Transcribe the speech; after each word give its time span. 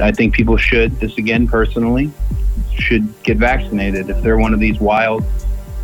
I 0.00 0.12
think 0.12 0.34
people 0.34 0.56
should, 0.56 0.98
this 1.00 1.16
again 1.18 1.46
personally, 1.46 2.10
should 2.78 3.22
get 3.22 3.36
vaccinated. 3.36 4.10
If 4.10 4.22
they're 4.22 4.38
one 4.38 4.54
of 4.54 4.60
these 4.60 4.80
wild 4.80 5.24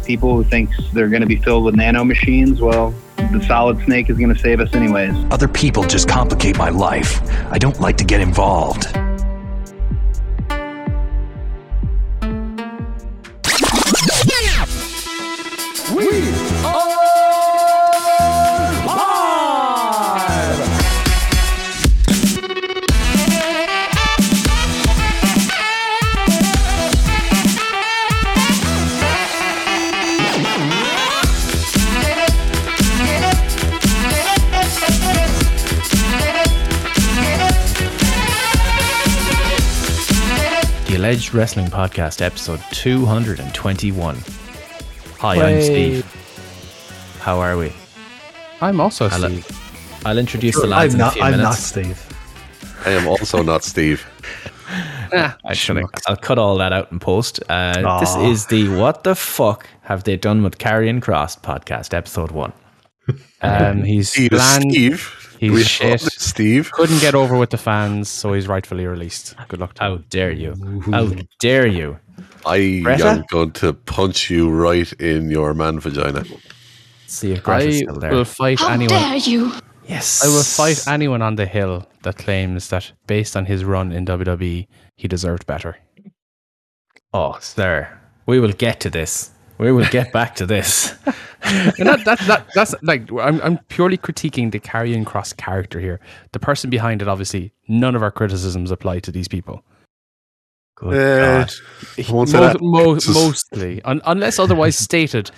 people 0.04 0.36
who 0.36 0.44
thinks 0.44 0.76
they're 0.92 1.08
going 1.08 1.22
to 1.22 1.26
be 1.26 1.36
filled 1.36 1.64
with 1.64 1.74
nano 1.74 2.04
machines, 2.04 2.60
well, 2.60 2.94
the 3.16 3.44
solid 3.46 3.82
snake 3.84 4.08
is 4.10 4.18
going 4.18 4.32
to 4.32 4.38
save 4.38 4.60
us 4.60 4.74
anyways. 4.74 5.14
Other 5.30 5.48
people 5.48 5.82
just 5.84 6.08
complicate 6.08 6.56
my 6.56 6.70
life. 6.70 7.20
I 7.50 7.58
don't 7.58 7.80
like 7.80 7.96
to 7.98 8.04
get 8.04 8.20
involved. 8.20 8.86
The 41.26 41.32
Alleged 41.32 41.34
Wrestling 41.34 41.66
Podcast, 41.66 42.22
episode 42.22 42.60
221. 42.70 44.16
Hi, 45.18 45.34
I'm 45.42 45.60
Steve. 45.60 46.04
How 47.20 47.40
are 47.40 47.56
we? 47.56 47.72
I'm 48.60 48.80
also 48.80 49.08
I'll, 49.08 49.28
Steve. 49.28 50.02
I'll 50.04 50.18
introduce 50.18 50.54
the 50.54 50.68
lads 50.68 50.94
I'm 50.94 51.00
in 51.00 51.00
a 51.00 51.04
not. 51.04 51.12
few 51.14 51.22
I'm 51.22 51.30
not 51.32 51.38
minutes. 51.38 51.64
Steve. 51.64 52.82
I 52.84 52.90
am 52.90 53.08
also 53.08 53.42
not 53.42 53.64
Steve. 53.64 54.06
Actually, 55.12 55.84
I'll 56.06 56.16
cut 56.16 56.38
all 56.38 56.58
that 56.58 56.72
out 56.72 56.92
in 56.92 57.00
post. 57.00 57.42
Uh, 57.48 57.98
this 57.98 58.14
is 58.16 58.46
the 58.46 58.68
What 58.76 59.02
the 59.02 59.16
Fuck 59.16 59.66
Have 59.82 60.04
They 60.04 60.16
Done 60.16 60.44
with 60.44 60.58
Karrion 60.58 61.00
Kross 61.00 61.40
podcast, 61.40 61.92
episode 61.92 62.30
one. 62.30 62.52
Um, 63.42 63.82
he's 63.82 64.10
Steve 64.10 64.32
is 64.32 64.38
bland. 64.38 64.72
Steve. 64.72 65.15
He's 65.38 65.50
We 65.52 65.62
shit. 65.62 66.00
Steve. 66.00 66.70
Couldn't 66.72 67.00
get 67.00 67.14
over 67.14 67.36
with 67.36 67.50
the 67.50 67.58
fans, 67.58 68.08
so 68.08 68.32
he's 68.32 68.48
rightfully 68.48 68.86
released. 68.86 69.34
Good 69.48 69.60
luck 69.60 69.74
to 69.74 69.82
How 69.82 69.94
him. 69.96 70.04
dare 70.08 70.30
you? 70.32 70.54
How 70.90 71.10
dare 71.40 71.66
you? 71.66 71.98
I 72.46 72.80
Greta? 72.82 73.06
am 73.08 73.24
going 73.30 73.52
to 73.52 73.72
punch 73.74 74.30
you 74.30 74.48
right 74.50 74.90
in 74.94 75.30
your 75.30 75.52
man 75.52 75.78
vagina. 75.80 76.24
See 77.06 77.32
if 77.32 77.42
Greta's 77.42 77.76
I 77.76 77.78
still 77.82 77.98
there. 77.98 78.12
will 78.12 78.24
fight 78.24 78.60
How 78.60 78.68
anyone. 78.68 78.88
dare 79.00 79.16
you? 79.16 79.52
yes. 79.86 80.24
I 80.24 80.28
will 80.28 80.42
fight 80.42 80.86
anyone 80.88 81.22
on 81.22 81.36
the 81.36 81.46
hill 81.46 81.86
that 82.02 82.16
claims 82.18 82.68
that 82.70 82.92
based 83.06 83.36
on 83.36 83.44
his 83.46 83.64
run 83.64 83.92
in 83.92 84.06
WWE, 84.06 84.66
he 84.96 85.08
deserved 85.08 85.46
better. 85.46 85.76
Oh, 87.12 87.36
sir. 87.40 87.88
We 88.26 88.40
will 88.40 88.52
get 88.52 88.80
to 88.80 88.90
this. 88.90 89.30
We 89.58 89.72
will 89.72 89.86
get 89.86 90.12
back 90.12 90.34
to 90.36 90.46
this. 90.46 90.94
And 91.78 91.86
that, 91.86 92.04
that, 92.06 92.18
that, 92.26 92.46
that's 92.56 92.74
like 92.82 93.08
I'm, 93.12 93.40
I'm 93.40 93.58
purely 93.68 93.96
critiquing 93.96 94.50
the 94.50 94.58
Karrion 94.58 95.04
Kross 95.04 95.36
character 95.36 95.78
here. 95.78 96.00
The 96.32 96.40
person 96.40 96.70
behind 96.70 97.02
it, 97.02 97.08
obviously, 97.08 97.52
none 97.68 97.94
of 97.94 98.02
our 98.02 98.10
criticisms 98.10 98.72
apply 98.72 98.98
to 99.00 99.12
these 99.12 99.28
people. 99.28 99.62
Good 100.74 100.94
Uh, 100.94 101.44
God. 101.44 101.52
I 102.08 102.12
won't 102.12 102.28
say 102.30 102.38
Mo- 102.40 102.46
that. 102.48 102.60
mo- 102.60 102.94
mostly, 102.94 103.80
Un- 103.84 104.00
unless 104.06 104.40
otherwise 104.40 104.76
stated, 104.76 105.30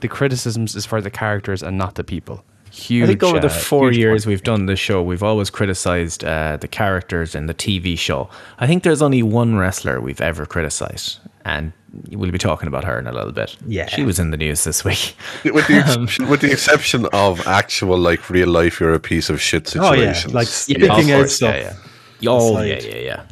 the 0.00 0.08
criticisms 0.08 0.76
is 0.76 0.86
for 0.86 1.00
the 1.00 1.10
characters 1.10 1.64
and 1.64 1.76
not 1.76 1.96
the 1.96 2.04
people. 2.04 2.44
Huge. 2.70 3.04
I 3.04 3.06
think 3.08 3.22
over 3.24 3.40
the 3.40 3.46
uh, 3.46 3.50
four 3.50 3.88
huge 3.88 3.96
years 3.98 4.22
point. 4.24 4.26
we've 4.32 4.42
done 4.44 4.66
this 4.66 4.78
show, 4.78 5.02
we've 5.02 5.22
always 5.22 5.50
criticized 5.50 6.22
uh, 6.22 6.58
the 6.58 6.68
characters 6.68 7.34
in 7.34 7.46
the 7.46 7.54
TV 7.54 7.98
show. 7.98 8.28
I 8.60 8.68
think 8.68 8.84
there's 8.84 9.02
only 9.02 9.22
one 9.24 9.56
wrestler 9.56 10.00
we've 10.00 10.20
ever 10.20 10.46
criticized, 10.46 11.18
and 11.46 11.72
we'll 12.10 12.32
be 12.32 12.38
talking 12.38 12.66
about 12.66 12.82
her 12.84 12.98
in 12.98 13.06
a 13.06 13.12
little 13.12 13.30
bit. 13.32 13.56
Yeah. 13.66 13.86
she 13.86 14.02
was 14.02 14.18
in 14.18 14.32
the 14.32 14.36
news 14.36 14.64
this 14.64 14.84
week. 14.84 15.14
with, 15.44 15.66
the 15.68 15.78
exception, 15.78 16.28
with 16.28 16.40
the 16.40 16.50
exception 16.50 17.06
of 17.12 17.46
actual, 17.46 17.96
like, 17.96 18.28
real 18.28 18.48
life, 18.48 18.80
you're 18.80 18.92
a 18.94 18.98
piece 19.00 19.30
of 19.30 19.40
shit 19.40 19.74
Oh 19.76 19.92
yeah, 19.92 20.12
situations. 20.12 20.34
like 20.34 20.48
Yeah, 20.68 20.88
picking 20.88 21.12
of 21.12 21.20
out 21.20 21.30
stuff. 21.30 21.54
yeah, 21.54 21.76
yeah. 22.20 22.30
Oh 22.30 22.60
yeah, 22.62 22.80
yeah, 22.82 22.96
yeah. 22.96 23.22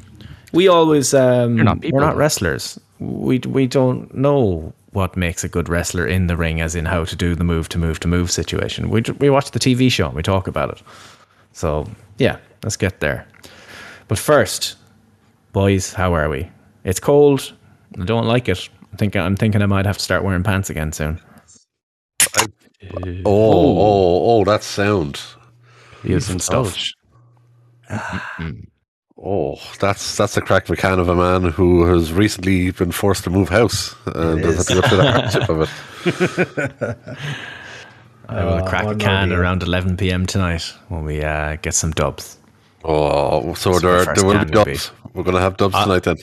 We 0.53 0.69
always 0.69 1.13
um, 1.13 1.57
not 1.57 1.81
people, 1.81 1.99
we're 1.99 2.07
not 2.07 2.17
wrestlers. 2.17 2.79
We 3.01 3.41
we 3.41 3.67
don't 3.67 4.15
know 4.15 4.73
what 4.93 5.17
makes 5.17 5.43
a 5.43 5.49
good 5.49 5.69
wrestler 5.69 6.07
in 6.07 6.29
the 6.29 6.37
ring, 6.37 6.61
as 6.61 6.77
in 6.77 6.85
how 6.85 7.05
to 7.05 7.17
do 7.17 7.35
the 7.35 7.43
move 7.43 7.69
to 7.71 7.79
move 7.79 7.99
to 8.01 8.09
move 8.09 8.31
situation. 8.31 8.91
We 8.91 9.03
we 9.19 9.29
watch 9.31 9.51
the 9.51 9.59
TV 9.59 9.91
show 9.91 10.07
and 10.07 10.15
we 10.15 10.23
talk 10.23 10.47
about 10.47 10.71
it. 10.71 10.83
So 11.53 11.87
yeah, 12.19 12.37
let's 12.63 12.77
get 12.77 13.01
there. 13.01 13.27
But 14.07 14.19
first, 14.19 14.77
boys, 15.53 15.93
how 15.95 16.15
are 16.15 16.29
we? 16.29 16.49
It's 16.85 17.01
cold. 17.01 17.53
I 18.01 18.05
don't 18.05 18.27
like 18.27 18.49
it. 18.49 18.69
I'm 18.93 18.99
thinking 18.99 19.21
I'm 19.21 19.37
thinking 19.37 19.63
I 19.63 19.67
might 19.67 19.87
have 19.87 19.99
to 19.99 20.05
start 20.05 20.25
wearing 20.25 20.43
pants 20.43 20.71
again 20.71 20.93
soon. 20.93 21.21
oh, 22.37 23.23
oh, 23.27 24.41
oh, 24.41 24.45
that 24.45 24.63
sound. 24.63 25.21
Using 26.03 26.39
stuff. 26.39 26.77
Oh, 29.17 29.57
that's 29.81 30.17
that's 30.17 30.37
a 30.37 30.41
crack 30.43 30.65
of 30.65 30.71
a 30.71 30.77
can 30.77 30.99
of 30.99 31.09
a 31.09 31.15
man 31.15 31.45
who 31.51 31.87
has 31.87 32.13
recently 32.13 32.71
been 32.73 32.91
forced 32.93 33.25
to 33.25 33.31
move 33.31 33.49
house 33.49 33.95
and 34.07 34.41
has 34.45 34.69
had 34.69 34.77
to 34.77 34.83
go 34.83 34.89
through 34.89 34.99
the 34.99 35.13
hardship 35.13 35.49
of 35.49 35.61
it. 35.63 36.99
I 38.29 38.45
will 38.45 38.55
Uh, 38.55 38.69
crack 38.69 38.85
a 38.87 38.95
can 38.97 39.29
more 39.31 39.41
around 39.41 39.63
11 39.63 39.97
p.m. 39.97 40.27
tonight 40.27 40.75
when 40.89 41.05
we 41.05 41.23
uh, 41.23 41.57
get 41.63 41.75
some 41.75 41.93
dubs. 41.93 42.39
Oh, 42.83 43.55
so 43.55 43.79
That's 43.79 43.83
there, 43.83 44.15
there 44.15 44.25
will 44.25 44.33
be 44.35 44.39
can 44.47 44.55
will 44.55 44.65
dubs. 44.65 44.91
We're 45.15 45.23
going 45.23 45.37
to 45.37 45.41
have 45.41 45.57
dubs 45.57 45.75
tonight 45.75 46.03
then. 46.03 46.17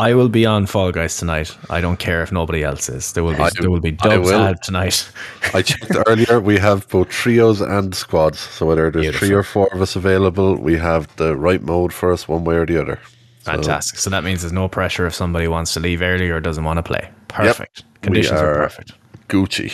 I 0.00 0.14
will 0.14 0.28
be 0.30 0.46
on 0.46 0.66
Fall 0.66 0.92
Guys 0.92 1.16
tonight. 1.18 1.54
I 1.68 1.80
don't 1.82 1.98
care 1.98 2.22
if 2.22 2.32
nobody 2.32 2.64
else 2.64 2.88
is. 2.88 3.12
There 3.12 3.22
will 3.22 3.34
be 3.36 3.42
I- 3.42 3.50
there 3.60 3.70
will 3.70 3.80
be 3.80 3.96
I 4.00 4.08
dubs 4.08 4.28
will. 4.30 4.40
out 4.40 4.62
tonight. 4.62 5.08
I 5.54 5.60
checked 5.62 5.92
earlier. 6.06 6.40
We 6.40 6.58
have 6.58 6.88
both 6.88 7.10
trios 7.10 7.60
and 7.60 7.94
squads. 7.94 8.38
So 8.38 8.66
whether 8.66 8.90
there's 8.90 9.14
three 9.18 9.32
or 9.34 9.42
four 9.42 9.68
of 9.74 9.80
us 9.82 9.96
available, 9.96 10.56
we 10.56 10.76
have 10.78 11.14
the 11.16 11.36
right 11.36 11.62
mode 11.62 11.92
for 11.92 12.12
us, 12.12 12.26
one 12.26 12.44
way 12.44 12.56
or 12.56 12.64
the 12.66 12.80
other. 12.80 12.98
So 13.44 13.52
Fantastic. 13.52 13.98
So 13.98 14.08
that 14.10 14.24
means 14.24 14.40
there's 14.40 14.52
no 14.54 14.68
pressure 14.68 15.06
if 15.06 15.14
somebody 15.14 15.48
wants 15.48 15.74
to 15.74 15.80
leave 15.80 16.00
early 16.02 16.30
or 16.30 16.40
doesn't 16.40 16.64
want 16.64 16.78
to 16.78 16.82
play. 16.82 17.10
Perfect. 17.28 17.84
Conditions 18.02 18.40
are, 18.40 18.52
are- 18.54 18.62
perfect. 18.62 18.92
Gucci. 19.28 19.70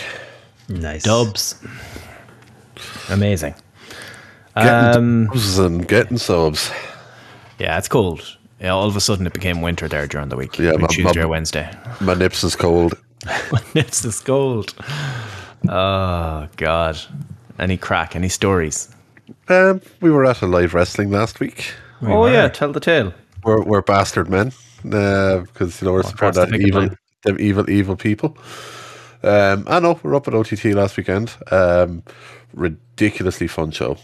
Nice. 0.68 1.04
Dubs. 1.04 1.54
Amazing. 3.10 3.54
Getting 4.56 4.98
Um, 4.98 5.26
dubs 5.26 5.58
and 5.58 5.86
getting 5.86 6.18
subs. 6.18 6.70
yeah, 7.60 7.78
it's 7.78 7.88
cold. 7.88 8.36
Yeah, 8.60 8.70
all 8.70 8.86
of 8.88 8.96
a 8.96 9.00
sudden 9.00 9.26
it 9.26 9.32
became 9.32 9.60
winter 9.60 9.86
there 9.88 10.06
during 10.06 10.28
the 10.30 10.36
week. 10.36 10.58
Yeah, 10.58 10.72
my- 10.72 10.86
Tuesday 10.86 11.20
my- 11.20 11.24
or 11.24 11.28
Wednesday. 11.28 11.70
My 12.00 12.14
nips 12.14 12.42
is 12.44 12.56
cold. 12.56 12.94
my 13.52 13.60
nips 13.74 14.04
is 14.04 14.20
cold. 14.20 14.74
Oh 15.68 16.48
God. 16.56 16.98
Any 17.58 17.76
crack? 17.76 18.14
Any 18.16 18.28
stories? 18.28 18.88
Um, 19.48 19.80
we 20.00 20.10
were 20.10 20.24
at 20.24 20.42
a 20.42 20.46
live 20.46 20.74
wrestling 20.74 21.10
last 21.10 21.40
week. 21.40 21.72
oh 22.02 22.26
yeah, 22.26 22.48
tell 22.48 22.72
the 22.72 22.80
tale. 22.80 23.12
We're, 23.44 23.62
we're 23.62 23.82
bastard 23.82 24.28
men 24.28 24.52
because 24.82 25.80
you 25.80 25.86
know 25.86 25.92
we're 25.94 26.02
supporting 26.02 26.42
across 26.42 26.50
the 26.50 26.58
that 26.58 26.60
evil, 26.60 26.80
line. 26.82 26.96
them 27.24 27.36
evil, 27.40 27.70
evil 27.70 27.96
people. 27.96 28.36
Um, 29.22 29.64
I 29.66 29.80
know 29.80 29.98
we're 30.02 30.14
up 30.14 30.28
at 30.28 30.34
OTT 30.34 30.66
last 30.66 30.96
weekend. 30.96 31.34
Um, 31.50 32.02
ridiculously 32.52 33.46
fun 33.48 33.70
show. 33.70 33.96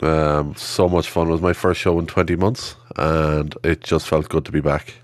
Um, 0.00 0.54
so 0.56 0.88
much 0.88 1.08
fun. 1.08 1.28
It 1.28 1.32
was 1.32 1.40
my 1.40 1.52
first 1.52 1.80
show 1.80 1.98
in 1.98 2.06
twenty 2.06 2.36
months, 2.36 2.76
and 2.96 3.54
it 3.64 3.82
just 3.82 4.06
felt 4.06 4.28
good 4.28 4.44
to 4.44 4.52
be 4.52 4.60
back. 4.60 4.94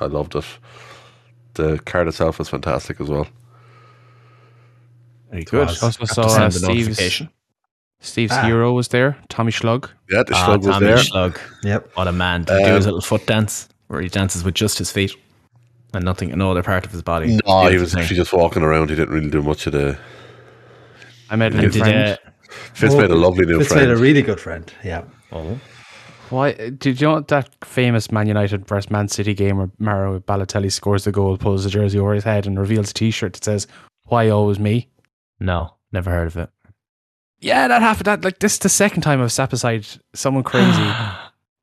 I 0.00 0.06
loved 0.06 0.36
it. 0.36 0.44
The 1.54 1.78
card 1.80 2.08
itself 2.08 2.38
was 2.38 2.48
fantastic 2.48 3.00
as 3.00 3.08
well. 3.08 3.26
Very 5.30 5.44
good. 5.44 5.68
Also 5.68 5.86
Have 5.88 6.08
saw 6.08 6.22
uh, 6.22 6.48
the 6.48 6.50
Steve's. 6.52 7.22
Steve's 8.00 8.32
Ah. 8.32 8.42
hero 8.44 8.72
was 8.74 8.88
there, 8.88 9.16
Tommy 9.28 9.50
Schlug. 9.50 9.88
Yeah, 10.10 10.22
the 10.24 10.34
Ah, 10.34 10.44
slug 10.46 10.58
was 10.64 10.66
there. 10.66 10.72
Tommy 10.74 10.86
there. 10.86 10.96
Schlug. 10.98 11.38
Yep. 11.62 11.90
What 11.94 12.06
a 12.08 12.12
man. 12.12 12.44
Did 12.44 12.58
he 12.60 12.64
do 12.66 12.74
his 12.74 12.84
Um, 12.86 12.92
little 12.92 13.00
foot 13.00 13.26
dance 13.26 13.68
where 13.86 14.00
he 14.02 14.08
dances 14.08 14.44
with 14.44 14.54
just 14.54 14.76
his 14.78 14.90
feet 14.90 15.16
and 15.94 16.04
nothing, 16.04 16.36
no 16.36 16.50
other 16.50 16.62
part 16.62 16.84
of 16.84 16.92
his 16.92 17.00
body? 17.02 17.38
No, 17.46 17.66
he 17.68 17.78
was 17.78 17.96
actually 17.96 18.16
just 18.16 18.32
walking 18.32 18.62
around. 18.62 18.90
He 18.90 18.96
didn't 18.96 19.14
really 19.14 19.30
do 19.30 19.42
much 19.42 19.66
of 19.66 19.72
the. 19.72 19.96
I 21.30 21.36
met 21.36 21.52
a 21.54 21.56
new 21.56 21.64
And 21.64 21.72
did, 21.72 21.82
friend. 21.82 22.18
uh, 22.26 22.30
Fitz 22.74 22.94
made 22.94 23.10
a 23.10 23.14
lovely 23.14 23.44
new 23.46 23.54
friend. 23.54 23.60
Fitz 23.62 23.72
friend. 23.72 23.88
made 23.88 23.96
a 23.96 24.00
really 24.00 24.22
good 24.22 24.40
friend. 24.40 24.72
Yeah. 24.82 25.02
Why 26.30 26.52
did 26.52 27.00
you 27.00 27.06
know 27.06 27.20
that 27.20 27.50
famous 27.64 28.10
Man 28.10 28.26
United 28.26 28.66
versus 28.66 28.90
Man 28.90 29.08
City 29.08 29.34
game 29.34 29.58
where 29.58 29.70
Mario 29.78 30.18
Balotelli 30.20 30.72
scores 30.72 31.04
the 31.04 31.12
goal, 31.12 31.36
pulls 31.36 31.64
the 31.64 31.70
jersey 31.70 31.98
over 31.98 32.14
his 32.14 32.24
head, 32.24 32.46
and 32.46 32.58
reveals 32.58 32.90
a 32.90 32.94
T-shirt 32.94 33.34
that 33.34 33.44
says 33.44 33.66
"Why 34.04 34.28
always 34.30 34.58
me"? 34.58 34.88
no, 35.38 35.74
never 35.92 36.10
heard 36.10 36.26
of 36.28 36.36
it. 36.36 36.50
Yeah, 37.40 37.68
that 37.68 37.82
happened. 37.82 38.06
That 38.06 38.24
like 38.24 38.38
this 38.38 38.54
is 38.54 38.58
the 38.60 38.68
second 38.70 39.02
time 39.02 39.20
I've 39.20 39.32
sat 39.32 39.50
beside 39.50 39.86
someone 40.14 40.44
crazy 40.44 40.90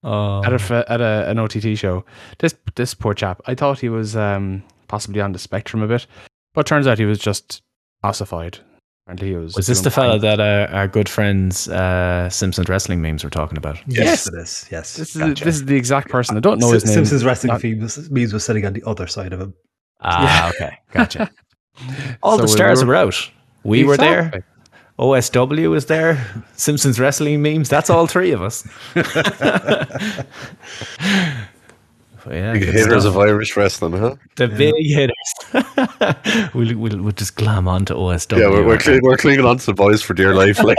Oh, 0.03 0.41
at 0.45 0.51
a 0.51 0.55
f- 0.55 0.71
at 0.71 1.01
a, 1.01 1.29
an 1.29 1.39
OTT 1.39 1.75
show. 1.77 2.05
This 2.37 2.53
this 2.75 2.93
poor 2.93 3.13
chap. 3.15 3.41
I 3.47 3.55
thought 3.55 3.79
he 3.79 3.89
was 3.89 4.15
um, 4.15 4.63
possibly 4.87 5.21
on 5.21 5.31
the 5.31 5.39
spectrum 5.39 5.81
a 5.81 5.87
bit, 5.87 6.05
but 6.53 6.67
turns 6.67 6.85
out 6.85 6.99
he 6.99 7.05
was 7.05 7.19
just 7.19 7.63
ossified. 8.03 8.59
Apparently 9.05 9.29
he 9.29 9.35
was. 9.35 9.55
Was 9.55 9.67
this 9.67 9.81
the 9.81 9.89
fella 9.91 10.13
fine. 10.13 10.21
that 10.21 10.39
uh, 10.39 10.67
our 10.75 10.87
good 10.87 11.09
friends 11.09 11.67
uh, 11.67 12.29
Simpsons 12.29 12.69
wrestling 12.69 13.01
memes 13.01 13.23
were 13.23 13.29
talking 13.31 13.57
about? 13.57 13.77
Yes, 13.87 14.27
it 14.27 14.35
is. 14.35 14.67
Yes. 14.71 14.95
This 14.95 15.15
is 15.15 15.21
Gotcha. 15.21 15.43
this 15.43 15.55
is 15.55 15.65
the 15.65 15.75
exact 15.75 16.09
person. 16.09 16.37
I 16.37 16.39
don't 16.39 16.59
know 16.59 16.71
his 16.71 16.85
name. 16.85 16.93
Simpsons 16.93 17.25
wrestling 17.25 17.53
Not- 17.53 17.63
memes, 17.63 18.09
memes 18.11 18.31
was 18.33 18.45
sitting 18.45 18.65
on 18.65 18.73
the 18.73 18.83
other 18.85 19.07
side 19.07 19.33
of 19.33 19.41
him. 19.41 19.53
Ah, 20.01 20.49
okay, 20.55 20.77
gotcha. 20.91 21.29
All 22.23 22.33
So 22.37 22.45
the 22.45 22.51
we 22.51 22.51
stars 22.55 22.81
were- 22.83 22.89
were 22.89 22.95
out. 22.95 23.31
We 23.63 23.83
were 23.83 23.97
there. 23.97 24.27
Exactly. 24.27 24.43
OSW 24.99 25.69
was 25.71 25.87
there. 25.87 26.43
Simpsons 26.53 26.99
wrestling 26.99 27.41
memes. 27.41 27.69
That's 27.69 27.89
all 27.89 28.05
three 28.05 28.31
of 28.33 28.43
us. 28.43 28.67
But 32.23 32.33
yeah, 32.35 32.53
Big 32.53 32.61
good 32.65 32.73
hitters 32.75 33.03
stuff. 33.03 33.15
of 33.15 33.21
Irish 33.21 33.57
wrestling, 33.57 33.93
huh? 33.93 34.15
the 34.35 34.47
big 34.47 34.75
hitters. 34.77 36.51
we'll, 36.53 36.77
we'll 36.77 37.01
we'll 37.01 37.11
just 37.13 37.35
glam 37.35 37.67
on 37.67 37.85
to 37.85 37.95
OSW. 37.95 38.37
Yeah, 38.37 38.49
we're, 38.49 38.63
we're, 38.65 38.77
cling, 38.77 38.99
we're 39.01 39.17
clinging 39.17 39.43
on 39.45 39.57
to 39.57 39.65
the 39.65 39.73
boys 39.73 40.01
for 40.03 40.13
dear 40.13 40.35
life. 40.35 40.61
Like, 40.63 40.77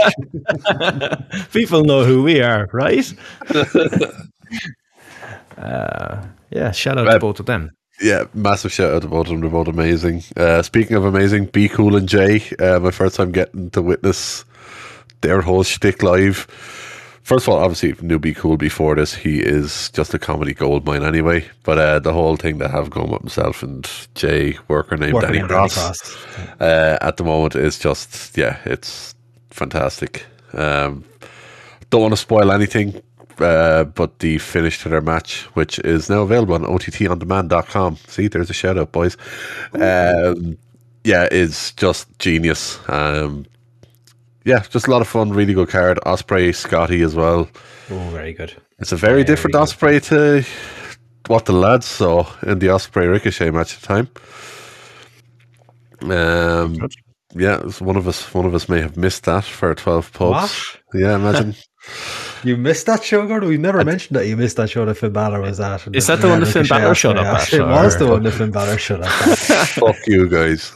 People 1.51 1.83
know 1.83 2.05
who 2.05 2.23
we 2.23 2.41
are, 2.41 2.67
right? 2.71 3.13
uh, 5.57 6.25
yeah, 6.49 6.71
shout 6.71 6.97
out 6.97 7.07
Uh, 7.07 7.13
to 7.13 7.19
both 7.19 7.39
of 7.39 7.45
them. 7.45 7.71
yeah, 8.01 8.23
massive 8.33 8.71
shout 8.71 8.93
out 8.93 9.01
to 9.03 9.07
both 9.07 9.27
of 9.27 9.31
them. 9.31 9.41
They're 9.41 9.49
both 9.49 9.67
amazing. 9.67 10.23
Uh, 10.37 10.61
speaking 10.61 10.95
of 10.95 11.05
amazing, 11.05 11.45
Be 11.47 11.67
Cool 11.69 11.95
and 11.95 12.07
Jay, 12.07 12.41
uh, 12.59 12.79
my 12.79 12.91
first 12.91 13.15
time 13.15 13.31
getting 13.31 13.69
to 13.71 13.81
witness 13.81 14.45
their 15.21 15.41
whole 15.41 15.63
shtick 15.63 16.03
live. 16.03 16.47
First 17.23 17.47
of 17.47 17.53
all, 17.53 17.59
obviously, 17.59 17.95
knew 18.05 18.19
Be 18.19 18.33
Cool 18.33 18.57
before 18.57 18.95
this. 18.95 19.15
He 19.15 19.39
is 19.39 19.89
just 19.91 20.13
a 20.13 20.19
comedy 20.19 20.53
goldmine 20.53 21.03
anyway. 21.03 21.45
But 21.63 21.77
uh, 21.77 21.99
the 21.99 22.11
whole 22.11 22.35
thing 22.35 22.57
they 22.57 22.67
have 22.67 22.89
going 22.89 23.11
with 23.11 23.21
himself 23.21 23.63
and 23.63 23.89
Jay, 24.13 24.57
worker 24.67 24.97
named 24.97 25.13
Working 25.13 25.29
Danny 25.29 25.41
on 25.41 25.47
Danny 25.47 25.69
Cross, 25.69 26.01
Cross. 26.01 26.61
uh, 26.61 26.97
at 27.01 27.15
the 27.15 27.23
moment 27.23 27.55
is 27.55 27.79
just, 27.79 28.37
yeah, 28.37 28.59
it's 28.65 29.15
fantastic. 29.51 30.25
Um, 30.51 31.05
don't 31.89 32.01
want 32.01 32.11
to 32.11 32.17
spoil 32.17 32.51
anything, 32.51 33.01
uh, 33.39 33.85
but 33.85 34.19
the 34.19 34.37
finish 34.37 34.83
to 34.83 34.89
their 34.89 35.01
match, 35.01 35.43
which 35.53 35.79
is 35.79 36.09
now 36.09 36.23
available 36.23 36.55
on 36.55 36.63
OTTOndemand.com. 36.63 37.95
See, 38.07 38.27
there's 38.27 38.49
a 38.49 38.53
shout 38.53 38.77
out, 38.77 38.91
boys. 38.91 39.15
Um, 39.73 40.57
yeah, 41.05 41.29
is 41.31 41.71
just 41.73 42.07
genius. 42.19 42.79
Um, 42.89 43.45
yeah, 44.45 44.63
just 44.69 44.87
a 44.87 44.91
lot 44.91 45.01
of 45.01 45.07
fun. 45.07 45.29
Really 45.31 45.53
good 45.53 45.69
card. 45.69 45.99
Ospreay, 46.05 46.53
Scotty 46.53 47.01
as 47.01 47.15
well. 47.15 47.49
Oh, 47.89 48.09
very 48.09 48.33
good. 48.33 48.53
It's 48.79 48.91
a 48.91 48.95
very, 48.95 49.13
Very 49.13 49.23
different 49.23 49.53
good. 49.53 49.61
Ospreay 49.63 50.01
to 50.09 50.45
what 51.27 51.45
the 51.45 51.53
lads 51.53 51.85
saw 51.85 52.25
in 52.43 52.59
the 52.59 52.67
Ospreay 52.67 53.09
Ricochet 53.09 53.51
match 53.51 53.75
at 53.75 53.81
the 53.81 53.87
time. 53.87 54.09
Um, 56.11 56.89
yeah, 57.35 57.61
one 57.79 57.95
of 57.95 58.07
us. 58.07 58.33
One 58.33 58.45
of 58.45 58.53
us 58.53 58.67
may 58.67 58.81
have 58.81 58.97
missed 58.97 59.23
that 59.25 59.43
for 59.45 59.73
twelve 59.75 60.11
pubs. 60.13 60.77
Yeah, 60.93 61.15
imagine. 61.15 61.55
You 62.45 62.55
missed 62.57 62.85
that 62.85 63.03
show, 63.03 63.25
Gordon? 63.27 63.47
We 63.49 63.57
never 63.57 63.83
mentioned 63.83 64.17
that 64.17 64.25
you 64.27 64.37
missed 64.37 64.55
that 64.57 64.69
show 64.69 64.85
that 64.85 64.95
Finn 64.95 65.11
Balor 65.11 65.41
was 65.41 65.59
at. 65.59 65.85
Is 65.93 66.07
that 66.07 66.21
the 66.21 66.29
one 66.29 66.39
that 66.41 66.45
Finn 66.53 66.65
Balor 66.65 66.95
showed 66.95 67.17
up 67.17 67.25
at, 67.41 67.51
It 67.53 67.61
was 67.61 67.97
the 67.97 68.05
or- 68.05 68.11
one 68.11 68.23
that 68.23 68.31
Finn 68.31 68.51
Balor 68.51 68.77
showed 68.77 69.01
up 69.01 69.27
at. 69.27 69.37
Fuck 69.37 69.95
you 70.07 70.29
guys. 70.29 70.71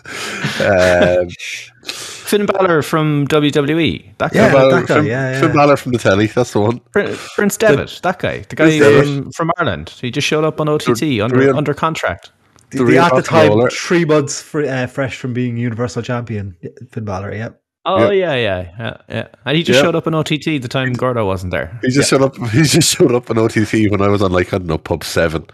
Um, 0.62 1.28
Finn 2.28 2.46
Balor 2.46 2.82
from 2.82 3.28
WWE. 3.28 4.18
That 4.18 4.32
guy. 4.34 4.40
Yeah, 4.40 4.46
Finn 4.50 4.54
Balor- 4.54 4.72
that 4.82 4.88
guy, 4.88 4.96
Finn- 4.96 5.06
yeah, 5.06 5.32
yeah. 5.32 5.40
Finn 5.42 5.54
Balor 5.54 5.78
from 5.78 5.92
the 5.94 5.98
telly. 5.98 6.28
That's 6.28 6.52
the 6.54 6.60
one. 6.60 6.80
Prin- 6.92 7.16
Prince 7.36 7.58
Devitt, 7.58 8.00
that 8.04 8.20
guy, 8.20 8.40
the 8.50 8.56
guy 8.56 8.80
from, 9.02 9.32
from 9.32 9.52
Ireland. 9.58 9.90
He 10.02 10.12
just 10.12 10.28
showed 10.28 10.44
up 10.44 10.60
on 10.62 10.68
OTT 10.70 11.00
The 11.00 11.22
under 11.22 11.38
real- 11.38 11.58
under 11.58 11.74
contract. 11.74 12.32
The, 12.72 12.78
The 12.80 12.84
the- 12.84 12.92
real 12.92 13.02
at 13.04 13.10
the 13.12 13.16
rock 13.18 13.26
time, 13.26 13.50
roller. 13.50 13.70
three 13.70 14.04
months 14.06 14.42
fr- 14.42 14.64
uh, 14.66 14.88
fresh 14.88 15.18
from 15.18 15.34
being 15.34 15.56
Universal 15.58 16.02
Champion, 16.04 16.56
Finn 16.92 17.06
Balor. 17.06 17.34
Yep. 17.34 17.62
Oh 17.90 18.12
yeah, 18.12 18.36
yeah, 18.36 18.70
yeah, 18.78 18.98
yeah. 19.08 19.28
And 19.46 19.56
he 19.56 19.64
just 19.64 19.78
Yeah. 19.78 19.84
showed 19.84 19.96
up 19.96 20.06
on 20.08 20.14
OTT 20.14 20.58
the 20.62 20.68
time 20.68 20.92
Gordo 20.92 21.26
wasn't 21.26 21.52
there, 21.52 21.80
He 21.82 21.90
just 21.90 22.10
showed 22.10 22.22
up. 22.22 22.36
He 22.52 22.64
just 22.64 22.94
showed 22.98 23.14
up 23.16 23.30
on 23.30 23.38
OTT 23.38 23.90
when 23.90 24.02
I 24.02 24.10
was 24.10 24.22
on 24.22 24.34
like 24.34 24.54
I 24.54 24.58
don't 24.58 24.68
know 24.68 24.78
pub 24.78 25.06
seven. 25.06 25.46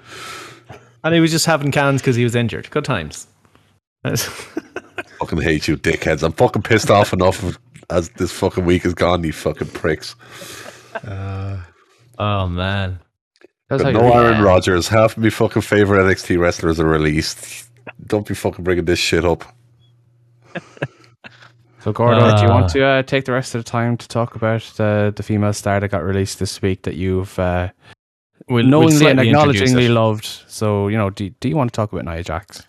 and 1.04 1.14
he 1.14 1.20
was 1.22 1.30
just 1.30 1.46
having 1.46 1.72
cans 1.72 2.02
because 2.02 2.16
he 2.16 2.24
was 2.24 2.34
injured. 2.34 2.72
Good 2.72 2.86
times. 2.86 3.28
Fucking 5.20 5.42
hate 5.42 5.68
you, 5.68 5.78
dickheads. 5.78 6.24
I'm 6.24 6.34
fucking 6.34 6.64
pissed 6.64 6.92
off 6.92 7.14
enough 7.14 7.58
as 7.90 8.10
this 8.10 8.32
fucking 8.32 8.66
week 8.66 8.86
is 8.86 8.94
gone. 8.94 9.24
You 9.24 9.32
fucking 9.32 9.70
pricks. 9.70 10.16
oh 12.20 12.48
man, 12.48 13.00
But 13.70 13.94
no 13.94 14.02
read 14.02 14.10
it. 14.10 14.16
Aaron 14.16 14.42
Rodgers. 14.42 14.88
Half 14.88 15.18
of 15.18 15.24
my 15.24 15.30
fucking 15.30 15.62
favorite 15.62 16.04
NXT 16.04 16.40
wrestlers 16.40 16.80
are 16.80 16.88
released. 16.88 17.70
Don't 18.06 18.28
be 18.28 18.34
fucking 18.34 18.64
bringing 18.64 18.86
this 18.86 19.00
shit 19.00 19.24
up. 19.24 19.46
So, 21.84 21.92
Gordo, 21.92 22.38
do 22.38 22.44
you 22.44 22.50
want 22.50 22.70
to 22.70 22.86
uh, 22.86 23.04
take 23.04 23.26
the 23.26 23.34
rest 23.34 23.56
of 23.56 23.60
the 23.66 23.70
time 23.70 23.98
to 23.98 24.08
talk 24.08 24.36
about 24.36 24.62
the 24.78 25.14
the 25.14 25.22
female 25.22 25.52
star 25.52 25.82
that 25.82 25.90
got 25.90 26.02
released 26.02 26.40
this 26.40 26.62
week 26.62 26.84
that 26.84 26.96
you've 26.96 27.38
uh, 27.38 27.72
we'll, 28.48 28.66
knowingly 28.66 29.00
we'll 29.00 29.10
and 29.10 29.20
acknowledgingly 29.20 29.90
loved? 29.90 30.26
So, 30.48 30.88
you 30.88 30.98
know, 30.98 31.10
do, 31.10 31.30
do 31.30 31.50
you 31.50 31.58
want 31.58 31.74
to 31.74 31.76
talk 31.76 31.92
about 31.92 32.06
Nia 32.06 32.24
Jax? 32.24 32.66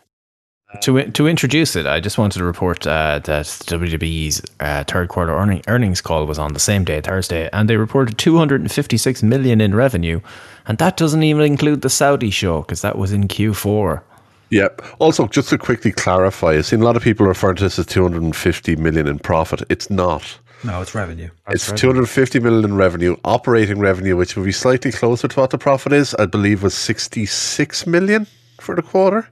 To 0.82 1.10
to 1.10 1.26
introduce 1.26 1.76
it, 1.76 1.86
I 1.86 2.00
just 2.00 2.18
wanted 2.18 2.38
to 2.38 2.44
report 2.44 2.86
uh, 2.86 3.20
that 3.24 3.46
WWE's 3.46 4.42
uh, 4.60 4.84
third 4.84 5.08
quarter 5.08 5.32
earning, 5.32 5.62
earnings 5.68 6.00
call 6.00 6.26
was 6.26 6.38
on 6.38 6.52
the 6.52 6.60
same 6.60 6.84
day, 6.84 7.00
Thursday, 7.00 7.48
and 7.52 7.70
they 7.70 7.76
reported 7.76 8.18
256 8.18 9.22
million 9.22 9.60
in 9.60 9.74
revenue, 9.74 10.20
and 10.66 10.78
that 10.78 10.96
doesn't 10.96 11.22
even 11.22 11.44
include 11.44 11.82
the 11.82 11.90
Saudi 11.90 12.30
show 12.30 12.62
because 12.62 12.82
that 12.82 12.98
was 12.98 13.12
in 13.12 13.28
Q4. 13.28 14.02
Yep. 14.50 14.82
Also, 14.98 15.26
just 15.26 15.48
to 15.50 15.58
quickly 15.58 15.90
clarify, 15.90 16.50
I've 16.50 16.66
seen 16.66 16.80
a 16.80 16.84
lot 16.84 16.96
of 16.96 17.02
people 17.02 17.26
refer 17.26 17.54
to 17.54 17.62
this 17.62 17.78
as 17.78 17.86
250 17.86 18.76
million 18.76 19.08
in 19.08 19.18
profit. 19.18 19.62
It's 19.68 19.90
not. 19.90 20.38
No, 20.64 20.80
it's 20.80 20.94
revenue. 20.94 21.28
it's 21.48 21.70
250 21.72 22.40
million 22.40 22.64
in 22.64 22.74
revenue. 22.76 23.16
Operating 23.24 23.78
revenue, 23.80 24.16
which 24.16 24.36
would 24.36 24.44
be 24.44 24.52
slightly 24.52 24.92
closer 24.92 25.28
to 25.28 25.40
what 25.40 25.50
the 25.50 25.58
profit 25.58 25.92
is, 25.92 26.14
I 26.14 26.26
believe 26.26 26.62
was 26.62 26.74
66 26.74 27.86
million 27.86 28.26
for 28.60 28.74
the 28.74 28.82
quarter. 28.82 29.28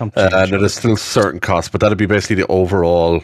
Uh, 0.00 0.10
and 0.14 0.52
there 0.52 0.64
is 0.64 0.74
still 0.74 0.96
certain 0.96 1.40
costs, 1.40 1.70
but 1.70 1.80
that'd 1.80 1.98
be 1.98 2.06
basically 2.06 2.36
the 2.36 2.46
overall 2.48 3.22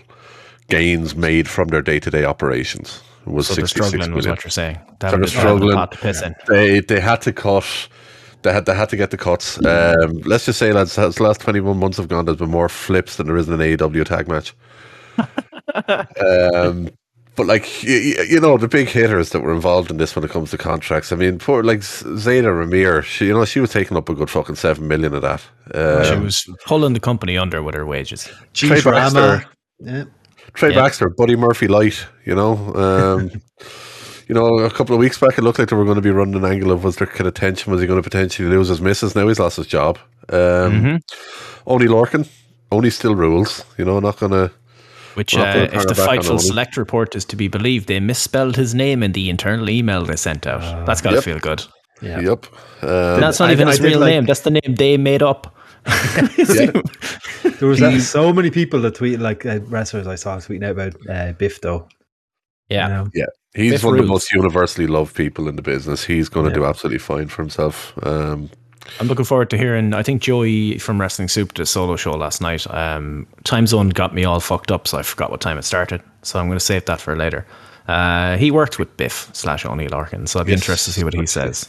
gains 0.68 1.14
made 1.14 1.48
from 1.48 1.68
their 1.68 1.82
day-to-day 1.82 2.24
operations. 2.24 3.02
Was 3.26 3.46
So 3.46 3.54
they're 3.54 3.66
66 3.66 3.86
struggling, 3.88 4.14
was 4.16 4.26
what 4.26 4.42
you're 4.42 4.50
saying. 4.50 4.78
That 4.98 5.12
so 5.12 5.16
they're 5.16 5.26
struggling. 5.26 5.76
pot 5.76 5.92
to 5.92 5.98
piss 5.98 6.22
in. 6.22 6.34
They 6.48 6.80
they 6.80 6.98
had 6.98 7.20
to 7.22 7.32
cut. 7.32 7.88
They 8.42 8.52
had 8.52 8.66
they 8.66 8.74
had 8.74 8.88
to 8.88 8.96
get 8.96 9.10
the 9.12 9.16
cuts. 9.16 9.64
Um, 9.64 10.18
let's 10.24 10.46
just 10.46 10.58
say, 10.58 10.72
lads, 10.72 10.98
as 10.98 11.14
the 11.16 11.22
last 11.22 11.40
twenty 11.40 11.60
one 11.60 11.78
months 11.78 11.98
have 11.98 12.08
gone, 12.08 12.24
there's 12.24 12.38
been 12.38 12.50
more 12.50 12.68
flips 12.68 13.16
than 13.16 13.28
there 13.28 13.36
is 13.36 13.48
in 13.48 13.54
an 13.54 13.60
AEW 13.60 14.04
tag 14.04 14.26
match. 14.26 14.54
um, 16.54 16.88
but 17.36 17.46
like 17.46 17.82
you, 17.82 17.94
you 18.28 18.40
know, 18.40 18.56
the 18.58 18.68
big 18.68 18.88
hitters 18.88 19.30
that 19.30 19.40
were 19.40 19.54
involved 19.54 19.90
in 19.90 19.96
this 19.96 20.14
when 20.14 20.24
it 20.24 20.30
comes 20.30 20.50
to 20.50 20.58
contracts. 20.58 21.12
I 21.12 21.16
mean, 21.16 21.38
poor 21.38 21.62
like 21.62 21.80
Zayda 21.80 22.50
Ramier, 22.52 23.02
she 23.02 23.26
you 23.26 23.34
know 23.34 23.44
she 23.44 23.60
was 23.60 23.70
taking 23.72 23.96
up 23.96 24.08
a 24.08 24.14
good 24.14 24.30
fucking 24.30 24.56
seven 24.56 24.88
million 24.88 25.14
of 25.14 25.22
that. 25.22 25.40
She 25.72 26.12
Um, 26.12 26.24
was 26.24 26.46
pulling 26.66 26.92
the 26.94 27.00
company 27.00 27.38
under 27.38 27.62
with 27.62 27.74
her 27.74 27.86
wages. 27.86 28.28
Trey 28.54 28.80
Baxter. 28.82 29.44
Yeah. 29.80 30.04
Trey 30.54 30.70
Yeah. 30.70 30.82
Baxter, 30.82 31.08
Buddy 31.08 31.36
Murphy 31.36 31.66
light, 31.68 32.06
you 32.26 32.34
know. 32.34 32.52
Um, 32.74 33.30
you 34.28 34.34
know, 34.34 34.58
a 34.58 34.70
couple 34.70 34.94
of 34.94 35.00
weeks 35.00 35.18
back, 35.18 35.38
it 35.38 35.42
looked 35.42 35.58
like 35.58 35.68
they 35.70 35.76
were 35.76 35.84
going 35.84 35.96
to 35.96 36.02
be 36.02 36.10
running 36.10 36.34
an 36.34 36.44
angle 36.44 36.70
of 36.72 36.84
was 36.84 36.96
there 36.96 37.06
kind 37.06 37.26
of 37.26 37.34
tension? 37.34 37.72
Was 37.72 37.80
he 37.80 37.86
going 37.86 38.02
to 38.02 38.08
potentially 38.08 38.48
lose 38.48 38.68
his 38.68 38.80
missus? 38.80 39.14
Now 39.16 39.26
he's 39.28 39.38
lost 39.40 39.56
his 39.56 39.66
job. 39.66 39.98
Um, 40.28 40.38
Mm-hmm. 40.38 40.96
Oney 41.66 41.86
Lorcan, 41.86 42.28
only 42.70 42.90
still 42.90 43.14
rules. 43.14 43.64
You 43.78 43.84
know, 43.84 43.98
not 44.00 44.18
going 44.18 44.32
to. 44.32 44.50
Which, 45.14 45.34
Well, 45.34 45.44
uh, 45.44 45.64
if 45.64 45.86
the 45.86 45.94
Fightful 45.94 46.40
Select 46.40 46.76
report 46.76 47.14
is 47.14 47.24
to 47.26 47.36
be 47.36 47.48
believed, 47.48 47.86
they 47.88 48.00
misspelled 48.00 48.56
his 48.56 48.74
name 48.74 49.02
in 49.02 49.12
the 49.12 49.28
internal 49.30 49.68
email 49.68 50.04
they 50.04 50.16
sent 50.16 50.46
out. 50.46 50.86
That's 50.86 51.00
got 51.00 51.10
to 51.10 51.16
Yep. 51.16 51.24
feel 51.24 51.38
good. 51.38 51.62
Yeah. 52.00 52.20
Yep. 52.20 52.46
Um, 52.82 53.20
That's 53.20 53.38
not 53.38 53.50
I- 53.50 53.52
even 53.52 53.68
I 53.68 53.72
his 53.72 53.80
did 53.80 53.86
real 53.88 54.00
like- 54.00 54.10
name. 54.10 54.24
That's 54.26 54.40
the 54.40 54.50
name 54.50 54.74
they 54.76 54.96
made 54.96 55.22
up. 55.22 55.54
There 57.58 57.68
was 57.68 57.80
uh, 57.82 58.00
so 58.00 58.32
many 58.32 58.50
people 58.50 58.80
that 58.80 58.94
tweeted, 58.94 59.20
like 59.20 59.46
uh, 59.46 59.60
wrestlers 59.66 60.06
I 60.08 60.16
saw 60.16 60.36
tweeting 60.38 60.64
out 60.64 60.72
about 60.72 60.94
uh, 61.08 61.32
Biff, 61.34 61.60
though. 61.60 61.86
Yeah. 62.68 62.88
You 62.88 62.94
know? 62.94 63.10
yeah, 63.14 63.26
he's 63.54 63.72
Biff 63.72 63.84
one 63.84 63.94
of 63.98 64.00
the 64.04 64.08
most 64.10 64.32
universally 64.32 64.86
loved 64.88 65.14
people 65.14 65.48
in 65.48 65.54
the 65.56 65.62
business. 65.62 66.04
He's 66.04 66.28
going 66.28 66.46
to 66.46 66.50
Yeah. 66.50 66.56
do 66.56 66.64
absolutely 66.64 66.98
fine 66.98 67.28
for 67.28 67.42
himself. 67.42 67.92
Um, 68.04 68.50
I'm 69.00 69.06
looking 69.08 69.24
forward 69.24 69.50
to 69.50 69.58
hearing. 69.58 69.94
I 69.94 70.02
think 70.02 70.22
Joey 70.22 70.78
from 70.78 71.00
Wrestling 71.00 71.28
Soup 71.28 71.52
did 71.54 71.62
a 71.62 71.66
solo 71.66 71.96
show 71.96 72.12
last 72.12 72.40
night. 72.40 72.66
Um, 72.72 73.26
time 73.44 73.66
zone 73.66 73.88
got 73.90 74.14
me 74.14 74.24
all 74.24 74.40
fucked 74.40 74.70
up, 74.70 74.86
so 74.88 74.98
I 74.98 75.02
forgot 75.02 75.30
what 75.30 75.40
time 75.40 75.58
it 75.58 75.62
started. 75.64 76.02
So 76.22 76.38
I'm 76.38 76.46
going 76.46 76.58
to 76.58 76.64
save 76.64 76.84
that 76.86 77.00
for 77.00 77.16
later. 77.16 77.46
Uh, 77.88 78.36
he 78.36 78.50
worked 78.50 78.78
with 78.78 78.96
Biff 78.96 79.28
slash 79.32 79.64
Oney 79.64 79.88
Lorcan, 79.88 80.28
so 80.28 80.40
I'd 80.40 80.46
be 80.46 80.52
Yes. 80.52 80.60
interested 80.62 80.92
to 80.92 80.98
see 81.00 81.04
what 81.04 81.14
he 81.14 81.26
says. 81.26 81.68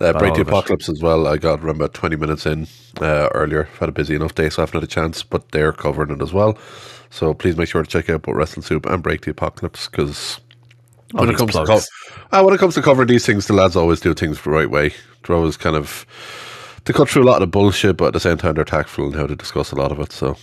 Uh, 0.00 0.12
Break 0.12 0.34
the. 0.34 0.42
Apocalypse 0.42 0.88
as 0.88 1.02
well. 1.02 1.26
I 1.26 1.38
got 1.38 1.60
around 1.60 1.76
about 1.76 1.94
20 1.94 2.16
minutes 2.16 2.46
in 2.46 2.66
uh, 3.00 3.28
earlier. 3.34 3.64
Had 3.80 3.88
a 3.88 3.92
busy 3.92 4.14
enough 4.14 4.34
day, 4.34 4.48
so 4.48 4.62
I 4.62 4.66
haven't 4.66 4.80
had 4.80 4.84
a 4.84 4.92
chance, 4.92 5.22
but 5.22 5.50
they're 5.50 5.72
covering 5.72 6.10
it 6.10 6.22
as 6.22 6.32
well. 6.32 6.56
So 7.10 7.34
please 7.34 7.56
make 7.56 7.68
sure 7.68 7.82
to 7.82 7.88
check 7.88 8.08
out 8.10 8.22
both 8.22 8.36
Wrestling 8.36 8.62
Soup 8.62 8.84
and 8.86 9.02
Break 9.02 9.22
the 9.22 9.30
Apocalypse 9.32 9.88
because 9.88 10.38
when, 11.12 11.30
it 11.30 11.36
comes 11.36 11.52
to 11.52 11.64
co- 11.64 11.80
uh, 12.32 12.42
when 12.42 12.54
it 12.54 12.58
comes 12.58 12.74
to 12.74 12.82
covering 12.82 13.08
these 13.08 13.24
things, 13.24 13.46
the 13.46 13.54
lads 13.54 13.74
always 13.76 14.00
do 14.00 14.12
things 14.14 14.40
the 14.42 14.50
right 14.50 14.70
way. 14.70 14.92
They're 15.26 15.50
kind 15.52 15.76
of. 15.76 16.06
They 16.84 16.94
cut 16.94 17.08
through 17.10 17.24
a 17.24 17.26
lot 17.26 17.34
of 17.36 17.40
the 17.40 17.46
bullshit, 17.48 17.96
but 17.98 18.06
at 18.06 18.12
the 18.14 18.20
same 18.20 18.38
time, 18.38 18.54
they're 18.54 18.64
tactful 18.64 19.06
in 19.06 19.12
how 19.12 19.26
to 19.26 19.36
discuss 19.36 19.72
a 19.72 19.76
lot 19.76 19.92
of 19.92 20.00
it. 20.00 20.12
So 20.12 20.36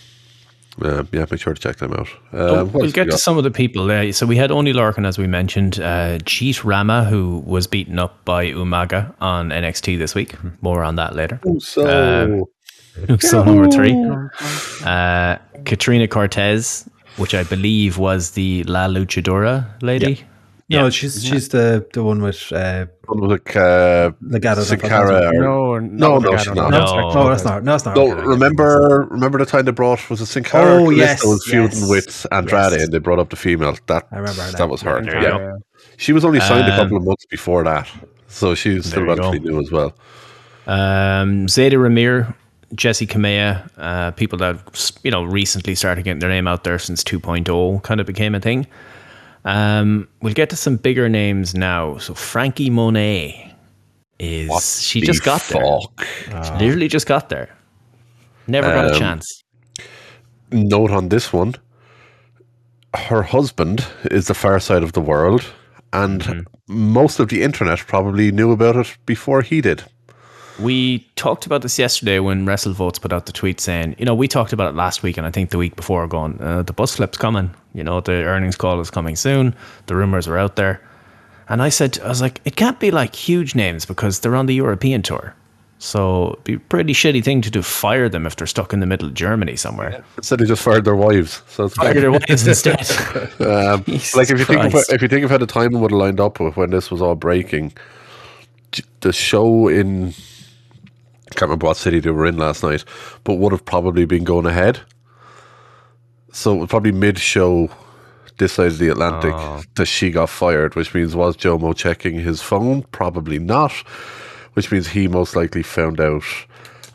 Um, 0.82 1.08
yeah, 1.10 1.24
make 1.30 1.40
sure 1.40 1.54
to 1.54 1.60
check 1.60 1.76
them 1.78 1.94
out. 1.94 2.08
Oh, 2.34 2.60
Um, 2.60 2.72
we'll 2.72 2.90
get 2.90 3.10
to 3.10 3.16
some 3.18 3.38
of 3.38 3.44
the 3.44 3.50
people. 3.50 3.90
Uh, 3.90 4.12
so 4.12 4.26
we 4.26 4.36
had 4.36 4.50
Oney 4.50 4.74
Lorcan, 4.74 5.06
as 5.06 5.16
we 5.18 5.26
mentioned, 5.26 5.80
uh, 5.80 6.18
Jeet 6.18 6.62
Rama, 6.64 7.04
who 7.04 7.42
was 7.46 7.66
beaten 7.66 7.98
up 7.98 8.22
by 8.26 8.52
Umaga 8.52 9.14
on 9.20 9.48
NXT 9.50 9.96
this 9.98 10.14
week. 10.14 10.34
More 10.60 10.84
on 10.84 10.96
that 10.96 11.16
later. 11.16 11.40
So, 11.58 12.46
So 13.20 13.42
number 13.42 13.68
three, 13.70 13.94
uh, 14.84 15.36
Katrina 15.64 16.08
Cortez, 16.08 16.88
which 17.16 17.34
I 17.34 17.42
believe 17.44 17.98
was 17.98 18.32
the 18.32 18.62
La 18.64 18.86
Luchadora 18.86 19.66
lady. 19.82 20.24
No, 20.68 20.84
Yeah. 20.84 20.90
she's 20.90 21.24
she's 21.24 21.48
the 21.50 21.86
the 21.92 22.02
one 22.02 22.20
with 22.22 22.50
uh, 22.52 22.86
what 23.06 23.20
was 23.20 23.32
it? 23.40 23.56
Uh, 23.56 24.10
Legado. 24.20 24.62
Sin 24.62 24.80
Cara 24.80 25.28
or- 25.28 25.32
No, 25.32 25.78
No, 25.78 25.78
no, 25.78 26.18
no, 26.18 26.30
no, 26.32 26.36
she's 26.38 26.46
not. 26.54 26.70
no, 26.70 26.78
No. 26.84 27.12
No, 27.14 27.28
that's 27.30 27.44
not. 27.44 27.62
No, 27.62 27.70
that's 27.72 27.84
not. 27.84 27.94
No, 27.96 28.12
okay. 28.12 28.22
remember 28.26 29.06
remember 29.10 29.38
the 29.38 29.46
time 29.46 29.64
they 29.64 29.70
brought 29.70 30.10
was 30.10 30.20
it 30.20 30.26
Sin 30.26 30.42
Cara? 30.42 30.82
Oh, 30.82 30.86
Kalisto 30.86 30.96
yes, 30.96 31.24
was 31.24 31.44
feuding 31.46 31.78
yes, 31.78 31.88
with 31.88 32.26
Andrade, 32.32 32.72
yes. 32.72 32.82
and 32.82 32.92
they 32.92 32.98
brought 32.98 33.20
up 33.20 33.30
the 33.30 33.36
female. 33.36 33.76
That 33.86 34.08
I 34.10 34.16
remember 34.16 34.42
her 34.42 34.52
that 34.52 34.68
was 34.68 34.82
her. 34.82 35.00
There 35.02 35.22
Yeah, 35.22 35.52
she 35.98 36.12
was 36.12 36.24
only 36.24 36.40
signed 36.40 36.66
a 36.68 36.72
Um, 36.72 36.78
couple 36.80 36.96
of 36.96 37.04
months 37.04 37.26
before 37.26 37.62
that, 37.62 37.86
so 38.26 38.56
she's 38.56 38.86
still 38.86 39.04
There 39.06 39.14
you 39.14 39.20
relatively 39.22 39.50
new 39.52 39.60
as 39.60 39.70
well. 39.70 39.94
Um, 40.66 41.46
Zayda 41.46 41.74
Ramier, 41.74 42.34
Jessi 42.74 43.06
Kamea, 43.06 43.70
uh, 43.78 44.10
people 44.12 44.36
that 44.38 44.56
you 45.04 45.12
know 45.12 45.22
recently 45.22 45.76
started 45.76 46.02
getting 46.02 46.18
their 46.18 46.28
name 46.30 46.48
out 46.48 46.64
there 46.64 46.80
since 46.80 47.04
2.0 47.04 47.82
kind 47.84 48.00
of 48.00 48.06
became 48.08 48.34
a 48.34 48.40
thing. 48.40 48.66
Um, 49.46 50.08
we'll 50.22 50.34
get 50.34 50.50
to 50.50 50.56
some 50.56 50.76
bigger 50.76 51.08
names 51.08 51.54
now. 51.54 51.98
So 51.98 52.14
Frankie 52.14 52.68
Monet 52.70 53.54
is 54.18 54.82
she 54.82 55.00
just 55.00 55.22
got 55.24 55.40
fuck? 55.42 56.06
there? 56.30 56.58
Literally 56.58 56.88
just 56.88 57.06
got 57.06 57.28
there. 57.28 57.48
Never 58.48 58.68
got 58.68 58.86
a 58.90 58.92
Um, 58.94 58.98
chance. 58.98 59.42
Note 60.50 60.90
on 60.90 61.08
this 61.08 61.32
one: 61.32 61.54
her 62.94 63.22
husband 63.22 63.84
is 64.10 64.26
the 64.26 64.34
far 64.34 64.60
side 64.60 64.82
of 64.82 64.92
the 64.92 65.00
world, 65.00 65.42
and 65.92 66.22
Mm-hmm. 66.22 66.40
most 66.68 67.20
of 67.20 67.28
the 67.28 67.42
internet 67.42 67.86
probably 67.86 68.32
knew 68.32 68.52
about 68.52 68.76
it 68.76 68.96
before 69.06 69.42
he 69.42 69.60
did. 69.60 69.84
We 70.58 71.00
talked 71.16 71.44
about 71.44 71.62
this 71.62 71.78
yesterday 71.78 72.18
when 72.18 72.46
WrestleVotes 72.46 73.00
put 73.00 73.12
out 73.12 73.26
the 73.26 73.32
tweet 73.32 73.60
saying, 73.60 73.94
you 73.98 74.04
know, 74.04 74.14
we 74.14 74.26
talked 74.26 74.52
about 74.52 74.70
it 74.70 74.76
last 74.76 75.02
week 75.02 75.18
and 75.18 75.26
I 75.26 75.30
think 75.30 75.50
the 75.50 75.58
week 75.58 75.76
before 75.76 76.06
going, 76.06 76.40
uh, 76.40 76.62
the 76.62 76.72
bus 76.72 76.96
flip's 76.96 77.18
coming. 77.18 77.50
You 77.74 77.84
know, 77.84 78.00
the 78.00 78.12
earnings 78.12 78.56
call 78.56 78.80
is 78.80 78.90
coming 78.90 79.16
soon. 79.16 79.54
The 79.86 79.96
rumors 79.96 80.26
are 80.26 80.38
out 80.38 80.56
there. 80.56 80.80
And 81.48 81.62
I 81.62 81.68
said, 81.68 81.98
I 82.00 82.08
was 82.08 82.20
like, 82.20 82.40
it 82.44 82.56
can't 82.56 82.80
be 82.80 82.90
like 82.90 83.14
huge 83.14 83.54
names 83.54 83.84
because 83.84 84.20
they're 84.20 84.34
on 84.34 84.46
the 84.46 84.54
European 84.54 85.02
tour. 85.02 85.34
So 85.78 86.32
it'd 86.32 86.44
be 86.44 86.54
a 86.54 86.58
pretty 86.58 86.94
shitty 86.94 87.22
thing 87.22 87.42
to 87.42 87.50
do, 87.50 87.60
fire 87.60 88.08
them 88.08 88.26
if 88.26 88.36
they're 88.36 88.46
stuck 88.46 88.72
in 88.72 88.80
the 88.80 88.86
middle 88.86 89.08
of 89.08 89.14
Germany 89.14 89.56
somewhere. 89.56 90.02
Instead, 90.16 90.38
they 90.38 90.46
just 90.46 90.62
fired 90.62 90.86
their 90.86 90.96
wives. 90.96 91.42
So 91.48 91.66
it's 91.66 91.74
Fire 91.74 92.00
their 92.00 92.10
wives 92.10 92.46
instead. 92.46 92.80
Um, 93.40 93.84
like 94.14 94.30
if 94.30 94.38
you 94.38 94.44
think 94.46 94.74
of, 94.74 94.74
if 94.88 95.02
you 95.02 95.08
think 95.08 95.24
of 95.24 95.30
how 95.30 95.36
the 95.36 95.46
timing 95.46 95.80
would 95.82 95.90
have 95.90 96.00
lined 96.00 96.18
up 96.18 96.40
with 96.40 96.56
when 96.56 96.70
this 96.70 96.90
was 96.90 97.02
all 97.02 97.14
breaking, 97.14 97.74
the 99.00 99.12
show 99.12 99.68
in 99.68 100.14
can't 101.30 101.42
remember 101.42 101.66
what 101.66 101.76
city 101.76 102.00
they 102.00 102.10
were 102.10 102.26
in 102.26 102.36
last 102.36 102.62
night, 102.62 102.84
but 103.24 103.34
would 103.34 103.52
have 103.52 103.64
probably 103.64 104.04
been 104.04 104.24
going 104.24 104.46
ahead. 104.46 104.80
So 106.32 106.54
it 106.54 106.58
was 106.58 106.68
probably 106.68 106.92
mid 106.92 107.18
show 107.18 107.70
this 108.38 108.52
side 108.52 108.68
of 108.68 108.78
the 108.78 108.88
Atlantic 108.88 109.34
that 109.74 109.86
she 109.86 110.10
got 110.10 110.28
fired, 110.28 110.74
which 110.74 110.94
means 110.94 111.16
was 111.16 111.36
Jomo 111.36 111.74
checking 111.74 112.20
his 112.20 112.42
phone? 112.42 112.82
Probably 112.84 113.38
not. 113.38 113.72
Which 114.52 114.70
means 114.70 114.88
he 114.88 115.08
most 115.08 115.36
likely 115.36 115.62
found 115.62 116.00
out 116.00 116.24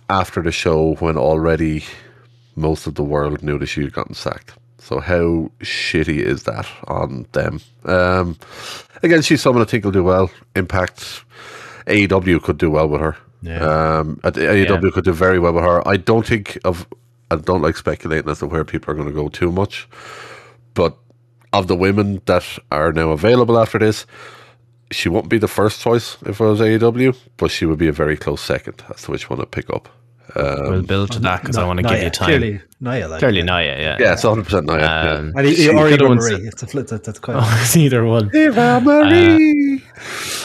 after 0.09 0.41
the 0.41 0.51
show 0.51 0.95
when 0.95 1.17
already 1.17 1.83
most 2.55 2.88
of 2.88 2.95
the 2.95 3.03
world 3.03 3.41
knew 3.43 3.57
that 3.57 3.67
she 3.67 3.81
had 3.81 3.93
gotten 3.93 4.13
sacked. 4.13 4.53
So 4.77 5.00
how 5.00 5.51
shitty 5.59 6.17
is 6.17 6.43
that 6.43 6.67
on 6.88 7.27
them? 7.31 7.61
Um, 7.85 8.38
again, 9.03 9.21
she's 9.21 9.41
someone 9.41 9.61
I 9.61 9.65
think 9.65 9.85
will 9.85 9.91
do 9.91 10.03
well. 10.03 10.31
Impact 10.55 11.23
AEW 11.85 12.41
could 12.41 12.57
do 12.57 12.71
well 12.71 12.88
with 12.88 13.01
her. 13.01 13.15
Um, 13.45 14.19
at- 14.24 14.36
AEW 14.36 14.91
could 14.93 15.03
do 15.05 15.13
very 15.13 15.39
well 15.39 15.53
with 15.53 15.63
her. 15.63 15.88
I 15.88 15.98
don't 15.98 16.25
think 16.25 16.57
of. 16.63 16.86
I 17.31 17.36
don't 17.38 17.62
like 17.62 17.77
speculating 17.77 18.29
as 18.29 18.39
to 18.39 18.45
where 18.48 18.63
people 18.65 18.91
are 18.91 18.95
going 18.95 19.07
to 19.07 19.13
go 19.13 19.29
too 19.29 19.51
much, 19.51 19.88
but 20.74 20.98
of 21.53 21.67
the 21.67 21.75
women 21.75 22.21
that 22.25 22.43
are 22.71 22.91
now 22.91 23.12
available 23.12 23.57
after 23.57 23.79
this, 23.79 24.05
she 24.91 25.07
won't 25.10 25.29
be 25.29 25.38
the 25.38 25.48
first 25.48 25.81
choice 25.81 26.17
if 26.25 26.39
it 26.41 26.43
was 26.43 26.60
AEW, 26.60 27.15
but 27.38 27.50
she 27.50 27.65
would 27.65 27.77
be 27.79 27.88
a 27.88 27.93
very 27.93 28.17
close 28.17 28.41
second 28.41 28.83
as 28.93 29.03
to 29.03 29.12
which 29.12 29.29
one 29.29 29.39
to 29.39 29.45
pick 29.45 29.69
up. 29.69 29.88
we'll 30.36 30.81
build 30.83 31.12
to 31.13 31.19
that 31.19 31.41
because 31.41 31.57
I 31.57 31.65
want 31.65 31.79
to 31.79 31.83
give 31.83 32.03
you 32.03 32.10
time. 32.10 32.27
Clearly, 32.27 32.62
Nia, 32.81 33.07
like, 33.07 33.19
Clearly, 33.19 33.43
Nia, 33.43 33.77
yeah. 33.79 33.98
Yeah, 34.00 34.13
it's 34.13 34.24
100 34.25 34.43
percent 34.45 34.65
Nia. 34.67 34.86
Um, 35.19 35.33
And 35.38 35.48
he, 35.48 35.55
She 35.55 35.63
he, 35.63 35.69
or 35.69 35.88
Eva 35.89 36.10
Marie. 36.15 36.36
s- 36.36 36.53
It's 36.53 36.63
a 36.63 36.67
flip. 36.67 36.88
That, 36.88 37.03
that's 37.05 37.19
quite. 37.19 37.38
It's 37.62 37.75
either 37.77 38.03
one. 38.05 38.29
Eva 38.36 38.81
Marie. 38.81 39.83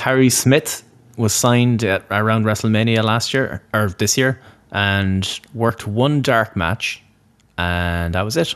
Harry 0.01 0.31
Smith 0.31 0.85
was 1.17 1.33
signed 1.33 1.83
at 1.85 2.05
around 2.11 2.45
WrestleMania 2.45 3.03
last 3.03 3.33
year 3.33 3.63
or 3.73 3.89
this 3.89 4.17
year 4.19 4.41
and 4.73 5.41
worked 5.55 5.87
one 5.87 6.23
dark 6.23 6.57
match 6.57 7.03
and 7.59 8.15
that 8.15 8.23
was 8.23 8.37
it. 8.37 8.55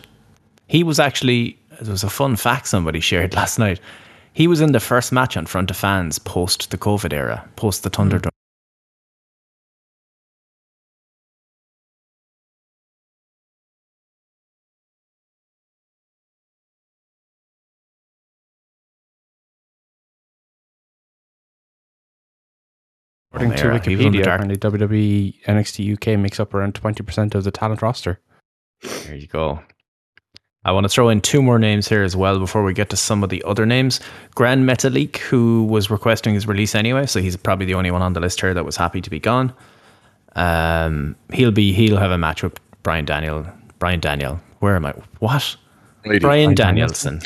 He 0.67 0.83
was 0.83 0.99
actually 1.01 1.59
there 1.81 1.93
was 1.93 2.05
a 2.05 2.11
fun 2.11 2.37
fact 2.37 2.67
somebody 2.67 3.01
shared 3.11 3.35
last 3.35 3.59
night. 3.59 3.81
He 4.33 4.47
was 4.47 4.61
in 4.61 4.73
the 4.73 4.81
first 4.81 5.13
match 5.13 5.37
on 5.37 5.47
front 5.47 5.71
of 5.71 5.77
fans 5.77 6.19
post 6.19 6.71
the 6.71 6.79
COVID 6.79 7.13
era, 7.13 7.49
post 7.57 7.83
the 7.83 7.91
Thunderdome. 7.91 8.31
According 23.33 23.57
to 23.57 23.65
era. 23.65 23.81
He 23.85 23.97
was 23.97 24.07
on 24.07 24.13
the 24.13 24.19
Wikipedia, 24.19 24.23
apparently 24.23 24.57
WWE 24.57 25.45
NXT 25.45 25.95
UK 25.95 26.19
makes 26.19 26.41
up 26.41 26.53
around 26.53 26.75
20% 26.75 27.35
of 27.35 27.45
the 27.45 27.51
talent 27.51 27.81
roster. 27.83 28.19
There 28.83 29.15
you 29.15 29.29
go. 29.29 29.61
I 30.65 30.73
want 30.73 30.85
to 30.85 30.89
throw 30.89 31.09
in 31.09 31.21
two 31.21 31.41
more 31.41 31.59
names 31.59 31.89
here 31.89 32.03
as 32.03 32.15
well 32.15 32.39
before 32.39 32.63
we 32.63 32.75
get 32.75 32.91
to 32.91 32.97
some 32.97 33.23
of 33.23 33.31
the 33.31 33.43
other 33.47 33.65
names. 33.65 34.01
Gran 34.35 34.67
Metalik, 34.67 35.17
who 35.17 35.65
was 35.65 35.91
requesting 35.91 36.35
his 36.35 36.47
release 36.47 36.75
anyway, 36.75 37.07
so 37.07 37.21
he's 37.21 37.37
probably 37.37 37.67
the 37.67 37.75
only 37.75 37.91
one 37.91 38.03
on 38.03 38.13
the 38.13 38.21
list 38.21 38.41
here 38.41 38.53
that 38.53 38.65
was 38.65 38.77
happy 38.77 39.01
to 39.01 39.09
be 39.09 39.19
gone. 39.19 39.55
Um, 40.37 41.17
he'll 41.33 41.51
be 41.51 41.73
he'll 41.73 41.97
have 41.97 42.11
a 42.11 42.19
match 42.19 42.43
with 42.43 42.59
Brian 42.83 43.05
Daniel. 43.05 43.47
Brian 43.79 44.01
Daniel, 44.01 44.39
where 44.59 44.77
am 44.77 44.85
I? 44.85 44.93
What? 45.21 45.57
Lady. 46.05 46.19
Brian 46.19 46.55
Danielson, 46.55 47.21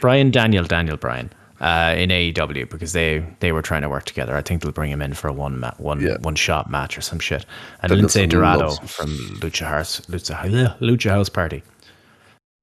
Brian 0.00 0.30
Daniel, 0.30 0.64
Daniel 0.64 0.96
Bryan 0.96 1.30
uh, 1.60 1.94
in 1.96 2.10
AEW 2.10 2.68
because 2.70 2.92
they 2.92 3.24
they 3.40 3.52
were 3.52 3.62
trying 3.62 3.82
to 3.82 3.88
work 3.88 4.04
together. 4.04 4.36
I 4.36 4.42
think 4.42 4.62
they'll 4.62 4.72
bring 4.72 4.90
him 4.90 5.02
in 5.02 5.14
for 5.14 5.28
a 5.28 5.32
one 5.32 5.58
ma- 5.58 5.74
one 5.78 6.00
Yeah. 6.00 6.16
one 6.20 6.34
shot 6.36 6.70
match 6.70 6.96
or 6.96 7.00
some 7.00 7.18
shit. 7.18 7.44
And 7.82 7.90
That 7.90 7.96
Lince 7.98 8.28
Dorado 8.28 8.70
from 8.86 9.08
Lucha 9.40 9.66
House 9.66 10.00
Lucha, 10.02 10.78
Lucha 10.80 11.10
House 11.10 11.28
Party. 11.28 11.62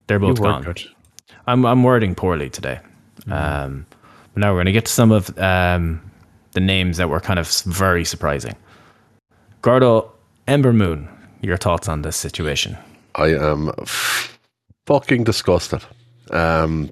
They're 0.07 0.19
both 0.19 0.41
gone. 0.41 0.63
good. 0.63 0.83
I'm 1.47 1.65
I'm 1.65 1.83
wording 1.83 2.15
poorly 2.15 2.49
today. 2.49 2.79
Um, 3.29 3.85
but 4.33 4.41
now 4.41 4.51
we're 4.51 4.57
going 4.57 4.65
to 4.67 4.71
get 4.71 4.85
to 4.85 4.91
some 4.91 5.11
of 5.11 5.35
um, 5.39 5.99
the 6.51 6.59
names 6.59 6.97
that 6.97 7.09
were 7.09 7.19
kind 7.19 7.39
of 7.39 7.47
very 7.63 8.05
surprising. 8.05 8.55
Gordo 9.61 10.11
Ember 10.47 10.73
Moon, 10.73 11.07
your 11.41 11.57
thoughts 11.57 11.87
on 11.89 12.01
this 12.03 12.15
situation? 12.15 12.77
I 13.15 13.27
am 13.33 13.71
f- 13.81 14.37
fucking 14.85 15.23
disgusted. 15.23 15.83
Um, 16.29 16.91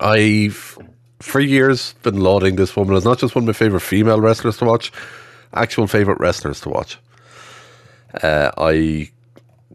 I've 0.00 0.78
for 1.22 1.40
years 1.40 1.94
been 2.02 2.20
lauding 2.20 2.56
this 2.56 2.76
woman 2.76 2.96
as 2.96 3.04
not 3.04 3.18
just 3.18 3.34
one 3.34 3.44
of 3.44 3.46
my 3.46 3.52
favorite 3.52 3.80
female 3.80 4.20
wrestlers 4.20 4.58
to 4.58 4.64
watch, 4.64 4.92
actual 5.54 5.86
favorite 5.86 6.18
wrestlers 6.20 6.60
to 6.62 6.68
watch. 6.68 6.98
Uh, 8.22 8.50
I 8.58 9.10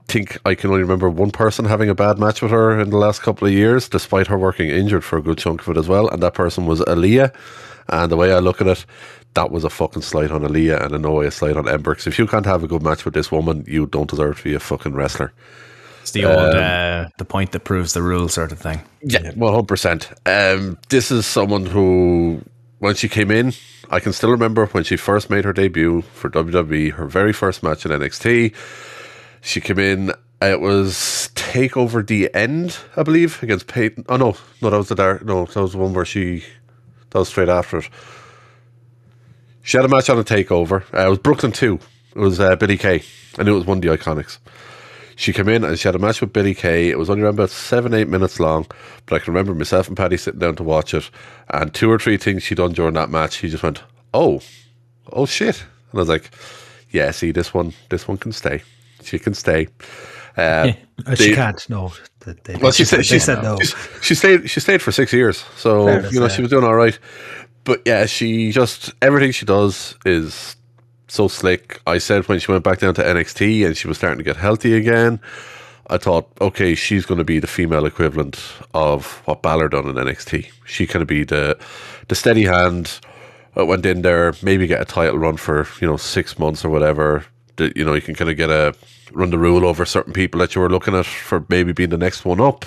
think 0.08 0.38
I 0.46 0.56
can 0.56 0.70
only 0.70 0.82
remember 0.84 1.10
one 1.10 1.32
person 1.32 1.66
having 1.66 1.90
a 1.90 1.96
bad 1.96 2.20
match 2.20 2.42
with 2.42 2.52
her 2.52 2.80
in 2.80 2.90
the 2.90 2.98
last 2.98 3.22
couple 3.22 3.48
of 3.48 3.54
years, 3.54 3.90
despite 3.90 4.28
her 4.28 4.38
working 4.38 4.70
injured 4.70 5.04
for 5.04 5.18
a 5.18 5.22
good 5.22 5.38
chunk 5.38 5.62
of 5.62 5.70
it 5.76 5.80
as 5.80 5.88
well. 5.88 6.08
And 6.10 6.22
that 6.24 6.34
person 6.34 6.66
was 6.66 6.82
Aliyah. 6.82 7.34
And 7.90 8.12
the 8.12 8.18
way 8.18 8.34
I 8.34 8.40
look 8.40 8.62
at 8.62 8.68
it, 8.68 8.86
that 9.34 9.52
was 9.52 9.64
a 9.64 9.70
fucking 9.70 10.02
slight 10.02 10.32
on 10.32 10.42
Aliyah 10.42 10.84
and 10.84 10.96
in 10.96 11.02
no 11.02 11.14
way 11.14 11.28
a 11.28 11.32
slight 11.32 11.58
on 11.58 11.68
Ember. 11.68 11.96
'Cause 11.96 12.08
if 12.08 12.20
you 12.20 12.28
can't 12.28 12.46
have 12.46 12.64
a 12.64 12.68
good 12.68 12.84
match 12.84 13.06
with 13.06 13.14
this 13.14 13.32
woman, 13.32 13.64
you 13.68 13.86
don't 13.86 14.10
deserve 14.10 14.38
to 14.38 14.44
be 14.44 14.54
a 14.54 14.60
fucking 14.60 14.94
wrestler. 14.94 15.32
It's 16.08 16.14
the 16.14 16.24
old 16.24 16.56
uh, 16.56 17.10
the 17.18 17.26
point 17.26 17.52
that 17.52 17.66
proves 17.66 17.92
the 17.92 18.02
rule 18.02 18.30
sort 18.30 18.54
of 18.54 18.60
thing. 18.60 18.80
Yeah, 19.02 19.34
one 19.34 19.52
hundred 19.52 19.68
percent. 19.68 20.10
Um, 20.26 20.78
this 20.88 21.12
is 21.12 21.26
someone 21.26 21.66
who, 21.66 22.42
when 22.80 22.96
she 22.96 23.10
came 23.10 23.30
in, 23.30 23.52
I 23.90 24.00
can 24.00 24.14
still 24.14 24.32
remember 24.32 24.68
when 24.68 24.86
she 24.86 24.96
first 24.96 25.30
made 25.30 25.44
her 25.44 25.52
debut 25.52 26.04
for 26.14 26.30
WWE, 26.30 26.94
her 26.94 27.08
very 27.08 27.34
first 27.34 27.62
match 27.62 27.86
in 27.86 27.92
NXT. 27.92 28.56
She 29.42 29.60
came 29.60 29.80
in. 29.80 30.14
It 30.42 30.62
was 30.62 31.30
Takeover 31.36 32.08
the 32.08 32.34
End, 32.34 32.78
I 32.96 33.04
believe, 33.04 33.44
against 33.44 33.68
Peyton. 33.68 34.06
Oh 34.08 34.16
no, 34.16 34.38
no, 34.62 34.70
that 34.70 34.78
was 34.78 34.88
the 34.88 34.96
dark. 34.96 35.26
No, 35.26 35.44
that 35.44 35.62
was 35.62 35.74
the 35.74 35.78
one 35.78 35.94
where 35.94 36.06
she. 36.06 36.46
That 37.10 37.20
was 37.20 37.28
straight 37.28 37.50
after 37.50 37.80
it. 37.80 37.90
She 39.62 39.76
had 39.76 39.84
a 39.84 39.90
match 39.90 40.10
on 40.10 40.18
a 40.18 40.24
Takeover. 40.24 40.84
Uh, 40.94 41.08
it 41.08 41.10
was 41.10 41.20
Brooklyn 41.20 41.52
Two. 41.52 41.82
It 42.16 42.20
was 42.20 42.40
uh, 42.40 42.56
Billie 42.56 42.78
Kay. 42.78 43.04
I 43.38 43.44
knew 43.44 43.56
it 43.56 43.58
was 43.58 43.66
one 43.66 43.80
of 43.80 43.82
the 43.82 43.90
Iconics. 43.90 44.38
She 45.18 45.34
came 45.34 45.50
in 45.50 45.64
and 45.64 45.78
she 45.80 45.88
had 45.88 45.96
a 45.96 46.00
match 46.00 46.22
with 46.22 46.32
Billie 46.32 46.54
Kay. 46.54 46.90
It 46.90 46.98
was 47.00 47.10
only 47.10 47.24
around 47.24 47.34
about 47.34 47.50
seven, 47.50 47.94
eight 47.96 48.08
minutes 48.08 48.40
long, 48.40 48.68
but 49.08 49.16
I 49.16 49.20
can 49.20 49.34
remember 49.34 49.54
myself 49.56 49.88
and 49.88 49.98
Paddy 49.98 50.16
sitting 50.16 50.40
down 50.40 50.56
to 50.58 50.64
watch 50.64 50.94
it, 50.94 51.10
and 51.50 51.74
two 51.74 51.90
or 51.92 51.98
three 51.98 52.18
things 52.18 52.44
she 52.44 52.54
done 52.54 52.72
during 52.74 52.94
that 52.94 53.10
match. 53.10 53.38
He 53.38 53.50
just 53.50 53.64
went, 53.64 53.82
"Oh, 54.14 54.42
oh 55.12 55.26
shit," 55.26 55.60
and 55.92 56.00
I 56.00 56.02
was 56.02 56.08
like, 56.10 56.30
"Yeah, 56.92 57.10
see, 57.12 57.32
this 57.32 57.52
one, 57.52 57.74
this 57.90 58.08
one 58.08 58.18
can 58.18 58.32
stay. 58.32 58.62
She 59.04 59.18
can 59.18 59.34
stay." 59.34 59.68
Uh, 60.38 60.74
Uh, 61.08 61.16
she 61.16 61.30
they- 61.30 61.36
can't. 61.36 61.68
No. 61.68 61.92
They, 62.20 62.34
they, 62.44 62.56
well, 62.58 62.72
she 62.72 62.86
said 62.86 63.00
they 63.00 63.04
she 63.04 63.20
said 63.20 63.42
no. 63.42 63.58
She, 63.60 63.74
she 64.02 64.14
stayed. 64.16 64.50
She 64.50 64.60
stayed 64.60 64.82
for 64.84 64.92
six 64.92 65.14
years, 65.14 65.44
so 65.56 65.86
Fair 65.86 66.00
enough, 66.00 66.14
you 66.14 66.20
know 66.20 66.26
yeah. 66.28 66.32
she 66.32 66.42
was 66.44 66.52
doing 66.52 66.64
all 66.66 66.76
right. 66.76 66.98
But 67.64 67.82
yeah, 67.86 68.06
she 68.06 68.52
just 68.52 68.94
everything 69.02 69.32
she 69.32 69.46
does 69.46 69.96
is 70.06 70.57
so 71.08 71.28
slick. 71.28 71.82
I 71.88 71.98
said 71.98 72.28
when 72.28 72.40
she 72.40 72.52
went 72.52 72.64
back 72.64 72.80
down 72.80 72.94
to 72.96 73.04
NXT 73.04 73.66
and 73.66 73.78
she 73.78 73.88
was 73.88 73.98
starting 73.98 74.18
to 74.18 74.24
get 74.24 74.36
healthy 74.36 74.74
again, 74.74 75.20
I 75.90 75.98
thought, 75.98 76.30
okay, 76.42 76.76
she's 76.76 77.06
going 77.06 77.18
to 77.18 77.24
be 77.24 77.40
the 77.40 77.48
female 77.48 77.86
equivalent 77.86 78.40
of 78.74 79.22
what 79.26 79.42
Balor 79.42 79.70
done 79.70 79.88
in 79.88 79.96
NXT. 79.96 80.52
She 80.66 80.86
kind 80.86 81.02
of 81.02 81.08
be 81.08 81.24
the 81.24 81.58
the 82.10 82.16
steady 82.16 82.44
hand 82.44 83.00
that 83.56 83.66
went 83.66 83.86
in 83.86 84.02
there, 84.02 84.34
maybe 84.42 84.68
get 84.68 84.82
a 84.82 84.86
title 84.86 85.18
run 85.18 85.38
for 85.38 85.68
you 85.80 85.88
know 85.88 85.98
six 85.98 86.38
months 86.38 86.66
or 86.66 86.70
whatever. 86.70 87.26
You 87.58 87.86
know 87.86 87.94
you 87.94 88.02
can 88.02 88.16
kind 88.16 88.30
of 88.30 88.38
get 88.38 88.50
a 88.50 88.76
run 89.14 89.30
the 89.30 89.38
rule 89.38 89.66
over 89.66 89.86
certain 89.86 90.14
people 90.14 90.40
that 90.42 90.54
you 90.56 90.62
were 90.62 90.70
looking 90.70 90.94
at 90.94 91.06
for 91.06 91.46
maybe 91.50 91.72
being 91.72 91.90
the 91.90 91.98
next 91.98 92.26
one 92.26 92.42
up. 92.42 92.66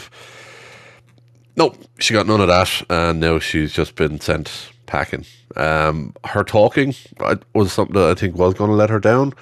Nope, 1.57 1.77
she 1.99 2.15
got 2.15 2.27
none 2.27 2.41
of 2.41 2.49
that, 2.49 2.83
and 2.89 3.21
now 3.21 3.39
she's 3.39 3.73
just 3.73 3.97
been 3.97 4.19
sent 4.19 4.71
packing. 4.91 5.25
Um, 5.55 6.15
her 6.25 6.43
talking 6.43 6.95
uh, 7.21 7.37
was 7.55 7.73
something 7.73 7.95
that 7.95 8.11
I 8.11 8.15
think 8.15 8.37
was 8.37 8.55
going 8.55 8.71
to 8.71 8.77
let 8.77 8.91
her 8.91 8.99
down, 8.99 9.33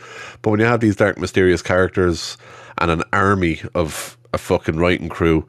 but 0.43 0.51
when 0.51 0.61
you 0.61 0.67
have 0.67 0.81
these 0.81 0.97
dark, 0.97 1.19
mysterious 1.19 1.63
characters 1.63 2.37
and 2.77 2.91
an 2.91 3.03
army 3.13 3.63
of 3.75 4.19
a 4.35 4.39
fucking 4.39 4.77
writing 4.77 5.09
crew, 5.09 5.47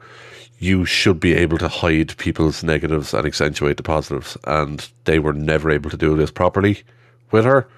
you 0.58 0.86
should 0.86 1.20
be 1.20 1.34
able 1.34 1.58
to 1.58 1.68
hide 1.68 2.16
people's 2.16 2.64
negatives 2.64 3.12
and 3.12 3.26
accentuate 3.26 3.76
the 3.76 3.82
positives, 3.82 4.38
and 4.44 4.90
they 5.04 5.18
were 5.18 5.34
never 5.34 5.70
able 5.70 5.90
to 5.90 5.98
do 5.98 6.16
this 6.16 6.30
properly 6.30 6.82
with 7.30 7.44
her. 7.44 7.68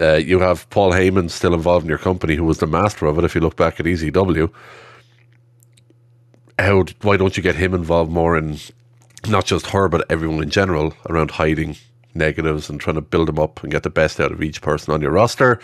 Uh, 0.00 0.14
you 0.14 0.40
have 0.40 0.68
Paul 0.70 0.90
Heyman 0.90 1.30
still 1.30 1.54
involved 1.54 1.84
in 1.84 1.88
your 1.88 1.98
company, 1.98 2.34
who 2.34 2.44
was 2.44 2.58
the 2.58 2.66
master 2.66 3.06
of 3.06 3.16
it. 3.16 3.24
If 3.24 3.36
you 3.36 3.40
look 3.40 3.56
back 3.56 3.78
at 3.78 3.86
ECW, 3.86 4.50
how 6.58 6.84
why 7.02 7.16
don't 7.16 7.36
you 7.36 7.42
get 7.44 7.54
him 7.54 7.74
involved 7.74 8.10
more 8.10 8.36
in 8.36 8.58
not 9.28 9.44
just 9.46 9.66
her 9.68 9.88
but 9.88 10.04
everyone 10.10 10.42
in 10.42 10.50
general 10.50 10.94
around 11.08 11.30
hiding 11.32 11.76
negatives 12.14 12.68
and 12.70 12.80
trying 12.80 12.94
to 12.96 13.00
build 13.02 13.28
them 13.28 13.38
up 13.38 13.62
and 13.62 13.72
get 13.72 13.82
the 13.82 13.90
best 13.90 14.20
out 14.20 14.32
of 14.32 14.42
each 14.42 14.62
person 14.62 14.92
on 14.94 15.00
your 15.02 15.10
roster? 15.10 15.60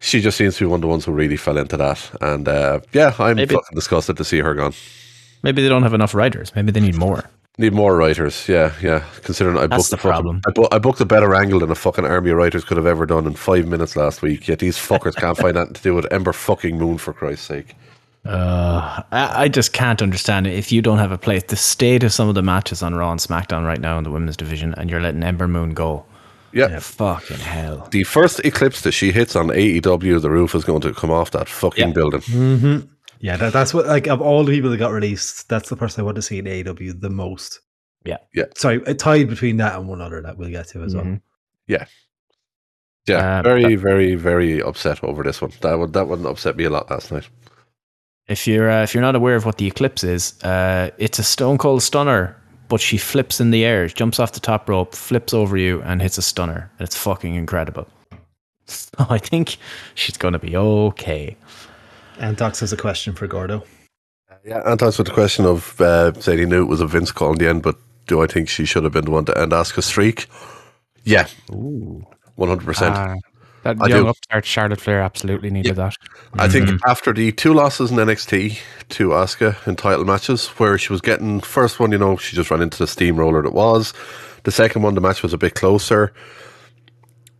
She 0.00 0.20
just 0.20 0.36
seems 0.36 0.56
to 0.56 0.64
be 0.64 0.68
one 0.70 0.78
of 0.78 0.82
the 0.82 0.86
ones 0.88 1.04
who 1.06 1.12
really 1.12 1.36
fell 1.36 1.56
into 1.56 1.76
that, 1.78 2.10
and 2.20 2.46
uh, 2.46 2.80
yeah, 2.92 3.14
I'm 3.18 3.36
Maybe- 3.36 3.54
fucking 3.54 3.74
disgusted 3.74 4.16
to 4.18 4.24
see 4.24 4.40
her 4.40 4.54
gone. 4.54 4.74
Maybe 5.42 5.62
they 5.62 5.68
don't 5.68 5.82
have 5.82 5.94
enough 5.94 6.14
writers. 6.14 6.54
Maybe 6.54 6.72
they 6.72 6.80
need 6.80 6.94
more. 6.96 7.24
Need 7.56 7.72
more 7.72 7.96
writers, 7.96 8.48
yeah, 8.48 8.72
yeah. 8.82 9.04
Considering 9.22 9.56
I 9.56 9.66
That's 9.68 9.84
booked 9.84 9.90
the 9.92 9.96
fucking- 9.96 10.10
problem. 10.10 10.40
I, 10.46 10.50
bu- 10.50 10.68
I 10.72 10.78
booked 10.78 11.00
a 11.00 11.04
better 11.06 11.34
angle 11.34 11.60
than 11.60 11.70
a 11.70 11.74
fucking 11.76 12.04
army 12.04 12.30
of 12.30 12.36
writers 12.36 12.64
could 12.64 12.76
have 12.76 12.86
ever 12.86 13.06
done 13.06 13.26
in 13.26 13.34
five 13.34 13.66
minutes 13.68 13.94
last 13.96 14.22
week. 14.22 14.48
Yet 14.48 14.58
these 14.58 14.76
fuckers 14.76 15.14
can't 15.14 15.38
find 15.38 15.56
anything 15.56 15.74
to 15.74 15.82
do 15.82 15.94
with 15.94 16.12
Ember 16.12 16.32
fucking 16.32 16.76
Moon 16.76 16.98
for 16.98 17.12
Christ's 17.12 17.46
sake. 17.46 17.76
Uh, 18.24 19.02
I, 19.12 19.44
I 19.44 19.48
just 19.48 19.72
can't 19.72 20.00
understand 20.00 20.46
it. 20.46 20.54
If 20.54 20.72
you 20.72 20.80
don't 20.80 20.98
have 20.98 21.12
a 21.12 21.18
place, 21.18 21.42
the 21.44 21.56
state 21.56 22.02
of 22.04 22.12
some 22.12 22.28
of 22.28 22.34
the 22.34 22.42
matches 22.42 22.82
on 22.82 22.94
Raw 22.94 23.10
and 23.10 23.20
SmackDown 23.20 23.66
right 23.66 23.80
now 23.80 23.98
in 23.98 24.04
the 24.04 24.10
women's 24.10 24.36
division, 24.36 24.74
and 24.78 24.88
you're 24.90 25.00
letting 25.00 25.22
Ember 25.22 25.46
Moon 25.46 25.74
go, 25.74 26.04
Yeah, 26.52 26.78
fucking 26.78 27.36
hell. 27.38 27.86
the 27.90 28.04
first 28.04 28.40
eclipse 28.44 28.80
that 28.82 28.92
she 28.92 29.12
hits 29.12 29.36
on 29.36 29.48
AEW, 29.48 30.20
the 30.22 30.30
roof 30.30 30.54
is 30.54 30.64
going 30.64 30.80
to 30.82 30.94
come 30.94 31.10
off 31.10 31.32
that 31.32 31.48
fucking 31.48 31.88
Yeah. 31.88 31.92
building. 31.92 32.88
Yeah, 33.20 33.36
that, 33.38 33.52
that's 33.52 33.72
what 33.74 33.86
like 33.86 34.06
of 34.06 34.20
all 34.20 34.44
the 34.44 34.52
people 34.52 34.70
that 34.70 34.76
got 34.78 34.92
released, 34.92 35.48
that's 35.48 35.68
the 35.68 35.76
person 35.76 36.00
I 36.00 36.04
want 36.04 36.16
to 36.16 36.22
see 36.22 36.38
in 36.38 36.46
AEW 36.46 37.00
the 37.00 37.10
most. 37.10 37.60
Yeah. 38.04 38.18
Yeah. 38.34 38.44
Sorry, 38.56 38.82
a 38.86 38.94
tied 38.94 39.28
between 39.28 39.56
that 39.58 39.78
and 39.78 39.88
one 39.88 40.00
other 40.02 40.20
that 40.22 40.36
we'll 40.36 40.50
get 40.50 40.68
to 40.68 40.82
as 40.82 40.94
well. 40.94 41.04
Mhm. 41.04 41.20
Yeah, 41.66 41.86
Uh, 43.08 43.42
very, 43.42 43.76
very, 43.76 44.14
very 44.14 44.62
upset 44.62 45.02
over 45.04 45.22
this 45.22 45.40
one. 45.42 45.52
That 45.62 45.78
one, 45.78 45.92
that 45.92 46.08
one 46.08 46.24
upset 46.26 46.56
me 46.56 46.64
a 46.64 46.70
lot 46.70 46.90
last 46.90 47.10
night. 47.12 47.28
If 48.26 48.46
you're 48.46 48.70
uh, 48.70 48.82
if 48.82 48.94
you're 48.94 49.02
not 49.02 49.14
aware 49.14 49.36
of 49.36 49.44
what 49.44 49.58
the 49.58 49.66
eclipse 49.66 50.02
is, 50.02 50.42
uh, 50.42 50.90
it's 50.98 51.18
a 51.18 51.22
Stone 51.22 51.58
Cold 51.58 51.82
Stunner, 51.82 52.36
but 52.68 52.80
she 52.80 52.96
flips 52.96 53.40
in 53.40 53.50
the 53.50 53.64
air, 53.64 53.86
jumps 53.88 54.18
off 54.18 54.32
the 54.32 54.40
top 54.40 54.68
rope, 54.68 54.94
flips 54.94 55.34
over 55.34 55.56
you, 55.56 55.82
and 55.82 56.00
hits 56.00 56.16
a 56.16 56.22
stunner. 56.22 56.70
And 56.78 56.86
it's 56.86 56.96
fucking 56.96 57.34
incredible. 57.34 57.86
So 58.66 58.90
I 59.10 59.18
think 59.18 59.58
she's 59.94 60.16
gonna 60.16 60.38
be 60.38 60.56
okay. 60.56 61.36
And 62.18 62.36
Docs 62.36 62.60
has 62.60 62.72
a 62.72 62.76
question 62.76 63.14
for 63.14 63.26
Gordo. 63.26 63.64
Yeah, 64.44 64.62
and 64.64 64.78
that's 64.78 64.98
with 64.98 65.06
the 65.06 65.12
question 65.12 65.46
of 65.46 65.80
uh, 65.80 66.12
saying 66.20 66.38
he 66.38 66.44
knew 66.44 66.62
it 66.62 66.68
was 66.68 66.80
a 66.80 66.86
Vince 66.86 67.10
call 67.10 67.32
in 67.32 67.38
the 67.38 67.48
end, 67.48 67.62
but 67.62 67.76
do 68.06 68.22
I 68.22 68.26
think 68.26 68.48
she 68.48 68.66
should 68.66 68.84
have 68.84 68.92
been 68.92 69.06
the 69.06 69.10
one 69.10 69.24
to 69.24 69.38
end 69.38 69.52
Asuka's 69.52 69.86
streak? 69.86 70.26
Yeah, 71.04 71.26
one 71.48 72.48
hundred 72.48 72.64
percent. 72.64 73.22
That 73.64 73.78
I 73.80 73.86
young 73.86 74.02
do. 74.02 74.08
upstart 74.08 74.44
Charlotte 74.44 74.80
Flair 74.80 75.00
absolutely 75.00 75.48
needed 75.48 75.76
that. 75.76 75.96
I 76.34 76.48
think 76.48 76.68
mm-hmm. 76.68 76.86
after 76.86 77.14
the 77.14 77.32
two 77.32 77.54
losses 77.54 77.90
in 77.90 77.96
NXT 77.96 78.58
to 78.90 79.08
Asuka 79.08 79.66
in 79.66 79.74
title 79.76 80.04
matches, 80.04 80.48
where 80.58 80.76
she 80.76 80.92
was 80.92 81.00
getting 81.00 81.40
first 81.40 81.80
one, 81.80 81.90
you 81.90 81.96
know, 81.96 82.18
she 82.18 82.36
just 82.36 82.50
ran 82.50 82.60
into 82.60 82.76
the 82.76 82.86
steamroller 82.86 83.42
that 83.42 83.54
was. 83.54 83.94
The 84.42 84.52
second 84.52 84.82
one, 84.82 84.94
the 84.94 85.00
match 85.00 85.22
was 85.22 85.32
a 85.32 85.38
bit 85.38 85.54
closer. 85.54 86.12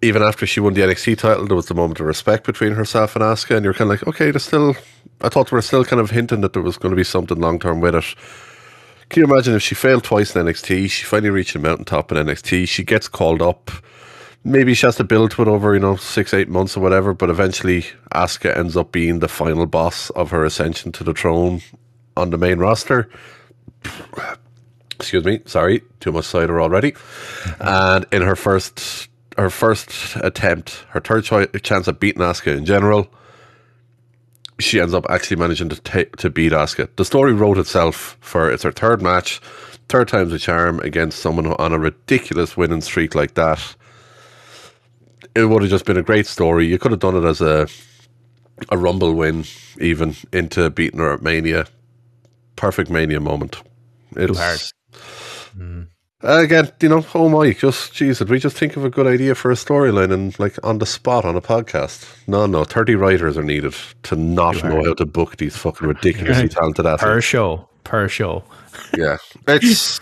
Even 0.00 0.22
after 0.22 0.46
she 0.46 0.60
won 0.60 0.72
the 0.72 0.80
NXT 0.80 1.18
title, 1.18 1.46
there 1.46 1.56
was 1.56 1.66
the 1.66 1.74
moment 1.74 2.00
of 2.00 2.06
respect 2.06 2.46
between 2.46 2.72
herself 2.72 3.14
and 3.14 3.22
Asuka, 3.22 3.56
and 3.56 3.64
you're 3.64 3.74
kind 3.74 3.90
of 3.90 4.00
like, 4.00 4.08
okay, 4.08 4.30
there's 4.30 4.44
still. 4.44 4.74
I 5.20 5.28
thought 5.28 5.52
we 5.52 5.56
were 5.56 5.62
still 5.62 5.84
kind 5.84 6.00
of 6.00 6.10
hinting 6.10 6.40
that 6.40 6.54
there 6.54 6.62
was 6.62 6.78
going 6.78 6.90
to 6.90 6.96
be 6.96 7.04
something 7.04 7.38
long 7.38 7.58
term 7.58 7.80
with 7.82 7.94
it. 7.94 8.14
Can 9.10 9.20
you 9.20 9.30
imagine 9.30 9.54
if 9.54 9.62
she 9.62 9.74
failed 9.74 10.04
twice 10.04 10.34
in 10.34 10.46
NXT? 10.46 10.90
She 10.90 11.04
finally 11.04 11.28
reached 11.28 11.52
the 11.52 11.58
mountaintop 11.58 12.10
in 12.10 12.16
NXT. 12.16 12.66
She 12.66 12.82
gets 12.82 13.08
called 13.08 13.42
up 13.42 13.70
maybe 14.44 14.74
she 14.74 14.86
has 14.86 14.96
to 14.96 15.04
build 15.04 15.32
to 15.32 15.42
it 15.42 15.48
over, 15.48 15.74
you 15.74 15.80
know, 15.80 15.96
six, 15.96 16.34
eight 16.34 16.48
months 16.48 16.76
or 16.76 16.80
whatever, 16.80 17.14
but 17.14 17.30
eventually 17.30 17.86
Asuka 18.14 18.56
ends 18.56 18.76
up 18.76 18.92
being 18.92 19.18
the 19.18 19.28
final 19.28 19.66
boss 19.66 20.10
of 20.10 20.30
her 20.30 20.44
ascension 20.44 20.92
to 20.92 21.04
the 21.04 21.14
throne 21.14 21.62
on 22.16 22.30
the 22.30 22.38
main 22.38 22.58
roster. 22.58 23.08
Excuse 24.92 25.24
me, 25.24 25.40
sorry, 25.46 25.82
too 26.00 26.12
much 26.12 26.26
cider 26.26 26.60
already. 26.60 26.94
And 27.58 28.06
in 28.12 28.22
her 28.22 28.36
first 28.36 29.08
her 29.36 29.50
first 29.50 30.14
attempt, 30.16 30.84
her 30.90 31.00
third 31.00 31.24
choi- 31.24 31.46
chance 31.46 31.88
at 31.88 31.98
beating 31.98 32.22
Asuka 32.22 32.56
in 32.56 32.64
general, 32.64 33.08
she 34.60 34.78
ends 34.78 34.94
up 34.94 35.04
actually 35.10 35.38
managing 35.38 35.68
to 35.70 35.80
ta- 35.80 36.16
to 36.18 36.30
beat 36.30 36.52
Asuka. 36.52 36.88
The 36.96 37.04
story 37.04 37.32
wrote 37.32 37.58
itself 37.58 38.16
for 38.20 38.50
it's 38.50 38.62
her 38.62 38.70
third 38.70 39.02
match, 39.02 39.40
third 39.88 40.06
time's 40.06 40.32
a 40.32 40.38
charm 40.38 40.78
against 40.80 41.18
someone 41.18 41.46
on 41.46 41.72
a 41.72 41.78
ridiculous 41.78 42.56
winning 42.56 42.80
streak 42.80 43.16
like 43.16 43.34
that 43.34 43.74
it 45.34 45.44
would 45.46 45.62
have 45.62 45.70
just 45.70 45.84
been 45.84 45.96
a 45.96 46.02
great 46.02 46.26
story. 46.26 46.66
You 46.66 46.78
could 46.78 46.92
have 46.92 47.00
done 47.00 47.16
it 47.16 47.26
as 47.26 47.40
a 47.40 47.68
a 48.70 48.78
rumble 48.78 49.14
win, 49.14 49.44
even 49.80 50.14
into 50.32 50.70
beating 50.70 51.00
her 51.00 51.12
at 51.12 51.22
Mania. 51.22 51.66
Perfect 52.56 52.90
Mania 52.90 53.20
moment. 53.20 53.60
It's 54.16 54.38
hard. 54.38 54.60
Uh, 56.24 56.40
again, 56.40 56.72
you 56.80 56.88
know, 56.88 57.04
oh 57.14 57.28
my, 57.28 57.52
just 57.52 57.92
jeez, 57.92 58.18
did 58.18 58.30
we 58.30 58.38
just 58.38 58.56
think 58.56 58.76
of 58.76 58.84
a 58.84 58.88
good 58.88 59.06
idea 59.06 59.34
for 59.34 59.50
a 59.50 59.54
storyline 59.54 60.10
and 60.10 60.38
like 60.38 60.56
on 60.64 60.78
the 60.78 60.86
spot 60.86 61.24
on 61.24 61.36
a 61.36 61.40
podcast? 61.42 62.08
No, 62.26 62.46
no, 62.46 62.64
thirty 62.64 62.94
writers 62.94 63.36
are 63.36 63.42
needed 63.42 63.74
to 64.04 64.16
not 64.16 64.64
know 64.64 64.82
how 64.82 64.94
to 64.94 65.04
book 65.04 65.36
these 65.36 65.54
fucking 65.54 65.86
ridiculously 65.86 66.48
talented 66.60 66.86
athletes 66.86 67.02
Per 67.02 67.20
show, 67.20 67.68
per 67.84 68.08
show. 68.08 68.42
Yeah, 68.96 69.18
it's. 69.48 70.00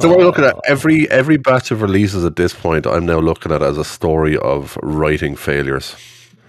The 0.00 0.08
way 0.08 0.16
I 0.16 0.18
look 0.18 0.38
at 0.38 0.44
it, 0.44 0.56
every 0.66 1.10
every 1.10 1.36
batch 1.36 1.70
of 1.70 1.82
releases 1.82 2.24
at 2.24 2.36
this 2.36 2.52
point, 2.52 2.86
I'm 2.86 3.06
now 3.06 3.18
looking 3.18 3.52
at 3.52 3.62
as 3.62 3.78
a 3.78 3.84
story 3.84 4.36
of 4.38 4.76
writing 4.82 5.36
failures. 5.36 5.96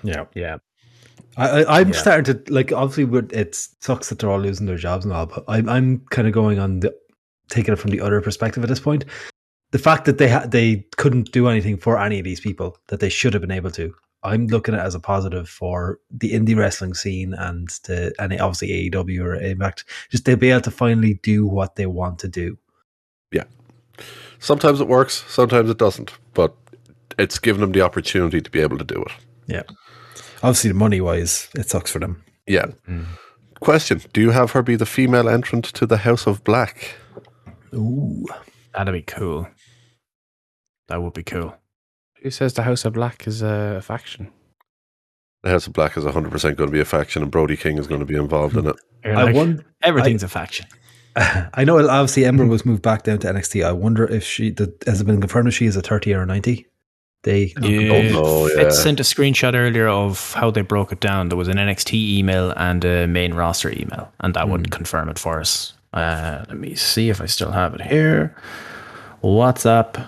Yeah. 0.03 0.25
Yeah. 0.33 0.57
I, 1.37 1.63
I, 1.63 1.79
I'm 1.79 1.93
starting 1.93 2.43
to 2.43 2.53
like. 2.53 2.71
Obviously, 2.71 3.19
it 3.31 3.55
sucks 3.55 4.09
that 4.09 4.19
they're 4.19 4.29
all 4.29 4.39
losing 4.39 4.65
their 4.65 4.77
jobs 4.77 5.05
and 5.05 5.13
all, 5.13 5.27
but 5.27 5.43
I'm 5.47 5.69
I'm 5.69 5.99
kind 6.09 6.27
of 6.27 6.33
going 6.33 6.59
on 6.59 6.79
the 6.79 6.95
taking 7.49 7.73
it 7.73 7.77
from 7.77 7.91
the 7.91 8.01
other 8.01 8.21
perspective 8.21 8.63
at 8.63 8.69
this 8.69 8.79
point. 8.79 9.05
The 9.71 9.79
fact 9.79 10.05
that 10.05 10.17
they 10.17 10.29
ha- 10.29 10.47
they 10.47 10.85
couldn't 10.97 11.31
do 11.31 11.47
anything 11.47 11.77
for 11.77 11.99
any 11.99 12.19
of 12.19 12.25
these 12.25 12.39
people 12.39 12.77
that 12.87 12.99
they 12.99 13.09
should 13.09 13.33
have 13.33 13.41
been 13.41 13.51
able 13.51 13.71
to. 13.71 13.93
I'm 14.23 14.47
looking 14.47 14.73
at 14.73 14.79
it 14.79 14.83
as 14.83 14.95
a 14.95 14.99
positive 14.99 15.47
for 15.47 15.99
the 16.09 16.33
indie 16.33 16.57
wrestling 16.57 16.95
scene 16.95 17.33
and 17.33 17.67
the 17.85 18.13
and 18.19 18.33
obviously 18.41 18.89
AEW 18.89 19.23
or 19.23 19.35
Impact. 19.35 19.85
Just 20.09 20.25
they'll 20.25 20.37
be 20.37 20.49
able 20.49 20.61
to 20.61 20.71
finally 20.71 21.19
do 21.21 21.45
what 21.45 21.75
they 21.75 21.85
want 21.85 22.19
to 22.19 22.27
do. 22.27 22.57
Sometimes 24.39 24.79
it 24.79 24.87
works, 24.87 25.25
sometimes 25.27 25.67
it 25.69 25.79
doesn't, 25.79 26.13
but 26.35 26.53
it's 27.17 27.39
given 27.39 27.61
them 27.61 27.71
the 27.71 27.81
opportunity 27.81 28.39
to 28.39 28.51
be 28.51 28.59
able 28.59 28.77
to 28.77 28.83
do 28.83 29.01
it. 29.01 29.11
Yeah. 29.47 29.63
Obviously, 30.43 30.67
the 30.69 30.75
money 30.75 31.01
wise, 31.01 31.49
it 31.55 31.67
sucks 31.67 31.91
for 31.91 31.97
them. 31.99 32.23
Yeah. 32.45 32.67
Mm. 32.87 33.05
Question: 33.59 34.01
Do 34.13 34.21
you 34.21 34.29
have 34.31 34.51
her 34.51 34.61
be 34.61 34.75
the 34.75 34.85
female 34.85 35.27
entrant 35.27 35.65
to 35.65 35.87
the 35.87 35.97
House 35.97 36.27
of 36.27 36.43
Black? 36.43 36.95
Ooh. 37.73 38.25
That'd 38.75 38.93
be 38.93 39.01
cool. 39.01 39.47
That 40.87 41.01
would 41.01 41.13
be 41.13 41.23
cool. 41.23 41.55
Who 42.21 42.29
says 42.29 42.53
the 42.53 42.61
House 42.63 42.85
of 42.85 42.93
Black 42.93 43.25
is 43.25 43.41
a 43.41 43.81
faction? 43.81 44.31
The 45.41 45.49
House 45.49 45.65
of 45.65 45.73
Black 45.73 45.97
is 45.97 46.03
100% 46.03 46.31
going 46.55 46.55
to 46.55 46.67
be 46.67 46.79
a 46.79 46.85
faction, 46.85 47.23
and 47.23 47.31
Brody 47.31 47.57
King 47.57 47.79
is 47.79 47.87
going 47.87 47.99
to 48.01 48.05
be 48.05 48.15
involved 48.15 48.55
in 48.55 48.67
it. 48.67 48.75
You're 49.03 49.15
I 49.15 49.23
like, 49.23 49.35
won- 49.35 49.65
everything's 49.81 50.23
a 50.23 50.27
faction. 50.27 50.67
I 51.53 51.63
know 51.63 51.77
obviously 51.79 52.25
Ember 52.25 52.45
was 52.45 52.65
moved 52.65 52.81
back 52.83 53.03
down 53.03 53.17
to 53.19 53.27
NXT. 53.27 53.65
I 53.65 53.71
wonder 53.71 54.05
if 54.05 54.23
she 54.23 54.51
the, 54.51 54.73
has 54.85 55.01
it 55.01 55.05
been 55.05 55.19
confirmed 55.19 55.47
if 55.47 55.55
she 55.55 55.65
is 55.65 55.75
a 55.75 55.81
30 55.81 56.13
or 56.13 56.21
a 56.21 56.25
90? 56.25 56.65
They 57.23 57.53
Yeah, 57.59 58.11
know, 58.13 58.47
yeah. 58.47 58.55
Fitz 58.63 58.79
sent 58.83 58.99
a 58.99 59.03
screenshot 59.03 59.53
earlier 59.55 59.87
of 59.87 60.33
how 60.33 60.51
they 60.51 60.61
broke 60.61 60.91
it 60.91 60.99
down. 60.99 61.29
There 61.29 61.37
was 61.37 61.47
an 61.47 61.57
NXT 61.57 61.93
email 62.19 62.51
and 62.55 62.85
a 62.85 63.07
main 63.07 63.33
roster 63.33 63.71
email, 63.71 64.13
and 64.19 64.33
that 64.35 64.47
would 64.47 64.69
confirm 64.71 65.09
it 65.09 65.17
for 65.19 65.39
us. 65.39 65.73
Uh, 65.93 66.45
let 66.47 66.57
me 66.57 66.75
see 66.75 67.09
if 67.09 67.19
I 67.19 67.25
still 67.25 67.51
have 67.51 67.73
it 67.73 67.81
here. 67.81 68.35
WhatsApp. 69.23 70.05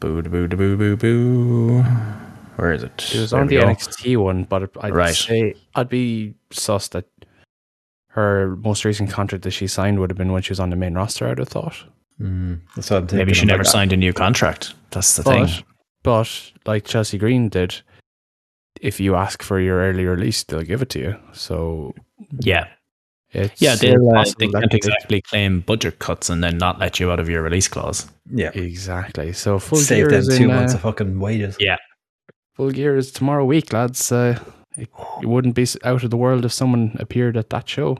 Boo 0.00 0.22
boo 0.22 0.48
boo 0.48 0.76
boo 0.76 0.96
boo. 0.96 1.82
Where 2.56 2.72
is 2.72 2.82
it? 2.82 3.10
It 3.14 3.20
was 3.20 3.30
There 3.30 3.40
on 3.40 3.46
the 3.46 3.56
go. 3.56 3.66
NXT 3.66 4.16
one, 4.16 4.44
but 4.44 4.70
I'd 4.80 4.94
Right. 4.94 5.14
say 5.14 5.54
I'd 5.74 5.88
be 5.88 6.34
sus 6.50 6.88
that 6.88 7.04
her 8.14 8.56
most 8.56 8.84
recent 8.84 9.10
contract 9.10 9.44
that 9.44 9.50
she 9.52 9.66
signed 9.66 9.98
would 9.98 10.10
have 10.10 10.18
been 10.18 10.32
when 10.32 10.42
she 10.42 10.50
was 10.50 10.60
on 10.60 10.70
the 10.70 10.76
main 10.76 10.94
roster. 10.94 11.28
I'd 11.28 11.38
have 11.38 11.48
thought. 11.48 11.76
Mm, 12.20 12.60
that's 12.76 12.90
what 12.90 12.96
I'm 12.98 13.02
thinking. 13.06 13.18
Maybe 13.18 13.34
she 13.34 13.46
never 13.46 13.62
like, 13.64 13.72
signed 13.72 13.92
a 13.92 13.96
new 13.96 14.12
contract. 14.12 14.74
That's 14.90 15.16
the 15.16 15.22
But, 15.22 15.46
thing. 15.48 15.64
but 16.02 16.52
like 16.66 16.84
Chelsea 16.84 17.16
Green 17.18 17.48
did, 17.48 17.80
if 18.80 19.00
you 19.00 19.14
ask 19.16 19.42
for 19.42 19.58
your 19.60 19.78
early 19.78 20.04
release, 20.04 20.42
they'll 20.44 20.62
give 20.62 20.82
it 20.82 20.90
to 20.90 20.98
you. 20.98 21.16
So 21.32 21.94
Yeah, 22.40 22.66
it's 23.30 23.62
yeah. 23.62 23.76
They'll, 23.76 24.10
uh, 24.10 24.24
they 24.38 24.48
can't 24.48 24.70
they- 24.70 24.76
exactly 24.76 25.22
claim 25.22 25.60
budget 25.60 25.98
cuts 25.98 26.28
and 26.28 26.44
then 26.44 26.58
not 26.58 26.78
let 26.78 27.00
you 27.00 27.10
out 27.10 27.18
of 27.18 27.28
your 27.30 27.42
release 27.42 27.66
clause. 27.68 28.06
Yeah. 28.30 28.50
Exactly. 28.54 29.32
So 29.32 29.58
full 29.58 29.78
Save 29.78 29.96
gear 29.96 30.10
them 30.10 30.20
is 30.20 30.36
two 30.38 30.44
in, 30.44 30.48
months 30.48 30.74
uh, 30.74 30.76
of 30.76 30.82
fucking 30.82 31.18
wages. 31.18 31.56
Yeah. 31.58 31.78
full 32.54 32.70
gear 32.70 32.94
is 32.96 33.10
tomorrow 33.10 33.46
week, 33.46 33.72
lads. 33.72 34.12
Uh, 34.12 34.38
it, 34.76 34.88
it 35.22 35.26
wouldn't 35.26 35.54
be 35.54 35.66
out 35.84 36.04
of 36.04 36.10
the 36.10 36.16
world 36.16 36.44
if 36.44 36.52
someone 36.52 36.96
appeared 36.98 37.36
at 37.36 37.50
that 37.50 37.68
show. 37.68 37.98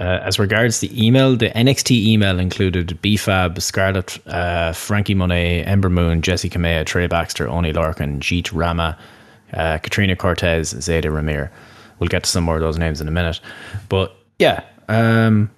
Uh, 0.00 0.18
as 0.24 0.40
regards 0.40 0.80
the 0.80 1.06
email, 1.06 1.36
the 1.36 1.50
NXT 1.50 1.92
email 1.92 2.40
included 2.40 2.98
BFAB, 3.00 3.62
Scarlett, 3.62 4.18
uh, 4.26 4.72
Frankie 4.72 5.14
Monet, 5.14 5.62
Ember 5.62 5.88
Moon, 5.88 6.20
Jessi 6.20 6.50
Kamea, 6.50 6.84
Trey 6.84 7.06
Baxter, 7.06 7.48
Oney 7.48 7.72
Lorcan, 7.72 8.18
Jeet 8.18 8.50
Rama, 8.52 8.98
uh, 9.52 9.78
Katrina 9.78 10.16
Cortez, 10.16 10.74
Zayda 10.74 11.04
Ramier. 11.04 11.48
We'll 12.00 12.08
get 12.08 12.24
to 12.24 12.30
some 12.30 12.42
more 12.42 12.56
of 12.56 12.60
those 12.60 12.76
names 12.76 13.00
in 13.00 13.06
a 13.06 13.12
minute. 13.12 13.40
But 13.88 14.16
yeah, 14.40 14.64
um, 14.88 15.48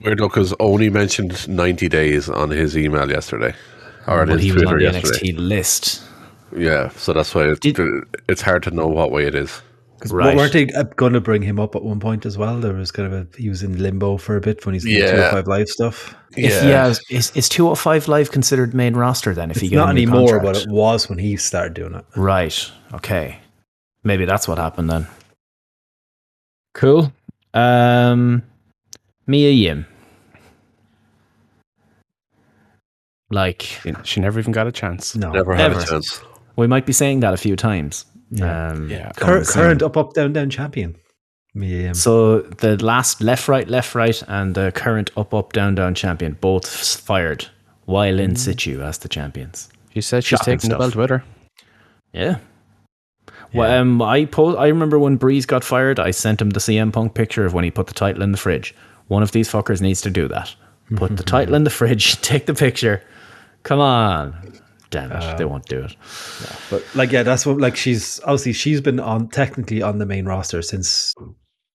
Weird 0.00 0.18
though, 0.18 0.28
because 0.28 0.52
Oni 0.58 0.90
mentioned 0.90 1.48
90 1.48 1.88
days 1.88 2.28
on 2.28 2.50
his 2.50 2.76
email 2.76 3.08
yesterday. 3.08 3.54
Or 4.06 4.22
on 4.22 4.26
but 4.28 4.34
his 4.34 4.42
he 4.42 4.52
was 4.52 4.62
Twitter 4.62 4.74
on 4.74 4.92
the 4.92 4.98
yesterday. 4.98 5.32
NXT 5.32 5.38
list. 5.38 6.02
Yeah, 6.56 6.88
so 6.90 7.12
that's 7.12 7.34
why 7.34 7.44
it's, 7.48 7.60
Did- 7.60 7.78
it's 8.28 8.42
hard 8.42 8.62
to 8.64 8.70
know 8.70 8.86
what 8.86 9.10
way 9.10 9.26
it 9.26 9.34
is. 9.34 9.62
Because 9.96 10.12
Right. 10.12 10.36
weren't 10.36 10.52
they 10.52 10.66
going 10.96 11.14
to 11.14 11.20
bring 11.20 11.40
him 11.40 11.58
up 11.58 11.74
at 11.74 11.82
one 11.82 11.98
point 11.98 12.26
as 12.26 12.36
well? 12.36 12.60
There 12.60 12.74
was 12.74 12.90
kind 12.90 13.12
of 13.12 13.20
a 13.34 13.36
he 13.38 13.48
was 13.48 13.62
in 13.62 13.78
limbo 13.82 14.18
for 14.18 14.36
a 14.36 14.40
bit 14.40 14.66
when 14.66 14.74
he's 14.74 14.84
in 14.84 14.90
Yeah. 14.92 15.06
the 15.06 15.12
205 15.12 15.46
live 15.46 15.68
stuff. 15.68 16.14
If 16.36 16.62
he 16.62 16.68
has, 16.70 17.00
is, 17.10 17.30
is 17.36 17.48
205 17.48 18.08
Live 18.08 18.30
considered 18.32 18.74
main 18.74 18.94
roster 18.94 19.34
then? 19.34 19.50
If 19.50 19.58
It's 19.58 19.64
you 19.64 19.70
get 19.70 19.76
not 19.76 19.88
a 19.88 19.90
anymore, 19.92 20.28
contract? 20.40 20.44
but 20.44 20.56
it 20.62 20.68
was 20.68 21.08
when 21.08 21.18
he 21.18 21.36
started 21.36 21.74
doing 21.74 21.94
it. 21.94 22.04
Right. 22.16 22.70
Okay. 22.92 23.38
Maybe 24.02 24.24
that's 24.26 24.46
what 24.48 24.58
happened 24.58 24.90
then. 24.90 25.06
Cool. 26.74 27.12
Um, 27.54 28.42
Mia 29.28 29.50
Yim. 29.50 29.86
Like 33.30 33.62
She, 33.62 33.92
she 34.02 34.20
never 34.20 34.38
even 34.38 34.52
got 34.52 34.66
a 34.66 34.72
chance. 34.72 35.16
No, 35.16 35.30
Never 35.32 35.54
had 35.54 35.70
Never. 35.72 35.80
a 35.80 35.86
chance. 35.86 36.20
We 36.56 36.66
might 36.66 36.86
be 36.86 36.92
saying 36.92 37.20
that 37.20 37.34
a 37.34 37.36
few 37.38 37.56
times. 37.56 38.04
Yeah. 38.30 38.68
Um, 38.70 38.88
Yeah. 38.90 39.12
Cur- 39.16 39.44
current 39.44 39.82
up, 39.82 39.96
up, 39.96 40.14
down, 40.14 40.32
down 40.32 40.50
champion. 40.50 40.96
Me, 41.54 41.86
um, 41.88 41.94
So 41.94 42.40
the 42.40 42.82
last 42.84 43.20
left, 43.20 43.46
right, 43.48 43.68
left, 43.68 43.94
right, 43.94 44.20
and 44.26 44.54
the 44.54 44.72
current 44.72 45.10
up, 45.16 45.32
up, 45.32 45.52
down, 45.52 45.74
down 45.76 45.94
champion 45.94 46.36
both 46.40 46.66
fired 46.66 47.46
while 47.84 48.18
in 48.18 48.34
situ 48.34 48.80
as 48.82 48.98
the 48.98 49.08
champions. 49.08 49.68
She 49.92 50.00
said 50.00 50.24
she's 50.24 50.38
Shocking 50.38 50.58
taking 50.58 50.70
the 50.70 50.78
belt 50.78 50.96
with 50.96 51.10
her. 51.10 51.22
Yeah. 52.12 52.38
Well, 53.52 53.70
um, 53.80 54.02
I 54.02 54.24
po- 54.24 54.56
I 54.56 54.66
remember 54.66 54.98
when 54.98 55.14
Breeze 55.16 55.46
got 55.46 55.62
fired, 55.62 56.00
I 56.00 56.10
sent 56.10 56.42
him 56.42 56.50
the 56.50 56.58
CM 56.60 56.92
Punk 56.92 57.14
picture 57.14 57.44
of 57.44 57.54
when 57.54 57.62
he 57.62 57.70
put 57.70 57.86
the 57.86 57.94
title 57.94 58.22
in 58.22 58.32
the 58.32 58.38
fridge. 58.38 58.74
One 59.06 59.22
of 59.22 59.30
these 59.30 59.48
fuckers 59.48 59.80
needs 59.80 60.00
to 60.00 60.10
do 60.10 60.26
that. 60.28 60.52
Put 60.96 61.16
the 61.16 61.22
title 61.22 61.54
in 61.54 61.62
the 61.62 61.70
fridge, 61.70 62.20
take 62.22 62.46
the 62.46 62.54
picture. 62.54 63.00
Come 63.62 63.78
on. 63.78 64.34
Damn 64.90 65.12
it, 65.12 65.38
they 65.38 65.44
won't 65.44 65.66
do 65.66 65.84
it. 65.84 65.96
But 66.70 66.84
like, 66.94 67.10
yeah, 67.10 67.22
that's 67.22 67.44
what. 67.44 67.58
Like, 67.58 67.76
she's 67.76 68.20
obviously 68.20 68.52
she's 68.52 68.80
been 68.80 69.00
on 69.00 69.28
technically 69.28 69.82
on 69.82 69.98
the 69.98 70.06
main 70.06 70.24
roster 70.26 70.62
since 70.62 71.14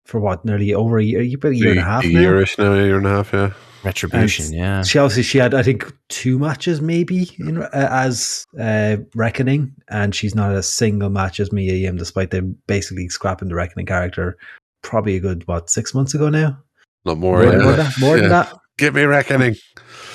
for 0.05 0.19
what 0.19 0.43
nearly 0.43 0.73
over 0.73 0.97
a 0.97 1.03
year, 1.03 1.21
about 1.35 1.51
a 1.51 1.55
year 1.55 1.71
and 1.71 1.79
a 1.79 1.83
half 1.83 2.03
a 2.03 2.07
now. 2.07 2.19
yearish 2.19 2.57
now, 2.57 2.73
a 2.73 2.77
year 2.77 2.97
and 2.97 3.05
a 3.05 3.09
half, 3.09 3.31
yeah. 3.31 3.53
Retribution, 3.83 4.45
And 4.45 4.55
yeah. 4.55 4.83
She 4.83 4.99
obviously 4.99 5.23
she 5.23 5.37
had 5.37 5.53
I 5.53 5.63
think 5.63 5.93
two 6.09 6.37
matches 6.37 6.81
maybe 6.81 7.29
in, 7.39 7.61
uh, 7.61 7.69
as 7.73 8.45
uh, 8.59 8.97
Reckoning, 9.15 9.73
and 9.87 10.13
she's 10.13 10.35
not 10.35 10.53
a 10.53 10.63
single 10.63 11.09
match 11.09 11.39
as 11.39 11.53
Mia 11.53 11.73
Yim, 11.73 11.95
despite 11.95 12.31
them 12.31 12.57
basically 12.67 13.07
scrapping 13.07 13.47
the 13.47 13.55
Reckoning 13.55 13.85
character. 13.85 14.37
Probably 14.81 15.15
a 15.15 15.19
good 15.19 15.47
what 15.47 15.69
six 15.69 15.93
months 15.93 16.13
ago 16.13 16.29
now. 16.29 16.57
Not 17.05 17.17
more. 17.19 17.37
More, 17.37 17.43
yeah. 17.43 17.51
than, 17.51 17.63
more, 17.63 17.73
than, 17.73 17.91
more 17.99 18.17
than 18.17 18.29
that. 18.29 18.53
Give 18.77 18.95
me 18.95 19.03
reckoning. 19.03 19.55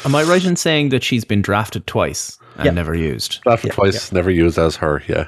Am 0.04 0.14
I 0.14 0.22
right 0.24 0.44
in 0.44 0.57
saying 0.57 0.90
that 0.90 1.02
she's 1.02 1.24
been 1.24 1.42
drafted 1.42 1.87
twice 1.87 2.38
and 2.56 2.64
Yeah. 2.66 2.70
never 2.72 2.94
used? 2.94 3.40
Drafted 3.42 3.68
Yeah, 3.70 3.74
twice, 3.74 4.12
never 4.12 4.30
used 4.30 4.58
as 4.58 4.76
her, 4.76 5.02
yeah. 5.08 5.26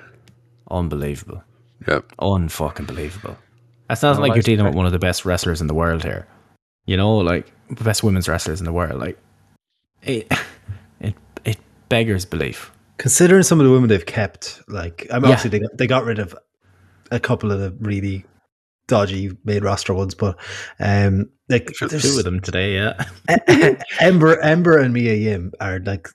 Unbelievable. 0.70 1.42
Yeah. 1.86 2.00
Unfucking 2.18 2.86
believable. 2.86 3.36
That 3.88 3.98
sounds 3.98 4.18
like 4.18 4.34
you're 4.34 4.42
dealing 4.42 4.66
with 4.66 4.74
one 4.74 4.86
of 4.86 4.92
the 4.92 4.98
best 4.98 5.24
wrestlers 5.24 5.60
in 5.60 5.66
the 5.68 5.74
world 5.74 6.02
here. 6.02 6.26
You 6.86 6.96
know, 6.96 7.16
like 7.18 7.52
the 7.70 7.84
best 7.84 8.02
women's 8.02 8.28
wrestlers 8.28 8.60
in 8.60 8.64
the 8.64 8.72
world. 8.72 9.00
Like 9.00 9.18
it, 10.02 10.32
it, 11.00 11.14
it 11.44 11.58
beggars 11.88 12.24
belief. 12.24 12.72
Considering 12.98 13.42
some 13.42 13.60
of 13.60 13.66
the 13.66 13.72
women 13.72 13.88
they've 13.88 14.04
kept, 14.06 14.60
like 14.68 15.06
I 15.12 15.16
mean, 15.16 15.24
Yeah. 15.24 15.36
obviously 15.36 15.50
they 15.50 15.58
got, 15.60 15.76
they 15.76 15.86
got 15.86 16.04
rid 16.04 16.18
of 16.18 16.34
a 17.12 17.20
couple 17.20 17.52
of 17.52 17.60
the 17.60 17.76
really 17.80 18.24
dodgy 18.88 19.36
main 19.44 19.62
roster 19.62 19.94
ones, 19.94 20.14
but 20.14 20.36
um, 20.80 21.28
like 21.48 21.70
there's- 21.80 22.02
Two 22.02 22.18
of 22.18 22.24
them 22.24 22.40
today, 22.40 22.74
yeah. 22.74 23.04
Ember, 24.00 24.40
Ember, 24.40 24.78
and 24.78 24.92
Mia 24.94 25.14
Yim 25.14 25.52
are 25.60 25.78
like, 25.80 26.08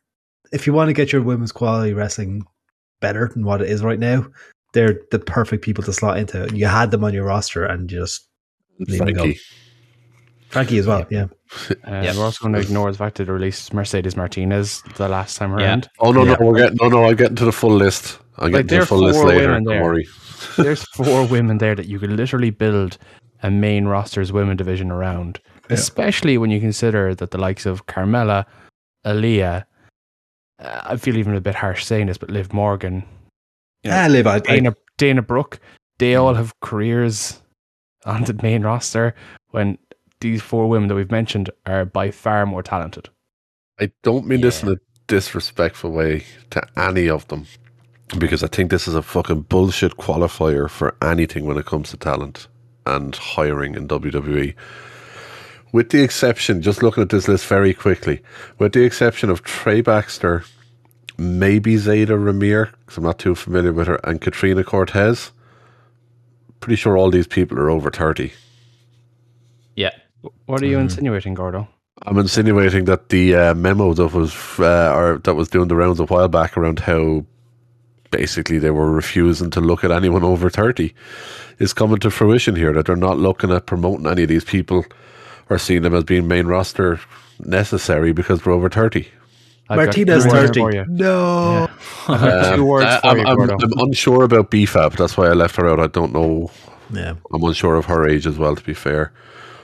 if 0.52 0.68
you 0.68 0.74
want 0.74 0.90
to 0.90 0.94
get 0.94 1.12
your 1.12 1.22
women's 1.22 1.52
quality 1.52 1.94
wrestling 1.94 2.44
better 3.00 3.30
than 3.34 3.44
what 3.46 3.62
it 3.62 3.70
is 3.70 3.84
right 3.84 4.00
now, 4.00 4.26
they're 4.74 5.00
the 5.12 5.20
perfect 5.20 5.64
people 5.64 5.84
to 5.84 5.94
slot 5.94 6.18
into. 6.18 6.50
You 6.54 6.66
had 6.68 6.92
them 6.92 7.04
on 7.04 7.14
your 7.14 7.26
roster 7.26 7.66
and 7.66 7.92
you 7.92 8.00
just 8.00 8.28
leave 8.80 9.00
them 9.00 9.14
go. 9.14 9.22
Frankie. 9.24 9.40
Frankie 10.50 10.78
as 10.80 10.88
well, 10.88 11.06
yeah. 11.10 11.28
Uh, 11.86 12.02
Yep. 12.04 12.16
We're 12.16 12.24
also 12.24 12.44
going 12.44 12.54
to 12.54 12.60
ignore 12.62 12.92
the 12.92 12.98
fact 12.98 13.18
that 13.18 13.26
they 13.26 13.32
released 13.32 13.74
Mercedes 13.74 14.16
Martinez 14.16 14.82
the 14.96 15.10
last 15.10 15.38
time 15.38 15.52
Yeah. 15.58 15.66
around. 15.66 15.90
Oh 16.00 16.12
no, 16.12 16.24
Yeah. 16.24 16.36
no, 16.40 16.46
we're 16.48 16.58
getting 16.58 16.78
no 16.82 16.88
no, 16.90 17.06
I'm 17.06 17.16
getting 17.16 17.36
to 17.38 17.46
the 17.46 17.52
full 17.52 17.74
list. 17.76 18.20
I'm 18.38 18.52
Like, 18.52 18.52
getting 18.54 18.68
to 18.68 18.74
there 18.76 18.80
the 18.82 18.86
full 18.88 19.00
list 19.00 19.24
later. 19.24 19.48
Don't 19.48 19.64
there. 19.66 19.84
worry. 19.84 20.08
There's 20.58 20.84
four 20.96 21.26
women 21.28 21.58
there 21.58 21.76
that 21.76 21.88
you 21.88 22.00
could 22.00 22.12
literally 22.12 22.50
build 22.50 22.98
a 23.44 23.52
main 23.52 23.86
roster's 23.86 24.32
women 24.32 24.56
division 24.58 24.92
around, 24.92 25.40
especially 25.70 26.38
when 26.38 26.52
you 26.52 26.60
consider 26.60 27.16
that 27.16 27.32
the 27.32 27.38
likes 27.38 27.66
of 27.66 27.86
Carmella, 27.88 28.46
Aliyah, 29.06 29.62
uh, 29.62 29.64
I 30.62 30.96
feel 30.98 31.18
even 31.18 31.36
a 31.36 31.42
bit 31.42 31.56
harsh 31.56 31.86
saying 31.86 32.08
this, 32.08 32.18
but 32.18 32.30
Liv 32.30 32.54
Morgan, 32.54 33.04
you 33.84 33.92
know, 33.92 34.04
Ah, 34.04 34.08
Liv, 34.08 34.28
I, 34.28 34.36
I, 34.36 34.40
Dana, 34.40 34.76
Dana 34.98 35.22
Brooke, 35.22 35.60
they 35.98 36.16
all 36.16 36.34
have 36.34 36.60
careers 36.60 37.42
on 38.06 38.24
the 38.24 38.34
main 38.42 38.64
roster 38.64 39.16
when 39.50 39.78
these 40.20 40.42
four 40.42 40.70
women 40.70 40.88
that 40.88 40.96
we've 40.96 41.12
mentioned 41.12 41.50
are 41.66 41.86
by 41.86 42.12
far 42.12 42.46
more 42.46 42.64
talented. 42.64 43.10
I 43.80 43.92
don't 44.04 44.28
mean 44.28 44.42
this 44.42 44.62
in 44.62 44.70
a 44.70 44.78
disrespectful 45.08 45.92
way 45.92 46.24
to 46.52 46.66
any 46.78 47.10
of 47.10 47.28
them. 47.28 47.48
Because 48.18 48.44
I 48.44 48.48
think 48.48 48.70
this 48.70 48.88
is 48.88 48.96
a 48.96 49.02
fucking 49.02 49.44
bullshit 49.44 49.98
qualifier 49.98 50.70
for 50.70 50.96
anything 51.02 51.46
when 51.46 51.58
it 51.58 51.66
comes 51.66 51.90
to 51.92 51.98
talent 51.98 52.48
and 52.86 53.16
hiring 53.16 53.74
in 53.76 53.88
WWE. 53.88 54.54
With 55.72 55.90
the 55.90 56.04
exception, 56.04 56.62
just 56.62 56.84
looking 56.84 57.02
at 57.02 57.10
this 57.10 57.28
list 57.28 57.46
very 57.46 57.74
quickly, 57.74 58.22
with 58.60 58.74
the 58.74 58.84
exception 58.84 59.30
of 59.30 59.44
Trey 59.44 59.82
Baxter, 59.82 60.44
maybe 61.18 61.76
Zayda 61.76 62.08
Ramier, 62.08 62.72
because 62.82 62.98
I'm 62.98 63.04
not 63.04 63.20
too 63.20 63.36
familiar 63.36 63.72
with 63.72 63.88
her, 63.88 64.00
and 64.04 64.20
Katrina 64.20 64.64
Cortez, 64.64 65.32
pretty 66.60 66.76
sure 66.76 66.98
all 66.98 67.10
these 67.10 67.28
people 67.28 67.58
are 67.58 67.70
over 67.70 67.90
30. 67.90 68.34
Yeah. 69.76 69.92
What 70.46 70.62
are 70.62 70.68
you 70.68 70.78
insinuating, 70.78 71.34
Gordo? 71.34 71.68
I'm 72.04 72.18
insinuating 72.18 72.86
that 72.86 73.10
the 73.10 73.36
uh, 73.36 73.54
memo 73.54 73.94
that 73.94 74.08
was 74.08 74.34
uh, 74.60 74.94
or 74.96 75.20
that 75.24 75.36
was 75.36 75.50
doing 75.50 75.68
the 75.68 75.76
rounds 75.76 76.00
a 76.00 76.06
while 76.06 76.28
back 76.28 76.58
around 76.58 76.80
how 76.80 77.26
basically 78.10 78.60
they 78.60 78.72
were 78.72 78.92
refusing 78.92 79.52
to 79.52 79.62
look 79.62 79.84
at 79.84 79.92
anyone 79.92 80.24
over 80.24 80.50
30 80.50 80.94
is 81.60 81.74
coming 81.74 81.98
to 82.00 82.12
fruition 82.12 82.56
here 82.56 82.74
that 82.74 82.86
they're 82.86 82.96
not 82.96 83.18
looking 83.18 83.52
at 83.52 83.66
promoting 83.66 84.08
any 84.08 84.24
of 84.24 84.30
these 84.30 84.44
people 84.44 84.84
or 85.52 85.58
seeing 85.60 85.82
them 85.82 85.94
as 85.94 86.04
being 86.06 86.28
main 86.28 86.48
roster 86.48 87.00
necessary 87.40 88.14
because 88.14 88.46
we're 88.46 88.54
over 88.54 88.70
30 88.70 89.08
I've 89.70 89.78
Martinez 89.78 90.26
thirty. 90.26 90.62
No. 90.90 91.70
I've 92.08 92.20
got 92.22 92.56
two 92.56 92.62
Um, 92.64 92.68
words 92.68 92.86
I- 92.88 93.00
for 93.00 93.08
I'm, 93.08 93.18
you, 93.20 93.24
I'm, 93.26 93.38
Gordo. 93.38 93.54
I'm 93.62 93.80
unsure 93.88 94.24
about 94.24 94.52
BFAB. 94.52 94.98
That's 94.98 95.16
why 95.16 95.28
I 95.28 95.34
left 95.34 95.56
her 95.56 95.70
out. 95.70 95.80
I 95.80 95.88
don't 95.88 96.12
know. 96.12 96.52
Yeah. 96.94 97.14
I'm 97.34 97.44
unsure 97.44 97.76
of 97.76 97.86
her 97.86 98.06
age 98.08 98.28
as 98.28 98.38
well. 98.38 98.54
To 98.56 98.64
be 98.64 98.74
fair, 98.74 99.14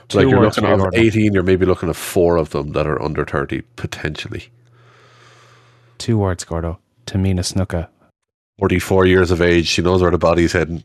Two 0.08 0.18
like 0.18 0.28
you're 0.28 0.40
looking 0.40 0.64
for 0.64 0.88
at 0.88 0.94
18, 0.94 1.34
you're 1.34 1.42
maybe 1.42 1.66
looking 1.66 1.90
at 1.90 1.96
four 1.96 2.38
of 2.38 2.50
them 2.50 2.70
that 2.72 2.86
are 2.86 3.00
under 3.02 3.24
30 3.26 3.60
potentially. 3.76 4.48
Two 5.98 6.16
words, 6.16 6.42
Gordo. 6.44 6.78
Tamina 7.06 7.40
Snuka. 7.40 7.88
44 8.60 9.04
years 9.06 9.30
of 9.30 9.42
age. 9.42 9.66
She 9.66 9.82
knows 9.82 10.00
where 10.00 10.10
the 10.10 10.16
body's 10.18 10.52
heading. 10.52 10.84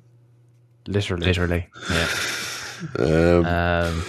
Literally. 0.87 1.27
Literally. 1.27 1.67
Yeah. 1.89 2.07
Um, 2.99 3.45
Um, 3.45 4.03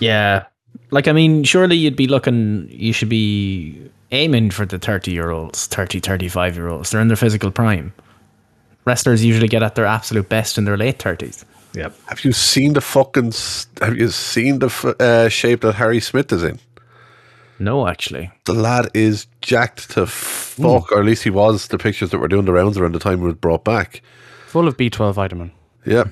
yeah. 0.00 0.46
Like, 0.90 1.08
I 1.08 1.12
mean, 1.12 1.44
surely 1.44 1.76
you'd 1.76 1.96
be 1.96 2.06
looking, 2.06 2.68
you 2.70 2.92
should 2.92 3.08
be 3.08 3.90
aiming 4.10 4.50
for 4.50 4.66
the 4.66 4.78
30 4.78 5.10
year 5.12 5.30
olds, 5.30 5.66
30, 5.66 6.00
35 6.00 6.56
year 6.56 6.68
olds. 6.68 6.90
They're 6.90 7.00
in 7.00 7.08
their 7.08 7.16
physical 7.16 7.50
prime. 7.50 7.92
Wrestlers 8.84 9.24
usually 9.24 9.48
get 9.48 9.62
at 9.62 9.74
their 9.74 9.86
absolute 9.86 10.28
best 10.28 10.58
in 10.58 10.64
their 10.64 10.76
late 10.76 10.98
30s. 10.98 11.44
Yep. 11.74 11.94
have 12.06 12.24
you 12.24 12.32
seen 12.32 12.74
the 12.74 12.82
fucking? 12.82 13.32
Have 13.80 13.96
you 13.96 14.08
seen 14.08 14.58
the 14.58 14.96
uh, 15.00 15.30
shape 15.30 15.62
that 15.62 15.74
Harry 15.76 16.00
Smith 16.00 16.30
is 16.30 16.42
in? 16.42 16.58
No, 17.58 17.86
actually. 17.86 18.30
The 18.44 18.52
lad 18.54 18.90
is 18.92 19.26
jacked 19.40 19.90
to 19.92 20.06
fuck, 20.06 20.92
or 20.92 20.98
at 20.98 21.06
least 21.06 21.22
he 21.22 21.30
was. 21.30 21.68
The 21.68 21.78
pictures 21.78 22.10
that 22.10 22.18
were 22.18 22.28
doing 22.28 22.44
the 22.44 22.52
rounds 22.52 22.76
around 22.76 22.92
the 22.92 22.98
time 22.98 23.20
he 23.20 23.24
was 23.24 23.36
brought 23.36 23.64
back. 23.64 24.02
Full 24.48 24.68
of 24.68 24.76
B12 24.76 25.14
vitamin. 25.14 25.52
Yeah, 25.84 26.04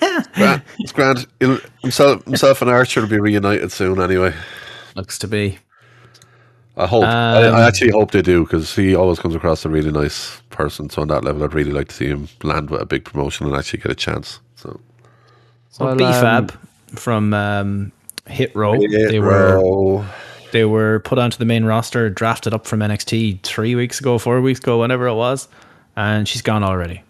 Grant, 0.34 0.62
it's 0.78 0.92
grand. 0.92 1.26
He'll, 1.40 1.58
himself, 1.82 2.24
himself 2.24 2.62
and 2.62 2.70
Archer 2.70 3.02
will 3.02 3.08
be 3.08 3.20
reunited 3.20 3.70
soon. 3.72 4.00
Anyway, 4.00 4.34
Looks 4.94 5.18
to 5.18 5.28
be. 5.28 5.58
I 6.76 6.86
hope. 6.86 7.04
I, 7.04 7.44
Um, 7.46 7.54
I 7.56 7.62
actually 7.66 7.90
hope 7.90 8.12
they 8.12 8.22
do 8.22 8.44
because 8.44 8.74
he 8.74 8.94
always 8.94 9.18
comes 9.18 9.34
across 9.34 9.64
a 9.64 9.68
really 9.68 9.90
nice 9.90 10.40
person. 10.50 10.88
So 10.88 11.02
on 11.02 11.08
that 11.08 11.24
level, 11.24 11.42
I'd 11.44 11.52
really 11.52 11.72
like 11.72 11.88
to 11.88 11.94
see 11.94 12.06
him 12.06 12.28
land 12.42 12.70
with 12.70 12.80
a 12.80 12.86
big 12.86 13.04
promotion 13.04 13.46
and 13.46 13.54
actually 13.56 13.80
get 13.80 13.90
a 13.92 13.96
chance. 13.96 14.40
So 14.56 14.80
Well, 15.78 15.94
Well, 15.96 16.26
um, 16.26 16.48
from 16.94 17.34
um, 17.34 17.92
Hit 18.28 18.54
Row, 18.56 18.78
they 18.78 19.18
were 19.20 19.56
Row. 19.56 20.04
they 20.52 20.64
were 20.64 21.00
put 21.00 21.18
onto 21.18 21.36
the 21.36 21.44
main 21.44 21.64
roster, 21.64 22.08
drafted 22.08 22.54
up 22.54 22.66
from 22.66 22.80
NXT 22.80 23.42
three 23.42 23.74
weeks 23.74 24.00
ago, 24.00 24.16
four 24.18 24.40
weeks 24.40 24.60
ago, 24.60 24.80
whenever 24.80 25.06
it 25.06 25.14
was, 25.14 25.48
and 25.96 26.26
she's 26.26 26.42
gone 26.42 26.62
already. 26.64 27.02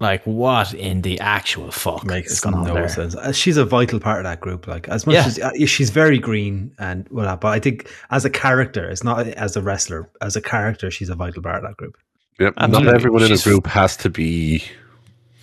Like 0.00 0.22
what 0.24 0.72
in 0.72 1.02
the 1.02 1.20
actual 1.20 1.70
fuck 1.70 2.02
is 2.04 2.08
Makes 2.08 2.40
going 2.40 2.54
on 2.56 2.64
no 2.66 2.74
there? 2.74 2.88
sense. 2.88 3.14
Uh, 3.14 3.32
She's 3.32 3.58
a 3.58 3.66
vital 3.66 4.00
part 4.00 4.18
of 4.18 4.24
that 4.24 4.40
group. 4.40 4.66
Like 4.66 4.88
as 4.88 5.06
much 5.06 5.14
Yeah. 5.14 5.26
as 5.26 5.38
uh, 5.38 5.50
she's 5.66 5.90
very 5.90 6.18
green 6.18 6.72
and 6.78 7.06
well, 7.10 7.36
but 7.36 7.48
I 7.48 7.60
think 7.60 7.88
as 8.10 8.24
a 8.24 8.30
character, 8.30 8.88
it's 8.88 9.04
not 9.04 9.26
as 9.28 9.56
a 9.56 9.62
wrestler. 9.62 10.08
As 10.22 10.36
a 10.36 10.40
character, 10.40 10.90
she's 10.90 11.10
a 11.10 11.14
vital 11.14 11.42
part 11.42 11.56
of 11.56 11.62
that 11.64 11.76
group. 11.76 11.98
Yep. 12.38 12.54
Not 12.56 12.64
Absolutely. 12.70 12.94
everyone 12.94 13.22
in 13.24 13.32
a 13.32 13.36
group 13.36 13.66
has 13.66 13.96
to 13.98 14.08
be 14.08 14.64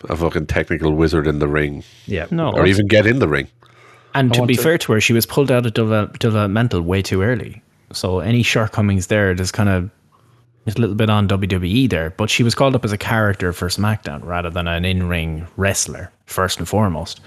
a 0.10 0.16
fucking 0.16 0.48
technical 0.48 0.94
wizard 0.94 1.28
in 1.28 1.38
the 1.40 1.48
ring, 1.48 1.84
Yeah. 2.08 2.26
No, 2.32 2.52
or 2.52 2.66
even 2.66 2.88
get 2.88 3.06
in 3.06 3.20
the 3.20 3.28
ring. 3.28 3.48
and 4.16 4.34
to 4.34 4.46
be 4.48 4.56
to- 4.56 4.62
fair 4.64 4.78
to 4.80 4.94
her, 4.94 5.00
she 5.02 5.14
was 5.14 5.28
pulled 5.28 5.52
out 5.52 5.66
of 5.68 5.74
developmental 6.18 6.82
way 6.82 7.04
too 7.04 7.22
early. 7.22 7.62
So 7.94 8.20
any 8.20 8.42
shortcomings 8.42 9.08
there, 9.08 9.34
just 9.36 9.54
kind 9.54 9.70
of 9.70 9.84
it's 9.86 9.94
a 10.76 10.82
little 10.82 10.96
bit 10.96 11.10
on 11.10 11.28
WWE 11.28 11.90
there. 11.90 12.10
But 12.12 12.30
she 12.30 12.44
was 12.44 12.54
called 12.56 12.76
up 12.76 12.84
as 12.84 12.92
a 12.92 12.98
character 12.98 13.54
for 13.54 13.70
SmackDown 13.70 14.24
rather 14.26 14.50
than 14.50 14.68
an 14.68 14.84
in-ring 14.86 15.48
wrestler 15.56 16.12
first 16.26 16.60
and 16.60 16.68
foremost, 16.68 17.22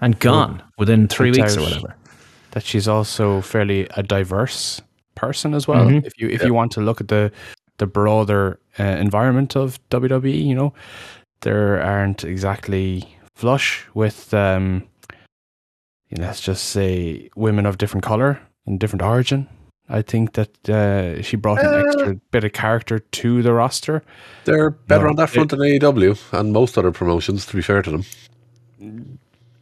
and 0.00 0.18
gone 0.18 0.62
within 0.78 1.08
three 1.08 1.30
weeks 1.30 1.56
or 1.56 1.62
whatever. 1.62 1.94
That 2.52 2.64
she's 2.64 2.88
also 2.88 3.40
fairly 3.40 3.86
a 3.96 4.02
diverse 4.02 4.80
person 5.14 5.54
as 5.54 5.68
well. 5.68 5.86
Mhm. 5.86 6.06
If 6.06 6.18
you 6.18 6.28
if 6.28 6.42
you 6.42 6.54
want 6.54 6.72
to 6.72 6.80
look 6.80 7.00
at 7.00 7.08
the 7.08 7.30
the 7.78 7.86
broader 7.86 8.58
uh, 8.78 8.84
environment 8.84 9.56
of 9.56 9.78
WWE, 9.90 10.44
you 10.44 10.54
know, 10.54 10.72
there 11.40 11.82
aren't 11.82 12.24
exactly 12.24 13.04
flush 13.34 13.84
with 13.94 14.32
um, 14.32 14.84
you 16.08 16.18
know, 16.18 16.26
let's 16.26 16.40
just 16.40 16.66
say 16.70 17.28
women 17.34 17.66
of 17.66 17.78
different 17.78 18.04
color 18.04 18.40
and 18.66 18.78
different 18.78 19.02
origin. 19.02 19.48
I 19.88 20.02
think 20.02 20.32
that 20.32 20.68
uh, 20.68 21.20
she 21.22 21.36
brought 21.36 21.62
an 21.62 21.86
extra 21.86 22.14
bit 22.30 22.44
of 22.44 22.52
character 22.52 23.00
to 23.00 23.42
the 23.42 23.52
roster. 23.52 24.02
They're 24.44 24.70
better 24.70 25.04
No, 25.04 25.10
on 25.10 25.16
that 25.16 25.30
front 25.30 25.50
than 25.50 25.60
AEW 25.60 26.18
and 26.32 26.52
most 26.52 26.78
other 26.78 26.90
promotions. 26.92 27.44
To 27.46 27.56
be 27.56 27.62
fair 27.62 27.82
to 27.82 27.90
them, 27.90 28.04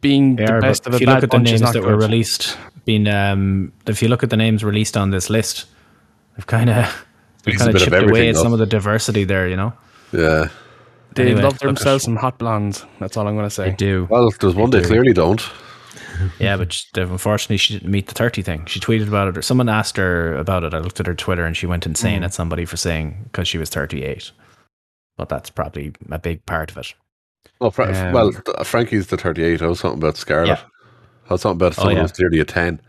Being 0.01 0.35
They 0.37 0.45
the 0.45 0.53
are, 0.53 0.61
best 0.61 0.87
of 0.87 0.93
a 0.93 0.95
if 0.95 1.01
you 1.01 1.07
bad 1.07 1.15
look 1.15 1.23
at 1.25 1.31
the 1.31 1.39
names 1.39 1.61
not 1.61 1.73
that 1.73 1.83
were 1.83 1.97
released, 1.97 2.57
being 2.85 3.07
um, 3.07 3.71
if 3.85 4.01
you 4.01 4.07
look 4.09 4.23
at 4.23 4.29
the 4.29 4.37
names 4.37 4.63
released 4.63 4.95
on 4.97 5.11
this 5.11 5.29
list, 5.29 5.65
they've 6.37 6.47
kind 6.47 6.69
of 6.69 7.05
they've 7.43 7.57
kind 7.57 7.75
of 7.75 7.81
chipped 7.81 7.95
away 8.09 8.29
at 8.29 8.35
some 8.37 8.53
of 8.53 8.59
the 8.59 8.65
diversity 8.65 9.23
there. 9.25 9.47
You 9.47 9.55
know, 9.57 9.73
yeah. 10.11 10.47
They 11.15 11.23
Anyway, 11.27 11.41
love 11.43 11.59
themselves 11.59 12.03
some 12.05 12.15
hot 12.15 12.37
blondes. 12.39 12.85
That's 12.99 13.17
all 13.17 13.27
I'm 13.27 13.35
going 13.35 13.49
to 13.49 13.55
they 13.61 13.69
say. 13.71 13.75
do. 13.75 14.07
Well, 14.09 14.29
there's 14.39 14.55
one 14.55 14.71
they 14.71 14.81
clearly 14.81 15.13
don't. 15.13 15.41
Yeah, 16.39 16.57
but 16.57 16.73
she- 16.73 16.85
unfortunately, 16.95 17.57
she 17.57 17.73
didn't 17.73 17.91
meet 17.91 18.07
the 18.07 18.13
thirty 18.13 18.41
thing. 18.41 18.65
She 18.65 18.79
tweeted 18.79 19.07
about 19.07 19.27
it, 19.27 19.37
or 19.37 19.41
someone 19.41 19.69
asked 19.69 19.97
her 19.97 20.35
about 20.37 20.63
it. 20.63 20.73
I 20.73 20.79
looked 20.79 20.99
at 20.99 21.07
her 21.07 21.15
Twitter, 21.15 21.45
and 21.45 21.55
she 21.57 21.65
went 21.67 21.85
insane 21.85 22.21
Mm. 22.21 22.25
at 22.25 22.33
somebody 22.33 22.65
for 22.65 22.77
saying 22.77 23.17
because 23.25 23.47
she 23.47 23.57
was 23.57 23.69
thirty-eight. 23.69 24.31
But 25.17 25.29
that's 25.29 25.49
probably 25.49 25.93
a 26.11 26.19
big 26.19 26.45
part 26.45 26.71
of 26.71 26.77
it. 26.77 26.93
Well, 27.59 27.71
Fra- 27.71 27.93
Um, 28.07 28.13
well, 28.13 28.31
Frankie's 28.63 29.07
the 29.07 29.17
38. 29.17 29.61
I 29.61 29.67
was 29.67 29.79
something 29.79 30.01
about 30.01 30.17
Scarlett. 30.17 30.47
Yeah. 30.59 30.59
I 31.29 31.33
was 31.33 31.41
something 31.41 31.57
about 31.65 31.75
someone 31.75 31.95
yeah. 31.95 32.01
who's 32.01 32.11
clearly 32.11 32.39
a 32.39 32.45
10. 32.45 32.81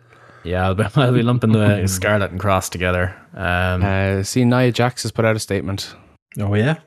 Yeah, 0.42 0.64
I'll 0.66 0.74
be, 0.74 0.84
I'll 0.96 1.12
be 1.12 1.22
lumping 1.22 1.52
the 1.52 1.86
Scarlet 1.86 2.30
and 2.30 2.40
Cross 2.40 2.70
together. 2.70 3.14
Um, 3.34 3.82
Uh, 3.84 4.22
see, 4.22 4.44
Nia 4.44 4.72
Jax 4.72 5.02
has 5.02 5.12
put 5.12 5.24
out 5.24 5.36
a 5.36 5.38
statement. 5.38 5.94
Oh 6.40 6.54
yeah. 6.54 6.78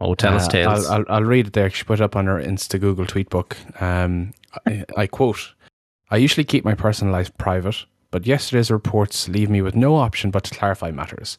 oh, 0.00 0.14
tell 0.14 0.34
us 0.34 0.46
Uh, 0.46 0.50
tales. 0.50 0.86
I'll, 0.88 0.98
I'll, 0.98 1.04
I'll 1.08 1.24
read 1.24 1.46
it 1.46 1.52
there. 1.52 1.70
She 1.70 1.84
put 1.84 2.00
it 2.00 2.02
up 2.02 2.16
on 2.16 2.26
her 2.26 2.40
Insta 2.42 2.78
Google 2.80 3.06
tweetbook. 3.06 3.80
Um, 3.80 4.32
I, 4.66 4.84
I 4.96 5.06
quote 5.06 5.54
I 6.12 6.16
usually 6.16 6.44
keep 6.44 6.64
my 6.64 6.74
personal 6.74 7.12
life 7.12 7.36
private, 7.38 7.84
but 8.10 8.26
yesterday's 8.26 8.70
reports 8.70 9.28
leave 9.28 9.48
me 9.48 9.62
with 9.62 9.76
no 9.76 9.94
option 9.94 10.32
but 10.32 10.42
to 10.44 10.54
clarify 10.54 10.90
matters. 10.90 11.38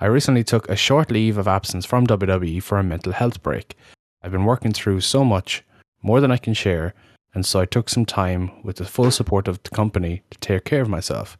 I 0.00 0.06
recently 0.06 0.44
took 0.44 0.68
a 0.68 0.76
short 0.76 1.10
leave 1.10 1.36
of 1.36 1.48
absence 1.48 1.84
from 1.84 2.06
WWE 2.06 2.62
for 2.62 2.78
a 2.78 2.84
mental 2.84 3.12
health 3.12 3.42
break. 3.42 3.76
I've 4.22 4.30
been 4.30 4.44
working 4.44 4.72
through 4.72 5.00
so 5.00 5.24
much, 5.24 5.64
more 6.00 6.20
than 6.20 6.30
I 6.30 6.36
can 6.36 6.54
share, 6.54 6.94
and 7.34 7.44
so 7.44 7.58
I 7.58 7.66
took 7.66 7.88
some 7.88 8.06
time 8.06 8.52
with 8.62 8.76
the 8.76 8.84
full 8.84 9.10
support 9.10 9.48
of 9.48 9.60
the 9.64 9.70
company 9.70 10.22
to 10.30 10.38
take 10.38 10.64
care 10.64 10.82
of 10.82 10.88
myself. 10.88 11.36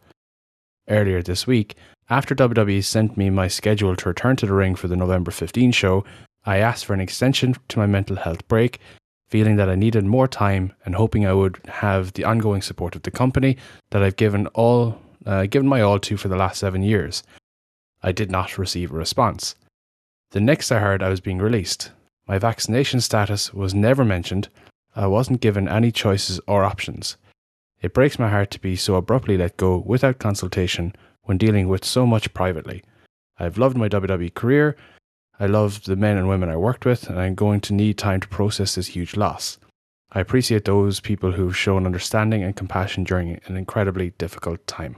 Earlier 0.89 1.23
this 1.23 1.47
week, 1.47 1.77
after 2.11 2.35
WWE 2.35 2.83
sent 2.83 3.17
me 3.17 3.31
my 3.31 3.47
schedule 3.47 3.95
to 3.95 4.09
return 4.09 4.35
to 4.37 4.47
the 4.47 4.53
ring 4.53 4.75
for 4.75 4.89
the 4.89 4.97
November 4.97 5.31
15 5.31 5.71
show, 5.71 6.05
I 6.45 6.59
asked 6.59 6.85
for 6.85 6.93
an 6.93 7.01
extension 7.01 7.55
to 7.69 7.79
my 7.79 7.87
mental 7.87 8.17
health 8.17 8.47
break, 8.49 8.81
feeling 9.29 9.57
that 9.57 9.69
I 9.69 9.75
needed 9.75 10.05
more 10.05 10.29
time 10.29 10.73
and 10.85 10.95
hoping 10.95 11.27
I 11.27 11.33
would 11.33 11.61
have 11.67 12.13
the 12.13 12.25
ongoing 12.25 12.63
support 12.63 12.95
of 12.95 13.03
the 13.03 13.11
company 13.11 13.57
that 13.91 14.03
I've 14.03 14.17
given 14.17 14.47
all 14.49 14.99
uh, 15.27 15.47
given 15.47 15.67
my 15.67 15.81
all 15.81 15.99
to 15.99 16.17
for 16.17 16.29
the 16.29 16.37
last 16.37 16.59
seven 16.59 16.83
years. 16.83 17.23
I 18.03 18.13
did 18.13 18.31
not 18.31 18.59
receive 18.59 18.93
a 18.93 18.97
response. 18.97 19.55
The 20.33 20.41
next 20.41 20.71
I 20.71 20.79
heard 20.79 21.03
I 21.03 21.09
was 21.09 21.21
being 21.21 21.39
released. 21.39 21.93
My 22.27 22.39
vaccination 22.39 23.01
status 23.01 23.55
was 23.55 23.75
never 23.75 24.05
mentioned. 24.05 24.49
I 24.95 25.07
wasn't 25.07 25.41
given 25.41 25.69
any 25.69 25.91
choices 25.91 26.41
or 26.47 26.65
options. 26.65 27.17
It 27.81 27.95
breaks 27.95 28.19
my 28.19 28.29
heart 28.29 28.51
to 28.53 28.61
be 28.61 28.77
so 28.77 28.97
abruptly 28.97 29.37
let 29.37 29.57
go 29.57 29.79
without 29.79 30.19
consultation 30.19 30.95
when 31.23 31.39
dealing 31.39 31.69
with 31.69 31.85
so 31.85 32.07
much 32.07 32.33
privately. 32.35 32.83
I've 33.39 33.59
loved 33.59 33.77
my 33.77 33.89
WWE 33.89 34.33
career. 34.35 34.77
I 35.41 35.47
love 35.47 35.85
the 35.85 35.97
men 35.97 36.17
and 36.17 36.29
women 36.29 36.49
I 36.49 36.57
worked 36.57 36.85
with, 36.85 37.09
and 37.09 37.19
I'm 37.19 37.35
going 37.35 37.61
to 37.63 37.75
need 37.75 37.99
time 37.99 38.21
to 38.21 38.29
process 38.29 38.77
this 38.77 38.89
huge 38.89 39.17
loss. 39.17 39.59
I 40.13 40.21
appreciate 40.21 40.65
those 40.65 41.01
people 41.01 41.33
who've 41.33 41.57
shown 41.57 41.87
understanding 41.87 42.43
and 42.45 42.55
compassion 42.55 43.03
during 43.03 43.41
an 43.47 43.57
incredibly 43.57 44.11
difficult 44.11 44.65
time. 44.67 44.97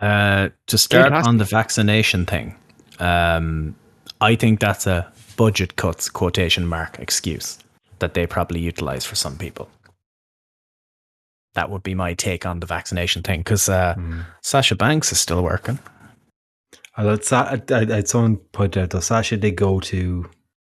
Uh, 0.00 0.50
to 0.66 0.78
start 0.78 1.12
on 1.12 1.38
the 1.38 1.44
vaccination 1.44 2.26
thing, 2.26 2.54
um, 3.00 3.74
I 4.20 4.36
think 4.36 4.60
that's 4.60 4.86
a 4.86 5.12
budget 5.36 5.76
cuts 5.76 6.08
quotation 6.08 6.66
mark 6.66 6.98
excuse 6.98 7.58
that 7.98 8.14
they 8.14 8.26
probably 8.26 8.60
utilize 8.60 9.04
for 9.04 9.16
some 9.16 9.36
people. 9.36 9.68
That 11.54 11.70
would 11.70 11.82
be 11.82 11.94
my 11.94 12.14
take 12.14 12.46
on 12.46 12.60
the 12.60 12.66
vaccination 12.66 13.22
thing 13.22 13.40
because 13.40 13.68
uh, 13.68 13.96
Sasha 14.42 14.76
Banks 14.76 15.10
is 15.12 15.20
still 15.20 15.42
working. 15.42 15.78
I 17.00 17.04
let 17.04 17.24
Sa- 17.24 17.48
I, 17.56 17.62
I, 17.72 17.80
I- 17.98 18.02
someone 18.02 18.36
pointed 18.52 18.82
out 18.82 18.90
that 18.90 19.02
Sasha 19.02 19.36
did 19.36 19.56
go 19.56 19.80
to 19.80 20.28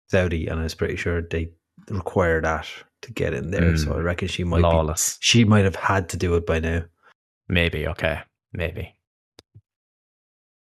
Saudi, 0.10 0.48
and 0.48 0.60
I 0.60 0.64
was 0.64 0.74
pretty 0.76 0.96
sure 0.96 1.22
they 1.22 1.50
require 1.90 2.42
that 2.42 2.66
to 3.04 3.14
get 3.14 3.34
in 3.34 3.52
there. 3.52 3.62
Mm. 3.74 3.84
So 3.84 3.94
I 3.94 4.00
reckon 4.00 4.28
she 4.28 4.44
might 4.44 4.58
be, 4.58 4.64
Lawless. 4.64 5.18
she 5.22 5.44
might 5.44 5.66
have 5.66 5.76
had 5.76 6.10
to 6.10 6.18
do 6.18 6.34
it 6.36 6.46
by 6.48 6.60
now. 6.60 6.84
Maybe, 7.48 7.88
okay. 7.88 8.22
Maybe. 8.54 8.96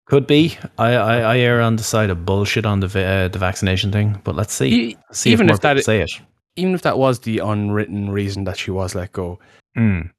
Could 0.07 0.27
be. 0.27 0.59
I, 0.77 0.95
I, 0.95 1.17
I 1.19 1.38
err 1.38 1.61
on 1.62 1.77
the 1.77 1.83
side 1.83 2.11
of 2.11 2.27
bullshit 2.27 2.67
on 2.67 2.81
the 2.81 2.87
uh, 2.87 3.29
the 3.29 3.38
vaccination 3.38 3.90
thing, 3.93 4.21
but 4.25 4.35
let's 4.35 4.53
see. 4.53 4.69
E- 4.90 4.97
see 5.12 5.31
even 5.33 5.47
if, 5.47 5.51
more 5.51 5.55
if 5.55 5.61
that 5.62 5.85
say 5.85 6.01
it. 6.01 6.11
Even 6.57 6.75
if 6.75 6.83
that 6.83 6.99
was 6.99 7.21
the 7.21 7.38
unwritten 7.38 8.11
reason 8.11 8.45
that 8.45 8.59
she 8.59 8.71
was 8.71 8.95
let 8.95 9.12
go, 9.12 9.38
Mm. 9.77 10.11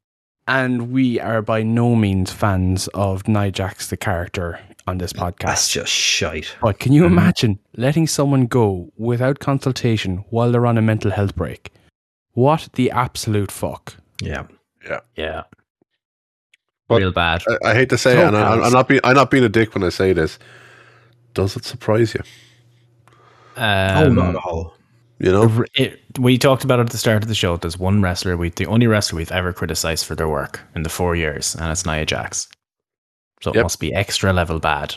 And 0.48 0.92
we 0.92 1.20
are 1.20 1.42
by 1.42 1.64
no 1.64 1.96
means 1.96 2.32
fans 2.32 2.88
of 2.90 3.28
Nia 3.28 3.52
Jax, 3.52 3.88
the 3.90 3.98
character 3.98 4.60
on 4.88 4.98
this 5.00 5.14
podcast. 5.14 5.40
That's 5.46 5.72
just 5.72 5.92
shite. 5.92 6.56
But 6.62 6.80
can 6.80 6.94
you 6.94 7.06
imagine 7.06 7.60
letting 7.76 8.08
someone 8.08 8.46
go 8.46 8.92
without 8.98 9.40
consultation 9.40 10.24
while 10.30 10.52
they're 10.52 10.66
on 10.68 10.78
a 10.78 10.82
mental 10.82 11.12
health 11.12 11.36
break? 11.36 11.72
What 12.34 12.70
the 12.74 12.92
absolute 12.92 13.52
fuck? 13.52 13.96
Yeah. 14.22 14.46
Yeah. 14.88 15.00
Yeah. 15.16 15.44
But- 16.88 17.00
Real 17.02 17.12
bad. 17.12 17.44
I, 17.64 17.72
I 17.72 17.74
hate 17.74 17.90
to 17.90 17.98
say 17.98 18.14
So 18.14 18.22
it, 18.22 18.28
and 18.28 18.38
I, 18.38 18.60
I'm 18.66 18.72
not 18.74 18.88
being 18.88 19.02
I'm 19.04 19.16
not 19.16 19.32
being 19.32 19.44
a 19.44 19.50
dick 19.50 19.74
when 19.74 19.84
I 19.84 19.90
say 19.90 20.14
this. 20.14 20.38
Does 21.34 21.56
it 21.56 21.66
surprise 21.66 22.14
you? 22.14 22.22
oh, 23.58 24.08
Um, 24.08 24.16
not 24.16 24.30
at 24.30 24.36
all. 24.36 24.76
You 25.18 25.32
know, 25.32 25.64
it, 25.76 26.02
we 26.20 26.38
talked 26.38 26.66
about 26.66 26.80
it 26.80 26.84
at 26.84 26.90
the 26.90 26.98
start 26.98 27.24
of 27.24 27.30
the 27.30 27.36
show. 27.36 27.56
There's 27.56 27.80
one 27.80 28.02
wrestler, 28.02 28.36
we 28.36 28.50
the 28.50 28.66
only 28.68 28.86
wrestler 28.86 29.16
we've 29.18 29.32
ever 29.32 29.54
criticized 29.54 30.06
for 30.06 30.14
their 30.14 30.28
work 30.28 30.60
in 30.76 30.84
the 30.84 30.90
four 30.90 31.16
years, 31.16 31.56
and 31.56 31.72
it's 31.72 31.86
Nia 31.86 32.06
Jax. 32.06 32.50
So 33.42 33.52
it 33.52 33.56
Yep. 33.56 33.64
must 33.64 33.80
be 33.80 33.94
extra 33.94 34.34
level 34.34 34.60
bad. 34.60 34.96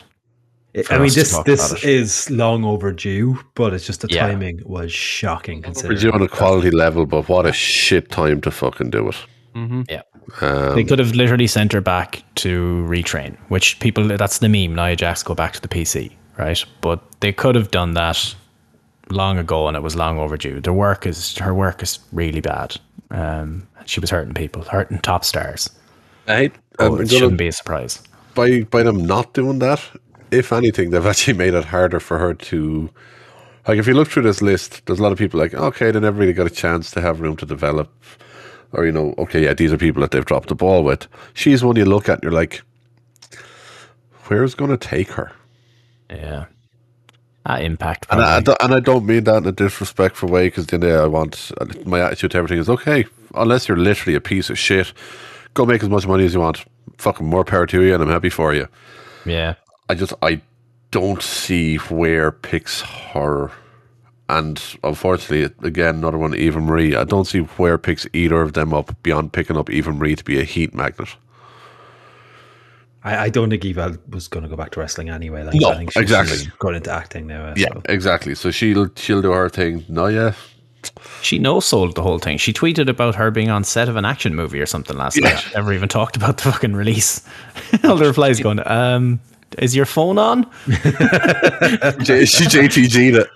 I 0.91 0.99
mean, 0.99 1.11
this 1.13 1.31
talk 1.31 1.45
this 1.45 1.71
about 1.71 1.83
it. 1.83 1.89
is 1.89 2.29
long 2.29 2.63
overdue, 2.63 3.39
but 3.55 3.73
it's 3.73 3.85
just 3.87 4.01
the 4.01 4.07
Yeah. 4.09 4.27
timing 4.27 4.61
was 4.65 4.91
shocking. 4.91 5.61
Considering 5.63 5.99
due 5.99 6.11
on 6.11 6.21
a 6.21 6.27
quality 6.27 6.69
level, 6.71 7.05
but 7.07 7.27
what 7.27 7.45
a 7.47 7.51
shit 7.51 8.09
time 8.11 8.39
to 8.41 8.51
fucking 8.51 8.91
do 8.91 9.09
it. 9.09 9.15
Mm-hmm. 9.55 9.81
Um, 10.45 10.75
They 10.75 10.83
could 10.83 10.99
have 10.99 11.15
literally 11.15 11.47
sent 11.47 11.73
her 11.73 11.81
back 11.81 12.21
to 12.35 12.85
retrain, 12.87 13.35
which 13.47 13.79
people, 13.79 14.07
that's 14.07 14.37
the 14.37 14.47
meme. 14.47 14.75
Nia 14.75 14.95
Jax 14.95 15.23
go 15.23 15.33
back 15.33 15.53
to 15.53 15.61
the 15.61 15.67
PC, 15.67 16.15
right? 16.37 16.63
But 16.81 16.99
they 17.19 17.31
could 17.33 17.55
have 17.55 17.71
done 17.71 17.95
that 17.95 18.35
long 19.09 19.39
ago 19.39 19.67
and 19.67 19.75
it 19.75 19.81
was 19.81 19.95
long 19.95 20.19
overdue. 20.19 20.59
Their 20.61 20.73
work 20.73 21.07
is, 21.07 21.35
her 21.39 21.53
work 21.53 21.81
is 21.81 21.97
really 22.13 22.41
bad. 22.41 22.77
Um, 23.09 23.67
she 23.85 23.99
was 23.99 24.11
hurting 24.11 24.35
people, 24.35 24.61
hurting 24.63 24.99
top 24.99 25.25
stars. 25.25 25.71
I. 26.27 26.51
Oh, 26.77 26.85
I'm 26.85 26.93
it 26.93 26.95
gonna- 26.97 27.07
shouldn't 27.09 27.37
be 27.39 27.47
a 27.47 27.51
surprise. 27.51 28.03
By 28.39 28.61
by 28.63 28.83
them 28.83 29.05
not 29.05 29.33
doing 29.33 29.59
that, 29.59 29.81
if 30.31 30.53
anything, 30.53 30.91
they've 30.91 31.05
actually 31.13 31.37
made 31.37 31.53
it 31.53 31.65
harder 31.65 31.99
for 31.99 32.17
her 32.19 32.33
to. 32.33 32.89
Like, 33.67 33.77
if 33.77 33.87
you 33.87 33.93
look 33.93 34.07
through 34.07 34.23
this 34.23 34.41
list, 34.41 34.85
there's 34.85 34.99
a 34.99 35.03
lot 35.03 35.11
of 35.11 35.17
people 35.17 35.39
like, 35.39 35.53
okay, 35.53 35.91
they 35.91 35.99
never 35.99 36.19
really 36.19 36.33
got 36.33 36.47
a 36.47 36.49
chance 36.49 36.89
to 36.91 37.01
have 37.01 37.19
room 37.19 37.35
to 37.37 37.45
develop, 37.45 37.91
or 38.71 38.85
you 38.85 38.91
know, 38.91 39.13
okay, 39.17 39.43
yeah, 39.43 39.53
these 39.53 39.71
are 39.71 39.77
people 39.77 40.01
that 40.01 40.11
they've 40.11 40.25
dropped 40.25 40.49
the 40.49 40.55
ball 40.55 40.83
with. 40.83 41.07
She's 41.33 41.63
one 41.63 41.75
you 41.75 41.85
look 41.85 42.09
at 42.09 42.15
and 42.15 42.23
you're 42.23 42.31
like, 42.31 42.61
where's 44.25 44.55
going 44.55 44.71
to 44.71 44.77
take 44.77 45.11
her? 45.11 45.31
Yeah. 46.09 46.45
That 47.45 47.61
impact. 47.61 48.07
And 48.09 48.21
I, 48.21 48.37
and 48.37 48.73
I 48.73 48.79
don't 48.79 49.05
mean 49.05 49.25
that 49.25 49.37
in 49.37 49.47
a 49.47 49.51
disrespectful 49.51 50.29
way 50.29 50.47
because 50.47 50.67
then 50.67 50.83
I 50.83 51.05
want 51.05 51.51
my 51.85 52.01
attitude 52.01 52.31
to 52.31 52.37
everything 52.37 52.59
is 52.59 52.69
okay. 52.69 53.05
Unless 53.35 53.67
you're 53.67 53.77
literally 53.77 54.15
a 54.15 54.21
piece 54.21 54.49
of 54.49 54.57
shit, 54.57 54.93
go 55.53 55.65
make 55.65 55.83
as 55.83 55.89
much 55.89 56.07
money 56.07 56.25
as 56.25 56.33
you 56.33 56.39
want. 56.39 56.65
Fucking 56.97 57.25
more 57.25 57.43
power 57.45 57.65
to 57.67 57.81
you, 57.83 57.93
and 57.93 58.03
I'm 58.03 58.09
happy 58.09 58.29
for 58.29 58.53
you. 58.53 58.67
yeah. 59.25 59.55
I 59.89 59.95
just 59.95 60.13
I 60.21 60.41
don't 60.91 61.21
see 61.23 61.77
where 61.77 62.31
picks 62.31 62.81
her, 62.81 63.51
and 64.27 64.61
unfortunately, 64.83 65.55
again, 65.67 65.95
another 65.95 66.17
one, 66.17 66.35
Eva 66.35 66.59
Marie. 66.59 66.95
I 66.95 67.03
don't 67.05 67.25
see 67.25 67.39
where 67.39 67.77
picks 67.79 68.05
either 68.13 68.41
of 68.41 68.53
them 68.53 68.73
up 68.73 68.95
beyond 69.03 69.33
picking 69.33 69.57
up 69.57 69.69
Eva 69.69 69.91
Marie 69.91 70.15
to 70.15 70.23
be 70.23 70.39
a 70.39 70.43
heat 70.43 70.75
magnet. 70.75 71.09
I, 73.03 73.17
I 73.17 73.29
don't 73.29 73.49
think 73.49 73.63
Eva 73.65 73.97
was 74.09 74.27
going 74.27 74.43
to 74.43 74.49
go 74.49 74.55
back 74.57 74.71
to 74.71 74.79
wrestling 74.81 75.09
anyway. 75.09 75.43
Like, 75.43 75.55
No, 75.55 75.69
I 75.71 75.77
think 75.77 75.91
she's 75.93 76.01
exactly. 76.03 76.37
just 76.37 76.59
going 76.59 76.75
into 76.75 76.91
acting 76.91 77.27
now. 77.27 77.45
uh, 77.47 77.53
Yeah, 77.55 77.69
so. 77.73 77.81
exactly. 77.85 78.35
So 78.35 78.51
she'll 78.51 78.89
she'll 78.95 79.21
do 79.21 79.31
her 79.31 79.49
thing. 79.49 79.85
No, 79.87 80.07
yeah, 80.07 80.33
She 81.21 81.39
no 81.39 81.59
sold 81.59 81.95
the 81.95 82.01
whole 82.01 82.19
thing. 82.19 82.37
She 82.37 82.53
tweeted 82.53 82.87
about 82.87 83.15
her 83.15 83.31
being 83.31 83.49
on 83.49 83.63
set 83.63 83.89
of 83.89 83.95
an 83.95 84.05
action 84.05 84.35
movie 84.35 84.61
or 84.61 84.65
something 84.65 84.97
last 84.97 85.19
night. 85.21 85.43
Never 85.53 85.73
even 85.73 85.89
talked 85.89 86.15
about 86.15 86.37
the 86.37 86.51
fucking 86.51 86.73
release. 86.73 87.21
All 87.83 87.95
the 87.97 88.05
replies 88.05 88.39
going, 88.39 88.65
um, 88.67 89.19
is 89.57 89.75
your 89.75 89.85
phone 89.85 90.17
on? 90.17 90.49
She 90.67 92.45
JTG'd 92.45 93.15
it. 93.15 93.29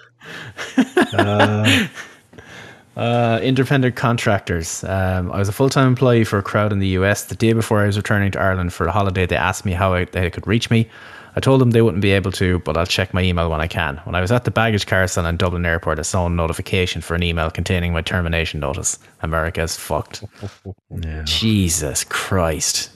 Uh, 1.14 1.88
Uh, 2.96 3.40
independent 3.42 3.96
contractors. 3.96 4.84
Um, 4.84 5.32
I 5.32 5.40
was 5.40 5.50
a 5.50 5.52
full 5.52 5.70
time 5.70 5.88
employee 5.88 6.24
for 6.26 6.38
a 6.38 6.44
crowd 6.44 6.72
in 6.72 6.78
the 6.78 6.90
US. 6.90 7.24
The 7.26 7.34
day 7.36 7.54
before 7.54 7.82
I 7.82 7.88
was 7.88 7.98
returning 7.98 8.32
to 8.34 8.40
Ireland 8.40 8.72
for 8.72 8.86
a 8.86 8.92
holiday, 8.92 9.26
they 9.26 9.36
asked 9.36 9.66
me 9.66 9.72
how 9.72 9.96
I, 9.96 10.06
they 10.06 10.30
could 10.30 10.46
reach 10.46 10.70
me. 10.70 10.88
I 11.36 11.40
told 11.40 11.60
them 11.62 11.72
they 11.72 11.82
wouldn't 11.82 12.02
be 12.02 12.12
able 12.12 12.32
to, 12.34 12.60
but 12.60 12.78
I'll 12.78 12.86
check 12.86 13.14
my 13.14 13.22
email 13.22 13.50
when 13.50 13.60
I 13.60 13.68
can. 13.68 13.98
When 14.04 14.14
I 14.16 14.22
was 14.22 14.32
at 14.32 14.44
the 14.44 14.52
baggage 14.52 14.86
carousel 14.86 15.26
in 15.26 15.38
Dublin 15.38 15.66
Airport, 15.66 15.98
I 16.00 16.04
saw 16.04 16.28
a 16.28 16.30
notification 16.30 17.02
for 17.02 17.16
an 17.16 17.24
email 17.24 17.50
containing 17.50 17.92
my 17.92 18.02
termination 18.02 18.60
notice. 18.60 19.00
America's 19.22 19.76
fucked. 19.76 20.24
yeah. 20.92 21.24
Jesus 21.26 22.04
Christ. 22.04 22.92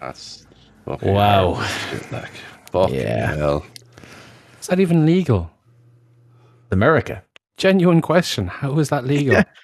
That's 0.00 0.46
fucking 0.84 1.12
Wow. 1.12 1.62
shit, 1.90 2.10
like, 2.12 2.30
fucking 2.72 2.94
Yeah. 2.96 3.34
hell. 3.36 3.64
Is 4.60 4.66
that 4.66 4.80
even 4.80 5.06
legal? 5.06 5.50
America. 6.70 7.22
Genuine 7.56 8.00
question. 8.00 8.48
How 8.48 8.78
is 8.78 8.88
that 8.88 9.04
legal? 9.04 9.42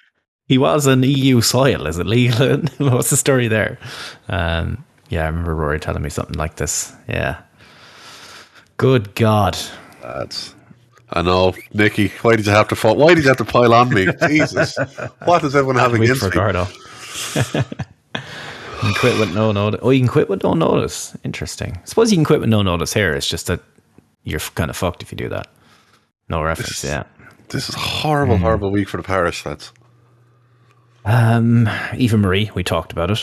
He 0.47 0.57
was 0.57 0.85
on 0.85 1.01
EU 1.03 1.39
soil. 1.39 1.87
Is 1.87 1.97
it 1.97 2.05
legal? 2.07 2.57
What's 2.77 3.09
the 3.09 3.15
story 3.15 3.47
there? 3.47 3.77
Um, 4.27 4.83
yeah, 5.07 5.23
I 5.23 5.27
remember 5.27 5.55
Rory 5.55 5.79
telling 5.79 6.01
me 6.01 6.09
something 6.09 6.35
like 6.37 6.57
this. 6.57 6.91
Yeah. 7.07 7.37
Good 8.81 9.13
God. 9.13 9.55
That's. 10.01 10.55
I 11.11 11.21
know, 11.21 11.53
Nikki. 11.71 12.07
Why 12.23 12.35
did 12.35 12.47
you 12.47 12.51
have 12.51 12.67
to 12.69 12.75
fall? 12.75 12.95
Why 12.95 13.13
did 13.13 13.23
you 13.23 13.27
have 13.27 13.37
to 13.37 13.45
pile 13.45 13.75
on 13.75 13.93
me? 13.93 14.07
Jesus, 14.27 14.75
what 15.25 15.43
does 15.43 15.55
everyone 15.55 15.75
have 15.75 15.93
against 15.93 16.21
for 16.31 16.53
me? 16.53 17.61
You 18.83 18.87
can 18.87 18.93
quit 18.95 19.19
with 19.19 19.35
no 19.35 19.51
notice. 19.51 19.79
Oh, 19.83 19.91
you 19.91 19.99
can 19.99 20.07
quit 20.07 20.27
with 20.27 20.41
no 20.41 20.55
notice. 20.55 21.15
Interesting. 21.23 21.79
suppose 21.83 22.11
you 22.11 22.17
can 22.17 22.25
quit 22.25 22.39
with 22.39 22.49
no 22.49 22.63
notice 22.63 22.91
here. 22.91 23.13
It's 23.13 23.27
just 23.27 23.45
that 23.45 23.59
you're 24.23 24.39
kind 24.39 24.71
of 24.71 24.75
fucked 24.75 25.03
if 25.03 25.11
you 25.11 25.15
do 25.15 25.29
that. 25.29 25.45
No 26.29 26.41
reference. 26.41 26.83
Yeah. 26.83 27.03
This 27.49 27.69
is 27.69 27.75
a 27.75 27.77
horrible, 27.77 28.37
Hmm. 28.37 28.41
horrible 28.41 28.71
week 28.71 28.89
for 28.89 28.97
the 28.97 29.03
parish 29.03 29.45
lads. 29.45 29.71
Um, 31.05 31.69
Eva 31.95 32.17
Marie, 32.17 32.49
we 32.55 32.63
talked 32.63 32.91
about 32.91 33.11
it. 33.11 33.21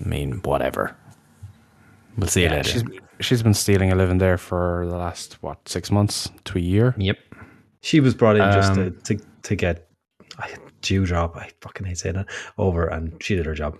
I 0.00 0.08
mean, 0.08 0.34
whatever. 0.44 0.94
We'll 2.16 2.28
see 2.28 2.44
you 2.44 2.50
later. 2.50 2.68
she's 2.68 2.84
she's 3.20 3.42
been 3.42 3.54
stealing 3.54 3.92
a 3.92 3.94
living 3.94 4.18
there 4.18 4.38
for 4.38 4.86
the 4.88 4.96
last 4.96 5.42
what 5.42 5.68
six 5.68 5.90
months 5.90 6.28
to 6.44 6.58
a 6.58 6.60
year. 6.60 6.94
yep. 6.98 7.18
She 7.80 8.00
was 8.00 8.14
brought 8.14 8.36
in 8.36 8.42
just 8.52 8.74
to, 8.74 8.86
Um, 8.86 8.98
to, 9.04 9.18
to 9.42 9.56
get 9.56 9.88
a 10.38 10.48
Doudrop. 10.80 11.36
I 11.36 11.50
fucking 11.60 11.86
hate 11.86 11.98
saying 11.98 12.14
that 12.14 12.28
over, 12.56 12.86
and 12.86 13.22
she 13.22 13.36
did 13.36 13.44
her 13.46 13.54
job. 13.54 13.78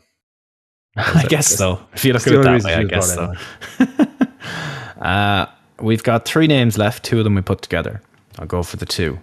I 0.97 1.25
guess 1.29 1.47
so. 1.49 1.81
If 1.95 2.05
you 2.05 2.13
look 2.13 2.27
It's 2.27 2.29
at 2.29 2.35
it 2.35 2.43
that 2.45 2.65
way, 2.65 2.75
I 2.75 2.83
she 2.83 2.89
guess 2.89 3.17
brought 3.17 3.37
so. 4.99 5.01
uh, 5.01 5.47
we've 5.81 6.03
got 6.03 6.25
three 6.27 6.47
names 6.47 6.77
left. 6.79 7.03
Two 7.05 7.19
of 7.19 7.25
them 7.25 7.35
we 7.35 7.41
put 7.41 7.63
together. 7.63 8.03
I'll 8.39 8.47
go 8.47 8.63
for 8.63 8.77
the 8.77 8.87
two. 8.87 9.19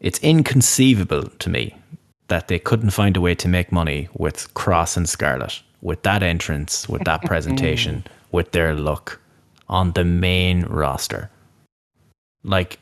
It's 0.00 0.18
inconceivable 0.20 1.24
to 1.28 1.50
me 1.50 1.76
that 2.28 2.48
they 2.48 2.58
couldn't 2.58 2.90
find 2.90 3.16
a 3.16 3.20
way 3.20 3.34
to 3.34 3.48
make 3.48 3.70
money 3.70 4.08
with 4.14 4.52
Kross 4.54 4.96
and 4.96 5.08
Scarlett, 5.08 5.62
with 5.82 6.02
that 6.04 6.22
entrance, 6.22 6.88
with 6.88 7.04
that 7.04 7.22
presentation, 7.26 8.04
with 8.34 8.50
their 8.50 8.74
look 8.74 9.20
on 9.68 9.92
the 9.92 10.04
main 10.04 10.64
roster. 10.64 11.30
Like, 12.42 12.80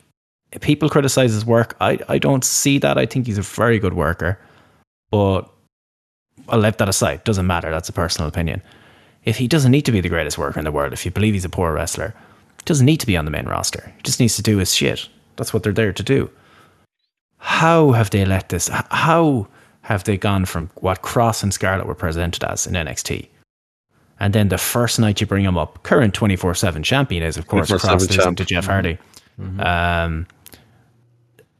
people 0.61 0.89
criticize 0.89 1.31
his 1.31 1.45
work. 1.45 1.77
I, 1.79 1.99
I 2.09 2.17
don't 2.17 2.43
see 2.43 2.79
that. 2.79 2.97
I 2.97 3.05
think 3.05 3.27
he's 3.27 3.37
a 3.37 3.43
very 3.43 3.77
good 3.77 3.93
worker. 3.93 4.39
But 5.11 5.47
I'll 6.49 6.59
let 6.59 6.79
that 6.79 6.89
aside. 6.89 7.23
Doesn't 7.23 7.45
matter. 7.45 7.69
That's 7.69 7.87
a 7.87 7.93
personal 7.93 8.27
opinion. 8.27 8.63
If 9.25 9.37
he 9.37 9.47
doesn't 9.47 9.71
need 9.71 9.85
to 9.85 9.91
be 9.91 10.01
the 10.01 10.09
greatest 10.09 10.39
worker 10.39 10.59
in 10.59 10.65
the 10.65 10.71
world, 10.71 10.91
if 10.91 11.05
you 11.05 11.11
believe 11.11 11.35
he's 11.35 11.45
a 11.45 11.49
poor 11.49 11.71
wrestler, 11.71 12.15
he 12.57 12.63
doesn't 12.65 12.85
need 12.85 12.99
to 13.01 13.07
be 13.07 13.15
on 13.15 13.25
the 13.25 13.31
main 13.31 13.45
roster. 13.45 13.93
He 13.97 14.01
just 14.01 14.19
needs 14.19 14.35
to 14.35 14.41
do 14.41 14.57
his 14.57 14.73
shit. 14.73 15.07
That's 15.35 15.53
what 15.53 15.61
they're 15.61 15.71
there 15.71 15.93
to 15.93 16.03
do. 16.03 16.31
How 17.37 17.91
have 17.91 18.09
they 18.09 18.25
let 18.25 18.49
this? 18.49 18.69
How 18.89 19.47
have 19.81 20.03
they 20.03 20.17
gone 20.17 20.45
from 20.45 20.71
what 20.75 21.03
Kross 21.03 21.43
and 21.43 21.53
Scarlett 21.53 21.85
were 21.85 21.95
presented 21.95 22.43
as 22.43 22.65
in 22.65 22.73
NXT? 22.73 23.27
And 24.23 24.31
then 24.31 24.47
the 24.47 24.57
first 24.57 24.99
night 24.99 25.19
you 25.19 25.27
bring 25.27 25.43
him 25.43 25.57
up, 25.57 25.83
current 25.83 26.13
24 26.13 26.55
7 26.55 26.81
champion 26.81 27.23
is, 27.23 27.35
of 27.35 27.47
course, 27.47 27.69
24/7 27.69 27.79
Kross 27.79 28.09
losing 28.09 28.35
to 28.35 28.45
Jeff 28.45 28.65
Hardy. 28.65 28.97
Um, 29.59 30.27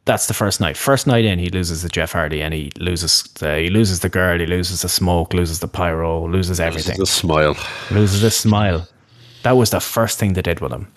that's 0.06 0.28
the 0.28 0.32
first 0.32 0.62
night. 0.62 0.74
First 0.78 1.06
night 1.06 1.26
in, 1.26 1.38
he 1.38 1.50
loses 1.50 1.82
to 1.82 1.90
Jeff 1.90 2.12
Hardy, 2.12 2.40
and 2.40 2.54
he 2.54 2.72
loses. 2.78 3.22
The, 3.38 3.58
he 3.58 3.68
loses 3.68 4.00
the 4.00 4.08
girl. 4.08 4.38
He 4.38 4.46
loses 4.46 4.80
the 4.80 4.88
smoke. 4.88 5.34
Loses 5.34 5.60
the 5.60 5.68
pyro. 5.68 6.26
Loses 6.26 6.58
everything. 6.58 6.96
Just 6.96 7.16
smile. 7.16 7.54
Loses 7.90 8.22
the 8.22 8.30
smile. 8.30 8.88
That 9.42 9.58
was 9.58 9.68
the 9.68 9.80
first 9.80 10.18
thing 10.18 10.32
they 10.32 10.40
did 10.40 10.60
with 10.60 10.72
him. 10.72 10.90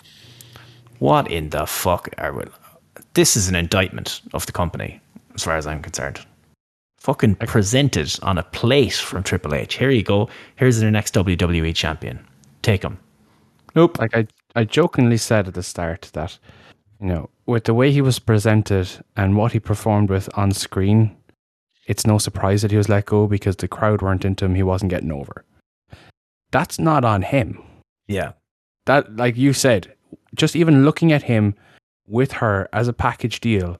What 1.00 1.30
in 1.30 1.50
the 1.50 1.66
fuck 1.66 2.08
are 2.16 2.32
we? 2.32 2.44
This 3.12 3.36
is 3.36 3.46
an 3.50 3.54
indictment 3.54 4.22
of 4.32 4.46
the 4.46 4.52
company, 4.52 5.02
as 5.34 5.44
far 5.44 5.58
as 5.58 5.66
I'm 5.66 5.82
concerned. 5.82 6.18
Fucking 6.98 7.36
presented 7.36 8.18
on 8.22 8.38
a 8.38 8.42
plate 8.42 8.94
from 8.94 9.22
Triple 9.22 9.54
H. 9.54 9.76
Here 9.76 9.90
you 9.90 10.02
go. 10.02 10.28
Here's 10.56 10.80
their 10.80 10.90
next 10.90 11.14
WWE 11.14 11.74
champion. 11.74 12.26
Take 12.62 12.82
him. 12.82 12.98
Nope. 13.74 13.98
Like 13.98 14.16
I, 14.16 14.26
I 14.56 14.64
jokingly 14.64 15.16
said 15.16 15.48
at 15.48 15.54
the 15.54 15.62
start 15.62 16.10
that, 16.14 16.38
you 17.00 17.06
know, 17.06 17.30
with 17.46 17.64
the 17.64 17.74
way 17.74 17.92
he 17.92 18.00
was 18.00 18.18
presented 18.18 18.88
and 19.16 19.36
what 19.36 19.52
he 19.52 19.60
performed 19.60 20.10
with 20.10 20.28
on 20.36 20.50
screen, 20.52 21.16
it's 21.86 22.06
no 22.06 22.18
surprise 22.18 22.62
that 22.62 22.70
he 22.70 22.76
was 22.76 22.88
let 22.88 23.06
go 23.06 23.26
because 23.26 23.56
the 23.56 23.68
crowd 23.68 24.02
weren't 24.02 24.24
into 24.24 24.44
him. 24.44 24.54
He 24.54 24.62
wasn't 24.62 24.90
getting 24.90 25.12
over. 25.12 25.44
That's 26.50 26.78
not 26.78 27.04
on 27.04 27.22
him. 27.22 27.62
Yeah. 28.08 28.32
That, 28.86 29.16
like 29.16 29.36
you 29.36 29.52
said, 29.52 29.94
just 30.34 30.56
even 30.56 30.84
looking 30.84 31.12
at 31.12 31.22
him 31.22 31.54
with 32.06 32.32
her 32.32 32.68
as 32.72 32.88
a 32.88 32.92
package 32.92 33.40
deal, 33.40 33.78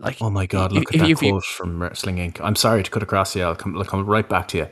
like 0.00 0.16
Oh 0.20 0.30
my 0.30 0.46
god, 0.46 0.72
look 0.72 0.84
If- 0.90 0.96
at 0.96 1.00
that 1.02 1.10
if 1.10 1.22
you- 1.22 1.30
quote 1.32 1.44
from 1.44 1.82
Wrestling 1.82 2.16
Inc. 2.16 2.40
I'm 2.42 2.56
sorry 2.56 2.82
to 2.82 2.90
cut 2.90 3.02
across 3.02 3.34
you. 3.36 3.42
I'll 3.42 3.54
come, 3.56 3.76
I'll 3.76 3.84
come 3.84 4.04
right 4.06 4.28
back 4.28 4.48
to 4.48 4.58
you. 4.58 4.68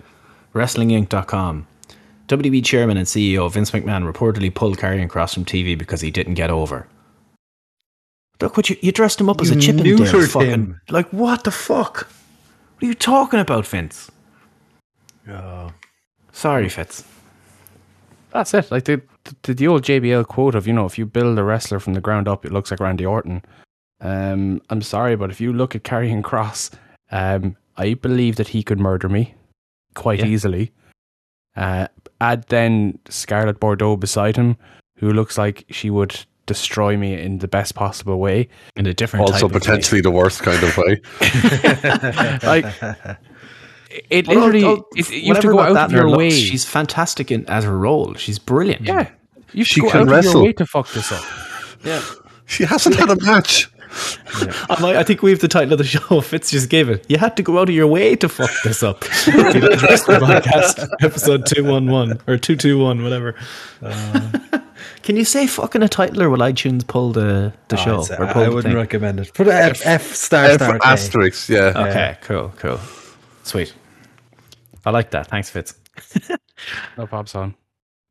WrestlingInc.com. 0.55 1.67
WB 2.29 2.65
chairman 2.65 2.97
and 2.97 3.07
CEO 3.07 3.51
Vince 3.51 3.71
McMahon 3.71 4.11
reportedly 4.11 4.53
pulled 4.53 4.79
Karrion 4.79 5.09
Kross 5.09 5.35
from 5.35 5.45
TV 5.45 5.79
because 5.79 6.01
he 6.01 6.11
didn't 6.11 6.35
get 6.35 6.51
over. 6.51 6.89
Look 8.41 8.57
what 8.57 8.69
you 8.69 8.77
you 8.83 8.93
dressed 8.93 9.21
him 9.21 9.29
up 9.31 9.41
as 9.41 9.51
You 9.51 9.57
a 9.59 9.61
Chippendale. 9.61 9.99
neutered 9.99 10.31
Fucking, 10.33 10.51
him. 10.51 10.81
Like 10.91 11.09
what 11.13 11.45
the 11.45 11.51
fuck? 11.51 12.09
What 12.75 12.83
are 12.83 12.87
you 12.87 12.95
talking 12.95 13.41
about, 13.41 13.67
Vince? 13.67 14.11
Oh. 15.29 15.71
Sorry, 16.33 16.69
Fitz. 16.69 17.05
That's 18.33 18.53
it. 18.53 18.71
Like 18.71 18.85
the, 18.85 19.01
the 19.43 19.55
the 19.55 19.67
old 19.69 19.83
JBL 19.85 20.27
quote 20.27 20.55
of 20.55 20.67
you 20.67 20.73
know 20.75 20.85
if 20.85 20.99
you 20.99 21.07
build 21.07 21.39
a 21.39 21.45
wrestler 21.45 21.81
from 21.81 21.95
the 21.95 22.01
ground 22.01 22.29
up, 22.29 22.45
it 22.45 22.53
looks 22.53 22.71
like 22.71 22.81
Randy 22.81 23.07
Orton. 23.07 23.43
Um, 24.01 24.61
I'm 24.71 24.83
sorry, 24.83 25.17
but 25.17 25.31
if 25.31 25.41
you 25.41 25.53
look 25.53 25.75
at 25.75 25.83
Karrion 25.85 26.23
Kross, 26.29 26.71
um, 27.11 27.57
I 27.77 27.95
believe 27.95 28.37
that 28.37 28.49
he 28.49 28.63
could 28.63 28.79
murder 28.81 29.09
me 29.09 29.35
quite 29.95 30.21
Yeah. 30.21 30.27
easily. 30.27 30.73
Uh, 31.57 31.89
add 32.21 32.45
then 32.49 32.99
Scarlett 33.09 33.59
Bordeaux 33.61 33.97
beside 33.97 34.37
him, 34.37 34.57
who 34.99 35.13
looks 35.13 35.39
like 35.39 35.65
she 35.71 35.89
would 35.91 36.19
destroy 36.45 36.97
me 36.97 37.15
in 37.21 37.39
the 37.39 37.49
best 37.49 37.75
possible 37.75 38.19
way. 38.21 38.49
In 38.77 38.87
a 38.87 38.95
different 38.95 39.27
way. 39.27 39.33
Also 39.33 39.49
type 39.49 39.51
of 39.51 39.53
way. 39.55 39.59
potentially 39.61 40.01
the 40.01 40.11
worst 40.11 40.43
kind 40.43 40.63
of 40.63 40.77
way. 40.77 41.01
Like 42.47 42.67
it 44.11 44.27
Well, 44.29 44.37
literally, 44.37 44.65
oh, 44.65 44.87
it, 44.95 45.11
you 45.11 45.33
have 45.33 45.43
to 45.43 45.49
go 45.49 45.61
out 45.61 45.77
of 45.77 45.91
in 45.91 45.97
her 45.97 46.03
your 46.03 46.11
looks, 46.11 46.19
way. 46.19 46.31
She's 46.31 46.65
fantastic 46.65 47.31
in 47.31 47.47
as 47.49 47.65
her 47.65 47.77
role. 47.79 48.15
She's 48.15 48.39
brilliant. 48.39 48.83
yeah, 48.83 49.11
you 49.53 49.61
have 49.61 49.67
She 49.67 49.81
to 49.81 49.87
go 49.87 49.91
can 49.91 50.09
out 50.13 50.19
of 50.19 50.25
your 50.25 50.43
way 50.43 50.53
to 50.55 50.67
fuck 50.67 50.91
this 50.93 51.11
up. 51.13 51.25
yeah. 51.85 52.03
She 52.47 52.65
hasn't 52.65 52.97
had 52.97 53.11
a 53.11 53.17
match. 53.25 53.69
I, 54.71 54.81
might- 54.81 54.97
I 54.97 55.03
think 55.03 55.23
we 55.23 55.31
have 55.31 55.41
the 55.41 55.49
title 55.49 55.73
of 55.73 55.79
the 55.79 55.85
show. 55.85 56.21
Fitz 56.23 56.51
just 56.51 56.69
gave 56.69 56.89
it. 56.89 57.05
You 57.09 57.19
had 57.19 57.37
to 57.37 57.43
go 57.43 57.59
out 57.59 57.69
of 57.69 57.75
your 57.75 57.87
way 57.87 58.17
to 58.17 58.29
fuck 58.29 58.51
this 58.65 58.83
up. 58.83 59.01
The 59.01 60.19
Podcast, 60.21 60.89
episode 61.05 61.47
211 61.47 62.19
or 62.27 62.37
221, 62.37 63.03
whatever. 63.03 63.35
Uh, 63.83 64.31
Can 65.03 65.17
you 65.17 65.25
say 65.25 65.47
fucking 65.47 65.83
a 65.83 65.89
title 65.89 66.23
or 66.23 66.31
will 66.31 66.39
iTunes 66.39 66.87
pull 66.87 67.13
the, 67.13 67.53
the 67.69 67.77
ah, 67.77 67.85
show? 67.85 67.99
I'd 68.01 68.05
say- 68.05 68.17
or 68.17 68.25
I, 68.27 68.33
pull 68.33 68.43
I 68.43 68.45
the 68.47 68.55
wouldn't 68.55 68.73
thing? 68.73 68.77
recommend 68.77 69.21
it. 69.21 69.33
Put 69.35 69.49
a 69.49 69.55
F, 69.55 69.81
F 69.87 70.15
star 70.15 70.45
F 70.45 70.55
star. 70.57 70.79
K. 70.79 70.89
asterisk, 70.89 71.49
yeah. 71.49 71.73
Okay, 71.77 72.19
cool, 72.23 72.53
cool. 72.59 72.81
Sweet. 73.45 73.73
I 74.85 74.91
like 74.91 75.11
that. 75.13 75.29
Thanks, 75.29 75.51
Fitz. 75.51 75.75
No 76.97 77.07
problem, 77.07 77.27
son. 77.27 77.55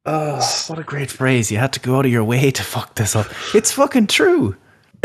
Oh, 0.06 0.40
what 0.68 0.80
a 0.80 0.84
great 0.84 1.10
phrase. 1.12 1.52
You 1.52 1.58
had 1.58 1.74
to 1.74 1.80
go 1.80 1.98
out 1.98 2.06
of 2.06 2.12
your 2.12 2.24
way 2.24 2.52
to 2.52 2.64
fuck 2.64 2.96
this 2.96 3.16
up. 3.16 3.28
It's 3.54 3.72
fucking 3.72 4.08
true. 4.08 4.56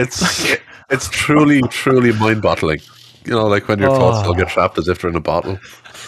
It's 0.01 0.57
it's 0.91 1.09
truly, 1.09 1.63
truly 1.63 2.13
mind 2.13 2.43
boggling. 2.43 2.81
You 3.25 3.33
know, 3.33 3.47
like 3.47 3.69
when 3.69 3.79
your 3.79 3.91
thoughts 3.91 4.25
oh. 4.25 4.29
all 4.29 4.35
get 4.35 4.47
Oh. 4.47 4.51
trapped 4.51 4.79
as 4.79 4.89
if 4.89 5.01
they're 5.01 5.11
in 5.11 5.17
a 5.17 5.21
bottle. 5.21 5.59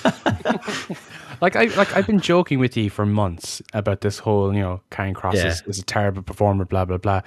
Like 1.40 1.56
I 1.56 1.64
like 1.76 1.96
I've 1.96 2.06
been 2.06 2.20
joking 2.20 2.60
with 2.60 2.76
you 2.76 2.88
for 2.88 3.04
months 3.04 3.60
about 3.72 4.00
this 4.00 4.20
whole, 4.20 4.54
you 4.54 4.60
know, 4.60 4.80
Karrion 4.92 5.12
Kross 5.12 5.34
Yeah. 5.34 5.48
is, 5.48 5.62
is 5.66 5.78
a 5.80 5.84
terrible 5.84 6.22
performer, 6.22 6.64
blah 6.64 6.84
blah 6.84 6.98
blah. 6.98 7.22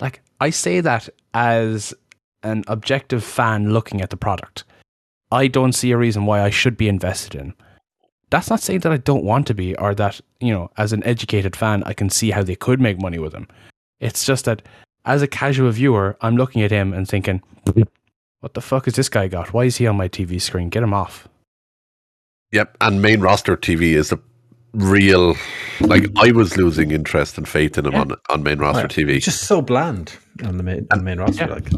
Like 0.00 0.22
I 0.40 0.48
say 0.48 0.80
that 0.80 1.10
as 1.34 1.92
an 2.42 2.64
objective 2.66 3.22
fan 3.22 3.74
looking 3.74 4.00
at 4.00 4.08
the 4.08 4.16
product. 4.16 4.64
I 5.30 5.48
don't 5.48 5.74
see 5.74 5.90
a 5.90 5.98
reason 5.98 6.24
why 6.24 6.40
I 6.40 6.48
should 6.48 6.78
be 6.78 6.88
invested 6.88 7.34
in. 7.34 7.52
That's 8.30 8.48
not 8.48 8.60
saying 8.60 8.80
that 8.80 8.92
I 8.92 8.96
don't 8.96 9.24
want 9.24 9.46
to 9.48 9.54
be 9.54 9.76
or 9.76 9.94
that, 9.96 10.18
you 10.40 10.54
know, 10.54 10.70
as 10.78 10.94
an 10.94 11.04
educated 11.04 11.54
fan 11.54 11.82
I 11.84 11.92
can 11.92 12.08
see 12.08 12.30
how 12.30 12.42
they 12.42 12.56
could 12.56 12.80
make 12.80 12.98
money 13.02 13.18
with 13.18 13.34
him. 13.34 13.48
It's 14.00 14.24
just 14.24 14.46
that 14.46 14.62
as 15.08 15.22
a 15.22 15.26
casual 15.26 15.70
viewer, 15.72 16.16
I'm 16.20 16.36
looking 16.36 16.62
at 16.62 16.70
him 16.70 16.92
and 16.92 17.08
thinking, 17.08 17.42
what 18.40 18.54
the 18.54 18.60
fuck 18.60 18.84
has 18.84 18.94
this 18.94 19.08
guy 19.08 19.26
got? 19.26 19.52
Why 19.52 19.64
is 19.64 19.78
he 19.78 19.86
on 19.86 19.96
my 19.96 20.08
TV 20.08 20.40
screen? 20.40 20.68
Get 20.68 20.82
him 20.82 20.92
off. 20.92 21.26
Yep, 22.52 22.76
and 22.80 23.02
main 23.02 23.20
roster 23.20 23.56
TV 23.56 23.94
is 23.94 24.12
a 24.12 24.20
real. 24.74 25.34
Like 25.80 26.06
I 26.16 26.30
was 26.32 26.56
losing 26.56 26.90
interest 26.90 27.38
and 27.38 27.48
faith 27.48 27.78
in 27.78 27.86
him 27.86 27.94
on 27.94 28.12
on 28.28 28.42
main 28.42 28.58
roster 28.58 28.88
TV. 28.88 29.16
It's 29.16 29.24
just 29.24 29.44
so 29.44 29.62
bland 29.62 30.16
on 30.44 30.56
the 30.56 30.62
main, 30.62 30.86
on 30.90 30.98
the 30.98 31.04
main 31.04 31.18
roster. 31.18 31.46
Yeah. 31.46 31.54
Like, 31.54 31.72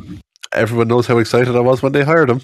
Everyone 0.53 0.89
knows 0.89 1.07
how 1.07 1.19
excited 1.19 1.55
I 1.55 1.61
was 1.61 1.81
when 1.83 1.93
they 1.93 2.03
hired 2.03 2.29
him. 2.29 2.41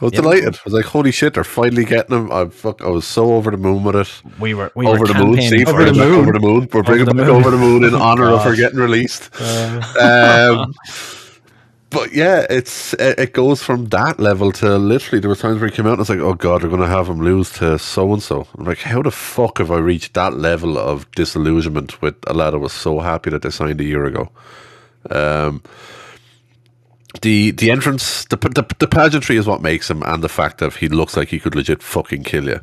I 0.00 0.04
was 0.04 0.12
delighted. 0.12 0.54
I 0.56 0.58
was 0.64 0.74
like, 0.74 0.84
"Holy 0.86 1.10
shit! 1.12 1.34
They're 1.34 1.44
finally 1.44 1.84
getting 1.84 2.16
him." 2.16 2.32
I 2.32 2.46
fuck. 2.48 2.82
I 2.82 2.88
was 2.88 3.06
so 3.06 3.34
over 3.34 3.50
the 3.50 3.56
moon 3.56 3.84
with 3.84 3.96
it. 3.96 4.22
We 4.38 4.54
were 4.54 4.72
we 4.74 4.86
over 4.86 5.00
were 5.00 5.06
the 5.06 5.14
moon, 5.14 5.40
see, 5.42 5.64
over 5.64 5.84
the 5.84 5.92
moon. 5.92 6.18
Over 6.20 6.32
the 6.32 6.40
moon. 6.40 6.68
We're 6.72 6.82
bringing 6.82 7.06
the 7.06 7.14
back 7.14 7.28
over 7.28 7.50
the 7.50 7.58
moon 7.58 7.84
in 7.84 7.94
honor 8.08 8.26
of 8.30 8.42
her 8.44 8.56
getting 8.56 8.78
released. 8.78 9.30
uh, 9.40 9.80
Um, 10.00 10.74
but 11.90 12.12
yeah, 12.12 12.46
it's 12.50 12.94
it, 12.94 13.18
it 13.18 13.32
goes 13.34 13.62
from 13.62 13.86
that 13.86 14.18
level 14.18 14.50
to 14.52 14.78
literally 14.78 15.20
there 15.20 15.28
were 15.28 15.36
times 15.36 15.60
where 15.60 15.68
he 15.68 15.76
came 15.76 15.86
out 15.86 15.92
and 15.92 16.00
it's 16.00 16.10
like, 16.10 16.18
oh 16.20 16.34
god, 16.34 16.62
they're 16.62 16.70
going 16.70 16.80
to 16.80 16.86
have 16.88 17.08
him 17.08 17.20
lose 17.20 17.50
to 17.54 17.78
so 17.78 18.12
and 18.12 18.22
so. 18.22 18.46
I'm 18.58 18.64
like, 18.64 18.78
how 18.78 19.02
the 19.02 19.10
fuck 19.10 19.58
have 19.58 19.70
I 19.70 19.78
reached 19.78 20.14
that 20.14 20.34
level 20.34 20.78
of 20.78 21.10
disillusionment 21.12 22.00
with 22.02 22.16
a 22.26 22.32
lad 22.34 22.54
I 22.54 22.58
was 22.58 22.72
so 22.72 23.00
happy 23.00 23.30
that 23.30 23.42
they 23.42 23.50
signed 23.50 23.80
a 23.80 23.84
year 23.84 24.04
ago? 24.06 24.30
Um, 25.10 25.62
the 27.20 27.50
the 27.52 27.70
entrance, 27.70 28.24
the, 28.26 28.36
the 28.36 28.66
the 28.78 28.88
pageantry 28.88 29.36
is 29.36 29.46
what 29.46 29.62
makes 29.62 29.90
him, 29.90 30.02
and 30.02 30.22
the 30.22 30.28
fact 30.28 30.58
that 30.58 30.74
he 30.74 30.88
looks 30.88 31.16
like 31.16 31.28
he 31.28 31.40
could 31.40 31.54
legit 31.54 31.82
fucking 31.82 32.24
kill 32.24 32.48
you. 32.48 32.60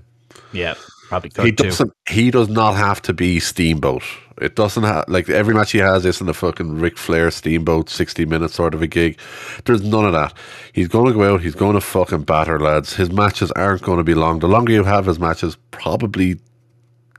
Yeah, 0.52 0.76
probably 1.10 1.30
He 1.38 1.52
could 1.52 1.58
too. 1.58 1.78
doesn't. 1.78 1.94
He 2.10 2.32
does 2.32 2.50
not 2.50 2.76
have 2.76 3.02
to 3.04 3.14
be 3.14 3.40
Steamboat. 3.40 4.04
It 4.42 4.56
doesn't 4.56 4.84
have 4.84 5.06
like 5.08 5.30
every 5.30 5.54
match 5.54 5.72
he 5.72 5.80
has 5.80 6.06
isn't 6.06 6.30
a 6.30 6.34
fucking 6.34 6.80
Ric 6.80 6.98
Flair 6.98 7.32
Steamboat 7.32 7.90
sixty 7.90 8.26
minute 8.26 8.52
sort 8.52 8.74
of 8.74 8.82
a 8.82 8.88
gig. 8.88 9.20
There's 9.66 9.84
none 9.84 10.06
of 10.06 10.14
that. 10.14 10.34
He's 10.74 10.88
going 10.88 11.08
to 11.08 11.14
go 11.14 11.34
out. 11.34 11.42
He's 11.42 11.56
going 11.56 11.74
to 11.76 11.82
fucking 11.82 12.24
batter 12.24 12.60
lads. 12.60 12.96
His 12.96 13.12
matches 13.12 13.52
aren't 13.54 13.82
going 13.82 13.98
to 13.98 14.04
be 14.04 14.16
long. 14.16 14.40
The 14.40 14.48
longer 14.48 14.74
you 14.74 14.84
have 14.84 15.06
his 15.06 15.20
matches, 15.20 15.58
probably 15.72 16.40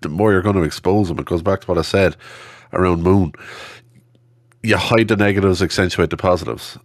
the 0.02 0.08
more 0.08 0.32
you're 0.32 0.42
going 0.42 0.56
to 0.56 0.62
expose 0.62 1.10
him. 1.10 1.18
It 1.18 1.26
goes 1.26 1.42
back 1.42 1.60
to 1.62 1.66
what 1.66 1.78
I 1.78 1.82
said 1.82 2.16
around 2.72 3.02
Moon. 3.02 3.32
You 4.62 4.76
hide 4.76 5.08
the 5.08 5.16
negatives, 5.16 5.62
accentuate 5.62 6.10
the 6.10 6.16
positives. 6.16 6.78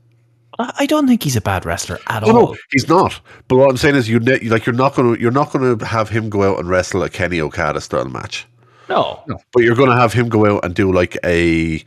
I 0.60 0.72
I 0.80 0.86
don't 0.86 1.08
think 1.08 1.24
he's 1.24 1.36
a 1.36 1.42
bad 1.42 1.66
wrestler 1.66 2.00
at 2.08 2.24
No, 2.24 2.28
all. 2.28 2.34
no, 2.34 2.56
he's 2.72 2.88
not. 2.88 3.20
But 3.48 3.58
what 3.58 3.70
I'm 3.70 3.78
saying 3.78 3.96
is, 3.96 4.10
you 4.10 4.20
ne- 4.20 4.48
like 4.50 4.66
you're 4.66 4.76
not 4.76 4.96
going 4.96 5.16
to 5.16 5.22
you're 5.22 5.32
not 5.32 5.52
going 5.52 5.78
to 5.80 5.86
have 5.86 6.10
him 6.10 6.30
go 6.30 6.44
out 6.52 6.60
and 6.60 6.70
wrestle 6.70 7.04
a 7.04 7.10
Kenny 7.10 7.40
Okada 7.42 7.82
style 7.82 8.06
match. 8.10 8.46
No. 8.90 9.24
But 9.54 9.64
you're 9.64 9.76
going 9.76 9.90
to 9.90 9.96
have 9.96 10.14
him 10.14 10.30
go 10.30 10.46
out 10.46 10.64
and 10.64 10.76
do 10.76 10.92
like 10.94 11.18
a, 11.24 11.80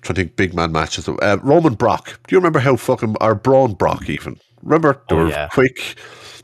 trying 0.00 0.14
to 0.14 0.14
think 0.14 0.36
big 0.36 0.54
man 0.54 0.72
matches. 0.72 1.06
Uh, 1.06 1.36
Roman 1.42 1.74
Brock. 1.74 2.18
Do 2.26 2.34
you 2.34 2.38
remember 2.38 2.60
how 2.60 2.76
fucking 2.76 3.16
or 3.20 3.34
Braun 3.34 3.74
Brock 3.74 4.08
even? 4.08 4.40
Remember 4.62 5.02
they 5.08 5.14
Oh, 5.16 5.18
were 5.24 5.28
yeah. 5.28 5.48
quick. 5.48 5.96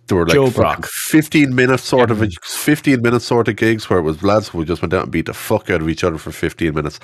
They 0.09 0.15
were 0.15 0.25
like 0.27 0.35
Joe 0.35 0.51
Brock. 0.51 0.87
fifteen 0.87 1.55
minute 1.55 1.81
sort 1.81 2.13
of 2.13 2.25
fifteen 2.43 3.03
minute 3.03 3.23
sort 3.23 3.49
of 3.49 3.57
gigs 3.57 3.91
where 3.91 3.99
it 3.99 4.03
was 4.03 4.23
lads 4.23 4.49
who 4.49 4.65
just 4.65 4.81
went 4.81 4.95
out 4.95 5.05
and 5.05 5.13
beat 5.13 5.27
the 5.27 5.35
fuck 5.35 5.69
out 5.69 5.81
of 5.81 5.89
each 5.89 6.05
other 6.05 6.17
for 6.17 6.31
fifteen 6.31 6.75
minutes. 6.75 7.01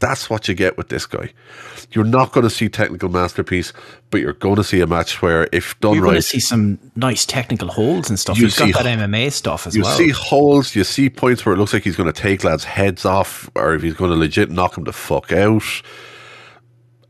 That's 0.00 0.30
what 0.30 0.48
you 0.48 0.54
get 0.54 0.78
with 0.78 0.88
this 0.88 1.04
guy. 1.04 1.32
You're 1.92 2.04
not 2.04 2.32
going 2.32 2.44
to 2.44 2.50
see 2.50 2.68
technical 2.68 3.08
masterpiece, 3.08 3.72
but 4.10 4.20
you're 4.20 4.32
going 4.32 4.56
to 4.56 4.64
see 4.64 4.80
a 4.80 4.86
match 4.86 5.20
where, 5.22 5.48
if 5.52 5.78
done 5.80 5.94
You're 5.94 6.04
going 6.04 6.16
to 6.16 6.22
see 6.22 6.40
some 6.40 6.78
nice 6.96 7.24
technical 7.26 7.68
holds 7.68 8.08
and 8.08 8.18
stuff. 8.18 8.38
You 8.38 8.46
He's 8.46 8.58
got 8.58 8.72
that 8.72 8.98
MMA 8.98 9.32
stuff 9.32 9.66
as 9.66 9.76
you 9.76 9.82
well. 9.82 9.96
see 9.96 10.08
holes, 10.10 10.74
you 10.74 10.84
see 10.84 11.10
points 11.10 11.44
where 11.44 11.54
it 11.54 11.58
looks 11.58 11.72
like 11.72 11.84
he's 11.84 11.96
going 11.96 12.12
to 12.12 12.20
take 12.20 12.42
lads' 12.42 12.64
heads 12.64 13.04
off, 13.04 13.50
or 13.54 13.74
if 13.74 13.82
he's 13.82 13.94
going 13.94 14.10
to 14.10 14.16
legit 14.16 14.50
knock 14.50 14.74
them 14.74 14.84
the 14.84 14.92
fuck 14.92 15.30
out. 15.32 15.62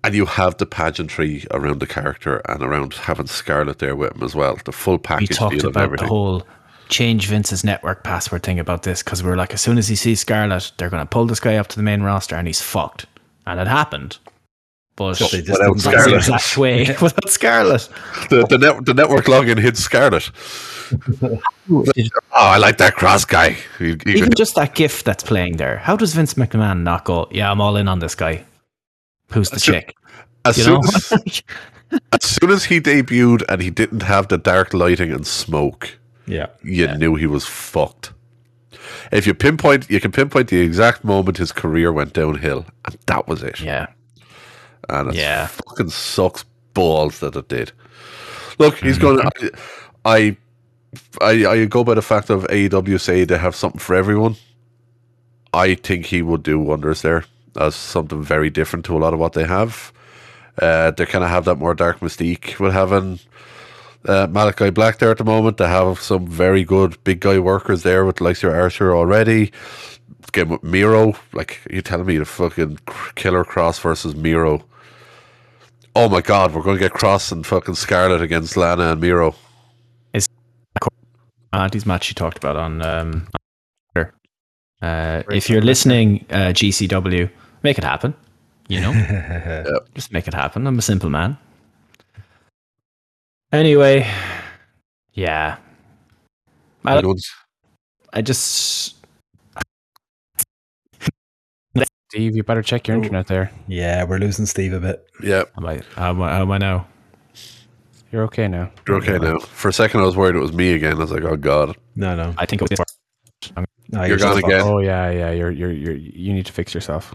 And 0.06 0.14
you 0.14 0.24
have 0.26 0.56
the 0.58 0.66
pageantry 0.66 1.44
around 1.50 1.80
the 1.80 1.86
character 1.86 2.36
and 2.48 2.62
around 2.62 2.94
having 2.94 3.26
Scarlett 3.26 3.80
there 3.80 3.96
with 3.96 4.14
him 4.14 4.22
as 4.22 4.34
well. 4.36 4.56
The 4.64 4.70
full 4.72 4.98
package. 4.98 5.30
we 5.30 5.34
package 5.34 5.38
talked 5.38 5.56
deal 5.58 5.66
and 5.66 5.76
about 5.76 5.98
the 5.98 6.06
whole 6.06 6.46
change 6.88 7.26
Vince's 7.26 7.64
network 7.64 8.04
password 8.04 8.44
thing 8.44 8.60
about 8.60 8.84
this 8.84 9.02
because 9.02 9.22
we 9.24 9.28
were 9.28 9.36
like, 9.36 9.52
as 9.52 9.60
soon 9.60 9.78
as 9.78 9.88
he 9.88 9.96
sees 9.96 10.20
Scarlett, 10.20 10.70
they're 10.76 10.90
going 10.90 11.02
to 11.02 11.08
pull 11.08 11.26
this 11.26 11.40
guy 11.40 11.56
up 11.56 11.66
to 11.68 11.76
the 11.76 11.82
main 11.82 12.02
roster 12.02 12.36
and 12.36 12.46
he's 12.46 12.62
fucked. 12.62 13.06
And 13.46 13.58
it 13.58 13.66
happened. 13.66 14.18
But 14.94 15.18
They 15.18 15.42
just 15.42 15.58
Without 15.58 15.58
didn't- 15.58 15.74
that's 15.74 15.84
the 15.84 15.90
Scarlett. 15.90 16.14
exact 16.16 16.56
way 16.58 16.78
without 17.02 17.28
Scarlett. 17.28 17.88
the, 18.30 18.46
the, 18.48 18.58
net, 18.58 18.84
the 18.86 18.94
network 18.94 19.24
login 19.24 19.58
hid 19.58 19.76
Scarlett. 19.76 20.30
oh, 21.20 21.82
I 22.32 22.58
like 22.58 22.78
that 22.78 22.94
Kross 22.94 23.26
guy. 23.26 23.56
He- 23.78 23.96
he 24.04 24.18
Even 24.18 24.28
could- 24.28 24.36
just 24.36 24.54
that 24.54 24.74
gif 24.76 25.02
that's 25.02 25.24
playing 25.24 25.56
there. 25.56 25.78
How 25.78 25.96
does 25.96 26.14
Vince 26.14 26.34
McMahon 26.34 26.82
not 26.82 27.04
go, 27.04 27.26
yeah, 27.32 27.50
I'm 27.50 27.60
all 27.60 27.76
in 27.76 27.88
on 27.88 27.98
this 27.98 28.14
guy? 28.14 28.44
Who's 29.32 29.50
the 29.50 29.56
As 29.56 29.62
chick? 29.62 29.96
as, 30.44 30.56
soon 30.56 30.78
as, 30.84 31.42
as 32.12 32.24
soon 32.24 32.50
as 32.50 32.64
he 32.64 32.80
debuted 32.80 33.42
and 33.48 33.60
he 33.60 33.70
didn't 33.70 34.02
have 34.02 34.28
the 34.28 34.38
dark 34.38 34.72
lighting 34.72 35.12
and 35.12 35.26
smoke, 35.26 35.98
yeah. 36.26 36.46
you 36.62 36.88
knew 36.96 37.14
he 37.14 37.26
was 37.26 37.44
fucked. 37.44 38.12
If 39.12 39.26
you 39.26 39.34
pinpoint, 39.34 39.90
you 39.90 40.00
can 40.00 40.12
pinpoint 40.12 40.48
the 40.48 40.60
exact 40.60 41.04
moment 41.04 41.38
his 41.38 41.52
career 41.52 41.92
went 41.92 42.12
downhill, 42.12 42.66
and 42.84 42.96
that 43.06 43.26
was 43.28 43.42
it. 43.42 43.60
yeah. 43.60 43.86
and 44.88 45.10
it 45.10 45.16
Yeah. 45.16 45.46
fucking 45.46 45.90
sucks 45.90 46.44
balls 46.74 47.20
that 47.20 47.36
it 47.36 47.48
did. 47.48 47.72
Look, 48.58 48.76
he's 48.78 48.98
going. 48.98 49.18
to... 49.38 49.52
I, 50.04 50.36
I, 51.20 51.46
I 51.46 51.64
go 51.66 51.84
by 51.84 51.94
the 51.94 52.02
fact 52.02 52.30
of 52.30 52.44
AEW 52.44 53.00
say 53.00 53.24
they 53.24 53.38
have 53.38 53.56
something 53.56 53.80
for 53.80 53.94
everyone. 53.94 54.36
I 55.52 55.74
think 55.74 56.06
he 56.06 56.22
would 56.22 56.42
do 56.42 56.58
wonders 56.58 57.02
there 57.02 57.24
as 57.56 57.74
something 57.74 58.22
very 58.22 58.50
different 58.50 58.84
to 58.86 58.96
a 58.96 58.98
lot 58.98 59.14
of 59.14 59.20
what 59.20 59.32
they 59.32 59.44
have. 59.44 59.92
Uh, 60.60 60.90
they 60.90 61.06
kind 61.06 61.24
of 61.24 61.30
have 61.30 61.44
that 61.44 61.56
more 61.56 61.74
dark 61.74 62.00
mystique 62.00 62.58
with 62.58 62.72
having 62.72 63.18
uh, 64.06 64.26
Malachi 64.30 64.70
Black 64.70 64.98
there 64.98 65.10
at 65.10 65.18
the 65.18 65.24
moment. 65.24 65.58
They 65.58 65.68
have 65.68 66.00
some 66.00 66.26
very 66.26 66.64
good 66.64 67.02
big 67.04 67.20
guy 67.20 67.38
workers 67.38 67.82
there 67.82 68.04
with 68.04 68.20
like 68.20 68.40
your 68.42 68.54
Archer 68.54 68.94
already. 68.94 69.52
Game 70.32 70.48
with 70.48 70.64
Miro, 70.64 71.14
like 71.32 71.60
you're 71.70 71.82
telling 71.82 72.06
me 72.06 72.18
the 72.18 72.24
fucking 72.24 72.78
Killer 73.14 73.44
Kross 73.44 73.80
versus 73.80 74.16
Miro. 74.16 74.64
Oh 75.94 76.08
my 76.08 76.20
god, 76.20 76.52
we're 76.52 76.62
going 76.62 76.76
to 76.76 76.82
get 76.82 76.92
Kross 76.92 77.32
and 77.32 77.46
fucking 77.46 77.76
Scarlett 77.76 78.20
against 78.20 78.56
Lana 78.56 78.90
and 78.92 79.00
Miro. 79.00 79.34
Is 80.12 80.26
Auntie's 81.52 81.86
match 81.86 82.08
you 82.08 82.14
talked 82.14 82.36
about 82.36 82.56
on 82.56 82.82
um, 82.82 83.28
Uh, 84.82 85.22
if 85.30 85.48
you're 85.48 85.62
listening, 85.62 86.26
uh, 86.30 86.52
GCW, 86.52 87.30
make 87.66 87.78
it 87.78 87.84
happen. 87.84 88.14
You 88.68 88.80
know, 88.80 88.92
just 89.94 90.12
make 90.12 90.26
it 90.26 90.34
happen. 90.34 90.66
I'm 90.66 90.78
a 90.78 90.82
simple 90.82 91.10
man. 91.10 91.36
Anyway, 93.52 94.08
yeah, 95.12 95.56
I, 96.84 96.96
I 96.96 97.00
don't- 97.00 97.20
I 98.12 98.22
just 98.22 98.96
Steve, 102.10 102.36
you 102.36 102.42
better 102.44 102.62
check 102.62 102.86
your 102.88 102.96
internet 102.96 103.26
there. 103.26 103.50
Yeah, 103.68 104.04
we're 104.04 104.18
losing 104.18 104.46
Steve 104.46 104.72
a 104.72 104.80
bit. 104.80 105.06
yeah, 105.22 105.42
how 105.54 105.62
am 105.62 105.66
I, 105.66 105.82
how 105.96 106.10
am 106.10 106.22
I, 106.22 106.30
how 106.32 106.42
am 106.42 106.50
I 106.52 106.58
now? 106.58 106.86
You're 108.12 108.22
okay 108.24 108.46
now. 108.48 108.70
you're 108.86 108.96
okay 108.98 109.18
now. 109.18 109.38
For 109.40 109.68
a 109.68 109.72
second, 109.72 110.00
I 110.00 110.04
was 110.04 110.16
worried 110.16 110.36
it 110.36 110.40
was 110.40 110.52
me 110.52 110.72
again. 110.72 110.96
I 110.96 111.00
was 111.00 111.10
like, 111.12 111.24
oh 111.24 111.36
god. 111.36 111.76
No, 111.96 112.14
no. 112.16 112.32
I 112.38 112.46
think 112.46 112.62
it 112.62 112.70
was 112.70 112.80
no 113.92 114.04
You're 114.04 114.16
gone 114.18 114.36
still- 114.36 114.48
again. 114.48 114.62
Oh 114.64 114.78
yeah, 114.78 115.10
yeah. 115.10 115.30
You're 115.32 115.50
you're 115.50 115.72
you're 115.72 115.94
you 115.96 116.32
need 116.32 116.46
to 116.46 116.52
fix 116.52 116.72
yourself. 116.74 117.14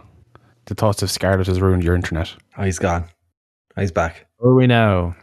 The 0.71 0.75
thoughts 0.75 1.03
of 1.03 1.11
Scarlett 1.11 1.47
has 1.47 1.59
ruined 1.59 1.83
your 1.83 1.95
internet. 1.95 2.33
Oh, 2.57 2.63
he's 2.63 2.79
gone. 2.79 3.03
Oh, 3.75 3.81
he's 3.81 3.91
back. 3.91 4.25
Where 4.37 4.53
are 4.53 4.55
we 4.55 4.67
now? 4.67 5.17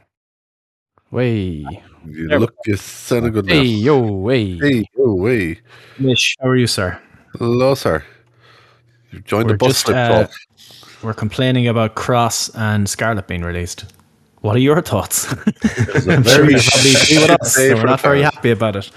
Way. 1.10 1.64
You 2.06 2.28
look, 2.38 2.54
you 2.66 2.76
sounded 2.76 3.32
good 3.32 3.48
Hey 3.48 3.62
now. 3.62 3.78
yo, 3.78 4.12
way. 4.12 4.58
Hey, 4.58 4.84
oh, 4.98 5.14
way. 5.14 5.58
Mish, 5.98 6.36
how 6.38 6.48
are 6.48 6.56
you, 6.56 6.66
sir? 6.66 7.00
Hello, 7.38 7.74
sir. 7.74 8.04
You 9.10 9.20
joined 9.20 9.46
We're 9.46 9.52
the 9.52 9.56
bus 9.56 9.84
just, 9.84 9.88
uh, 9.88 10.26
talk. 10.26 10.32
We're 11.02 11.14
complaining 11.14 11.66
about 11.66 11.94
Kross 11.94 12.50
and 12.54 12.86
Scarlett 12.86 13.26
being 13.26 13.40
released. 13.40 13.86
What 14.42 14.54
are 14.54 14.58
your 14.58 14.82
thoughts? 14.82 15.32
a 15.32 15.36
I'm 16.10 16.24
sure 16.24 16.44
very 16.44 16.52
you 16.52 16.60
probably 16.60 16.90
agree 16.90 17.18
with 17.20 17.40
us. 17.40 17.54
So 17.54 17.74
we're 17.74 17.84
not 17.84 18.02
very 18.02 18.20
fans. 18.20 18.34
happy 18.34 18.50
about 18.50 18.76
it. 18.76 18.90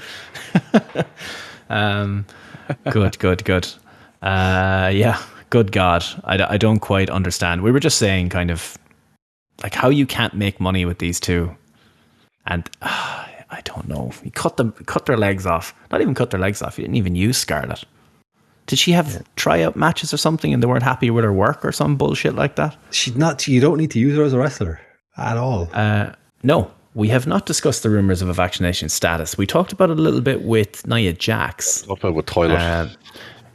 um, 1.70 2.26
good, 2.90 3.18
good, 3.20 3.46
good. 3.46 3.70
Uh, 4.22 4.92
yeah, 4.94 5.18
good 5.52 5.72
God. 5.72 6.04
I, 6.24 6.54
I 6.54 6.58
don't 6.58 6.80
quite 6.80 7.12
understand. 7.12 7.62
We 7.62 7.72
were 7.72 7.80
just 7.80 8.00
saying, 8.00 8.30
kind 8.30 8.50
of, 8.50 8.78
like 9.62 9.76
how 9.76 9.90
you 9.90 10.08
can't 10.08 10.34
make 10.34 10.60
money 10.60 10.86
with 10.86 10.98
these 10.98 11.20
two. 11.20 11.56
And 12.48 12.68
uh, 12.82 13.28
I 13.54 13.62
don't 13.66 13.88
know. 13.88 14.12
You 14.24 14.32
cut 14.32 14.58
them, 14.58 14.72
cut 14.72 15.06
their 15.06 15.18
legs 15.18 15.46
off. 15.46 15.76
Not 15.92 16.02
even 16.02 16.16
cut 16.16 16.32
their 16.32 16.40
legs 16.40 16.62
off. 16.62 16.78
You 16.78 16.86
didn't 16.86 16.96
even 16.96 17.16
use 17.16 17.38
Scarlett. 17.38 17.84
Did 18.66 18.80
she 18.80 18.94
have 18.94 19.24
tryout 19.36 19.76
matches 19.76 20.14
or 20.14 20.18
something 20.18 20.54
and 20.54 20.64
they 20.64 20.68
weren't 20.68 20.84
happy 20.84 21.10
with 21.10 21.26
her 21.26 21.34
work 21.34 21.66
or 21.66 21.74
some 21.74 21.98
bullshit 21.98 22.34
like 22.34 22.56
that? 22.56 22.78
She's 22.92 23.18
not. 23.18 23.46
You 23.46 23.60
don't 23.60 23.78
need 23.78 23.92
to 23.92 24.00
use 24.00 24.16
her 24.16 24.24
as 24.24 24.32
a 24.32 24.40
wrestler 24.40 24.80
at 25.18 25.36
all. 25.36 25.68
Uh, 25.74 26.14
no, 26.44 26.72
we 26.94 27.10
have 27.10 27.28
not 27.28 27.46
discussed 27.46 27.84
the 27.84 27.90
rumors 27.90 28.22
of 28.22 28.30
a 28.30 28.34
vaccination 28.34 28.88
status. 28.88 29.38
We 29.38 29.46
talked 29.46 29.74
about 29.74 29.90
it 29.90 30.00
a 30.00 30.02
little 30.02 30.22
bit 30.22 30.44
with 30.44 30.88
Nia 30.88 31.12
Jax. 31.12 31.86
Up 31.90 32.04
with 32.04 32.26
toilet. 32.26 32.56
Uh, 32.56 32.88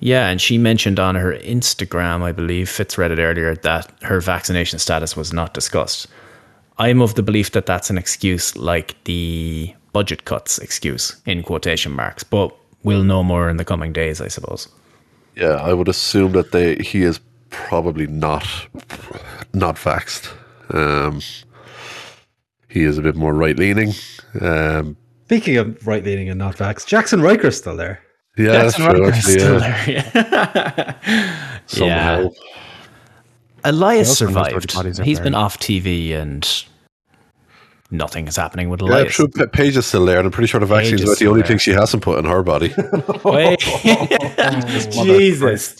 yeah, 0.00 0.28
and 0.28 0.40
she 0.40 0.58
mentioned 0.58 0.98
on 0.98 1.14
her 1.14 1.34
Instagram, 1.34 2.22
I 2.22 2.32
believe, 2.32 2.68
Fitz 2.68 2.98
read 2.98 3.10
it 3.10 3.18
earlier, 3.18 3.54
that 3.56 3.90
her 4.02 4.20
vaccination 4.20 4.78
status 4.78 5.16
was 5.16 5.32
not 5.32 5.54
discussed. 5.54 6.06
I'm 6.78 7.00
of 7.00 7.14
the 7.14 7.22
belief 7.22 7.52
that 7.52 7.66
that's 7.66 7.88
an 7.90 7.96
excuse 7.98 8.54
like 8.56 8.94
the 9.04 9.74
budget 9.92 10.24
cuts 10.26 10.58
excuse, 10.58 11.16
in 11.24 11.42
quotation 11.42 11.92
marks, 11.92 12.22
but 12.22 12.54
we'll 12.82 13.02
know 13.04 13.22
more 13.22 13.48
in 13.48 13.56
the 13.56 13.64
coming 13.64 13.92
days, 13.92 14.20
I 14.20 14.28
suppose. 14.28 14.68
yeah, 15.36 15.54
I 15.54 15.72
would 15.72 15.88
assume 15.88 16.32
that 16.32 16.52
they 16.52 16.76
he 16.76 17.02
is 17.02 17.20
probably 17.50 18.06
not 18.06 18.46
not 19.54 19.76
vaxxed. 19.76 20.30
Um, 20.74 21.20
he 22.68 22.82
is 22.84 22.98
a 22.98 23.02
bit 23.02 23.16
more 23.16 23.32
right 23.32 23.56
leaning. 23.58 23.92
Um, 24.40 24.96
Speaking 25.26 25.56
of 25.56 25.86
right 25.86 26.04
leaning 26.04 26.28
and 26.28 26.38
not 26.38 26.56
vax, 26.56 26.84
Jaxson 26.86 27.20
Ryker's 27.22 27.56
still 27.56 27.76
there. 27.76 28.00
Yeah, 28.36 28.52
that's 28.52 28.76
Jackson 28.76 28.94
true. 28.96 29.04
Is 29.08 29.14
Actually, 29.16 29.32
still 29.38 29.60
yeah. 29.60 30.20
there. 31.02 31.60
Somehow. 31.66 32.20
Yeah. 32.22 32.28
Elias 33.64 34.18
He 34.18 34.26
also 34.26 34.26
knows 34.26 34.34
where 34.34 34.44
the 34.44 34.50
survived. 34.60 34.74
bodies 34.74 35.00
are 35.00 35.04
He's 35.04 35.20
been 35.20 35.34
off 35.34 35.58
TV 35.58 36.12
and 36.12 36.64
nothing 37.90 38.28
is 38.28 38.36
happening 38.36 38.68
with 38.70 38.80
Yeah, 38.82 38.88
Elias. 38.88 39.14
true. 39.14 39.28
Pa- 39.28 39.46
Paige 39.52 39.76
is 39.76 39.86
still 39.86 40.04
there, 40.04 40.18
and 40.18 40.26
I'm 40.26 40.32
pretty 40.32 40.46
sure 40.48 40.60
the 40.60 40.66
Paige 40.66 40.84
vaccine's 40.90 41.00
is 41.02 41.08
about 41.08 41.18
the 41.18 41.26
only 41.28 41.40
there. 41.40 41.48
thing 41.48 41.58
she 41.58 41.70
hasn't 41.72 42.02
put 42.02 42.18
in 42.18 42.24
her 42.26 42.42
body. 42.42 42.72
Wait. 43.24 43.58
Jesus. 44.90 45.76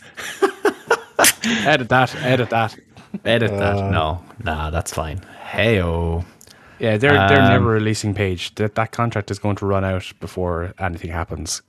Edit 1.64 1.88
that. 1.90 2.14
Edit 2.16 2.50
that. 2.50 2.76
Edit 3.24 3.50
that. 3.50 3.90
No, 3.90 4.24
nah, 4.42 4.70
that's 4.70 4.92
fine. 4.92 5.20
Heyo. 5.44 6.24
Yeah, 6.78 6.96
they're 6.98 7.12
they're 7.28 7.40
Um, 7.40 7.48
never 7.48 7.66
releasing 7.70 8.14
Paige. 8.14 8.54
That 8.56 8.74
that 8.74 8.92
contract 8.92 9.30
is 9.30 9.38
going 9.38 9.56
to 9.56 9.66
run 9.66 9.84
out 9.84 10.12
before 10.20 10.74
anything 10.78 11.10
happens. 11.10 11.62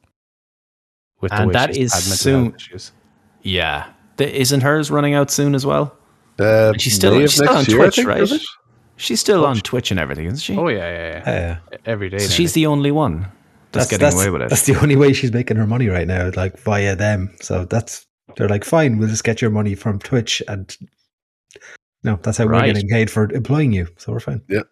With 1.21 1.33
And 1.33 1.47
way 1.47 1.53
that 1.53 1.75
she's 1.75 1.93
is 1.93 2.09
had 2.09 2.17
soon- 2.17 2.55
issues. 2.55 2.91
Yeah. 3.41 3.87
Th- 4.17 4.33
Isn't 4.33 4.61
hers 4.61 4.91
running 4.91 5.13
out 5.13 5.31
soon 5.31 5.55
as 5.55 5.65
well? 5.65 5.95
Uh, 6.39 6.73
she's 6.77 6.93
still- 6.95 7.19
she's 7.21 7.33
still 7.33 7.49
on 7.49 7.65
year, 7.65 7.77
Twitch, 7.77 7.95
think, 7.95 8.07
right? 8.07 8.29
She's 8.97 9.19
still 9.19 9.45
on 9.45 9.57
Twitch 9.57 9.91
and 9.91 9.99
everything, 9.99 10.25
isn't 10.25 10.39
she? 10.39 10.55
Oh 10.55 10.67
yeah, 10.67 10.77
yeah, 10.77 11.23
yeah. 11.25 11.57
Yeah, 11.71 11.77
Every 11.85 12.09
day. 12.09 12.17
so 12.19 12.29
she's 12.29 12.53
the 12.53 12.65
only 12.65 12.91
one 12.91 13.27
that's, 13.71 13.87
getting 13.89 14.11
away 14.13 14.29
with 14.31 14.41
it. 14.41 14.49
That's 14.49 14.65
the 14.65 14.75
only 14.81 14.95
way 14.95 15.13
she's 15.13 15.31
making 15.31 15.57
her 15.57 15.67
money 15.67 15.87
right 15.87 16.07
now, 16.07 16.31
like 16.35 16.59
via 16.59 16.95
them. 16.95 17.35
So 17.41 17.65
that's 17.65 18.05
they're 18.35 18.49
like, 18.49 18.63
fine, 18.63 18.97
we'll 18.97 19.07
just 19.09 19.23
get 19.23 19.41
your 19.41 19.51
money 19.51 19.75
from 19.75 19.99
Twitch, 19.99 20.41
and 20.47 20.75
no, 22.03 22.19
that's 22.23 22.37
how 22.37 22.45
Right. 22.45 22.61
we're 22.67 22.73
getting 22.73 22.89
paid 22.89 23.09
for 23.11 23.31
employing 23.31 23.71
you. 23.71 23.87
So 23.97 24.11
we're 24.13 24.19
fine. 24.19 24.41
Yeah. 24.49 24.63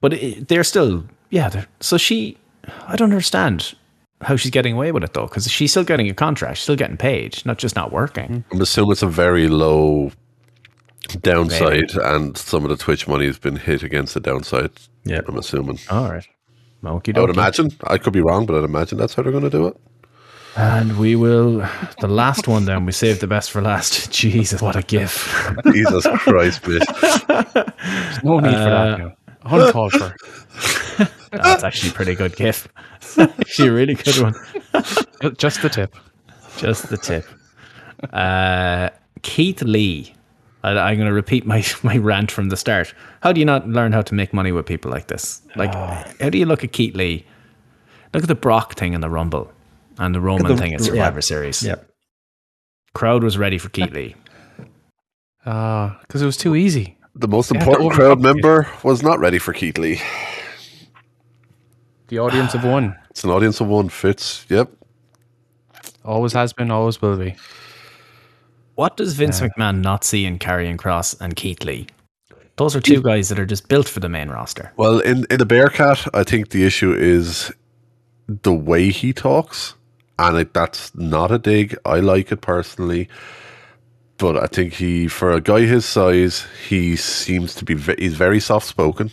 But 0.00 0.14
it, 0.14 0.48
they're 0.48 0.64
still, 0.64 1.04
yeah. 1.30 1.48
They're, 1.48 1.66
so 1.80 1.96
she, 1.96 2.36
I 2.86 2.96
don't 2.96 3.10
understand 3.10 3.74
how 4.20 4.36
she's 4.36 4.50
getting 4.50 4.74
away 4.74 4.92
with 4.92 5.04
it 5.04 5.12
though, 5.12 5.26
because 5.26 5.50
she's 5.50 5.70
still 5.70 5.84
getting 5.84 6.08
a 6.08 6.14
contract, 6.14 6.56
she's 6.58 6.62
still 6.62 6.76
getting 6.76 6.96
paid, 6.96 7.44
not 7.44 7.58
just 7.58 7.76
not 7.76 7.92
working. 7.92 8.44
I'm 8.52 8.60
assuming 8.60 8.92
it's 8.92 9.02
a 9.02 9.06
very 9.08 9.48
low 9.48 10.10
downside, 11.20 11.94
and 11.96 12.36
some 12.36 12.64
of 12.64 12.70
the 12.70 12.76
Twitch 12.76 13.06
money 13.06 13.26
has 13.26 13.38
been 13.38 13.56
hit 13.56 13.82
against 13.82 14.14
the 14.14 14.20
downside. 14.20 14.70
Yeah. 15.04 15.20
I'm 15.28 15.36
assuming. 15.36 15.78
All 15.90 16.10
right. 16.10 16.26
Monkey 16.80 17.14
I 17.14 17.20
would 17.20 17.30
imagine. 17.30 17.70
I 17.86 17.98
could 17.98 18.12
be 18.12 18.20
wrong, 18.20 18.46
but 18.46 18.56
I'd 18.56 18.64
imagine 18.64 18.98
that's 18.98 19.14
how 19.14 19.22
they're 19.22 19.32
going 19.32 19.44
to 19.44 19.50
do 19.50 19.66
it. 19.66 19.76
And 20.56 20.98
we 20.98 21.16
will, 21.16 21.66
the 22.00 22.06
last 22.08 22.46
one 22.46 22.64
then, 22.64 22.86
we 22.86 22.92
saved 22.92 23.20
the 23.20 23.26
best 23.26 23.50
for 23.50 23.60
last. 23.60 24.12
Jesus, 24.12 24.62
what 24.62 24.76
a 24.76 24.82
gift! 24.82 25.26
Jesus 25.72 26.06
Christ, 26.18 26.62
bitch. 26.62 28.22
no 28.24 28.38
need 28.38 28.52
for 28.52 28.56
Uh, 28.56 28.68
that. 28.68 28.98
Now. 28.98 29.12
Uncalled 29.46 29.92
for. 29.92 30.14
That's 31.32 31.64
actually 31.64 31.90
a 31.90 31.92
pretty 31.92 32.14
good 32.14 32.36
gif. 32.36 32.68
actually 33.18 33.68
a 33.68 33.72
really 33.72 33.94
good 33.94 34.18
one. 34.18 34.34
Just 35.36 35.62
the 35.62 35.68
tip. 35.68 35.96
Just 36.56 36.88
the 36.88 36.96
tip. 36.96 37.26
Uh, 38.12 38.90
Keith 39.22 39.62
Lee. 39.62 40.14
I, 40.62 40.70
I'm 40.70 40.96
going 40.96 41.08
to 41.08 41.14
repeat 41.14 41.46
my, 41.46 41.64
my 41.82 41.96
rant 41.98 42.30
from 42.30 42.48
the 42.48 42.56
start. 42.56 42.94
How 43.22 43.32
do 43.32 43.40
you 43.40 43.46
not 43.46 43.68
learn 43.68 43.92
how 43.92 44.02
to 44.02 44.14
make 44.14 44.32
money 44.32 44.52
with 44.52 44.66
people 44.66 44.90
like 44.90 45.08
this? 45.08 45.42
Like, 45.56 45.74
how 45.74 46.30
do 46.30 46.38
you 46.38 46.46
look 46.46 46.64
at 46.64 46.72
Keith 46.72 46.94
Lee? 46.94 47.26
Look 48.12 48.22
at 48.22 48.28
the 48.28 48.34
Brock 48.34 48.74
thing 48.74 48.92
in 48.92 49.00
the 49.00 49.10
Rumble 49.10 49.50
and 49.98 50.14
the 50.14 50.20
Roman 50.20 50.46
the- 50.46 50.56
thing 50.56 50.74
at 50.74 50.80
yeah. 50.80 50.86
Survivor 50.86 51.20
Series. 51.20 51.62
Yeah. 51.62 51.76
Crowd 52.94 53.24
was 53.24 53.36
ready 53.36 53.58
for 53.58 53.70
Keith 53.70 53.90
Lee. 53.90 54.14
Ah, 55.46 55.98
because 56.02 56.22
it 56.22 56.26
was 56.26 56.36
too 56.36 56.54
easy. 56.54 56.96
The 57.16 57.28
most 57.28 57.50
They 57.50 57.58
had 57.58 57.66
important 57.66 57.92
crowd 57.92 58.20
member 58.20 58.68
was 58.82 59.02
not 59.02 59.18
ready 59.18 59.38
for 59.38 59.52
Keith 59.52 59.78
Lee. 59.78 60.00
The 62.08 62.18
audience 62.18 62.54
of 62.54 62.64
one 62.64 62.96
It's 63.10 63.24
an 63.24 63.30
audience 63.30 63.60
of 63.60 63.68
one. 63.68 63.88
Fitz. 63.88 64.44
Yep. 64.48 64.70
always 66.04 66.32
has 66.32 66.52
been, 66.52 66.70
always 66.70 67.00
will 67.00 67.16
be. 67.16 67.36
What 68.74 68.96
does 68.96 69.14
Vince 69.14 69.40
McMahon 69.40 69.82
not 69.82 70.02
see 70.02 70.26
in 70.26 70.40
Karrion 70.40 70.76
Kross 70.76 71.18
and 71.20 71.36
Keith 71.36 71.62
Lee? 71.62 71.86
Those 72.56 72.74
are 72.74 72.80
two 72.80 73.00
guys 73.00 73.28
that 73.28 73.38
are 73.38 73.46
just 73.46 73.68
built 73.68 73.88
for 73.88 74.00
the 74.00 74.08
main 74.08 74.28
roster. 74.30 74.72
Well, 74.76 74.98
in 74.98 75.26
in 75.30 75.38
the 75.38 75.46
Bearcat, 75.46 76.08
I 76.12 76.24
think 76.24 76.50
the 76.50 76.64
issue 76.64 76.92
is 76.92 77.52
the 78.26 78.52
way 78.52 78.90
he 78.90 79.12
talks, 79.12 79.74
and 80.18 80.36
it, 80.38 80.54
that's 80.54 80.92
not 80.94 81.30
a 81.30 81.38
dig. 81.38 81.76
I 81.84 82.00
like 82.00 82.32
it 82.32 82.40
personally, 82.40 83.08
but 84.18 84.36
I 84.36 84.46
think 84.46 84.74
he, 84.74 85.06
for 85.08 85.30
a 85.32 85.40
guy 85.40 85.60
his 85.60 85.84
size, 85.84 86.46
he 86.68 86.96
seems 86.96 87.54
to 87.56 87.64
be 87.64 87.74
ve- 87.74 87.96
he's 87.98 88.14
very 88.14 88.40
soft 88.40 88.66
spoken. 88.66 89.10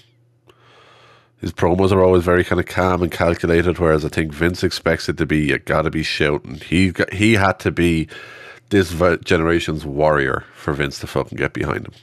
His 1.42 1.52
promos 1.52 1.92
are 1.92 2.04
always 2.04 2.24
very 2.24 2.44
kind 2.44 2.60
of 2.60 2.68
calm 2.68 3.02
and 3.02 3.12
calculated, 3.12 3.80
whereas 3.80 4.06
I 4.06 4.10
think 4.10 4.32
Vince 4.32 4.64
expects 4.64 5.10
it 5.10 5.18
to 5.18 5.26
be 5.26 5.40
you 5.48 5.58
got 5.58 5.82
to 5.82 5.90
be 5.90 6.04
shouting. 6.04 6.56
He 6.56 6.92
got, 6.92 7.12
he 7.12 7.34
had 7.34 7.60
to 7.62 7.72
be 7.72 8.08
this 8.70 8.94
generation's 9.26 9.84
warrior 9.84 10.46
for 10.56 10.72
Vince 10.74 11.00
to 11.00 11.08
fucking 11.08 11.38
get 11.38 11.54
behind 11.54 11.88
him 11.88 11.94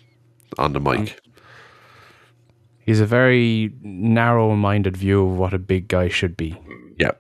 on 0.59 0.73
the 0.73 0.81
mic. 0.81 1.21
He's 2.81 3.01
a 3.01 3.07
very 3.07 3.73
narrow-minded 3.83 4.97
view 4.97 5.27
of 5.29 5.37
what 5.39 5.55
a 5.55 5.59
big 5.59 5.89
guy 5.89 6.09
should 6.09 6.37
be. 6.37 6.59
Yeah, 6.99 7.13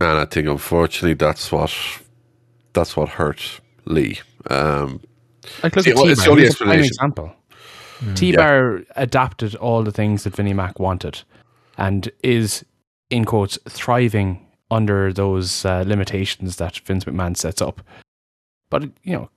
and 0.00 0.18
I 0.18 0.24
think 0.24 0.48
unfortunately 0.48 1.14
that's 1.14 1.52
what 1.52 1.72
that's 2.72 2.96
what 2.96 3.10
hurt 3.10 3.60
Lee. 3.84 4.20
Um, 4.48 5.00
Like 5.62 5.76
look 5.76 5.84
See, 5.84 5.90
at 5.90 5.96
well, 5.96 6.08
it's 6.08 6.20
T-Bar. 6.20 6.24
the 6.24 6.30
only 6.30 6.42
He's 6.42 6.50
explanation. 6.52 6.84
example. 6.86 7.32
T-Bar 8.14 8.82
adapted 8.96 9.54
all 9.56 9.82
the 9.82 9.92
things 9.92 10.24
that 10.24 10.34
Vinnie 10.34 10.54
Mac 10.54 10.80
wanted, 10.80 11.22
and 11.80 12.08
is 12.22 12.64
in 13.10 13.24
quotes 13.24 13.58
thriving 13.68 14.46
under 14.70 15.12
those 15.12 15.64
uh, 15.64 15.82
limitations 15.84 16.56
that 16.56 16.78
Vince 16.78 17.04
McMahon 17.04 17.36
sets 17.36 17.60
up. 17.60 17.80
But 18.70 18.84
you 19.02 19.14
know, 19.14 19.30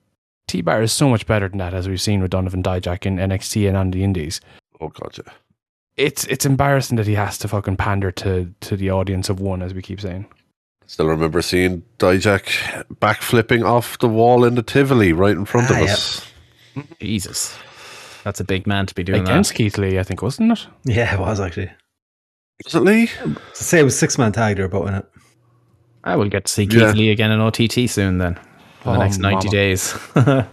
T-Bar 0.48 0.84
is 0.84 0.92
so 0.94 1.10
much 1.10 1.26
better 1.26 1.50
than 1.50 1.58
that, 1.58 1.74
as 1.74 1.90
we've 1.90 2.00
seen 2.02 2.22
with 2.22 2.30
Donovan 2.30 2.62
Dijak 2.62 3.06
in 3.08 3.18
NXT 3.18 3.68
and 3.68 3.76
on 3.78 3.90
the 3.90 4.04
Indies. 4.04 4.40
oh 4.80 4.90
gotcha. 4.90 5.24
It's 5.98 6.26
it's 6.26 6.46
embarrassing 6.46 6.98
that 6.98 7.08
he 7.08 7.14
has 7.16 7.38
to 7.40 7.48
fucking 7.48 7.78
pander 7.78 8.12
to 8.12 8.54
to 8.62 8.76
the 8.76 8.92
audience 8.92 9.30
of 9.30 9.40
one, 9.40 9.62
as 9.64 9.74
we 9.74 9.82
keep 9.82 10.02
saying. 10.02 10.26
Still 10.86 11.08
remember 11.08 11.42
seeing 11.42 11.82
Dijak 11.98 12.86
backflipping 12.96 13.64
off 13.64 13.98
the 14.00 14.08
wall 14.10 14.44
in 14.44 14.56
the 14.56 14.62
Tivoli 14.64 15.14
right 15.14 15.36
in 15.36 15.46
front 15.46 15.72
Ah, 15.72 15.76
of 15.80 15.86
yeah. 15.88 15.94
us. 15.94 16.28
Jesus. 17.00 17.58
That's 18.24 18.40
a 18.40 18.44
big 18.44 18.68
man 18.68 18.86
to 18.88 18.96
be 18.96 19.04
doing 19.04 19.22
Against 19.22 19.52
that. 19.52 19.58
Keith 19.58 19.78
Lee, 19.78 20.00
I 20.00 20.04
think, 20.04 20.22
wasn't 20.22 20.52
it? 20.54 20.68
Yeah, 20.86 21.14
it 21.14 21.20
was 21.20 21.40
actually. 21.40 21.72
Was 22.66 22.76
it 22.76 22.80
Lee? 22.82 23.10
Say 23.54 23.80
it 23.80 23.84
was 23.84 23.98
six 23.98 24.18
man 24.18 24.32
tag 24.32 24.58
there, 24.58 24.68
but 24.68 24.88
in 24.88 24.94
it. 24.96 25.06
I 26.04 26.16
will 26.16 26.30
get 26.30 26.46
to 26.46 26.52
see 26.52 26.66
Keith 26.68 26.80
Yeah. 26.82 26.92
Lee 26.92 27.12
again 27.12 27.32
in 27.32 27.40
OTT 27.40 27.90
soon 27.90 28.18
then. 28.18 28.36
For 28.82 28.92
the 28.92 28.98
Oh, 28.98 29.00
next 29.00 29.18
90 29.20 29.36
mama. 29.38 29.50
days. 29.52 29.94
um, 30.16 30.46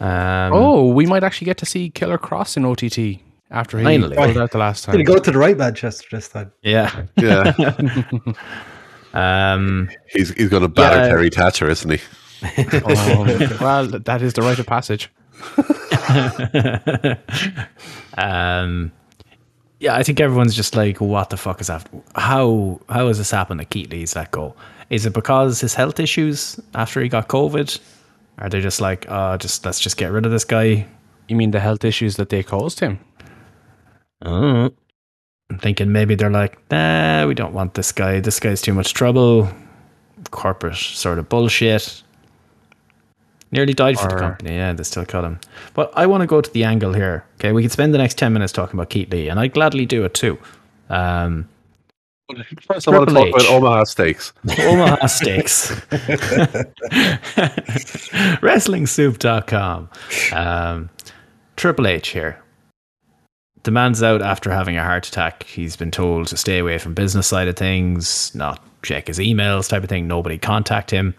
oh, 0.00 0.88
we 0.92 1.06
might 1.06 1.22
actually 1.24 1.46
get 1.46 1.58
to 1.58 1.66
see 1.66 1.90
Killer 1.90 2.18
Kross 2.18 2.56
in 2.56 2.64
OTT 2.64 3.20
after 3.50 3.78
he 3.78 3.84
Finally. 3.84 4.16
pulled 4.16 4.36
out 4.36 4.50
the 4.50 4.58
last 4.58 4.84
time. 4.84 4.92
Did 4.92 4.98
he 4.98 5.04
go 5.04 5.16
to 5.16 5.30
the 5.30 5.38
right 5.38 5.56
Manchester 5.56 6.06
this 6.10 6.28
time? 6.28 6.52
Yeah. 6.62 7.04
Yeah, 7.16 7.52
Um, 9.14 9.88
he's 10.12 10.30
he's 10.34 10.50
going 10.50 10.62
to 10.62 10.68
batter 10.68 10.96
Yeah. 10.98 11.08
Terry 11.08 11.30
Thatcher, 11.30 11.68
isn't 11.70 11.90
he? 11.90 11.98
Oh, 12.84 13.56
well, 13.60 13.86
that 13.86 14.22
is 14.22 14.34
the 14.34 14.42
rite 14.42 14.58
of 14.60 14.66
passage. 14.66 15.10
um, 18.16 18.92
yeah, 19.80 19.94
I 19.94 20.02
think 20.02 20.20
everyone's 20.20 20.54
just 20.54 20.74
like, 20.74 21.00
what 21.00 21.30
the 21.30 21.36
fuck 21.36 21.60
is 21.60 21.68
that? 21.68 21.88
How 22.14 22.80
how 22.88 23.06
has 23.08 23.18
this 23.18 23.30
happened 23.30 23.60
that 23.60 23.70
Keith 23.70 23.90
Lee's 23.90 24.16
let 24.16 24.30
go? 24.30 24.54
Is 24.90 25.06
it 25.06 25.12
because 25.12 25.60
his 25.60 25.74
health 25.74 26.00
issues 26.00 26.58
after 26.74 27.00
he 27.00 27.08
got 27.08 27.28
COVID? 27.28 27.78
Are 28.38 28.48
they 28.48 28.60
just 28.60 28.80
like, 28.80 29.06
oh, 29.08 29.36
just 29.36 29.64
let's 29.64 29.80
just 29.80 29.96
get 29.96 30.12
rid 30.12 30.24
of 30.26 30.32
this 30.32 30.44
guy? 30.44 30.86
You 31.28 31.36
mean 31.36 31.50
the 31.50 31.60
health 31.60 31.84
issues 31.84 32.16
that 32.16 32.28
they 32.30 32.42
caused 32.42 32.80
him? 32.80 32.98
Oh. 34.24 34.70
I'm 35.50 35.58
thinking 35.58 35.92
maybe 35.92 36.14
they're 36.14 36.30
like, 36.30 36.58
nah, 36.70 37.26
we 37.26 37.34
don't 37.34 37.54
want 37.54 37.74
this 37.74 37.92
guy. 37.92 38.20
This 38.20 38.38
guy's 38.40 38.60
too 38.60 38.74
much 38.74 38.94
trouble. 38.94 39.48
Corporate 40.30 40.76
sort 40.76 41.18
of 41.18 41.28
bullshit. 41.28 42.02
Nearly 43.50 43.72
died 43.72 43.98
for 43.98 44.08
the 44.08 44.16
company. 44.16 44.54
Yeah, 44.54 44.72
they 44.74 44.82
still 44.82 45.06
cut 45.06 45.24
him. 45.24 45.40
But 45.72 45.90
I 45.94 46.06
want 46.06 46.20
to 46.20 46.26
go 46.26 46.40
to 46.40 46.50
the 46.50 46.64
angle 46.64 46.92
here. 46.92 47.24
Okay, 47.36 47.52
we 47.52 47.62
could 47.62 47.72
spend 47.72 47.94
the 47.94 47.98
next 47.98 48.18
10 48.18 48.32
minutes 48.32 48.52
talking 48.52 48.78
about 48.78 48.90
Keith 48.90 49.10
Lee, 49.10 49.28
and 49.28 49.40
I'd 49.40 49.54
gladly 49.54 49.86
do 49.86 50.04
it 50.04 50.12
too. 50.14 50.38
Um, 50.90 51.48
First, 52.66 52.86
I 52.86 52.90
want 52.90 53.08
to 53.08 53.14
Triple 53.14 53.32
talk 53.32 53.40
about 53.40 53.54
Omaha 53.54 53.84
Steaks. 53.84 54.34
Omaha 54.58 55.06
Steaks. 55.06 55.70
WrestlingSoup.com. 58.42 59.88
Um, 60.34 60.90
Triple 61.56 61.86
H 61.86 62.08
here. 62.08 62.42
The 63.62 63.70
man's 63.70 64.02
out 64.02 64.20
after 64.20 64.50
having 64.50 64.76
a 64.76 64.84
heart 64.84 65.08
attack. 65.08 65.44
He's 65.44 65.74
been 65.74 65.90
told 65.90 66.26
to 66.28 66.36
stay 66.36 66.58
away 66.58 66.76
from 66.76 66.92
business 66.92 67.26
side 67.26 67.48
of 67.48 67.56
things, 67.56 68.34
not 68.34 68.62
check 68.82 69.06
his 69.06 69.18
emails, 69.18 69.66
type 69.68 69.82
of 69.82 69.88
thing. 69.88 70.06
Nobody 70.06 70.36
contact 70.36 70.90
him. 70.90 71.14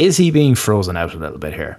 Is 0.00 0.16
he 0.16 0.30
being 0.30 0.54
frozen 0.54 0.96
out 0.96 1.14
a 1.14 1.18
little 1.18 1.38
bit 1.38 1.52
here? 1.54 1.78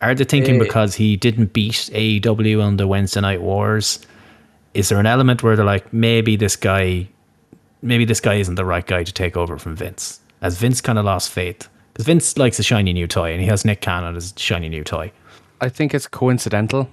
Are 0.00 0.14
they 0.14 0.24
thinking 0.24 0.56
Eh. 0.56 0.58
because 0.58 0.94
he 0.94 1.16
didn't 1.16 1.52
beat 1.52 1.88
AEW 1.92 2.62
on 2.62 2.76
the 2.76 2.86
Wednesday 2.86 3.20
Night 3.22 3.40
Wars? 3.40 3.98
Is 4.74 4.88
there 4.90 5.00
an 5.00 5.06
element 5.06 5.42
where 5.42 5.56
they're 5.56 5.64
like, 5.64 5.92
maybe 5.92 6.36
this 6.36 6.56
guy 6.56 7.08
maybe 7.82 8.04
this 8.06 8.20
guy 8.20 8.34
isn't 8.34 8.54
the 8.54 8.64
right 8.64 8.86
guy 8.86 9.04
to 9.04 9.12
take 9.12 9.36
over 9.36 9.58
from 9.58 9.76
Vince. 9.76 10.18
As 10.40 10.56
Vince 10.58 10.80
kind 10.80 10.98
of 10.98 11.04
lost 11.04 11.30
faith. 11.30 11.68
Because 11.92 12.06
Vince 12.06 12.38
likes 12.38 12.58
a 12.58 12.62
shiny 12.62 12.94
new 12.94 13.06
toy 13.06 13.30
and 13.32 13.42
he 13.42 13.46
has 13.46 13.64
Nick 13.64 13.82
Cannon 13.82 14.16
as 14.16 14.32
a 14.34 14.38
shiny 14.40 14.70
new 14.70 14.82
toy. 14.84 15.12
I 15.60 15.68
think 15.68 15.94
it's 15.94 16.06
coincidental. 16.06 16.88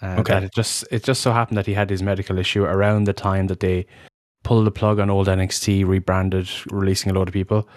Uh, 0.00 0.16
Okay. 0.20 0.32
that 0.34 0.42
it 0.44 0.52
just 0.54 0.84
it 0.90 1.04
just 1.04 1.20
so 1.20 1.32
happened 1.32 1.56
that 1.58 1.66
he 1.66 1.74
had 1.74 1.88
his 1.90 2.02
medical 2.02 2.38
issue 2.38 2.64
around 2.64 3.04
the 3.04 3.12
time 3.12 3.46
that 3.48 3.60
they 3.60 3.86
pulled 4.44 4.66
the 4.66 4.70
plug 4.72 4.98
on 4.98 5.08
old 5.10 5.28
NXT, 5.28 5.84
rebranded, 5.86 6.48
releasing 6.70 7.10
a 7.10 7.14
lot 7.18 7.28
of 7.28 7.34
people. 7.34 7.68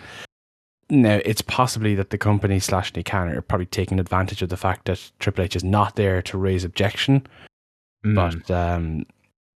Now 0.90 1.20
it's 1.26 1.42
possibly 1.42 1.96
that 1.96 2.12
the 2.12 2.18
company 2.18 2.60
slash 2.60 2.96
Nick 2.96 3.14
are 3.14 3.42
probably 3.42 3.66
taking 3.66 4.00
advantage 4.00 4.42
of 4.42 4.50
the 4.50 4.58
fact 4.58 4.86
that 4.86 5.12
Triple 5.20 5.44
H 5.44 5.56
is 5.56 5.64
not 5.64 5.96
there 5.96 6.22
to 6.24 6.38
raise 6.38 6.64
objection. 6.64 7.26
Mm. 8.06 8.16
But 8.16 8.52
um, 8.52 9.06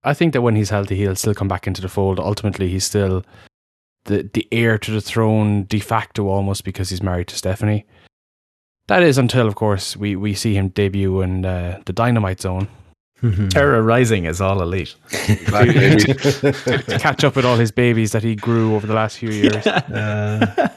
I 0.04 0.14
think 0.14 0.34
that 0.34 0.42
when 0.42 0.56
he's 0.56 0.72
healthy, 0.72 0.96
he'll 0.96 1.16
still 1.16 1.36
come 1.36 1.48
back 1.48 1.68
into 1.68 1.82
the 1.82 1.90
fold. 1.90 2.20
Ultimately, 2.20 2.68
he's 2.70 2.86
still 2.86 3.24
the 4.06 4.30
the 4.34 4.48
heir 4.52 4.78
to 4.80 4.92
the 4.92 5.02
throne 5.02 5.66
de 5.66 5.80
facto 5.80 6.28
almost 6.28 6.64
because 6.64 6.90
he's 6.90 7.04
married 7.04 7.28
to 7.28 7.36
Stephanie. 7.36 7.86
That 8.88 9.04
is 9.04 9.20
until, 9.20 9.48
of 9.48 9.54
course, 9.54 9.96
we, 9.96 10.16
we 10.16 10.34
see 10.34 10.56
him 10.56 10.70
debut 10.70 11.22
in 11.22 11.46
uh, 11.46 11.80
the 11.86 11.94
Dynamite 11.94 12.42
Zone 12.42 12.68
Terror 13.50 13.82
Rising 13.84 14.26
is 14.26 14.40
all 14.40 14.62
elite. 14.62 14.96
Back, 15.52 15.68
to 15.76 16.98
catch 17.00 17.24
up 17.24 17.36
with 17.36 17.46
all 17.46 17.58
his 17.58 17.72
babies 17.72 18.14
that 18.14 18.24
he 18.24 18.36
grew 18.36 18.76
over 18.76 18.88
the 18.88 18.94
last 18.94 19.18
few 19.18 19.30
years. 19.30 19.68
Uh, 19.68 20.70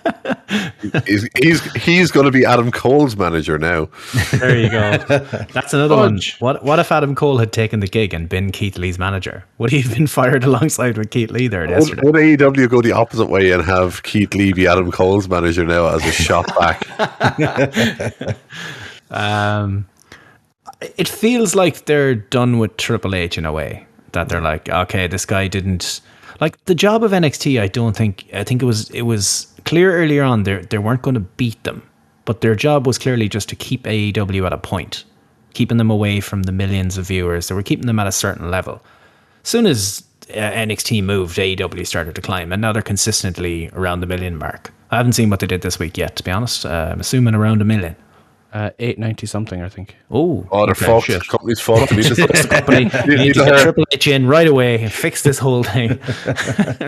he's 1.06 1.28
he's, 1.40 1.72
he's 1.74 2.10
going 2.10 2.26
to 2.26 2.32
be 2.32 2.44
Adam 2.44 2.72
Cole's 2.72 3.16
manager 3.16 3.58
now. 3.58 3.88
There 4.32 4.58
you 4.58 4.68
go. 4.70 4.96
That's 5.52 5.72
another 5.72 5.96
one. 5.96 6.20
What 6.40 6.64
what 6.64 6.80
if 6.80 6.90
Adam 6.90 7.14
Cole 7.14 7.38
had 7.38 7.52
taken 7.52 7.78
the 7.78 7.86
gig 7.86 8.12
and 8.12 8.28
been 8.28 8.50
Keith 8.50 8.76
Lee's 8.76 8.98
manager? 8.98 9.44
Would 9.58 9.70
he 9.70 9.80
have 9.82 9.94
been 9.94 10.08
fired 10.08 10.42
alongside 10.42 10.98
with 10.98 11.10
Keith 11.10 11.30
Lee 11.30 11.46
there 11.46 11.62
Would, 11.62 11.70
yesterday? 11.70 12.02
would 12.04 12.14
AEW 12.16 12.68
go 12.68 12.82
the 12.82 12.92
opposite 12.92 13.26
way 13.26 13.52
and 13.52 13.62
have 13.62 14.02
Keith 14.02 14.34
Lee 14.34 14.52
be 14.52 14.66
Adam 14.66 14.90
Cole's 14.90 15.28
manager 15.28 15.64
now 15.64 15.86
as 15.86 16.04
a 16.04 16.12
shot 16.12 16.48
back? 16.58 16.82
Um, 19.12 19.86
it 20.96 21.08
feels 21.08 21.54
like 21.54 21.84
they're 21.84 22.14
done 22.14 22.58
with 22.58 22.76
Triple 22.76 23.14
H 23.14 23.38
in 23.38 23.44
a 23.44 23.52
way. 23.52 23.86
That 24.12 24.28
they're 24.28 24.42
like, 24.42 24.68
okay, 24.68 25.06
this 25.06 25.24
guy 25.24 25.48
didn't 25.48 26.00
like 26.40 26.62
the 26.64 26.74
job 26.74 27.04
of 27.04 27.12
NXT. 27.12 27.60
I 27.60 27.68
don't 27.68 27.96
think. 27.96 28.26
I 28.34 28.44
think 28.44 28.62
it 28.62 28.66
was 28.66 28.90
it 28.90 29.02
was 29.02 29.46
clear 29.64 29.96
earlier 29.96 30.22
on 30.22 30.42
they 30.42 30.56
they 30.56 30.78
weren't 30.78 31.02
going 31.02 31.14
to 31.14 31.20
beat 31.20 31.62
them, 31.64 31.82
but 32.24 32.40
their 32.40 32.54
job 32.54 32.86
was 32.86 32.98
clearly 32.98 33.28
just 33.28 33.48
to 33.50 33.56
keep 33.56 33.84
AEW 33.84 34.44
at 34.44 34.52
a 34.52 34.58
point, 34.58 35.04
keeping 35.54 35.78
them 35.78 35.90
away 35.90 36.20
from 36.20 36.42
the 36.42 36.52
millions 36.52 36.98
of 36.98 37.06
viewers. 37.06 37.48
They 37.48 37.54
were 37.54 37.62
keeping 37.62 37.86
them 37.86 37.98
at 37.98 38.06
a 38.06 38.12
certain 38.12 38.50
level. 38.50 38.82
Soon 39.44 39.66
as 39.66 40.04
uh, 40.30 40.34
NXT 40.34 41.02
moved, 41.04 41.36
AEW 41.38 41.86
started 41.86 42.14
to 42.14 42.20
climb, 42.20 42.52
and 42.52 42.60
now 42.60 42.72
they're 42.72 42.82
consistently 42.82 43.70
around 43.72 44.00
the 44.00 44.06
million 44.06 44.36
mark. 44.36 44.72
I 44.90 44.96
haven't 44.96 45.14
seen 45.14 45.30
what 45.30 45.40
they 45.40 45.46
did 45.46 45.62
this 45.62 45.78
week 45.78 45.96
yet, 45.96 46.16
to 46.16 46.22
be 46.22 46.30
honest. 46.30 46.66
Uh, 46.66 46.90
I'm 46.92 47.00
assuming 47.00 47.34
around 47.34 47.62
a 47.62 47.64
million. 47.64 47.96
Uh, 48.52 48.68
890 48.78 49.26
something, 49.26 49.62
I 49.62 49.68
think. 49.70 49.96
Oh, 50.10 50.46
Oh, 50.50 50.66
they're 50.66 50.72
okay, 50.72 50.84
fucked. 50.84 51.06
shit. 51.06 51.26
Company's 51.26 51.58
fucked. 51.58 51.88
They 51.88 51.96
need 51.96 52.04
to, 52.04 52.14
the 52.16 52.48
company. 52.50 52.90
You 53.10 53.16
need 53.18 53.32
to 53.34 53.44
get 53.46 53.60
Triple 53.62 53.84
H 53.92 54.06
in 54.08 54.26
right 54.26 54.46
away 54.46 54.82
and 54.82 54.92
fix 54.92 55.22
this 55.22 55.38
whole 55.38 55.62
thing. 55.62 55.88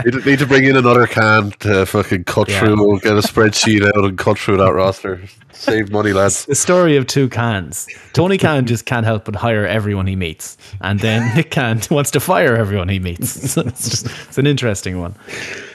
need 0.04 0.12
to- 0.12 0.22
need 0.26 0.38
to 0.40 0.46
bring 0.46 0.64
in 0.64 0.76
another 0.76 1.06
can 1.06 1.52
to 1.60 1.86
fucking 1.86 2.24
cut 2.24 2.50
Yeah. 2.50 2.58
through, 2.60 3.00
get 3.00 3.12
a 3.14 3.20
spreadsheet 3.22 3.82
out 3.86 4.04
and 4.04 4.18
cut 4.18 4.38
through 4.38 4.58
that 4.58 4.74
roster. 4.74 5.22
Save 5.52 5.90
money, 5.90 6.12
lads. 6.12 6.44
The 6.44 6.54
story 6.54 6.96
of 6.98 7.06
two 7.06 7.30
cans. 7.30 7.88
Tony 8.12 8.36
Khan 8.36 8.66
just 8.66 8.84
can't 8.84 9.06
help 9.06 9.24
but 9.24 9.34
hire 9.36 9.64
everyone 9.66 10.06
he 10.06 10.16
meets, 10.16 10.58
and 10.82 11.00
then 11.00 11.34
Nick 11.34 11.52
Khan 11.52 11.80
wants 11.90 12.10
to 12.10 12.20
fire 12.20 12.54
everyone 12.56 12.90
he 12.90 12.98
meets. 12.98 13.52
So 13.52 13.62
it's 13.62 13.88
just 13.88 14.06
it's 14.28 14.36
an 14.36 14.46
interesting 14.46 14.98
one. 15.00 15.14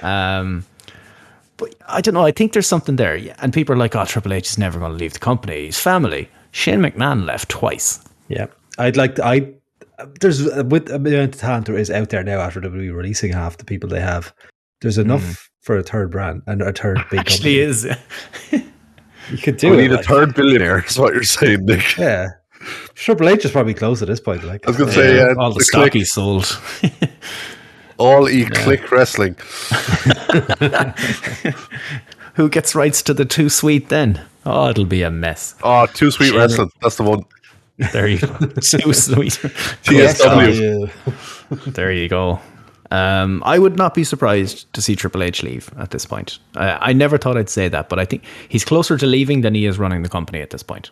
Um, 0.01 0.65
but 1.59 1.75
I 1.87 2.01
don't 2.01 2.15
know. 2.15 2.25
I 2.25 2.31
think 2.31 2.53
there's 2.53 2.65
something 2.67 2.95
there, 2.95 3.19
and 3.39 3.53
people 3.53 3.75
are 3.75 3.77
like, 3.77 3.95
"Oh, 3.95 4.05
Triple 4.05 4.33
H 4.33 4.49
is 4.49 4.57
never 4.57 4.79
going 4.79 4.91
to 4.91 4.97
leave 4.97 5.13
the 5.13 5.19
company. 5.19 5.65
He's 5.65 5.79
family." 5.79 6.27
Shane 6.51 6.79
McMahon 6.79 7.25
left 7.27 7.49
twice. 7.49 7.99
yeah, 8.29 8.47
I'd 8.79 8.97
like 8.97 9.15
to. 9.15 9.25
I 9.25 9.53
there's 10.21 10.47
uh, 10.47 10.63
with 10.65 10.87
the 10.87 10.95
amount 10.95 11.35
of 11.35 11.39
talent 11.41 11.65
there 11.67 11.77
is 11.77 11.91
out 11.91 12.09
there 12.09 12.23
now 12.23 12.39
after 12.39 12.59
WWE 12.61 12.95
releasing 12.95 13.31
half 13.33 13.57
the 13.57 13.65
people 13.65 13.87
they 13.89 14.01
have. 14.01 14.33
There's 14.81 14.97
enough 14.97 15.49
for 15.61 15.77
a 15.77 15.83
third 15.83 16.09
brand 16.09 16.41
and 16.47 16.61
a 16.61 16.71
third 16.71 17.03
big 17.11 17.19
Actually, 17.27 17.59
company. 17.59 17.59
is 17.59 17.85
You 19.31 19.37
could 19.37 19.57
do 19.57 19.73
it. 19.73 19.77
We 19.77 19.85
it. 19.85 19.89
need 19.89 19.99
a 19.99 20.01
third 20.03 20.33
billionaire, 20.33 20.83
is 20.87 20.97
what 20.97 21.13
you're 21.13 21.21
saying, 21.23 21.65
Nick. 21.65 21.97
Yeah, 21.97 22.29
Triple 22.95 23.29
H 23.29 23.45
is 23.45 23.51
probably 23.51 23.73
close 23.73 24.01
at 24.01 24.07
this 24.07 24.19
point. 24.21 24.43
Like, 24.43 24.65
I 24.65 24.71
was 24.71 24.77
going 24.77 24.89
to 24.89 24.95
say, 24.95 25.19
uh, 25.21 25.35
all 25.37 25.51
the, 25.51 25.59
the 25.59 25.65
stock 25.65 25.81
click, 25.81 25.93
he 25.93 26.05
sold. 26.05 26.45
all 27.99 28.27
e 28.29 28.45
click 28.45 28.91
wrestling. 28.91 29.35
Who 32.35 32.49
gets 32.49 32.73
rights 32.73 33.01
to 33.03 33.13
the 33.13 33.25
too 33.25 33.49
sweet 33.49 33.89
then? 33.89 34.25
Oh, 34.45 34.69
it'll 34.69 34.85
be 34.85 35.03
a 35.03 35.11
mess. 35.11 35.55
Oh, 35.63 35.85
too 35.87 36.09
sweet 36.09 36.33
wrestling. 36.33 36.71
That's 36.81 36.95
the 36.95 37.03
one. 37.03 37.25
There 37.91 38.07
you 38.07 38.19
go. 38.19 38.27
too 38.61 38.93
sweet. 38.93 39.33
TSW. 39.83 40.91
There 41.73 41.91
you 41.91 42.07
go. 42.07 42.39
Um, 42.91 43.41
I 43.43 43.57
would 43.57 43.75
not 43.75 43.95
be 43.95 44.03
surprised 44.03 44.71
to 44.73 44.83
see 44.83 44.95
Triple 44.95 45.23
H 45.23 45.41
leave 45.41 45.71
at 45.79 45.89
this 45.89 46.05
point. 46.05 46.37
I 46.55 46.93
never 46.93 47.17
thought 47.17 47.37
I'd 47.37 47.49
say 47.49 47.69
that, 47.69 47.89
but 47.89 47.97
I 47.97 48.05
think 48.05 48.23
he's 48.49 48.63
closer 48.63 48.97
to 48.97 49.05
leaving 49.07 49.41
than 49.41 49.55
he 49.55 49.65
is 49.65 49.79
running 49.79 50.03
the 50.03 50.09
company 50.09 50.41
at 50.41 50.51
this 50.51 50.61
point. 50.61 50.91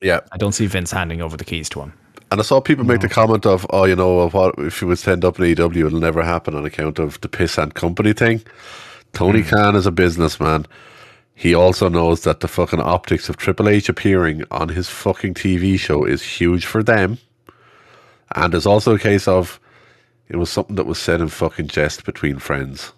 Yeah. 0.00 0.20
I 0.32 0.38
don't 0.38 0.52
see 0.52 0.64
Vince 0.66 0.90
handing 0.90 1.20
over 1.20 1.36
the 1.36 1.44
keys 1.44 1.68
to 1.70 1.80
him. 1.80 1.92
And 2.30 2.40
I 2.40 2.44
saw 2.44 2.60
people 2.60 2.84
make 2.84 3.00
the 3.00 3.08
mm. 3.08 3.12
comment 3.12 3.44
of, 3.44 3.66
oh, 3.70 3.84
you 3.84 3.96
know, 3.96 4.28
what 4.28 4.54
if 4.58 4.80
you 4.80 4.88
would 4.88 4.98
stand 4.98 5.24
up 5.24 5.38
in 5.38 5.44
AEW, 5.46 5.86
it'll 5.86 5.98
never 5.98 6.22
happen 6.22 6.54
on 6.54 6.64
account 6.64 6.98
of 6.98 7.20
the 7.20 7.28
piss 7.28 7.58
and 7.58 7.74
company 7.74 8.12
thing. 8.12 8.40
Tony 9.12 9.42
mm. 9.42 9.48
Khan 9.48 9.74
is 9.74 9.86
a 9.86 9.90
businessman. 9.90 10.66
He 11.34 11.54
also 11.54 11.88
knows 11.88 12.22
that 12.22 12.40
the 12.40 12.48
fucking 12.48 12.80
optics 12.80 13.28
of 13.28 13.36
Triple 13.36 13.68
H 13.68 13.88
appearing 13.88 14.44
on 14.50 14.68
his 14.68 14.88
fucking 14.88 15.34
TV 15.34 15.78
show 15.78 16.04
is 16.04 16.22
huge 16.22 16.66
for 16.66 16.82
them. 16.82 17.18
And 18.36 18.52
there's 18.52 18.66
also 18.66 18.94
a 18.94 18.98
case 18.98 19.26
of 19.26 19.58
it 20.28 20.36
was 20.36 20.50
something 20.50 20.76
that 20.76 20.86
was 20.86 20.98
said 20.98 21.20
in 21.20 21.28
fucking 21.28 21.66
jest 21.66 22.04
between 22.04 22.38
friends. 22.38 22.92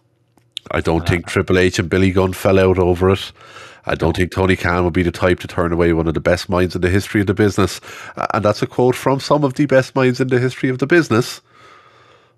I 0.70 0.80
don't 0.80 1.08
think 1.08 1.24
ah. 1.26 1.30
Triple 1.30 1.58
H 1.58 1.78
and 1.78 1.88
Billy 1.88 2.10
Gunn 2.10 2.34
fell 2.34 2.58
out 2.58 2.78
over 2.78 3.10
it. 3.10 3.32
I 3.86 3.94
don't 3.94 4.16
think 4.16 4.30
Tony 4.32 4.56
Khan 4.56 4.84
would 4.84 4.92
be 4.92 5.02
the 5.02 5.10
type 5.10 5.40
to 5.40 5.48
turn 5.48 5.72
away 5.72 5.92
one 5.92 6.06
of 6.08 6.14
the 6.14 6.20
best 6.20 6.48
minds 6.48 6.74
in 6.74 6.82
the 6.82 6.88
history 6.90 7.20
of 7.20 7.26
the 7.26 7.34
business. 7.34 7.80
And 8.32 8.44
that's 8.44 8.62
a 8.62 8.66
quote 8.66 8.94
from 8.94 9.18
some 9.20 9.42
of 9.44 9.54
the 9.54 9.66
best 9.66 9.94
minds 9.94 10.20
in 10.20 10.28
the 10.28 10.38
history 10.38 10.68
of 10.68 10.78
the 10.78 10.86
business. 10.86 11.40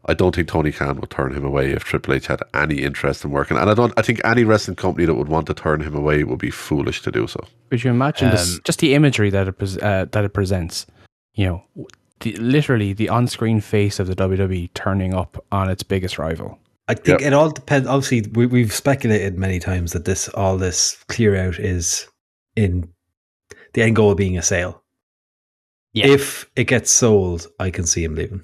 I 0.06 0.14
don't 0.14 0.34
think 0.34 0.48
Tony 0.48 0.70
Khan 0.70 1.00
would 1.00 1.10
turn 1.10 1.32
him 1.34 1.44
away 1.44 1.70
if 1.72 1.84
Triple 1.84 2.14
H 2.14 2.26
had 2.26 2.42
any 2.52 2.82
interest 2.82 3.24
in 3.24 3.30
working. 3.30 3.56
And 3.56 3.70
I 3.70 3.74
don't 3.74 3.92
I 3.96 4.02
think 4.02 4.20
any 4.24 4.44
wrestling 4.44 4.76
company 4.76 5.06
that 5.06 5.14
would 5.14 5.28
want 5.28 5.46
to 5.46 5.54
turn 5.54 5.80
him 5.80 5.94
away 5.94 6.24
would 6.24 6.38
be 6.38 6.50
foolish 6.50 7.00
to 7.02 7.10
do 7.10 7.26
so. 7.26 7.44
Could 7.70 7.84
you 7.84 7.90
imagine 7.90 8.30
this, 8.30 8.54
Um, 8.54 8.60
just 8.64 8.80
the 8.80 8.94
imagery 8.94 9.30
that 9.30 9.48
it 9.48 9.52
pres- 9.52 9.78
uh, 9.78 10.06
that 10.10 10.24
it 10.24 10.34
presents? 10.34 10.86
You 11.34 11.46
know, 11.46 11.86
the, 12.20 12.36
literally 12.36 12.92
the 12.92 13.08
on-screen 13.08 13.60
face 13.60 13.98
of 13.98 14.06
the 14.06 14.14
WWE 14.14 14.70
turning 14.74 15.14
up 15.14 15.42
on 15.50 15.70
its 15.70 15.82
biggest 15.82 16.18
rival. 16.18 16.58
I 16.88 16.94
think 16.94 17.20
Yep. 17.20 17.26
it 17.28 17.32
all 17.32 17.50
depends. 17.50 17.88
Obviously, 17.88 18.30
we, 18.32 18.46
we've 18.46 18.72
speculated 18.72 19.38
many 19.38 19.58
times 19.58 19.92
that 19.92 20.04
this 20.04 20.28
all 20.30 20.56
this 20.58 21.02
clear 21.08 21.34
out 21.36 21.58
is 21.58 22.06
in 22.56 22.88
the 23.72 23.82
end 23.82 23.96
goal 23.96 24.14
being 24.14 24.36
a 24.36 24.42
sale. 24.42 24.82
Yeah. 25.92 26.08
If 26.08 26.50
it 26.56 26.64
gets 26.64 26.90
sold, 26.90 27.46
I 27.58 27.70
can 27.70 27.86
see 27.86 28.04
him 28.04 28.14
leaving. 28.16 28.42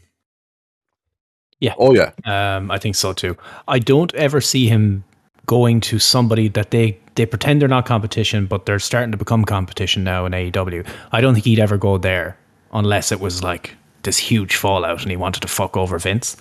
Yeah. 1.60 1.74
Oh 1.78 1.94
yeah. 1.94 2.12
Um, 2.24 2.70
I 2.70 2.78
think 2.78 2.94
so 2.96 3.12
too. 3.12 3.36
I 3.68 3.78
don't 3.78 4.14
ever 4.14 4.40
see 4.40 4.68
him 4.68 5.04
going 5.46 5.80
to 5.80 5.98
somebody 5.98 6.48
that 6.48 6.70
they 6.70 6.98
they 7.16 7.26
pretend 7.26 7.60
they're 7.60 7.68
not 7.68 7.84
competition, 7.86 8.46
but 8.46 8.64
they're 8.66 8.78
starting 8.78 9.10
to 9.12 9.18
become 9.18 9.44
competition 9.44 10.04
now 10.04 10.24
in 10.24 10.32
AEW. 10.32 10.86
I 11.12 11.20
don't 11.20 11.34
think 11.34 11.44
he'd 11.44 11.58
ever 11.58 11.76
go 11.76 11.98
there 11.98 12.38
unless 12.72 13.12
it 13.12 13.20
was 13.20 13.42
like 13.42 13.76
this 14.02 14.16
huge 14.16 14.56
fallout 14.56 15.02
and 15.02 15.10
he 15.10 15.16
wanted 15.16 15.40
to 15.42 15.48
fuck 15.48 15.76
over 15.76 15.98
Vince. 15.98 16.36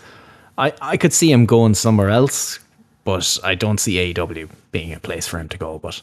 I 0.60 0.74
I 0.82 0.98
could 0.98 1.14
see 1.14 1.32
him 1.32 1.46
going 1.46 1.74
somewhere 1.74 2.10
else, 2.10 2.60
but 3.06 3.40
I 3.44 3.56
don't 3.56 3.80
see 3.80 4.14
AEW 4.14 4.50
being 4.72 4.94
a 4.94 5.00
place 5.00 5.26
for 5.26 5.40
him 5.40 5.50
to 5.50 5.58
go. 5.58 5.80
But 5.80 6.02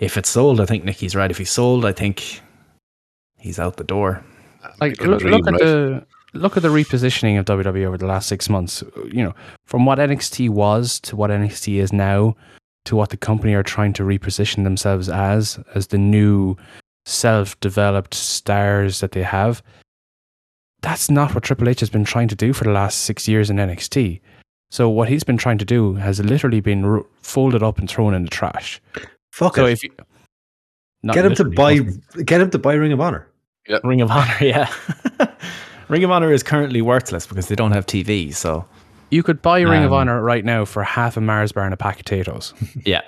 if 0.00 0.16
it's 0.16 0.28
sold, 0.28 0.60
I 0.60 0.66
think 0.66 0.84
Nicky's 0.84 1.16
right. 1.16 1.30
If 1.30 1.38
he's 1.38 1.50
sold, 1.50 1.84
I 1.84 1.92
think 1.92 2.40
he's 3.38 3.58
out 3.58 3.76
the 3.76 3.84
door. 3.84 4.22
Like 4.80 5.00
look, 5.00 5.22
look 5.22 5.46
at 5.46 5.52
right? 5.52 5.60
the 5.60 6.06
look 6.34 6.56
at 6.56 6.62
the 6.62 6.68
repositioning 6.68 7.38
of 7.38 7.46
WWE 7.46 7.86
over 7.86 7.96
the 7.96 8.06
last 8.06 8.28
six 8.28 8.48
months. 8.48 8.82
You 9.06 9.24
know, 9.24 9.34
from 9.66 9.86
what 9.86 9.98
NXT 9.98 10.50
was 10.50 11.00
to 11.00 11.16
what 11.16 11.30
NXT 11.30 11.76
is 11.76 11.92
now, 11.92 12.36
to 12.84 12.96
what 12.96 13.10
the 13.10 13.16
company 13.16 13.54
are 13.54 13.62
trying 13.62 13.92
to 13.94 14.02
reposition 14.02 14.64
themselves 14.64 15.08
as 15.08 15.58
as 15.74 15.88
the 15.88 15.98
new 15.98 16.56
self-developed 17.06 18.12
stars 18.12 19.00
that 19.00 19.12
they 19.12 19.22
have. 19.22 19.62
That's 20.88 21.10
not 21.10 21.34
what 21.34 21.44
Triple 21.44 21.68
H 21.68 21.80
has 21.80 21.90
been 21.90 22.04
trying 22.04 22.28
to 22.28 22.34
do 22.34 22.54
for 22.54 22.64
the 22.64 22.70
last 22.70 23.00
six 23.00 23.28
years 23.28 23.50
in 23.50 23.56
NXT. 23.58 24.20
So 24.70 24.88
what 24.88 25.06
he's 25.10 25.22
been 25.22 25.36
trying 25.36 25.58
to 25.58 25.64
do 25.66 25.94
has 25.96 26.18
literally 26.20 26.60
been 26.60 26.86
ro- 26.86 27.06
folded 27.20 27.62
up 27.62 27.78
and 27.78 27.86
thrown 27.90 28.14
in 28.14 28.22
the 28.24 28.30
trash. 28.30 28.80
Fuck 29.30 29.56
So 29.56 29.66
it. 29.66 29.72
if 29.72 29.82
you 29.84 29.90
get 31.12 31.26
him 31.26 31.34
to 31.34 31.44
buy. 31.44 31.74
literally, 31.74 32.24
Get 32.24 32.40
him 32.40 32.48
to 32.50 32.58
buy 32.58 32.72
Ring 32.72 32.92
of 32.92 33.00
Honor. 33.02 33.28
Ring 33.84 34.00
of 34.00 34.10
Honor, 34.10 34.34
yeah. 34.40 34.72
Ring 35.88 36.04
of 36.04 36.10
Honor 36.10 36.32
is 36.32 36.42
currently 36.42 36.80
worthless 36.80 37.26
because 37.26 37.48
they 37.48 37.54
don't 37.54 37.72
have 37.72 37.84
TV. 37.84 38.34
So 38.34 38.64
you 39.10 39.22
could 39.22 39.42
buy 39.42 39.60
Ring 39.60 39.84
of 39.84 39.92
Um, 39.92 39.98
Honor 40.00 40.22
right 40.22 40.44
now 40.44 40.64
for 40.64 40.82
half 40.84 41.18
a 41.18 41.20
Mars 41.20 41.52
bar 41.52 41.64
and 41.64 41.74
a 41.74 41.76
pack 41.76 41.98
of 42.00 42.06
potatoes. 42.06 42.54
yeah, 42.86 43.02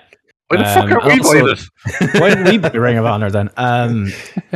Why 0.51 0.57
the 0.57 0.65
fuck 0.65 0.85
Um, 0.85 0.93
are 0.95 1.07
we 1.07 1.19
also- 1.19 1.33
buying 1.33 1.49
it? 1.49 2.21
why 2.21 2.29
didn't 2.31 2.45
we 2.45 2.59
be 2.59 2.79
Ring 2.79 2.99
of 2.99 3.07
Honor 3.07 3.31
then? 3.31 3.51
Um, 3.57 4.13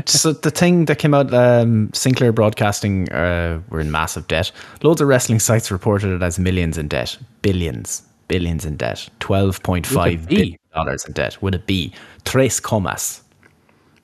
so 0.06 0.32
the 0.32 0.50
thing 0.50 0.86
that 0.86 0.98
came 0.98 1.14
out, 1.14 1.32
um, 1.32 1.90
Sinclair 1.92 2.32
Broadcasting 2.32 3.08
uh, 3.12 3.60
were 3.70 3.78
in 3.80 3.92
massive 3.92 4.26
debt. 4.26 4.50
Loads 4.82 5.00
of 5.00 5.06
wrestling 5.06 5.38
sites 5.38 5.70
reported 5.70 6.10
it 6.12 6.20
as 6.22 6.36
millions 6.38 6.78
in 6.78 6.88
debt, 6.88 7.16
billions, 7.42 8.02
billions 8.26 8.64
in 8.64 8.76
debt, 8.76 9.08
twelve 9.20 9.62
point 9.62 9.86
five 9.86 10.22
With 10.22 10.24
a 10.24 10.26
B. 10.28 10.34
billion 10.36 10.58
dollars 10.74 11.04
in 11.04 11.12
debt 11.12 11.40
Would 11.40 11.54
it 11.54 11.66
be 11.66 11.92
tres 12.24 12.58
comas. 12.58 13.22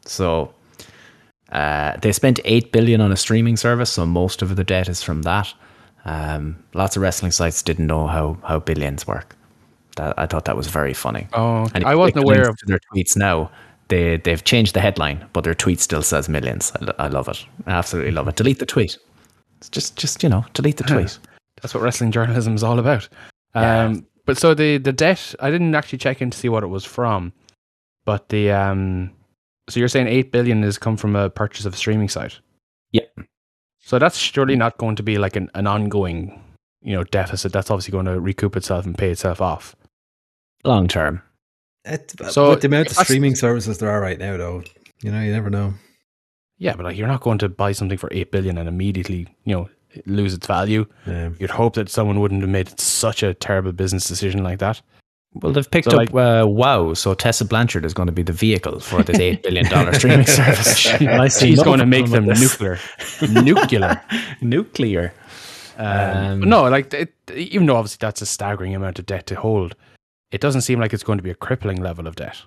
So 0.07 0.55
uh, 1.51 1.97
they 2.03 2.13
spent 2.13 2.39
eight 2.45 2.71
billion 2.71 3.01
on 3.01 3.11
a 3.11 3.17
streaming 3.17 3.57
service, 3.57 3.91
so 3.91 4.07
most 4.07 4.43
of 4.43 4.55
the 4.55 4.63
debt 4.63 4.89
is 4.89 5.03
from 5.03 5.23
that. 5.23 5.53
Um, 6.05 6.57
lots 6.73 6.95
of 6.97 7.03
wrestling 7.03 7.33
sites 7.33 7.63
didn't 7.65 7.89
know 7.89 8.07
how 8.07 8.39
how 8.45 8.61
billions 8.61 9.09
work. 9.09 9.35
That, 9.97 10.19
I 10.19 10.27
thought 10.27 10.45
that 10.45 10.57
was 10.57 10.69
very 10.69 10.95
funny. 10.95 11.27
Oh, 11.33 11.69
And 11.75 11.85
I 11.85 11.95
wasn't 11.95 12.25
aware 12.25 12.49
of 12.49 12.57
their 12.67 12.81
tweets 12.93 13.17
now. 13.17 13.51
They 13.89 14.19
they've 14.19 14.43
changed 14.45 14.75
the 14.75 14.81
headline, 14.81 15.27
but 15.33 15.43
their 15.43 15.55
tweet 15.55 15.81
still 15.81 16.03
says 16.03 16.29
millions. 16.29 16.73
I, 16.81 17.07
I 17.07 17.09
love 17.09 17.29
it. 17.29 17.45
I 17.67 17.73
absolutely 17.73 18.13
love 18.13 18.29
it. 18.29 18.37
Delete 18.37 18.61
the 18.61 18.67
tweet. 18.67 18.97
It's 19.59 19.69
just 19.69 19.97
just 19.97 20.23
you 20.23 20.29
know 20.29 20.45
delete 20.55 20.77
the 20.77 20.85
tweet. 20.85 21.19
That's 21.61 21.75
what 21.75 21.83
wrestling 21.83 22.13
journalism 22.13 22.55
is 22.55 22.63
all 22.63 22.79
about. 22.79 23.09
Yeah. 23.55 23.85
Um, 23.85 24.07
but 24.27 24.39
so 24.39 24.55
the 24.55 24.79
the 24.79 24.93
debt, 24.93 25.35
I 25.41 25.51
didn't 25.51 25.75
actually 25.75 25.99
check 25.99 26.23
in 26.23 26.31
to 26.31 26.39
see 26.39 26.49
what 26.49 26.63
it 26.63 26.69
was 26.69 26.85
from, 26.85 27.33
but 28.05 28.29
the 28.29 28.53
um, 28.53 29.11
so 29.69 29.81
you're 29.81 29.89
saying 29.89 30.09
eight 30.09 30.33
billion 30.33 30.63
has 30.63 30.79
come 30.79 30.97
from 30.97 31.17
a 31.17 31.31
purchase 31.31 31.67
of 31.67 31.75
a 31.75 31.77
streaming 31.77 32.09
site. 32.09 32.39
Yep. 32.93 33.21
So 33.81 33.99
that's 33.99 34.19
surely 34.19 34.57
not 34.57 34.79
going 34.79 34.97
to 34.97 35.03
be 35.03 35.19
like 35.19 35.37
an, 35.37 35.51
an 35.55 35.67
ongoing, 35.67 36.43
you 36.83 36.95
know, 36.95 37.05
deficit. 37.05 37.53
That's 37.53 37.71
obviously 37.71 37.93
going 37.93 38.07
to 38.07 38.21
recoup 38.21 38.57
itself 38.57 38.85
and 38.85 38.97
pay 38.97 39.11
itself 39.11 39.41
off. 39.41 39.75
Long 40.65 40.89
term. 40.89 41.23
It, 41.85 42.13
So, 42.31 42.51
with 42.51 42.61
the 42.61 42.67
amount 42.69 42.91
of 42.91 42.97
streaming 42.97 43.35
services 43.35 43.79
there 43.79 43.91
are 43.91 44.01
right 44.01 44.19
now, 44.19 44.37
though, 44.37 44.63
you 45.03 45.11
know, 45.11 45.21
you 45.21 45.33
never 45.33 45.49
know. 45.51 45.75
Yeah, 46.59 46.77
but 46.77 46.85
like 46.85 46.97
you're 46.99 47.09
not 47.09 47.23
going 47.23 47.39
to 47.39 47.49
buy 47.49 47.73
something 47.73 47.97
for 47.97 48.09
eight 48.13 48.31
billion 48.31 48.59
and 48.59 48.69
immediately, 48.69 49.27
you 49.45 49.55
know, 49.57 49.69
lose 50.05 50.35
its 50.35 50.47
value. 50.47 50.85
Yeah. 51.07 51.31
You'd 51.39 51.51
hope 51.51 51.75
that 51.75 51.89
someone 51.89 52.21
wouldn't 52.21 52.43
have 52.43 52.51
made 52.51 52.79
such 52.79 53.23
a 53.23 53.33
terrible 53.33 53.73
business 53.73 54.05
decision 54.07 54.43
like 54.43 54.59
that. 54.59 54.83
Well, 55.33 55.53
they've 55.53 55.71
picked 55.71 55.91
So, 55.91 56.03
up 56.03 56.15
uh, 56.15 56.45
WoW, 56.47 56.93
so 56.95 57.15
Tessa 57.15 57.45
Blanchard 57.45 57.85
is 57.85 57.95
going 57.95 58.07
to 58.09 58.13
be 58.13 58.23
the 58.25 58.33
vehicle 58.33 58.81
for 58.81 59.03
this 59.03 59.19
eight 59.19 59.43
billion 59.43 59.65
dollar 59.67 59.95
streaming 59.99 60.27
service. 60.27 60.87
I 61.01 61.29
She's 61.29 61.63
going 61.63 61.79
to 61.79 61.87
make 61.87 62.11
them 62.11 62.27
nuclear, 62.27 62.79
nuclear. 63.23 64.03
nuclear. 64.43 65.15
Um, 65.79 66.41
but 66.41 66.49
no, 66.49 66.69
like 66.69 66.93
it, 66.93 67.15
even 67.35 67.67
though 67.67 67.77
obviously 67.77 67.99
that's 68.01 68.21
a 68.21 68.27
staggering 68.27 68.75
amount 68.75 68.99
of 68.99 69.07
debt 69.07 69.27
to 69.29 69.37
hold, 69.37 69.77
it 70.33 70.41
doesn't 70.41 70.63
seem 70.63 70.81
like 70.81 70.93
it's 70.93 71.03
going 71.03 71.19
to 71.19 71.23
be 71.23 71.31
a 71.31 71.35
crippling 71.35 71.81
level 71.83 72.07
of 72.07 72.17
debt. 72.17 72.43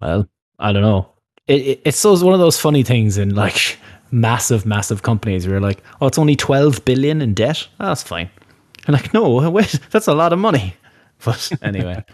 Well, 0.00 0.28
I 0.58 0.72
don't 0.72 0.82
know. 0.82 1.10
It, 1.46 1.60
it, 1.62 1.82
it's 1.84 1.98
so 1.98 2.12
one 2.24 2.34
of 2.34 2.40
those 2.40 2.60
funny 2.60 2.82
things 2.82 3.18
in 3.18 3.34
like 3.34 3.78
massive, 4.10 4.66
massive 4.66 5.02
companies 5.02 5.46
where 5.46 5.54
you're 5.54 5.60
like, 5.60 5.82
oh, 6.00 6.06
it's 6.06 6.18
only 6.18 6.36
12 6.36 6.84
billion 6.84 7.22
in 7.22 7.34
debt. 7.34 7.66
Oh, 7.80 7.86
that's 7.86 8.02
fine. 8.02 8.30
And 8.86 8.94
I'm 8.96 9.02
like, 9.02 9.14
no, 9.14 9.50
wait, 9.50 9.78
that's 9.90 10.08
a 10.08 10.14
lot 10.14 10.32
of 10.32 10.38
money. 10.38 10.74
But 11.24 11.50
anyway, 11.62 12.04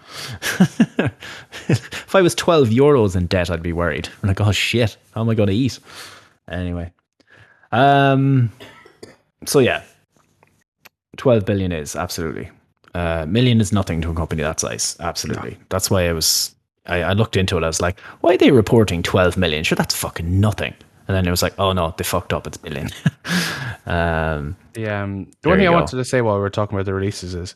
if 1.69 2.15
I 2.15 2.23
was 2.23 2.37
12 2.37 2.69
euros 2.69 3.17
in 3.17 3.27
debt, 3.27 3.51
I'd 3.51 3.61
be 3.61 3.73
worried. 3.73 4.09
I'm 4.23 4.29
like, 4.29 4.41
oh 4.41 4.53
shit, 4.53 4.97
how 5.11 5.23
am 5.23 5.29
I 5.29 5.35
going 5.35 5.49
to 5.49 5.55
eat? 5.55 5.81
Anyway, 6.49 6.93
um, 7.73 8.53
so 9.45 9.59
yeah, 9.59 9.83
12 11.17 11.45
billion 11.45 11.73
is 11.73 11.97
absolutely. 11.97 12.49
Uh, 12.95 13.25
million 13.27 13.61
is 13.61 13.73
nothing 13.73 14.01
to 14.03 14.11
a 14.11 14.15
company 14.15 14.43
that 14.43 14.61
size. 14.61 14.97
Absolutely. 15.01 15.57
That's 15.71 15.91
why 15.91 16.09
I 16.09 16.13
was 16.13 16.55
I, 16.87 17.03
I 17.03 17.13
looked 17.13 17.37
into 17.37 17.57
it. 17.57 17.65
I 17.65 17.69
was 17.69 17.81
like, 17.81 17.99
why 18.21 18.35
are 18.35 18.39
they 18.39 18.51
reporting 18.51 19.03
12 19.03 19.37
million? 19.37 19.65
Sure, 19.65 19.77
that's 19.77 19.95
fucking 19.95 20.41
nothing. 20.41 20.75
And 21.09 21.17
then 21.17 21.27
it 21.27 21.31
was 21.31 21.43
like, 21.43 21.55
oh 21.59 21.73
no, 21.73 21.95
they 21.97 22.05
fucked 22.05 22.33
up. 22.33 22.47
It's 22.47 22.57
billion. 22.57 22.91
um, 23.87 24.57
The 24.75 24.89
um, 24.89 25.31
the 25.43 25.49
one 25.49 25.59
thing 25.59 25.67
I 25.67 25.71
go. 25.71 25.77
wanted 25.77 25.97
to 25.97 26.05
say 26.05 26.21
while 26.21 26.35
we 26.37 26.41
were 26.41 26.51
talking 26.51 26.77
about 26.77 26.87
the 26.87 26.95
releases 26.95 27.35
is, 27.35 27.55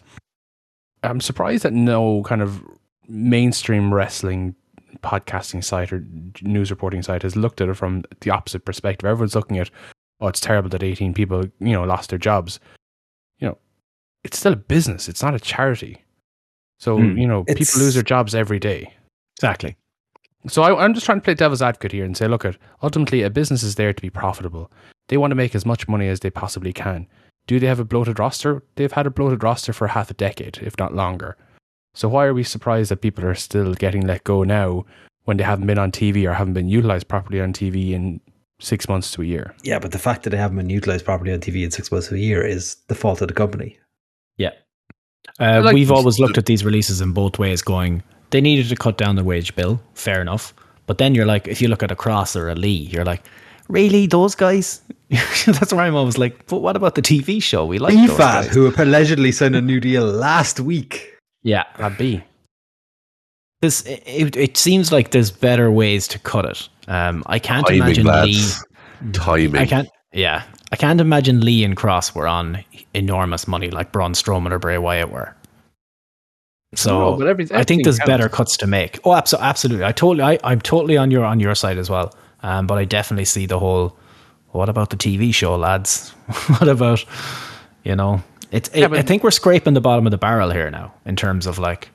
I'm 1.02 1.20
surprised 1.20 1.62
that 1.64 1.72
no 1.72 2.22
kind 2.24 2.42
of 2.42 2.62
mainstream 3.08 3.92
wrestling 3.94 4.54
podcasting 5.02 5.62
site 5.62 5.92
or 5.92 6.04
news 6.42 6.70
reporting 6.70 7.02
site 7.02 7.22
has 7.22 7.36
looked 7.36 7.60
at 7.60 7.68
it 7.68 7.74
from 7.74 8.04
the 8.20 8.30
opposite 8.30 8.64
perspective. 8.64 9.08
Everyone's 9.08 9.34
looking 9.34 9.58
at, 9.58 9.70
oh, 10.20 10.28
it's 10.28 10.40
terrible 10.40 10.68
that 10.70 10.82
18 10.82 11.14
people, 11.14 11.44
you 11.60 11.72
know, 11.72 11.84
lost 11.84 12.10
their 12.10 12.18
jobs. 12.18 12.58
You 14.26 14.28
know, 14.28 14.32
it's 14.32 14.38
still 14.38 14.52
a 14.52 14.56
business. 14.56 15.08
It's 15.08 15.22
not 15.22 15.34
a 15.34 15.40
charity. 15.40 16.04
So, 16.80 16.98
Hmm. 16.98 17.16
you 17.16 17.26
know, 17.26 17.44
It's- 17.48 17.56
people 17.70 17.84
lose 17.84 17.94
their 17.94 18.02
jobs 18.02 18.34
every 18.34 18.58
day. 18.58 18.92
Exactly. 19.38 19.76
So 20.48 20.62
I, 20.62 20.84
I'm 20.84 20.94
just 20.94 21.06
trying 21.06 21.18
to 21.20 21.24
play 21.24 21.34
devil's 21.34 21.62
advocate 21.62 21.92
here 21.92 22.04
and 22.04 22.16
say, 22.16 22.28
look, 22.28 22.44
at 22.44 22.56
ultimately 22.82 23.22
a 23.22 23.30
business 23.30 23.62
is 23.62 23.74
there 23.76 23.92
to 23.92 24.02
be 24.02 24.10
profitable. 24.10 24.70
They 25.08 25.16
want 25.16 25.30
to 25.30 25.34
make 25.36 25.54
as 25.54 25.64
much 25.66 25.88
money 25.88 26.08
as 26.08 26.20
they 26.20 26.30
possibly 26.30 26.72
can. 26.72 27.06
Do 27.46 27.58
they 27.60 27.66
have 27.66 27.80
a 27.80 27.84
bloated 27.84 28.18
roster? 28.18 28.62
They've 28.76 28.92
had 28.92 29.06
a 29.06 29.10
bloated 29.10 29.42
roster 29.42 29.72
for 29.72 29.88
half 29.88 30.10
a 30.10 30.14
decade, 30.14 30.58
if 30.62 30.76
not 30.78 30.94
longer. 30.94 31.36
So 31.94 32.08
why 32.08 32.26
are 32.26 32.34
we 32.34 32.42
surprised 32.44 32.90
that 32.90 33.00
people 33.00 33.24
are 33.24 33.34
still 33.34 33.74
getting 33.74 34.06
let 34.06 34.24
go 34.24 34.42
now 34.44 34.84
when 35.24 35.36
they 35.36 35.44
haven't 35.44 35.66
been 35.66 35.78
on 35.78 35.92
TV 35.92 36.26
or 36.28 36.34
haven't 36.34 36.54
been 36.54 36.68
utilized 36.68 37.08
properly 37.08 37.40
on 37.40 37.52
TV 37.52 37.92
in 37.92 38.20
six 38.60 38.88
months 38.88 39.10
to 39.12 39.22
a 39.22 39.24
year? 39.24 39.54
Yeah, 39.62 39.78
but 39.78 39.92
the 39.92 39.98
fact 39.98 40.22
that 40.24 40.30
they 40.30 40.36
haven't 40.36 40.56
been 40.58 40.70
utilized 40.70 41.04
properly 41.04 41.32
on 41.32 41.40
TV 41.40 41.64
in 41.64 41.70
six 41.70 41.90
months 41.90 42.08
to 42.08 42.14
a 42.16 42.18
year 42.18 42.44
is 42.44 42.76
the 42.88 42.94
fault 42.94 43.20
of 43.22 43.28
the 43.28 43.34
company. 43.34 43.78
Yeah. 44.38 44.50
Uh, 45.40 45.62
Like- 45.64 45.74
we've 45.74 45.90
always 45.92 46.18
looked 46.18 46.38
at 46.38 46.46
these 46.46 46.64
releases 46.64 47.00
in 47.00 47.12
both 47.12 47.38
ways, 47.38 47.62
going, 47.62 48.02
they 48.30 48.40
needed 48.40 48.68
to 48.68 48.76
cut 48.76 48.98
down 48.98 49.16
the 49.16 49.24
wage 49.24 49.54
bill, 49.54 49.80
fair 49.94 50.20
enough. 50.20 50.54
But 50.86 50.98
then 50.98 51.14
you're 51.14 51.26
like, 51.26 51.48
if 51.48 51.60
you 51.60 51.68
look 51.68 51.82
at 51.82 51.90
a 51.90 51.96
Kross 51.96 52.36
or 52.36 52.48
a 52.48 52.54
Lee, 52.54 52.88
you're 52.92 53.04
like, 53.04 53.22
really, 53.68 54.06
those 54.06 54.34
guys? 54.34 54.80
That's 55.46 55.72
where 55.72 55.84
I'm 55.84 55.94
always 55.96 56.18
like, 56.18 56.46
but 56.46 56.58
what 56.58 56.76
about 56.76 56.94
the 56.94 57.02
TV 57.02 57.42
show? 57.42 57.64
We 57.66 57.78
like 57.78 57.94
those 57.94 58.10
FIFA, 58.18 58.46
who 58.48 58.72
allegedly 58.78 59.32
signed 59.32 59.56
a 59.56 59.60
new 59.60 59.80
deal 59.80 60.04
last 60.04 60.60
week. 60.60 61.14
Yeah. 61.42 61.64
That 61.78 61.98
be. 61.98 62.22
This, 63.62 63.82
it, 63.86 64.36
it 64.36 64.56
seems 64.56 64.92
like 64.92 65.10
there's 65.10 65.30
better 65.30 65.70
ways 65.70 66.06
to 66.08 66.18
cut 66.18 66.44
it. 66.44 66.68
Um, 66.88 67.22
I 67.26 67.38
can't 67.38 67.66
Timing, 67.66 67.82
imagine 67.82 68.06
Lee. 68.06 68.42
Timing. 69.12 69.56
I 69.60 69.66
can't. 69.66 69.88
Yeah, 70.16 70.44
I 70.72 70.76
can't 70.76 71.00
imagine 71.00 71.40
Lee 71.40 71.62
and 71.62 71.76
Kross 71.76 72.14
were 72.14 72.26
on 72.26 72.64
enormous 72.94 73.46
money 73.46 73.70
like 73.70 73.92
Braun 73.92 74.14
Strowman 74.14 74.50
or 74.50 74.58
Bray 74.58 74.78
Wyatt 74.78 75.10
were. 75.10 75.34
So 76.74 76.98
No, 76.98 77.16
but 77.16 77.26
every- 77.28 77.46
I 77.52 77.62
think 77.64 77.84
there's 77.84 77.98
counts. 77.98 78.08
better 78.08 78.28
cuts 78.28 78.56
to 78.58 78.66
make. 78.66 78.98
Oh, 79.04 79.10
abso- 79.10 79.38
absolutely. 79.40 79.84
I 79.84 79.92
totally. 79.92 80.22
I, 80.22 80.38
I'm 80.42 80.60
totally 80.60 80.96
on 80.96 81.10
your 81.10 81.24
on 81.24 81.38
your 81.40 81.54
side 81.54 81.78
as 81.78 81.88
well. 81.88 82.14
Um, 82.42 82.66
but 82.66 82.78
I 82.78 82.84
definitely 82.84 83.24
see 83.24 83.46
the 83.46 83.58
whole. 83.58 83.96
What 84.52 84.68
about 84.68 84.90
the 84.90 84.96
TV 84.96 85.34
show, 85.34 85.54
lads? 85.56 86.10
what 86.58 86.68
about, 86.68 87.04
you 87.84 87.94
know, 87.94 88.22
it's. 88.50 88.70
Yeah, 88.74 88.88
I 88.90 89.02
think 89.02 89.22
we're 89.22 89.30
scraping 89.30 89.74
the 89.74 89.80
bottom 89.82 90.06
of 90.06 90.10
the 90.12 90.18
barrel 90.18 90.50
here 90.50 90.70
now 90.70 90.94
in 91.04 91.14
terms 91.14 91.46
of 91.46 91.58
like, 91.58 91.90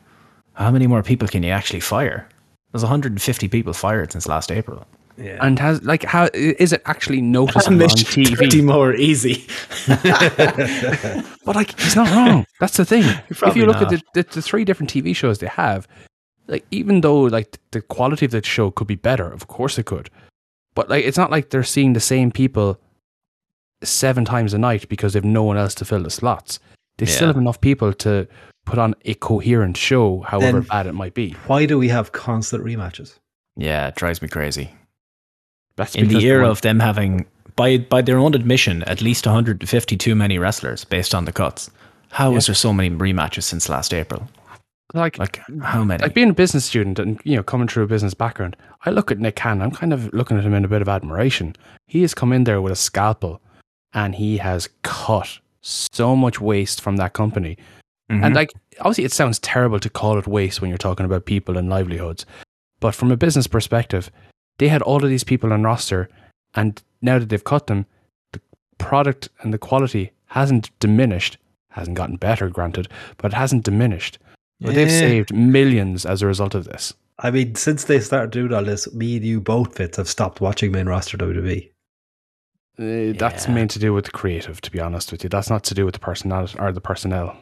how 0.54 0.70
many 0.70 0.86
more 0.88 1.02
people 1.02 1.28
can 1.28 1.42
you 1.44 1.50
actually 1.52 1.80
fire? 1.80 2.28
There's 2.72 2.84
150 2.84 3.48
people 3.50 3.74
fired 3.74 4.12
since 4.12 4.28
last 4.28 4.52
April. 4.52 4.86
Yeah. 5.18 5.38
And 5.42 5.60
has 5.60 5.84
like 5.84 6.04
how 6.04 6.30
is 6.34 6.74
it 6.74 6.82
actually 6.86 7.22
noticeable 7.22 7.84
on 7.84 7.90
TV? 7.90 8.36
Pretty 8.36 8.62
more 8.62 8.94
easy. 8.94 9.46
But 11.44 11.56
like, 11.56 11.80
he's 11.80 11.96
not 11.96 12.10
wrong. 12.12 12.46
That's 12.60 12.78
the 12.78 12.86
thing. 12.86 13.04
if 13.30 13.56
you 13.56 13.66
look 13.66 13.82
not. 13.82 13.92
at 13.94 14.04
the, 14.14 14.22
the, 14.22 14.30
the 14.36 14.42
three 14.42 14.64
different 14.64 14.92
TV 14.94 15.16
shows 15.16 15.40
they 15.40 15.48
have, 15.48 15.88
like 16.48 16.66
even 16.72 17.02
though 17.02 17.22
like 17.22 17.58
the 17.72 17.82
quality 17.82 18.26
of 18.26 18.32
the 18.32 18.44
show 18.44 18.72
could 18.72 18.88
be 18.88 18.96
better, 18.96 19.32
of 19.32 19.48
course 19.48 19.78
it 19.80 19.86
could. 19.86 20.10
But 20.76 20.90
like, 20.90 21.04
it's 21.04 21.18
not 21.18 21.32
like 21.32 21.50
they're 21.50 21.64
seeing 21.64 21.94
the 21.94 22.00
same 22.00 22.32
people 22.32 22.80
seven 23.84 24.24
times 24.24 24.54
a 24.54 24.58
night 24.58 24.88
because 24.88 25.14
they've 25.14 25.24
no 25.24 25.44
one 25.44 25.58
else 25.58 25.76
to 25.76 25.86
fill 25.86 26.04
the 26.04 26.10
slots. 26.10 26.60
They 26.98 27.06
still 27.08 27.28
have 27.28 27.38
enough 27.38 27.60
people 27.60 27.94
to 27.94 28.28
put 28.66 28.78
on 28.78 28.94
a 29.06 29.16
coherent 29.16 29.76
show, 29.76 30.20
however 30.22 30.60
Then- 30.60 30.68
bad 30.70 30.86
it 30.86 30.94
might 30.94 31.16
be. 31.16 31.32
Why 31.48 31.66
do 31.66 31.80
we 31.80 31.88
have 31.90 32.12
constant 32.12 32.64
rematches? 32.64 33.18
Yeah, 33.58 33.88
it 33.88 33.96
drives 33.96 34.22
me 34.22 34.28
crazy. 34.28 34.70
That's 35.82 35.96
in 35.96 36.08
the 36.08 36.26
era 36.26 36.50
of 36.50 36.62
them 36.62 36.80
having 36.80 37.26
by 37.56 37.78
by 37.78 38.02
their 38.02 38.18
own 38.18 38.34
admission 38.34 38.84
at 38.84 39.02
least 39.02 39.26
150 39.26 39.98
too 39.98 40.16
many 40.16 40.38
wrestlers 40.38 40.86
based 40.86 41.14
on 41.14 41.26
the 41.26 41.32
cuts 41.32 41.70
How 42.10 42.36
is 42.36 42.46
there 42.46 42.56
so 42.56 42.74
many 42.74 42.90
rematches 42.90 43.44
since 43.44 43.68
last 43.68 43.94
april 43.94 44.30
like 44.94 45.18
like 45.18 45.42
how 45.62 45.84
many 45.84 46.02
like 46.02 46.14
being 46.14 46.30
a 46.30 46.34
business 46.34 46.66
student 46.66 47.00
and 47.00 47.20
you 47.24 47.36
know 47.36 47.44
coming 47.44 47.68
through 47.68 47.84
a 47.84 47.88
business 47.88 48.14
background, 48.14 48.58
I 48.86 48.90
look 48.90 49.12
at 49.12 49.20
Nick 49.20 49.36
Cannon. 49.36 49.62
I'm 49.62 49.72
kind 49.72 49.94
of 49.94 50.14
looking 50.14 50.38
at 50.38 50.44
him 50.44 50.54
in 50.54 50.66
a 50.66 50.68
bit 50.68 50.82
of 50.82 50.90
admiration. 50.90 51.56
He 51.88 52.02
has 52.02 52.14
come 52.14 52.34
in 52.34 52.44
there 52.44 52.62
with 52.62 52.74
a 52.74 52.76
scalpel, 52.76 53.42
and 53.94 54.16
he 54.16 54.38
has 54.38 54.70
cut 54.84 55.40
so 55.62 56.16
much 56.16 56.42
waste 56.42 56.82
from 56.82 56.98
that 56.98 57.14
company. 57.14 57.58
Mhm. 58.12 58.26
And 58.26 58.36
like 58.36 58.52
obviously, 58.80 59.06
it 59.06 59.14
sounds 59.14 59.40
terrible 59.40 59.80
to 59.80 59.90
call 59.90 60.18
it 60.18 60.28
waste 60.28 60.62
when 60.62 60.70
you're 60.70 60.78
talking 60.78 61.06
about 61.06 61.26
people 61.26 61.58
and 61.58 61.70
livelihoods, 61.70 62.26
but 62.80 62.94
from 62.94 63.12
a 63.12 63.18
business 63.18 63.48
perspective, 63.48 64.12
they 64.62 64.68
had 64.68 64.84
all 64.84 65.04
of 65.04 65.10
these 65.10 65.24
people 65.24 65.52
on 65.52 65.64
roster, 65.64 66.08
and 66.54 66.84
now 67.02 67.18
that 67.18 67.30
they've 67.30 67.44
cut 67.44 67.66
them, 67.66 67.88
the 68.32 68.40
product 68.78 69.28
and 69.42 69.52
the 69.52 69.58
quality 69.58 70.12
hasn't 70.28 70.70
diminished. 70.80 71.40
Hasn't 71.70 71.98
gotten 71.98 72.18
better, 72.18 72.48
granted, 72.48 72.88
but 73.18 73.32
it 73.32 73.36
hasn't 73.36 73.64
diminished. 73.64 74.20
But 74.60 74.76
they've 74.76 74.92
saved 74.92 75.34
millions 75.34 76.06
as 76.06 76.22
a 76.22 76.28
result 76.28 76.54
of 76.54 76.66
this. 76.66 76.94
I 77.18 77.32
mean, 77.32 77.56
since 77.56 77.86
they 77.86 78.00
started 78.00 78.30
doing 78.30 78.54
all 78.54 78.64
this, 78.64 78.94
me 78.94 79.16
and 79.16 79.26
you 79.26 79.42
both 79.42 79.76
Fitz 79.76 79.98
have 79.98 80.08
stopped 80.08 80.42
watching 80.42 80.72
main 80.72 80.86
roster 80.86 81.18
WWE. 81.18 81.72
Uh, 82.78 83.18
That's 83.18 83.48
Yeah. 83.48 83.54
meant 83.56 83.72
to 83.72 83.80
do 83.80 83.94
with 83.94 84.06
the 84.06 84.12
creative, 84.12 84.62
to 84.62 84.70
be 84.70 84.80
honest 84.80 85.12
with 85.12 85.24
you. 85.24 85.30
That's 85.30 85.50
not 85.50 85.64
to 85.64 85.74
do 85.74 85.86
with 85.86 85.96
the 85.96 86.00
personnel 86.00 86.48
or 86.60 86.72
the 86.72 86.82
personnel. 86.82 87.36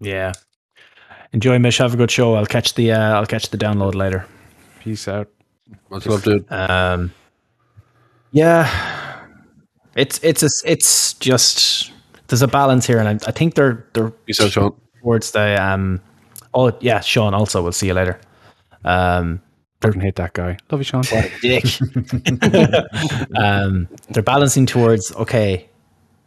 yeah 0.00 0.32
enjoy 1.32 1.58
mish 1.58 1.78
have 1.78 1.92
a 1.94 1.96
good 1.96 2.10
show 2.10 2.34
i'll 2.36 2.46
catch 2.46 2.74
the 2.74 2.90
uh, 2.92 3.14
i'll 3.16 3.26
catch 3.26 3.50
the 3.50 3.58
download 3.58 3.94
later 3.94 4.24
Peace 4.80 5.08
out. 5.08 5.28
Much 5.90 6.06
love, 6.06 6.22
dude. 6.22 6.50
Um, 6.50 7.12
yeah, 8.32 9.20
it's 9.96 10.20
it's 10.22 10.42
a, 10.42 10.48
it's 10.64 11.14
just 11.14 11.92
there's 12.28 12.42
a 12.42 12.48
balance 12.48 12.86
here, 12.86 12.98
and 12.98 13.08
I, 13.08 13.28
I 13.28 13.32
think 13.32 13.54
they're 13.54 13.86
they're 13.94 14.10
Peace 14.10 14.40
out, 14.40 14.52
Sean. 14.52 14.74
towards 15.02 15.30
the 15.32 15.62
um. 15.62 16.00
Oh 16.54 16.72
yeah, 16.80 17.00
Sean. 17.00 17.34
Also, 17.34 17.62
we'll 17.62 17.72
see 17.72 17.88
you 17.88 17.94
later. 17.94 18.20
Um, 18.84 19.40
Fucking 19.80 20.00
hate 20.00 20.16
that 20.16 20.32
guy. 20.32 20.56
Love 20.70 20.80
you, 20.80 20.84
Sean. 20.84 21.04
dick. 21.40 21.64
um, 23.36 23.88
they're 24.10 24.22
balancing 24.22 24.66
towards 24.66 25.14
okay. 25.14 25.68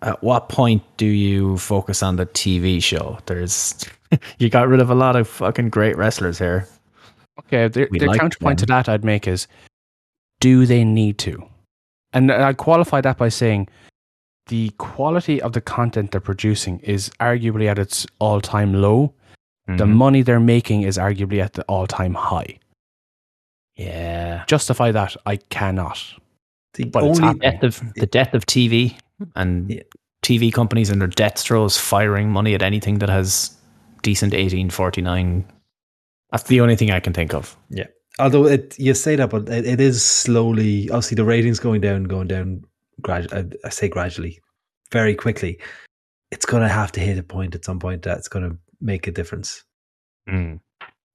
At 0.04 0.24
what 0.24 0.50
point 0.50 0.82
do 0.98 1.06
you 1.06 1.58
focus 1.58 2.02
on 2.02 2.16
the 2.16 2.26
TV 2.26 2.82
show? 2.82 3.20
There's 3.26 3.76
you 4.40 4.50
got 4.50 4.68
rid 4.68 4.80
of 4.80 4.90
a 4.90 4.96
lot 4.96 5.16
of 5.16 5.28
fucking 5.28 5.70
great 5.70 5.98
wrestlers 5.98 6.40
here. 6.40 6.68
Okay, 7.48 7.68
the, 7.68 7.88
the 7.92 8.06
like 8.06 8.20
counterpoint 8.20 8.60
to 8.60 8.66
that 8.68 8.88
I'd 8.90 9.04
make 9.04 9.28
is 9.28 9.48
do 10.40 10.66
they 10.66 10.84
need 10.84 11.18
to? 11.20 11.44
And 12.14 12.32
I'd 12.32 12.58
qualify 12.58 13.02
that 13.02 13.18
by 13.18 13.30
saying 13.30 13.68
the 14.48 14.70
quality 14.78 15.42
of 15.42 15.54
the 15.54 15.62
content 15.62 16.12
they're 16.12 16.20
producing 16.22 16.80
is 16.80 17.10
arguably 17.20 17.68
at 17.68 17.78
its 17.80 18.06
all 18.20 18.42
time 18.42 18.74
low. 18.74 19.14
The 19.68 19.86
Mhm. 19.86 19.94
money 19.96 20.22
they're 20.24 20.40
making 20.40 20.82
is 20.82 20.98
arguably 20.98 21.42
at 21.42 21.54
the 21.54 21.64
all 21.64 21.88
time 21.88 22.14
high. 22.16 22.58
yeah, 23.78 24.44
Justify 24.48 24.92
that, 24.92 25.16
I 25.26 25.38
cannot. 25.38 26.04
The 26.74 26.86
But 26.86 27.04
only 27.04 27.34
death 27.40 27.64
of 27.64 27.82
the 27.96 28.06
death 28.06 28.34
of 28.34 28.46
TV 28.46 28.98
and 29.36 29.70
Yeah. 29.72 29.82
TV 30.22 30.52
companies 30.52 30.90
and 30.90 31.00
their 31.02 31.08
death 31.08 31.40
throes 31.40 31.78
firing 31.78 32.30
money 32.30 32.54
at 32.54 32.62
anything 32.62 33.00
that 33.00 33.10
has 33.10 33.56
decent 34.04 34.34
1849. 34.34 35.46
That's 36.32 36.44
the 36.44 36.62
only 36.62 36.76
thing 36.76 36.92
I 36.92 37.00
can 37.00 37.14
think 37.14 37.34
of. 37.34 37.56
Yeah. 37.70 37.88
Although 38.20 38.46
it 38.46 38.78
you 38.78 38.94
say 38.94 39.16
that, 39.16 39.30
but 39.30 39.48
it, 39.50 39.66
it 39.66 39.82
is 39.82 40.04
slowly. 40.04 40.90
Obviously, 40.90 41.16
the 41.16 41.26
ratings 41.26 41.60
going 41.60 41.82
down, 41.82 42.04
going 42.04 42.28
down. 42.28 42.64
Grad, 43.02 43.34
I, 43.34 43.46
I 43.66 43.70
say 43.70 43.88
gradually, 43.88 44.40
very 44.92 45.16
quickly. 45.16 45.60
It's 46.30 46.46
going 46.46 46.64
to 46.64 46.70
have 46.70 46.92
to 46.94 47.00
hit 47.00 47.18
a 47.18 47.24
point 47.24 47.56
at 47.56 47.66
some 47.66 47.80
point 47.80 48.04
that's 48.04 48.28
going 48.28 48.50
to 48.50 48.58
make 48.80 49.08
a 49.08 49.12
difference. 49.12 49.64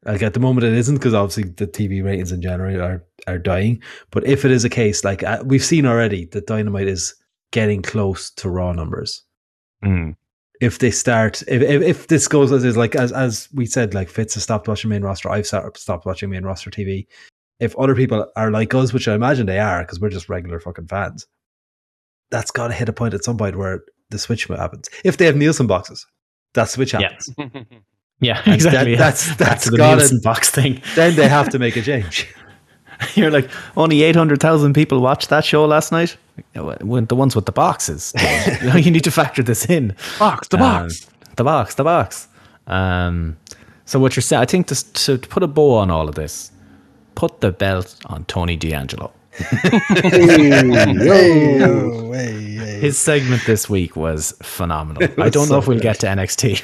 Like 0.05 0.23
at 0.23 0.35
the 0.35 0.41
moment, 0.41 0.67
it 0.67 0.73
isn't 0.75 0.97
because 0.97 1.15
obviously 1.15 1.45
the 1.45 1.67
TV 1.67 2.05
ratings 2.05 2.33
in 2.33 2.43
general 2.43 2.81
are 2.81 3.05
are 3.27 3.39
dying. 3.39 3.83
But 4.11 4.27
if 4.27 4.45
it 4.45 4.51
is 4.51 4.65
a 4.65 4.69
case 4.69 5.05
like 5.05 5.23
uh, 5.23 5.43
we've 5.45 5.65
seen 5.65 5.87
already, 5.87 6.27
that 6.27 6.47
Dynamite 6.47 6.89
is 6.89 7.15
getting 7.51 7.83
close 7.83 8.31
to 8.33 8.49
Raw 8.49 8.73
numbers. 8.73 9.23
If 10.61 10.79
they 10.79 10.91
start, 10.91 11.43
if, 11.43 11.61
if 11.63 11.83
if 11.83 12.07
this 12.09 12.29
goes 12.29 12.51
as 12.53 12.65
is, 12.65 12.77
like 12.77 12.95
as 12.95 13.13
as 13.13 13.49
we 13.53 13.67
said, 13.67 13.93
like 13.95 14.09
Fitz 14.09 14.35
has 14.35 14.43
stopped 14.43 14.69
watching 14.69 14.91
main 14.91 15.03
roster, 15.03 15.29
I've 15.31 15.47
start, 15.47 15.77
stopped 15.79 16.07
watching 16.07 16.31
main 16.31 16.45
roster 16.45 16.71
TV. 16.71 17.07
If 17.61 17.77
other 17.77 17.95
people 17.95 18.27
are 18.37 18.51
like 18.51 18.73
us, 18.75 18.93
which 18.93 19.09
I 19.09 19.15
imagine 19.15 19.47
they 19.47 19.59
are, 19.59 19.83
because 19.83 20.01
we're 20.01 20.11
just 20.11 20.29
regular 20.29 20.61
fucking 20.61 20.89
fans, 20.89 21.27
that's 22.31 22.51
got 22.51 22.69
to 22.69 22.75
hit 22.75 22.89
a 22.89 22.93
point 22.93 23.15
at 23.15 23.25
some 23.25 23.37
point 23.37 23.57
where 23.57 23.83
the 24.11 24.19
switch 24.19 24.45
happens. 24.47 24.89
If 25.05 25.17
they 25.17 25.27
have 25.27 25.37
Nielsen 25.37 25.67
boxes, 25.67 26.07
that 26.55 26.69
switch 26.71 26.93
happens. 26.93 27.29
Yeah, 28.19 28.41
And 28.47 28.55
exactly. 28.55 28.93
that- 28.95 28.99
that's- 28.99 29.29
Back 29.37 29.39
that's 29.39 29.71
the 29.71 29.77
gotta- 29.77 29.97
Nielsen 29.99 30.21
box 30.23 30.49
thing. 30.49 30.81
then 30.95 31.17
they 31.17 31.29
have 31.29 31.51
to 31.51 31.59
make 31.59 31.77
a 31.77 31.83
change. 31.83 32.27
You're 33.15 33.31
like 33.31 33.51
only 33.77 34.03
800,000 34.03 34.75
people 34.75 35.01
watched 35.01 35.29
that 35.31 35.45
show 35.45 35.65
last 35.65 35.93
night. 35.93 36.17
Yeah, 36.55 36.63
well, 36.63 36.79
when 36.81 37.07
the 37.07 37.17
ones 37.17 37.35
with 37.35 37.47
the 37.47 37.53
boxes, 37.53 38.13
you, 38.63 38.91
need 38.91 39.05
to 39.05 39.11
factor 39.11 39.43
this 39.43 39.67
in. 39.67 39.95
Box, 40.19 40.49
the 40.49 40.59
box. 40.59 41.07
Um, 41.07 41.15
the 41.37 41.45
box, 41.45 41.75
the 41.75 41.85
box. 41.85 42.29
Um, 42.67 43.37
so 43.85 43.99
what 43.99 44.17
you're 44.17 44.23
saying, 44.23 44.43
I 44.43 44.47
think 44.47 44.67
to, 44.67 44.93
to 44.93 45.19
to 45.19 45.29
put 45.29 45.43
a 45.43 45.47
bow 45.47 45.75
on 45.75 45.91
all 45.91 46.09
of 46.09 46.15
this, 46.15 46.51
put 47.15 47.41
the 47.41 47.53
belt 47.53 47.97
on 48.07 48.25
Tony 48.25 48.57
D'Angelo. 48.57 49.13
Hey, 49.37 50.59
hey, 50.99 51.59
hey. 51.59 52.81
His 52.81 52.99
segment 52.99 53.43
this 53.47 53.69
week 53.69 53.97
was 53.97 54.33
phenomenal. 54.43 55.03
I 55.23 55.29
don't 55.29 55.49
know 55.49 55.59
if 55.59 55.67
we'll 55.67 55.79
get 55.81 56.01
to 56.01 56.07
NXT. 56.07 56.63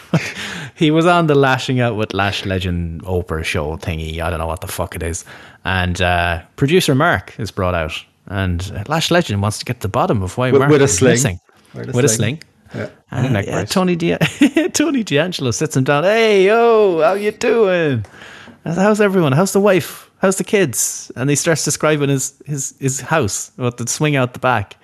he 0.75 0.91
was 0.91 1.07
on 1.07 1.27
the 1.27 1.35
Lashing 1.35 1.81
Out 1.81 1.97
with 1.97 2.15
Lash 2.15 2.45
Legend 2.47 3.03
Oprah 3.03 3.45
show 3.45 3.77
thingy. 3.77 4.21
I 4.21 4.31
don't 4.31 4.39
know 4.39 4.47
what 4.47 4.61
the 4.61 4.67
fuck 4.69 4.95
it 4.97 5.03
is. 5.03 5.25
And 5.65 6.01
uh, 6.01 6.43
producer 6.57 6.95
Mark 6.95 7.39
is 7.39 7.51
brought 7.51 7.75
out. 7.75 7.93
And 8.27 8.89
Lash 8.89 9.11
Legend 9.11 9.43
wants 9.43 9.59
to 9.59 9.65
get 9.65 9.77
to 9.81 9.83
the 9.83 9.89
bottom 9.89 10.23
of 10.23 10.37
why 10.39 10.51
With- 10.51 10.61
Mark 10.61 10.71
with 10.71 10.81
a 10.83 10.85
is 10.85 10.97
sling. 10.97 11.11
missing. 11.13 11.39
With 11.75 11.95
With 11.95 12.05
a 12.05 12.07
a 12.07 12.09
sling. 12.09 12.37
sling. 12.37 12.43
Yeah. 12.75 12.89
And, 13.11 13.27
a 13.27 13.31
neck 13.31 13.47
yeah, 13.47 13.53
brace. 13.61 13.71
Tony, 13.71 13.97
Di- 13.97 14.17
Tony 14.73 15.03
D'Angelo 15.05 15.51
sits 15.51 15.77
him 15.77 15.85
down. 15.85 16.05
Hey, 16.05 16.47
yo, 16.47 17.01
how 17.03 17.13
you 17.15 17.31
doing? 17.33 18.05
How's 18.65 19.01
everyone? 19.01 19.33
How's 19.33 19.53
the 19.53 19.61
wife? 19.61 20.11
How's 20.21 20.37
the 20.37 20.45
kids? 20.45 21.11
And 21.17 21.29
he 21.29 21.37
starts 21.37 21.65
describing 21.65 22.09
his 22.09 22.41
his, 22.47 22.75
his 22.79 23.01
house, 23.01 23.51
with 23.57 23.77
the 23.77 23.89
swing 23.89 24.17
out 24.17 24.35
the 24.35 24.39
back, 24.39 24.77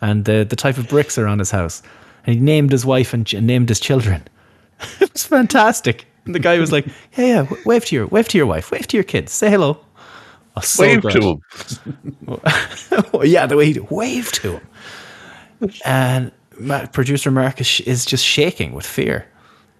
and 0.00 0.24
the 0.24 0.46
the 0.48 0.56
type 0.56 0.78
of 0.78 0.88
bricks 0.88 1.18
are 1.18 1.26
on 1.26 1.38
his 1.38 1.50
house. 1.50 1.82
And 2.26 2.34
he 2.34 2.40
named 2.40 2.72
his 2.72 2.84
wife 2.84 3.14
and, 3.14 3.46
named 3.46 3.68
his 3.68 3.80
children. 3.80 4.22
it 5.00 5.12
was 5.12 5.24
fantastic. 5.24 6.06
And 6.24 6.34
the 6.34 6.38
guy 6.40 6.58
was 6.58 6.72
like, 6.72 6.86
"Yeah, 7.16 7.26
yeah, 7.26 7.56
wave 7.66 7.84
to 7.86 7.96
your 7.96 8.06
wave 8.06 8.28
to 8.28 8.38
your 8.38 8.46
wife, 8.46 8.70
wave 8.70 8.86
to 8.88 8.96
your 8.96 9.04
kids, 9.04 9.32
say 9.32 9.50
hello." 9.50 9.78
Oh, 10.56 10.60
so 10.60 10.82
Wave 10.82 11.02
good. 11.02 11.12
to 11.12 11.20
him. 11.20 11.40
Yeah, 13.22 13.46
the 13.46 13.56
way 13.56 13.72
he 13.72 13.78
waved 13.78 14.34
to 14.36 14.58
him. 14.58 14.66
And 15.84 16.32
my 16.58 16.86
producer 16.86 17.30
Mark 17.30 17.60
is, 17.60 17.80
is 17.82 18.04
just 18.04 18.24
shaking 18.24 18.72
with 18.72 18.84
fear. 18.84 19.26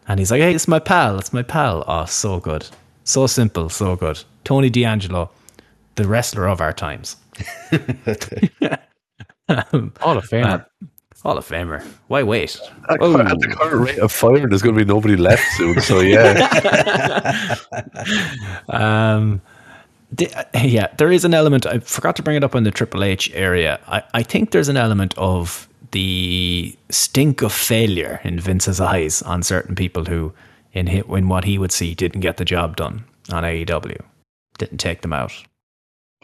And 0.07 0.21
he's 0.21 0.31
like, 0.31 0.41
hey, 0.41 0.55
it's 0.55 0.69
my 0.69 0.79
pal. 0.79 1.19
It's 1.19 1.33
my 1.33 1.43
pal. 1.43 1.85
Oh, 1.89 2.05
so 2.05 2.39
good. 2.39 2.69
So 3.09 3.27
simple. 3.27 3.71
So 3.71 3.97
good. 3.97 4.23
Tony 4.45 4.69
D'Angelo, 4.69 5.31
the 5.95 6.07
wrestler 6.07 6.47
of 6.47 6.61
our 6.61 6.75
times. 6.75 7.17
All 10.03 10.19
of 10.19 10.29
Famer. 10.29 10.67
Hall 11.23 11.39
of 11.39 11.49
Famer. 11.49 11.83
Why 12.09 12.23
wait? 12.23 12.61
At, 12.91 12.99
Oh. 13.01 13.19
at 13.19 13.39
the 13.41 13.49
current 13.49 13.81
rate 13.89 13.99
of 13.99 14.13
firing, 14.13 14.51
there's 14.51 14.61
going 14.63 14.75
to 14.77 14.85
be 14.85 14.89
nobody 14.89 15.17
left 15.17 15.43
soon. 15.57 15.81
So 15.81 16.01
yeah, 16.01 17.57
Um, 18.69 19.41
the, 20.13 20.31
yeah, 20.63 20.89
there 20.99 21.11
is 21.11 21.25
an 21.25 21.33
element. 21.35 21.65
I 21.67 21.79
forgot 21.79 22.15
to 22.17 22.23
bring 22.23 22.37
it 22.37 22.45
up 22.45 22.55
on 22.55 22.65
the 22.65 22.71
Triple 22.71 23.03
H 23.03 23.31
area. 23.35 23.81
I, 23.89 24.03
I 24.15 24.23
think 24.23 24.51
there's 24.51 24.69
an 24.69 24.77
element 24.77 25.15
of 25.17 25.67
the 25.93 26.77
stink 26.91 27.41
of 27.43 27.53
failure 27.53 28.21
in 28.23 28.39
Vince's 28.39 28.81
eyes 28.81 29.23
on 29.23 29.43
certain 29.43 29.75
people 29.75 30.05
who, 30.05 30.33
in 30.73 30.87
hi- 30.87 31.03
in 31.17 31.29
what 31.29 31.45
he 31.45 31.59
would 31.59 31.73
see, 31.73 31.95
didn't 31.95 32.21
get 32.21 32.37
the 32.37 32.45
job 32.45 32.77
done 32.77 33.05
on 33.33 33.45
AEW, 33.45 34.01
didn't 34.59 34.79
take 34.79 35.03
them 35.03 35.13
out. 35.13 35.33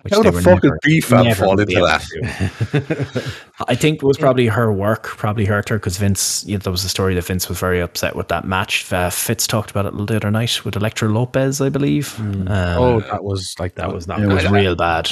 Which 0.02 0.12
how 0.12 0.22
the 0.22 0.32
were 0.32 0.42
fuck 0.42 0.60
did 0.60 0.68
never- 0.68 0.78
B-Fab 0.82 1.34
fall 1.34 1.58
into 1.58 1.76
able 1.78 1.86
that? 1.86 3.34
I 3.68 3.74
think 3.74 4.02
it 4.02 4.06
was 4.06 4.18
probably 4.18 4.48
her 4.48 4.70
work, 4.70 5.04
probably 5.04 5.46
hurt 5.46 5.70
her 5.70 5.78
because 5.78 5.96
Vince. 5.96 6.44
You 6.46 6.54
know, 6.54 6.58
there 6.58 6.70
was 6.70 6.84
a 6.84 6.90
story 6.90 7.14
that 7.14 7.24
Vince 7.24 7.48
was 7.48 7.58
very 7.58 7.80
upset 7.80 8.14
with 8.14 8.28
that 8.28 8.44
match. 8.46 8.92
Uh, 8.92 9.08
Fitz 9.08 9.46
talked 9.46 9.70
about 9.70 9.86
it 9.86 9.96
the 10.06 10.16
other 10.16 10.30
night 10.30 10.62
with 10.62 10.76
Elektra 10.76 11.08
Lopez, 11.08 11.62
I 11.62 11.70
believe. 11.70 12.18
Um, 12.20 12.48
oh, 12.50 13.00
that 13.00 13.24
was 13.24 13.54
like 13.58 13.76
That 13.76 13.94
was 13.94 14.06
not 14.06 14.20
it 14.20 14.26
was 14.26 14.46
real 14.50 14.76
bad. 14.76 15.10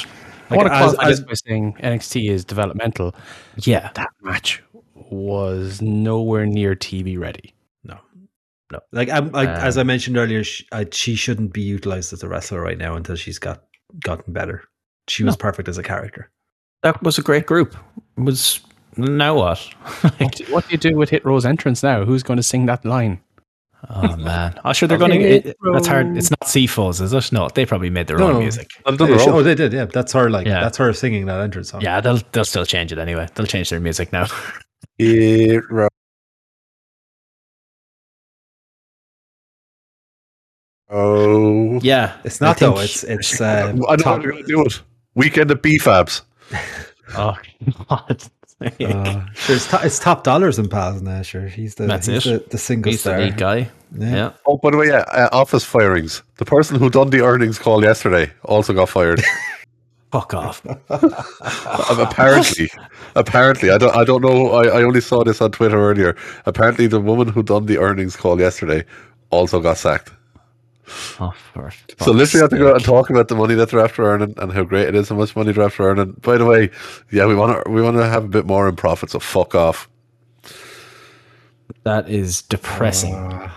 I 0.51 0.57
want 0.57 0.67
to 0.67 0.73
as- 0.75 0.79
qualify 0.93 1.09
as- 1.09 1.19
this 1.21 1.25
by 1.27 1.33
saying 1.49 1.73
NXT 1.81 2.29
is 2.29 2.45
developmental. 2.45 3.15
Yeah, 3.57 3.89
That 3.95 4.09
match 4.21 4.61
was 4.93 5.81
nowhere 5.81 6.45
near 6.45 6.75
TV 6.75 7.17
ready. 7.19 7.55
No, 8.73 8.79
no. 8.79 8.99
Like, 8.99 9.09
I'm, 9.09 9.31
like 9.31 9.49
Um, 9.49 9.55
as 9.55 9.77
I 9.77 9.83
mentioned 9.83 10.17
earlier, 10.17 10.43
she, 10.43 10.65
I, 10.71 10.85
she 10.91 11.15
shouldn't 11.15 11.53
be 11.53 11.61
utilized 11.61 12.13
as 12.13 12.23
a 12.23 12.27
wrestler 12.27 12.61
right 12.61 12.77
now 12.77 12.95
until 12.95 13.15
she's 13.15 13.39
got 13.39 13.63
gotten 14.03 14.33
better. 14.33 14.63
She 15.07 15.23
was 15.23 15.35
perfect 15.37 15.67
as 15.69 15.77
a 15.77 15.83
character. 15.83 16.29
that 16.81 17.01
was 17.03 17.17
a 17.17 17.21
great 17.21 17.45
group. 17.45 17.75
It 18.17 18.21
was 18.23 18.59
now 18.97 19.35
what? 19.35 19.59
What 20.19 20.35
do, 20.35 20.43
what 20.53 20.65
do 20.67 20.71
you 20.71 20.77
do 20.77 20.95
with 20.95 21.09
Hit 21.09 21.25
Row's 21.25 21.45
entrance 21.45 21.83
now? 21.83 22.05
Who's 22.05 22.23
going 22.23 22.37
to 22.37 22.43
sing 22.43 22.65
that 22.67 22.83
line? 22.85 23.19
oh 23.89 24.15
man! 24.15 24.57
Oh, 24.65 24.71
sure, 24.71 24.87
they're 24.87 24.97
going 24.97 25.11
to. 25.19 25.53
That's 25.73 25.87
hard. 25.87 26.15
It's 26.15 26.29
not 26.29 26.39
Seafalls, 26.41 27.01
is 27.01 27.11
it? 27.11 27.31
No, 27.33 27.49
they 27.53 27.65
probably 27.65 27.89
made 27.89 28.07
their 28.07 28.17
No, 28.17 28.27
own 28.27 28.33
no. 28.35 28.39
music. 28.39 28.69
I've 28.85 28.97
done 28.97 29.09
Yeah, 29.09 29.15
it 29.15 29.21
she- 29.21 29.29
all. 29.29 29.39
oh, 29.39 29.43
they 29.43 29.55
did. 29.55 29.73
Yeah, 29.73 29.85
that's 29.85 30.13
her. 30.13 30.29
Like 30.29 30.47
Yeah. 30.47 30.61
that's 30.61 30.77
her 30.77 30.93
singing 30.93 31.25
that 31.25 31.41
entrance 31.41 31.69
song. 31.71 31.81
Yeah, 31.81 31.99
they'll 31.99 32.21
they'll 32.31 32.45
still 32.45 32.65
change 32.65 32.93
it 32.93 32.97
anyway. 32.97 33.27
They'll 33.35 33.45
change 33.45 33.69
their 33.69 33.81
music 33.81 34.13
now. 34.13 34.27
It 34.99 35.63
Oh, 40.89 41.79
yeah, 41.81 42.17
it's 42.23 42.39
not 42.41 42.61
I 42.61 42.65
though. 42.67 42.79
It's 42.79 43.03
it's. 43.03 43.41
I 43.41 43.69
Uh, 43.69 43.71
know 43.73 43.95
top, 43.95 44.05
how 44.05 44.17
they're 44.19 44.31
going 44.31 44.43
to 44.43 44.47
do 44.47 44.61
it. 44.65 44.81
Weekend 45.15 45.51
at 45.51 45.61
B-Fabs. 45.61 46.21
Oh 47.15 47.35
God. 47.89 48.23
uh, 48.61 48.69
sure, 49.35 49.55
it's, 49.55 49.67
to, 49.67 49.79
it's 49.83 49.99
Top 49.99 50.23
Dolla's 50.23 50.57
in 50.57 50.67
Paz 50.69 51.01
now. 51.01 51.21
Sure, 51.21 51.45
he's 51.47 51.75
the 51.75 51.85
That's 51.85 52.07
he's 52.07 52.25
it. 52.25 52.45
The, 52.45 52.49
the 52.51 52.57
single 52.57 52.91
He's 52.91 53.03
the 53.03 53.09
star. 53.11 53.19
lead 53.19 53.37
guy. 53.37 53.69
Yeah. 53.95 54.09
Yeah. 54.15 54.31
Oh, 54.47 54.57
by 54.57 54.71
the 54.71 54.77
way, 54.77 54.87
yeah, 54.87 55.03
uh, 55.11 55.29
office 55.31 55.63
firings. 55.63 56.23
The 56.37 56.45
person 56.45 56.77
who 56.79 56.89
done 56.89 57.11
the 57.11 57.21
earnings 57.21 57.59
call 57.59 57.83
yesterday 57.83 58.31
also 58.43 58.73
got 58.73 58.89
fired. 58.89 59.21
Fuck 60.11 60.33
off. 60.33 60.65
Uh, 60.89 61.95
apparently, 61.99 62.69
apparently, 63.15 63.69
I 63.69 63.77
don't, 63.77 63.95
I 63.95 64.03
don't 64.03 64.21
know. 64.21 64.51
I, 64.51 64.79
I 64.79 64.83
only 64.83 65.01
saw 65.01 65.23
this 65.23 65.41
on 65.41 65.51
Twitter 65.51 65.77
earlier. 65.77 66.15
Apparently, 66.47 66.87
the 66.87 66.99
woman 67.01 67.27
who 67.27 67.43
done 67.43 67.65
the 67.67 67.77
earnings 67.77 68.15
call 68.15 68.39
yesterday 68.39 68.85
also 69.29 69.59
got 69.59 69.77
sacked. 69.77 70.11
Oh, 71.19 71.33
So 71.99 72.11
literally, 72.11 72.41
have 72.41 72.49
to 72.49 72.57
go 72.57 72.69
out 72.69 72.75
and 72.75 72.83
talk 72.83 73.09
about 73.09 73.27
the 73.29 73.35
money 73.35 73.55
that 73.55 73.69
they're 73.69 73.79
after 73.79 74.03
earning 74.03 74.33
and 74.37 74.51
how 74.51 74.63
great 74.63 74.89
it 74.89 74.95
is, 74.95 75.09
how 75.09 75.15
much 75.15 75.35
money 75.35 75.51
they're 75.53 75.63
after 75.63 75.89
earning. 75.89 76.13
By 76.21 76.37
the 76.37 76.45
way, 76.45 76.69
yeah, 77.11 77.25
we 77.25 77.35
want 77.35 77.63
to 77.63 77.71
we 77.71 77.81
want 77.81 77.97
to 77.97 78.05
have 78.07 78.25
a 78.25 78.27
bit 78.27 78.45
more 78.45 78.67
in 78.67 78.75
profit. 78.75 79.09
So 79.11 79.19
fuck 79.19 79.55
off. 79.55 79.89
That 81.83 82.09
is 82.09 82.41
depressing. 82.41 83.49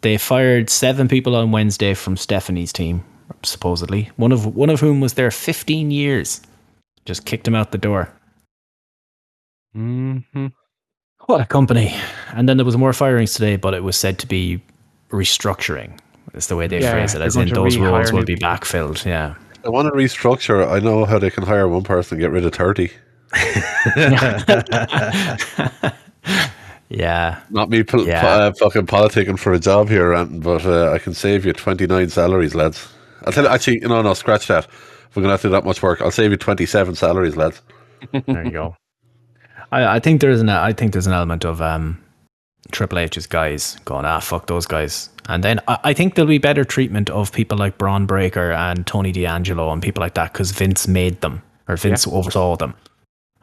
they 0.00 0.16
fired 0.16 0.70
seven 0.70 1.08
people 1.08 1.36
on 1.36 1.50
Wednesday 1.50 1.94
from 1.94 2.16
Stephanie's 2.16 2.72
team, 2.72 3.04
supposedly. 3.42 4.10
One 4.16 4.32
of 4.32 4.54
one 4.56 4.70
of 4.70 4.80
whom 4.80 5.00
was 5.00 5.14
there 5.14 5.30
15 5.30 5.90
years. 5.90 6.40
Just 7.04 7.24
kicked 7.26 7.46
him 7.46 7.54
out 7.54 7.72
the 7.72 7.78
door. 7.78 8.10
Mm-hmm. 9.76 10.46
What 11.26 11.40
a 11.40 11.46
company. 11.46 11.94
And 12.34 12.48
then 12.48 12.56
there 12.56 12.66
was 12.66 12.76
more 12.76 12.92
firings 12.92 13.34
today, 13.34 13.56
but 13.56 13.74
it 13.74 13.82
was 13.82 13.96
said 13.96 14.18
to 14.20 14.26
be 14.26 14.62
restructuring. 15.10 15.98
Is 16.34 16.48
the 16.48 16.56
way 16.56 16.66
they 16.66 16.80
Yeah, 16.80 16.92
phrase 16.92 17.14
it, 17.14 17.18
they're 17.18 17.26
as 17.28 17.36
in 17.36 17.48
those 17.48 17.78
roles 17.78 18.12
will 18.12 18.24
be 18.24 18.36
backfilled. 18.36 19.04
Yeah. 19.04 19.34
I 19.64 19.68
want 19.70 19.88
to 19.88 19.92
restructure. 19.98 20.68
I 20.70 20.78
know 20.80 21.04
how 21.04 21.18
they 21.18 21.30
can 21.30 21.44
hire 21.44 21.66
one 21.68 21.82
person 21.82 22.16
and 22.16 22.20
get 22.22 22.30
rid 22.30 22.44
of 22.44 22.54
thirty. 22.54 22.90
Yeah. 26.88 27.40
Not 27.50 27.68
me, 27.68 27.82
pol- 27.82 28.06
Yeah. 28.06 28.20
po- 28.20 28.28
uh, 28.28 28.52
fucking 28.60 28.86
politicking 28.86 29.38
for 29.38 29.52
a 29.52 29.58
job 29.58 29.88
here, 29.88 30.14
Anton, 30.14 30.40
but 30.40 30.64
uh, 30.64 30.92
I 30.92 30.98
can 30.98 31.14
save 31.14 31.44
you 31.44 31.52
twenty 31.52 31.86
nine 31.86 32.08
salaries, 32.10 32.54
lads. 32.54 32.88
I'll 33.24 33.32
tell 33.32 33.44
you. 33.44 33.50
Actually, 33.50 33.78
no, 33.80 34.02
no, 34.02 34.14
scratch 34.14 34.46
that. 34.46 34.66
If 34.66 35.16
we're 35.16 35.22
gonna 35.22 35.32
have 35.32 35.42
to 35.42 35.48
do 35.48 35.52
that 35.52 35.64
much 35.64 35.82
work, 35.82 36.00
I'll 36.00 36.12
save 36.12 36.30
you 36.30 36.36
twenty 36.36 36.64
seven 36.64 36.94
salaries, 36.94 37.36
lads. 37.36 37.60
There 38.12 38.44
you 38.44 38.52
go. 38.52 38.76
I, 39.72 39.96
I 39.96 40.00
think 40.00 40.20
there's 40.20 40.40
an 40.40 40.48
I 40.48 40.72
think 40.72 40.92
there's 40.92 41.08
an 41.08 41.12
element 41.12 41.44
of 41.44 41.60
um, 41.60 42.00
Triple 42.72 42.98
H's 42.98 43.26
guys 43.26 43.76
going 43.84 44.04
ah 44.04 44.20
fuck 44.20 44.46
those 44.46 44.66
guys, 44.66 45.08
and 45.28 45.42
then 45.44 45.60
I, 45.68 45.78
I 45.84 45.92
think 45.94 46.14
there'll 46.14 46.28
be 46.28 46.38
better 46.38 46.64
treatment 46.64 47.10
of 47.10 47.32
people 47.32 47.56
like 47.58 47.78
Bron 47.78 48.06
Breakker 48.06 48.52
and 48.52 48.86
Tony 48.86 49.12
D'Angelo 49.12 49.70
and 49.72 49.82
people 49.82 50.00
like 50.00 50.14
that 50.14 50.32
because 50.32 50.50
Vince 50.50 50.86
made 50.88 51.20
them 51.20 51.42
or 51.68 51.76
Vince 51.76 52.06
oversaw 52.06 52.56
them, 52.56 52.74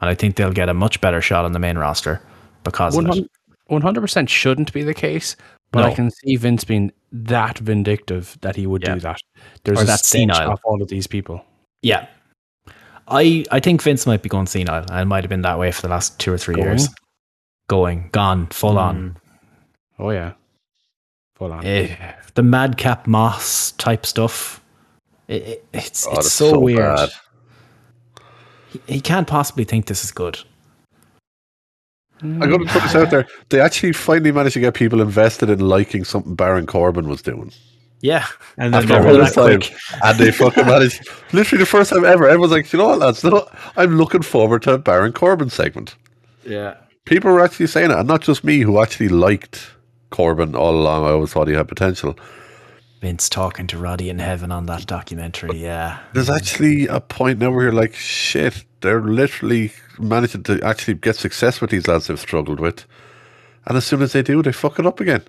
and 0.02 0.10
I 0.10 0.16
think 0.16 0.36
they'll 0.36 0.52
get 0.54 0.70
a 0.70 0.74
much 0.74 1.00
better 1.02 1.22
shot 1.22 1.46
on 1.46 1.52
the 1.54 1.60
main 1.60 1.78
roster 1.78 2.22
because 2.64 2.98
of 2.98 3.06
it. 3.18 3.28
One 3.68 3.82
hundred 3.82 4.02
percent 4.02 4.30
shouldn't 4.30 4.74
be 4.74 4.84
the 4.84 4.94
case, 4.94 5.36
but 5.72 5.84
I 5.86 5.94
can 5.94 6.12
see 6.12 6.36
Vince 6.36 6.64
being 6.66 6.92
that 7.12 7.58
vindictive 7.60 8.38
that 8.42 8.56
he 8.56 8.68
would 8.68 8.84
Yeah. 8.84 8.96
do 8.96 9.00
that. 9.02 9.20
There's 9.64 9.82
Or 9.82 9.86
that 9.86 10.00
senile. 10.02 10.52
of 10.52 10.60
all 10.66 10.82
of 10.82 10.90
these 10.90 11.08
people. 11.08 11.44
Yeah. 11.82 12.08
I 13.08 13.44
I 13.52 13.60
think 13.60 13.82
Vince 13.82 14.06
might 14.06 14.22
be 14.22 14.30
going 14.30 14.48
senile. 14.48 14.86
and 14.92 15.10
might 15.10 15.24
have 15.24 15.30
been 15.30 15.42
that 15.44 15.60
way 15.60 15.72
for 15.72 15.82
the 15.82 15.88
last 15.90 16.20
two 16.20 16.32
or 16.32 16.38
three 16.38 16.56
Going? 16.56 16.68
years. 16.68 16.88
Going, 17.74 18.10
gone, 18.12 18.46
full 18.52 18.78
on. 18.78 19.18
Oh 19.98 20.12
yeah, 20.12 20.34
full 21.36 21.52
on. 21.52 21.66
Eh, 21.66 21.96
the 22.36 22.44
madcap 22.44 23.08
moss 23.08 23.72
type 23.72 24.06
stuff. 24.06 24.62
It, 25.28 25.42
it- 25.42 25.66
it's 25.74 26.06
Oh, 26.06 26.12
it's 26.18 26.32
so, 26.32 26.52
so 26.52 26.60
weird. 26.60 26.96
bad. 26.96 27.10
He, 28.70 28.82
he 28.86 29.02
can't 29.02 29.26
possibly 29.28 29.64
think 29.64 29.88
this 29.88 30.04
is 30.04 30.12
good. 30.12 30.38
I'm 32.22 32.38
going 32.42 32.64
to 32.64 32.72
put 32.72 32.84
this 32.84 32.94
out 32.94 33.10
there. 33.10 33.26
They 33.50 33.60
actually 33.60 33.94
finally 33.94 34.32
managed 34.32 34.54
to 34.54 34.60
get 34.60 34.76
people 34.76 35.02
invested 35.02 35.50
in 35.50 35.60
liking 35.60 36.04
something 36.04 36.36
Baron 36.36 36.68
Corbin 36.68 37.10
was 37.10 37.24
doing. 37.24 37.52
Yeah, 38.02 38.28
And 38.60 38.72
then 38.72 38.84
After 38.84 39.02
they 39.02 39.10
all 39.10 39.18
this 39.18 39.36
like, 39.36 39.62
time, 39.64 39.78
and 40.04 40.20
they 40.20 40.32
fucking 40.32 40.68
managed. 40.68 41.10
Literally, 41.34 41.62
the 41.64 41.66
first 41.66 41.90
time 41.90 42.06
ever, 42.06 42.28
everyone's 42.28 42.52
like, 42.52 42.72
"You 42.72 42.78
know 42.78 42.90
what, 42.90 43.00
lads? 43.00 43.24
No, 43.24 43.48
I'm 43.78 43.98
looking 43.98 44.22
forward 44.22 44.62
to 44.64 44.74
a 44.74 44.78
Baron 44.78 45.12
Corbin 45.12 45.50
segment." 45.50 45.96
yeah. 46.46 46.76
People 47.06 47.32
were 47.32 47.42
actually 47.42 47.68
saying 47.68 47.92
it, 47.92 47.98
and 47.98 48.08
not 48.08 48.22
just 48.22 48.44
me, 48.44 48.60
who 48.60 48.82
actually 48.82 49.10
liked 49.10 49.72
Corbin 50.10 50.56
all 50.56 50.76
along. 50.76 51.06
I 51.06 51.10
always 51.10 51.32
thought 51.32 51.48
he 51.48 51.54
had 51.54 51.68
potential. 51.68 52.18
Vince 53.02 53.28
talking 53.28 53.68
to 53.68 53.78
Roddy 53.78 54.10
in 54.10 54.20
heaven 54.20 54.50
on 54.52 54.66
that 54.68 54.88
documentary. 54.88 55.58
Yeah. 55.58 56.00
There's 56.14 56.30
actually 56.30 56.88
a 56.88 57.02
point 57.02 57.40
now 57.40 57.52
where 57.52 57.64
you're 57.64 57.74
like, 57.74 57.94
shit, 57.94 58.64
they're 58.80 59.02
literally 59.02 59.74
managing 60.00 60.44
to 60.44 60.62
actually 60.62 60.94
get 60.94 61.18
success 61.18 61.60
with 61.60 61.70
these 61.70 61.86
lads 61.88 62.08
they've 62.08 62.18
struggled 62.18 62.62
with. 62.62 62.86
And 63.66 63.76
as 63.76 63.86
soon 63.86 64.02
as 64.02 64.14
they 64.14 64.22
do, 64.22 64.42
they 64.42 64.54
fuck 64.54 64.80
it 64.80 64.86
up 64.86 65.02
again. 65.02 65.24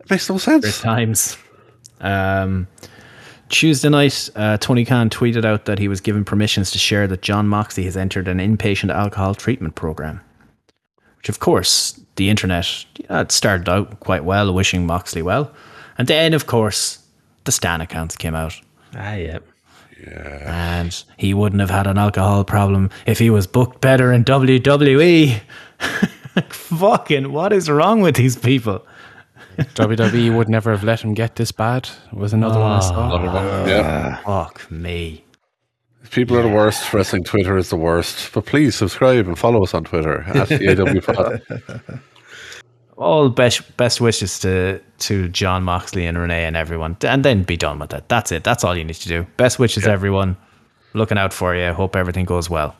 It 0.00 0.10
makes 0.10 0.28
no 0.28 0.36
sense. 0.36 0.80
times. 0.80 1.38
Um, 2.00 2.66
Tuesday 3.48 3.88
night, 3.88 4.28
uh, 4.34 4.56
Tony 4.58 4.84
Khan 4.84 5.08
tweeted 5.08 5.44
out 5.44 5.66
that 5.66 5.78
he 5.78 5.88
was 5.88 6.00
given 6.00 6.24
permissions 6.24 6.70
to 6.72 6.78
share 6.78 7.06
that 7.06 7.22
Jon 7.22 7.46
Moxley 7.46 7.84
has 7.84 7.96
entered 7.96 8.28
an 8.28 8.38
inpatient 8.38 8.92
alcohol 8.92 9.34
treatment 9.34 9.74
program. 9.74 10.20
Which, 11.18 11.28
of 11.28 11.38
course, 11.38 12.00
the 12.16 12.28
internet 12.28 12.84
yeah, 12.98 13.20
it 13.20 13.32
started 13.32 13.68
out 13.68 14.00
quite 14.00 14.24
well, 14.24 14.52
wishing 14.52 14.86
Moxley 14.86 15.22
well. 15.22 15.52
And 15.98 16.08
then, 16.08 16.34
of 16.34 16.46
course, 16.46 16.98
the 17.44 17.52
Stan 17.52 17.80
accounts 17.80 18.16
came 18.16 18.34
out. 18.34 18.60
Ah, 18.94 19.14
yeah. 19.14 19.38
And 20.44 21.04
he 21.16 21.32
wouldn't 21.32 21.60
have 21.60 21.70
had 21.70 21.86
an 21.86 21.98
alcohol 21.98 22.44
problem 22.44 22.90
if 23.06 23.18
he 23.18 23.30
was 23.30 23.46
booked 23.46 23.80
better 23.80 24.12
in 24.12 24.24
WWE. 24.24 25.40
Fucking, 26.48 27.32
what 27.32 27.52
is 27.52 27.70
wrong 27.70 28.00
with 28.00 28.16
these 28.16 28.36
people? 28.36 28.86
WWE 29.56 30.36
would 30.36 30.48
never 30.48 30.70
have 30.70 30.84
let 30.84 31.00
him 31.00 31.14
get 31.14 31.36
this 31.36 31.52
bad. 31.52 31.88
Was 32.12 32.32
another 32.32 32.60
one 32.60 32.72
I 32.72 32.80
saw. 32.80 33.06
Another 33.06 33.32
one. 33.32 33.68
Yeah. 33.68 34.16
Fuck 34.22 34.70
me. 34.70 35.24
People 36.10 36.36
are 36.36 36.42
the 36.42 36.48
worst. 36.48 36.92
Wrestling 36.92 37.24
Twitter 37.24 37.56
is 37.56 37.70
the 37.70 37.76
worst. 37.76 38.32
But 38.32 38.46
please 38.46 38.74
subscribe 38.74 39.26
and 39.26 39.38
follow 39.38 39.62
us 39.62 39.74
on 39.74 39.84
Twitter 39.84 40.22
at 40.22 40.48
the 40.48 41.92
AW 41.92 41.98
all 42.96 43.28
best 43.28 43.76
best 43.76 44.00
wishes 44.00 44.38
to 44.40 44.80
to 44.98 45.28
Jon 45.28 45.62
Moxley 45.62 46.06
and 46.06 46.18
Renee 46.18 46.44
and 46.44 46.56
everyone, 46.56 46.96
and 47.02 47.24
then 47.24 47.42
be 47.42 47.56
done 47.56 47.78
with 47.78 47.92
it. 47.92 48.08
That's 48.08 48.32
it. 48.32 48.44
That's 48.44 48.64
all 48.64 48.76
you 48.76 48.84
need 48.84 48.94
to 48.94 49.08
do. 49.08 49.26
Best 49.36 49.58
wishes, 49.58 49.86
everyone. 49.86 50.36
Looking 50.94 51.18
out 51.18 51.32
for 51.32 51.54
you. 51.54 51.72
Hope 51.72 51.94
everything 51.94 52.24
goes 52.24 52.48
well. 52.48 52.74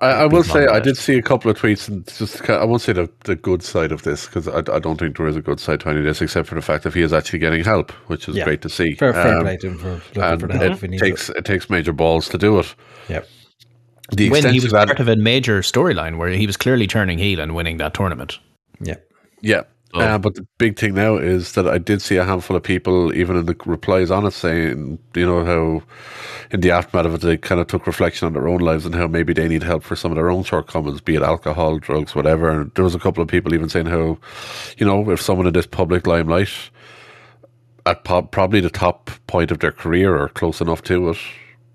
I, 0.00 0.10
I 0.10 0.26
will 0.26 0.42
say 0.42 0.66
I 0.66 0.80
did 0.80 0.96
see 0.96 1.16
a 1.16 1.22
couple 1.22 1.50
of 1.50 1.56
tweets 1.58 1.88
and 1.88 2.04
just 2.06 2.42
kind 2.42 2.60
I 2.60 2.64
won't 2.64 2.82
say 2.82 2.92
the, 2.92 3.08
the 3.24 3.36
good 3.36 3.62
side 3.62 3.92
of 3.92 4.02
this 4.02 4.26
because 4.26 4.48
I, 4.48 4.58
I 4.58 4.78
don't 4.80 4.98
think 4.98 5.16
there 5.16 5.26
is 5.26 5.36
a 5.36 5.40
good 5.40 5.60
side 5.60 5.80
to 5.80 5.88
any 5.88 6.00
of 6.00 6.04
this 6.04 6.20
except 6.20 6.48
for 6.48 6.56
the 6.56 6.62
fact 6.62 6.82
that 6.84 6.94
he 6.94 7.00
is 7.02 7.12
actually 7.12 7.38
getting 7.38 7.62
help, 7.64 7.92
which 8.08 8.28
is 8.28 8.36
Yeah. 8.36 8.44
great 8.44 8.60
to 8.62 8.68
see. 8.68 8.94
Fair, 8.96 9.12
fair 9.12 9.36
Um, 9.36 9.42
play 9.44 9.56
to 9.58 9.68
him 9.68 9.78
for 9.78 9.90
looking 10.14 10.38
for 10.40 10.46
the 10.48 10.58
help 10.58 10.72
if 10.72 10.80
he 10.80 10.86
it 10.86 10.90
needs 10.90 11.02
takes 11.02 11.30
it. 11.30 11.36
it 11.36 11.44
takes 11.44 11.70
major 11.70 11.92
balls 11.92 12.28
to 12.30 12.38
do 12.38 12.58
it. 12.58 12.74
Yep. 13.08 13.28
The 14.12 14.30
When 14.30 14.52
he 14.52 14.60
was 14.60 14.72
part 14.72 15.00
of 15.00 15.08
a 15.08 15.16
major 15.16 15.60
storyline 15.60 16.18
where 16.18 16.28
he 16.28 16.46
was 16.46 16.56
clearly 16.56 16.86
turning 16.86 17.18
heel 17.18 17.40
and 17.40 17.54
winning 17.54 17.78
that 17.78 17.94
tournament. 17.94 18.38
Yep. 18.80 19.08
Yeah. 19.40 19.62
Oh. 19.96 20.00
Uh, 20.00 20.18
but 20.18 20.34
the 20.34 20.44
big 20.58 20.76
thing 20.76 20.94
now 20.94 21.16
is 21.16 21.52
that 21.52 21.68
I 21.68 21.78
did 21.78 22.02
see 22.02 22.16
a 22.16 22.24
handful 22.24 22.56
of 22.56 22.64
people, 22.64 23.14
even 23.14 23.36
in 23.36 23.46
the 23.46 23.54
replies 23.64 24.10
on 24.10 24.26
it, 24.26 24.32
saying, 24.32 24.98
you 25.14 25.24
know, 25.24 25.44
how 25.44 25.82
in 26.50 26.60
the 26.62 26.72
aftermath 26.72 27.06
of 27.06 27.14
it, 27.14 27.20
they 27.20 27.36
kind 27.36 27.60
of 27.60 27.68
took 27.68 27.86
reflection 27.86 28.26
on 28.26 28.32
their 28.32 28.48
own 28.48 28.58
lives 28.58 28.84
and 28.84 28.94
how 28.94 29.06
maybe 29.06 29.32
they 29.32 29.46
need 29.46 29.62
help 29.62 29.84
for 29.84 29.94
some 29.94 30.10
of 30.10 30.16
their 30.16 30.30
own 30.30 30.42
shortcomings, 30.42 31.00
be 31.00 31.14
it 31.14 31.22
alcohol, 31.22 31.78
drugs, 31.78 32.14
whatever. 32.16 32.50
And 32.50 32.74
there 32.74 32.84
was 32.84 32.96
a 32.96 32.98
couple 32.98 33.22
of 33.22 33.28
people 33.28 33.54
even 33.54 33.68
saying 33.68 33.86
how, 33.86 34.18
you 34.78 34.84
know, 34.84 35.08
if 35.10 35.20
someone 35.20 35.46
in 35.46 35.52
this 35.52 35.66
public 35.66 36.08
limelight, 36.08 36.50
at 37.86 38.02
po- 38.02 38.22
probably 38.22 38.60
the 38.60 38.70
top 38.70 39.10
point 39.28 39.52
of 39.52 39.60
their 39.60 39.72
career 39.72 40.16
or 40.16 40.28
close 40.28 40.60
enough 40.60 40.82
to 40.84 41.10
it, 41.10 41.18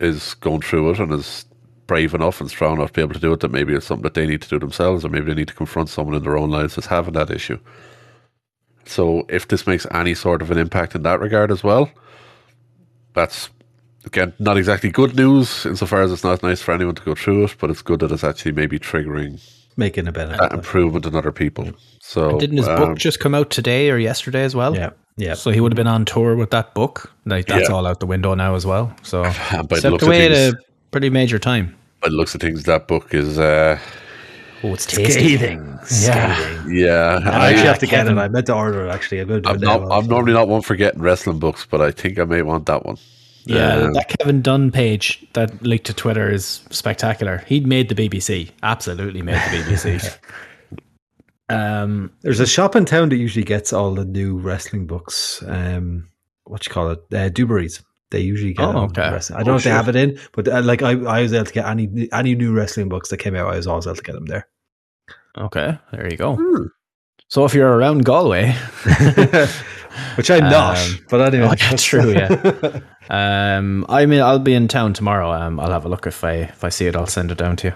is 0.01 0.33
going 0.35 0.61
through 0.61 0.91
it 0.91 0.99
and 0.99 1.13
is 1.13 1.45
brave 1.87 2.13
enough 2.13 2.41
and 2.41 2.49
strong 2.49 2.77
enough 2.77 2.89
to 2.89 2.93
be 2.95 3.01
able 3.01 3.13
to 3.13 3.19
do 3.19 3.31
it, 3.33 3.39
that 3.39 3.51
maybe 3.51 3.73
it's 3.73 3.85
something 3.85 4.03
that 4.03 4.13
they 4.13 4.27
need 4.27 4.41
to 4.41 4.49
do 4.49 4.59
themselves, 4.59 5.05
or 5.05 5.09
maybe 5.09 5.27
they 5.27 5.33
need 5.33 5.47
to 5.47 5.53
confront 5.53 5.89
someone 5.89 6.15
in 6.15 6.23
their 6.23 6.37
own 6.37 6.49
lives 6.49 6.75
that's 6.75 6.87
having 6.87 7.13
that 7.13 7.31
issue. 7.31 7.57
So 8.89 9.25
if 9.29 9.47
this 9.47 9.67
makes 9.67 9.85
any 9.91 10.15
sort 10.15 10.41
of 10.41 10.51
an 10.51 10.57
impact 10.57 10.95
in 10.95 11.03
that 11.03 11.19
regard 11.19 11.51
as 11.51 11.63
well, 11.63 11.89
that's 13.13 13.49
again 14.05 14.33
not 14.39 14.57
exactly 14.57 14.89
good 14.89 15.15
news 15.15 15.65
insofar 15.65 16.01
as 16.01 16.11
it's 16.11 16.23
not 16.23 16.41
nice 16.43 16.61
for 16.61 16.73
anyone 16.73 16.95
to 16.95 17.03
go 17.03 17.15
through 17.15 17.45
it, 17.45 17.55
but 17.59 17.69
it's 17.69 17.81
good 17.81 17.99
that 17.99 18.11
it's 18.11 18.23
actually 18.23 18.51
maybe 18.53 18.79
triggering 18.79 19.39
Making 19.77 20.07
a 20.07 20.11
benefit. 20.11 20.39
that 20.41 20.53
improvement 20.53 21.05
in 21.05 21.15
other 21.15 21.31
people. 21.31 21.71
So 22.01 22.37
Didn't 22.39 22.57
his 22.57 22.67
um, 22.67 22.77
book 22.77 22.97
just 22.97 23.19
come 23.19 23.35
out 23.35 23.49
today 23.49 23.89
or 23.91 23.97
yesterday 23.97 24.43
as 24.43 24.55
well? 24.55 24.75
Yeah. 24.75 24.89
Yeah. 25.17 25.33
So 25.35 25.51
he 25.51 25.59
would 25.61 25.71
have 25.71 25.77
been 25.77 25.87
on 25.87 26.05
tour 26.05 26.35
with 26.35 26.49
that 26.51 26.73
book. 26.73 27.11
Like 27.25 27.45
that's 27.47 27.69
Yeah. 27.69 27.75
all 27.75 27.85
out 27.85 27.99
the 27.99 28.05
window 28.07 28.33
now 28.33 28.55
as 28.55 28.65
well. 28.65 28.93
So 29.03 29.23
by 29.51 29.61
the 29.63 29.75
stepped 29.77 29.91
looks 29.91 30.03
away 30.03 30.25
at 30.25 30.31
things- 30.31 30.53
a 30.53 30.89
pretty 30.91 31.09
major 31.09 31.37
time. 31.39 31.75
But 32.01 32.11
looks 32.11 32.33
of 32.33 32.39
things, 32.41 32.63
that 32.63 32.87
book 32.87 33.13
is 33.13 33.37
uh, 33.37 33.77
Oh, 34.63 34.73
it's 34.73 34.85
tasty. 34.85 35.11
Scathing. 35.37 35.65
Yeah. 35.67 36.35
Scathing. 36.35 36.75
yeah. 36.75 37.19
I 37.23 37.49
actually 37.49 37.67
have 37.67 37.79
to 37.79 37.87
get 37.87 38.07
it. 38.07 38.17
I 38.17 38.27
meant 38.27 38.45
to 38.47 38.53
order 38.55 38.85
it 38.85 38.89
actually. 38.89 39.19
I'm 39.19 39.27
going 39.29 39.43
to 39.43 39.47
do 39.47 39.49
I'm 39.49 39.55
it 39.55 39.65
now. 39.65 39.77
not. 39.79 39.91
I'm 39.97 40.07
normally 40.07 40.33
not 40.33 40.47
one 40.49 40.61
for 40.61 40.75
getting 40.75 41.01
wrestling 41.01 41.39
books, 41.39 41.65
but 41.69 41.81
I 41.81 41.91
think 41.91 42.19
I 42.19 42.25
may 42.25 42.41
want 42.41 42.65
that 42.65 42.85
one. 42.85 42.97
Yeah, 43.45 43.77
Um, 43.77 43.93
that 43.93 44.09
Kevin 44.09 44.41
Dunn 44.41 44.69
page 44.69 45.25
that 45.33 45.61
leaked 45.63 45.85
to 45.87 45.93
Twitter 45.93 46.29
is 46.29 46.61
spectacular. 46.69 47.37
He'd 47.47 47.65
made 47.65 47.89
the 47.89 47.95
BBC. 47.95 48.51
Absolutely 48.61 49.21
made 49.21 49.35
the 49.35 49.63
BBC. 49.63 50.17
um, 51.49 52.11
There's 52.21 52.39
a 52.41 52.45
shop 52.45 52.75
in 52.75 52.85
town 52.85 53.09
that 53.09 53.15
usually 53.17 53.45
gets 53.45 53.71
all 53.73 53.93
the 53.95 54.05
new 54.05 54.37
wrestling 54.37 54.85
books. 54.85 55.41
Um, 55.47 56.09
what 56.43 56.65
you 56.67 56.71
call 56.73 56.91
it? 56.91 56.99
Uh, 57.13 57.29
Dewberry's. 57.29 57.81
They 58.11 58.21
usually 58.21 58.53
get. 58.53 58.65
Oh, 58.67 58.85
it 58.85 58.91
okay. 58.91 59.11
wrestling. 59.11 59.39
I 59.39 59.43
don't 59.43 59.53
know 59.53 59.57
if 59.57 59.63
they 59.63 59.69
have 59.69 59.87
it 59.89 59.95
in, 59.95 60.17
but 60.33 60.47
uh, 60.47 60.61
like 60.63 60.81
I, 60.81 60.91
I 60.91 61.21
was 61.21 61.33
able 61.33 61.45
to 61.45 61.53
get 61.53 61.65
any 61.67 62.09
any 62.11 62.33
new 62.35 62.53
wrestling 62.53 62.89
books 62.89 63.09
that 63.09 63.17
came 63.17 63.35
out. 63.35 63.53
I 63.53 63.57
was 63.57 63.67
always 63.67 63.85
able 63.87 63.97
to 63.97 64.01
get 64.03 64.13
them 64.13 64.25
there. 64.25 64.47
okay, 65.37 65.77
there 65.91 66.09
you 66.09 66.17
go. 66.17 66.35
Hmm. 66.35 66.65
So 67.27 67.45
if 67.45 67.53
you're 67.53 67.71
around 67.71 68.05
Galway, 68.05 68.55
Which 70.15 70.31
I'm 70.31 70.49
not. 70.49 70.77
Um, 70.77 71.05
But 71.09 71.21
anyway, 71.33 71.47
oh, 71.51 71.55
yeah, 71.59 71.75
true, 71.75 72.11
yeah. 72.13 72.79
um, 73.57 73.85
I 73.89 74.05
mean, 74.05 74.21
I'll 74.21 74.39
be 74.39 74.53
in 74.53 74.67
town 74.67 74.93
tomorrow. 74.93 75.31
Um, 75.31 75.59
I'll 75.59 75.71
have 75.71 75.85
a 75.85 75.89
look 75.89 76.07
if 76.07 76.23
I 76.23 76.33
if 76.49 76.63
I 76.63 76.69
see 76.69 76.87
it. 76.87 76.95
I'll 76.95 77.05
send 77.07 77.31
it 77.31 77.37
down 77.37 77.55
to 77.57 77.67
you. 77.67 77.73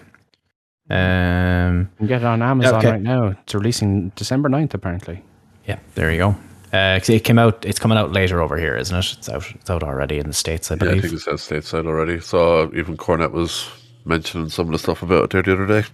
Um, 0.96 1.90
You 1.94 1.98
can 1.98 2.08
get 2.08 2.22
it 2.22 2.26
on 2.26 2.42
Amazon 2.42 2.76
Okay. 2.76 2.92
right 2.92 3.02
now. 3.02 3.28
It's 3.28 3.54
releasing 3.56 4.10
December 4.16 4.50
9th, 4.50 4.74
apparently. 4.74 5.24
yeah, 5.68 5.80
there 5.96 6.12
you 6.12 6.18
go. 6.18 6.36
Uh, 6.74 6.98
'cause 7.00 7.10
it 7.10 7.24
came 7.24 7.38
out. 7.38 7.64
It's 7.64 7.78
coming 7.78 7.98
out 8.00 8.12
later 8.12 8.42
over 8.42 8.58
here, 8.58 8.76
isn't 8.76 8.98
it? 8.98 9.16
It's 9.20 9.30
out. 9.30 9.46
It's 9.54 9.70
out 9.70 9.84
already 9.84 10.18
in 10.18 10.26
the 10.28 10.34
states, 10.34 10.72
I 10.72 10.76
believe. 10.76 10.96
Yeah, 10.96 10.98
I 10.98 11.02
think 11.02 11.14
it's 11.14 11.28
out 11.28 11.36
stateside 11.36 11.86
already. 11.86 12.20
So 12.20 12.72
even 12.76 12.98
Cornette 12.98 13.32
was 13.32 13.70
mentioning 14.06 14.50
some 14.50 14.66
of 14.66 14.72
the 14.72 14.80
stuff 14.80 15.04
about 15.04 15.26
it 15.26 15.30
there 15.30 15.44
the 15.44 15.54
other 15.54 15.68
day. 15.68 15.88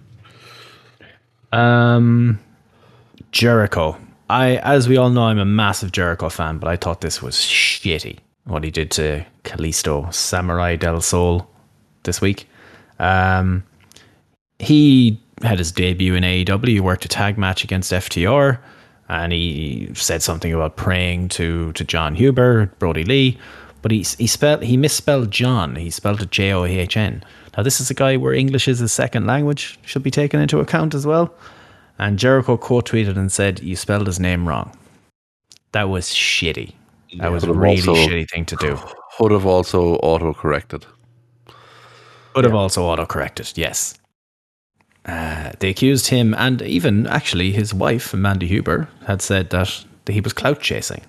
Um, 1.52 2.38
Jericho. 3.32 3.96
I, 4.28 4.56
as 4.58 4.88
we 4.88 4.96
all 4.96 5.10
know, 5.10 5.24
I'm 5.24 5.38
a 5.38 5.44
massive 5.44 5.92
Jericho 5.92 6.28
fan, 6.28 6.58
but 6.58 6.68
I 6.68 6.76
thought 6.76 7.00
this 7.00 7.20
was 7.20 7.34
shitty. 7.34 8.18
What 8.44 8.64
he 8.64 8.70
did 8.70 8.90
to 8.92 9.24
Kalisto, 9.44 10.12
Samurai 10.14 10.76
del 10.76 11.00
Sol, 11.00 11.48
this 12.04 12.20
week. 12.20 12.48
Um, 12.98 13.64
he 14.58 15.20
had 15.42 15.58
his 15.58 15.72
debut 15.72 16.14
in 16.14 16.22
AEW. 16.24 16.68
He 16.68 16.80
worked 16.80 17.04
a 17.04 17.08
tag 17.08 17.38
match 17.38 17.64
against 17.64 17.92
FTR, 17.92 18.58
and 19.10 19.32
he 19.32 19.90
said 19.94 20.22
something 20.22 20.52
about 20.54 20.76
praying 20.76 21.28
to 21.30 21.72
to 21.72 21.84
Jon 21.84 22.14
Huber, 22.14 22.66
Brodie 22.78 23.04
Lee, 23.04 23.38
but 23.82 23.90
he 23.90 24.06
he 24.18 24.26
spelled 24.26 24.62
he 24.62 24.76
misspelled 24.76 25.30
John. 25.32 25.76
He 25.76 25.90
spelled 25.90 26.22
it 26.22 26.30
J 26.30 26.52
O 26.52 26.64
H 26.64 26.96
N. 26.96 27.24
Now 27.56 27.64
this 27.64 27.80
is 27.80 27.90
a 27.90 27.94
guy 27.94 28.16
where 28.16 28.32
English 28.32 28.68
is 28.68 28.78
his 28.78 28.92
second 28.92 29.26
language, 29.26 29.78
should 29.84 30.04
be 30.04 30.12
taken 30.12 30.40
into 30.40 30.60
account 30.60 30.94
as 30.94 31.06
well. 31.06 31.34
And 31.98 32.18
Jericho 32.18 32.56
quote 32.56 32.86
tweeted 32.88 33.16
and 33.16 33.32
said, 33.32 33.60
"You 33.60 33.76
spelled 33.76 34.06
his 34.06 34.20
name 34.20 34.48
wrong." 34.48 34.70
That 35.72 35.88
was 35.88 36.06
shitty. 36.06 36.72
That 37.18 37.32
was 37.32 37.44
a 37.44 37.52
really 37.52 37.78
also- 37.80 37.94
shitty 37.94 38.30
thing 38.30 38.44
to 38.46 38.56
do. 38.56 38.78
Would 39.18 39.32
have 39.32 39.44
also 39.44 39.96
auto 39.96 40.32
corrected. 40.32 40.86
Could 42.34 42.44
have 42.44 42.54
also 42.54 42.84
autocorrected, 42.84 43.52
yes. 43.56 43.94
Uh, 45.06 45.52
they 45.60 45.70
accused 45.70 46.08
him, 46.08 46.34
and 46.34 46.60
even 46.62 47.06
actually 47.06 47.52
his 47.52 47.72
wife, 47.72 48.12
Mandy 48.12 48.46
Huber, 48.46 48.88
had 49.06 49.22
said 49.22 49.50
that, 49.50 49.84
that 50.04 50.12
he 50.12 50.20
was 50.20 50.32
clout 50.32 50.60
chasing. 50.60 51.02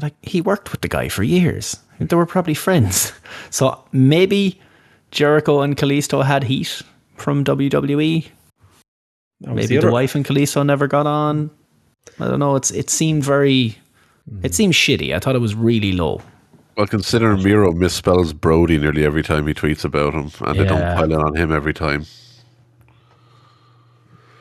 Like 0.00 0.14
he 0.22 0.40
worked 0.40 0.72
with 0.72 0.80
the 0.80 0.88
guy 0.88 1.08
for 1.08 1.22
years. 1.22 1.76
They 1.98 2.16
were 2.16 2.26
probably 2.26 2.54
friends. 2.54 3.12
So 3.50 3.82
maybe 3.92 4.60
Jericho 5.10 5.60
and 5.60 5.76
Kalisto 5.76 6.24
had 6.24 6.44
heat 6.44 6.82
from 7.16 7.44
WWE. 7.44 8.26
Maybe 9.40 9.76
the 9.76 9.80
the, 9.80 9.90
wife 9.90 10.14
and 10.14 10.24
Kalisto 10.24 10.64
never 10.64 10.86
got 10.86 11.06
on. 11.06 11.50
I 12.18 12.28
don't 12.28 12.38
know. 12.38 12.56
It's 12.56 12.70
it 12.70 12.90
seemed 12.90 13.24
very. 13.24 13.78
It 14.42 14.54
seemed 14.54 14.74
shitty. 14.74 15.14
I 15.14 15.18
thought 15.18 15.36
it 15.36 15.40
was 15.40 15.54
really 15.54 15.92
low. 15.92 16.22
Well, 16.76 16.86
considering 16.86 17.42
Miro 17.42 17.72
misspells 17.72 18.34
Brodie 18.38 18.78
nearly 18.78 19.04
every 19.04 19.22
time 19.22 19.46
he 19.46 19.54
tweets 19.54 19.84
about 19.84 20.14
him, 20.14 20.30
and 20.40 20.58
they 20.58 20.64
don't 20.64 20.96
pile 20.96 21.12
in 21.12 21.20
on 21.20 21.36
him 21.36 21.52
every 21.52 21.74
time. 21.74 22.06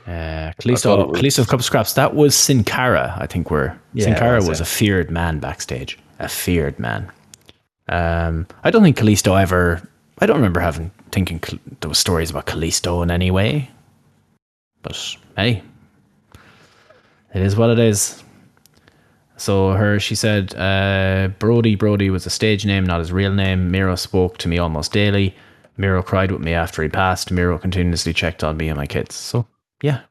Uh, 0.09 0.51
Kalisto, 0.59 1.01
it 1.01 1.07
was- 1.09 1.21
Kalisto 1.21 1.47
Cup 1.47 1.61
Scraps. 1.61 1.93
That 1.93 2.15
was 2.15 2.35
Sin 2.35 2.63
Cara, 2.63 3.15
I 3.19 3.27
think. 3.27 3.51
Where 3.51 3.79
Yeah, 3.93 4.05
Sin 4.05 4.15
Cara 4.15 4.39
that's 4.39 4.49
was 4.49 4.59
a 4.59 4.65
feared 4.65 5.11
man 5.11 5.39
backstage. 5.39 5.99
A 6.17 6.27
feared 6.27 6.79
man. 6.79 7.11
Um, 7.87 8.47
I 8.63 8.71
don't 8.71 8.81
think 8.83 8.97
Kalisto 8.97 9.39
ever. 9.39 9.87
I 10.19 10.25
don't 10.25 10.37
remember 10.37 10.59
having 10.59 10.91
thinking 11.11 11.41
there 11.81 11.89
was 11.89 11.97
stories 11.99 12.29
about 12.31 12.45
Kalisto 12.47 13.03
in 13.03 13.11
any 13.11 13.29
way. 13.31 13.69
But 14.81 15.15
hey, 15.37 15.61
it 17.33 17.41
is 17.41 17.55
what 17.55 17.69
it 17.69 17.79
is. 17.79 18.23
So 19.37 19.71
her, 19.71 19.99
she 19.99 20.15
said, 20.15 20.53
uh, 20.55 21.29
Brodie 21.39 21.75
Brodie 21.75 22.09
was 22.09 22.25
a 22.25 22.29
stage 22.29 22.65
name, 22.65 22.83
not 22.85 22.99
his 22.99 23.11
real 23.11 23.31
name. 23.33 23.71
Miro 23.71 23.95
spoke 23.95 24.37
to 24.39 24.47
me 24.49 24.57
almost 24.57 24.91
daily. 24.91 25.35
Miro 25.77 26.01
cried 26.03 26.31
with 26.31 26.41
me 26.41 26.53
after 26.53 26.83
he 26.83 26.89
passed. 26.89 27.31
Miro 27.31 27.57
continuously 27.57 28.11
checked 28.13 28.43
on 28.43 28.57
me 28.57 28.67
and 28.67 28.75
my 28.77 28.85
kids. 28.87 29.15
So 29.15 29.45
yeah, 29.81 30.01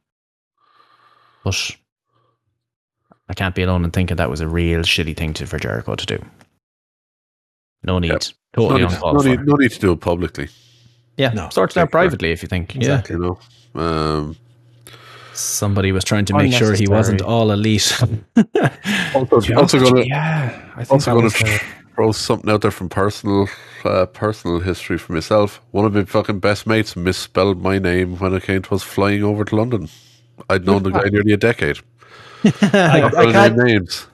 but 1.44 1.70
I 3.28 3.34
can't 3.34 3.54
be 3.54 3.62
alone 3.62 3.84
in 3.84 3.90
thinking 3.90 4.16
that 4.16 4.30
was 4.30 4.40
a 4.40 4.48
real 4.48 4.80
shitty 4.80 5.16
thing 5.16 5.34
to, 5.34 5.46
for 5.46 5.58
Jericho 5.58 5.94
to 5.94 6.06
do. 6.06 6.24
No 7.84 7.98
need. 7.98 8.08
Yep. 8.10 8.22
Totally 8.54 8.80
no, 8.82 8.86
need, 8.88 8.94
uncalled 8.94 9.24
no, 9.24 9.30
need, 9.30 9.46
no 9.46 9.54
need 9.54 9.70
to 9.72 9.78
do 9.78 9.92
it 9.92 10.00
publicly. 10.00 10.48
Yeah, 11.16 11.30
No, 11.30 11.48
sort 11.50 11.70
it 11.72 11.76
out 11.76 11.84
exactly. 11.84 11.90
privately 11.90 12.30
if 12.32 12.42
you 12.42 12.48
think. 12.48 12.74
Exactly. 12.76 13.16
You 13.16 13.38
know, 13.74 13.80
um, 13.80 14.36
Yeah, 14.86 14.92
somebody 15.34 15.92
was 15.92 16.04
trying 16.04 16.24
to 16.26 16.34
make 16.36 16.52
sure 16.52 16.74
he 16.74 16.86
wasn't 16.88 17.22
all 17.22 17.50
elite. 17.50 17.92
also, 19.14 19.54
also 19.56 19.78
gonna 19.80 20.02
yeah, 20.04 20.70
I 20.76 20.84
think 20.84 20.92
also 20.92 21.10
that 21.10 21.14
gonna 21.14 21.22
was 21.24 21.34
the- 21.34 21.60
throw 21.98 22.12
something 22.12 22.48
out 22.48 22.60
there 22.60 22.70
from 22.70 22.88
personal 22.88 23.48
uh, 23.84 24.06
personal 24.06 24.60
history 24.60 24.96
for 24.96 25.14
myself. 25.14 25.60
One 25.72 25.84
of 25.84 25.94
my 25.94 26.04
fucking 26.04 26.38
best 26.38 26.64
mates 26.64 26.94
misspelled 26.94 27.60
my 27.60 27.80
name 27.80 28.18
when 28.20 28.32
it 28.34 28.44
came 28.44 28.62
to 28.62 28.76
us 28.76 28.84
flying 28.84 29.24
over 29.24 29.44
to 29.44 29.56
London. 29.56 29.88
I'd 30.48 30.64
known 30.64 30.84
the 30.84 30.90
guy 30.90 31.08
nearly 31.10 31.32
a 31.32 31.36
decade. 31.36 31.78
I, 32.44 33.02
I 33.02 33.32
can't, 33.32 33.56
names. 33.56 34.06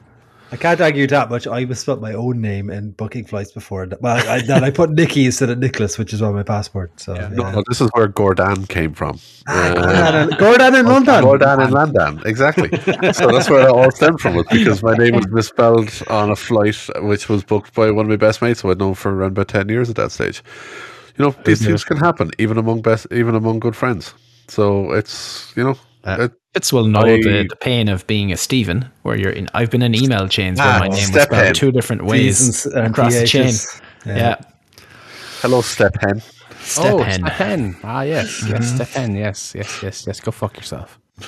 I 0.53 0.57
can't 0.57 0.81
argue 0.81 1.07
that 1.09 1.31
much. 1.31 1.47
I 1.49 1.65
misspelled 1.65 2.01
my 2.01 2.12
own 2.12 2.41
name 2.41 2.71
in 2.71 2.93
booking 2.93 3.25
flights 3.25 3.51
before. 3.51 3.89
Well, 4.01 4.16
I, 4.29 4.41
then 4.41 4.62
I 4.62 4.71
put 4.71 4.91
Nicky 4.91 5.25
instead 5.27 5.51
of 5.51 5.59
Nicholas, 5.59 5.99
which 5.99 6.12
is 6.12 6.23
on 6.23 6.35
my 6.35 6.45
passport. 6.45 6.93
So 7.01 7.15
yeah. 7.15 7.29
No, 7.33 7.51
no, 7.51 7.62
this 7.66 7.81
is 7.81 7.91
where 7.95 8.07
Gordon 8.07 8.66
came 8.66 8.95
from. 8.95 9.19
Ah, 9.49 9.73
Uh, 9.73 10.27
Gordon, 10.37 10.75
in- 10.77 10.87
London. 10.87 11.23
Gordon 11.29 11.61
in 11.61 11.71
London, 11.73 12.23
exactly. 12.25 12.69
so 13.12 13.27
that's 13.33 13.51
where 13.51 13.66
it 13.66 13.71
all 13.71 13.91
stemmed 13.91 14.21
from, 14.21 14.35
was 14.37 14.47
because 14.51 14.83
my 14.83 14.95
name 14.97 15.16
was 15.16 15.27
misspelled 15.29 15.91
on 16.09 16.31
a 16.31 16.37
flight 16.37 16.77
which 17.03 17.29
was 17.29 17.43
booked 17.43 17.75
by 17.75 17.91
one 17.91 18.05
of 18.05 18.11
my 18.11 18.16
best 18.16 18.41
mates 18.41 18.61
who 18.61 18.71
I'd 18.71 18.79
known 18.79 18.95
for 18.95 19.12
around 19.12 19.33
about 19.33 19.49
ten 19.49 19.69
years 19.69 19.91
at 19.91 19.97
that 19.97 20.12
stage. 20.12 20.43
You 21.16 21.25
know, 21.25 21.35
these 21.45 21.65
things 21.65 21.85
can 21.85 21.97
happen 21.97 22.31
even 22.39 22.59
among 22.59 22.83
best, 22.83 23.07
even 23.11 23.35
among 23.35 23.59
good 23.61 23.75
friends. 23.75 24.15
So 24.49 24.93
it's 24.93 25.53
you 25.57 25.65
know, 25.65 25.77
Uh, 26.05 26.24
it, 26.24 26.32
Fitz 26.52 26.72
will 26.72 26.86
know 26.86 27.01
I- 27.01 27.20
the, 27.20 27.47
the 27.48 27.56
pain 27.56 27.89
of 27.89 28.06
being 28.06 28.32
a 28.32 28.36
Stephen, 28.36 28.89
where 29.02 29.16
you're 29.16 29.32
in. 29.32 29.48
I've 29.55 29.70
been 29.70 29.82
in 29.82 29.94
email 29.94 30.28
chains 30.28 30.59
where 30.59 30.68
Ah, 30.68 30.78
my 30.81 30.89
name 30.89 31.12
was 31.12 31.22
spelled 31.22 31.55
two 31.55 31.72
different 31.72 32.05
ways 32.05 32.66
and- 32.66 32.74
and 32.74 32.86
across 32.89 33.14
the 33.14 33.26
chain. 33.26 33.52
THs. 33.52 33.81
Yeah. 34.06 34.36
hello, 35.40 35.62
step 35.62 35.94
hen. 36.01 36.20
Step 36.60 36.93
oh, 36.93 36.98
hen. 37.02 37.20
Step 37.20 37.32
hen. 37.32 37.76
Ah, 37.82 38.02
yes, 38.02 38.44
yes, 38.48 38.74
Step 38.74 38.89
hen. 38.89 39.16
Yes, 39.16 39.55
yes, 39.55 39.82
yes, 39.82 40.06
yes. 40.06 40.20
Go 40.20 40.31
fuck 40.31 40.56
yourself. 40.56 40.98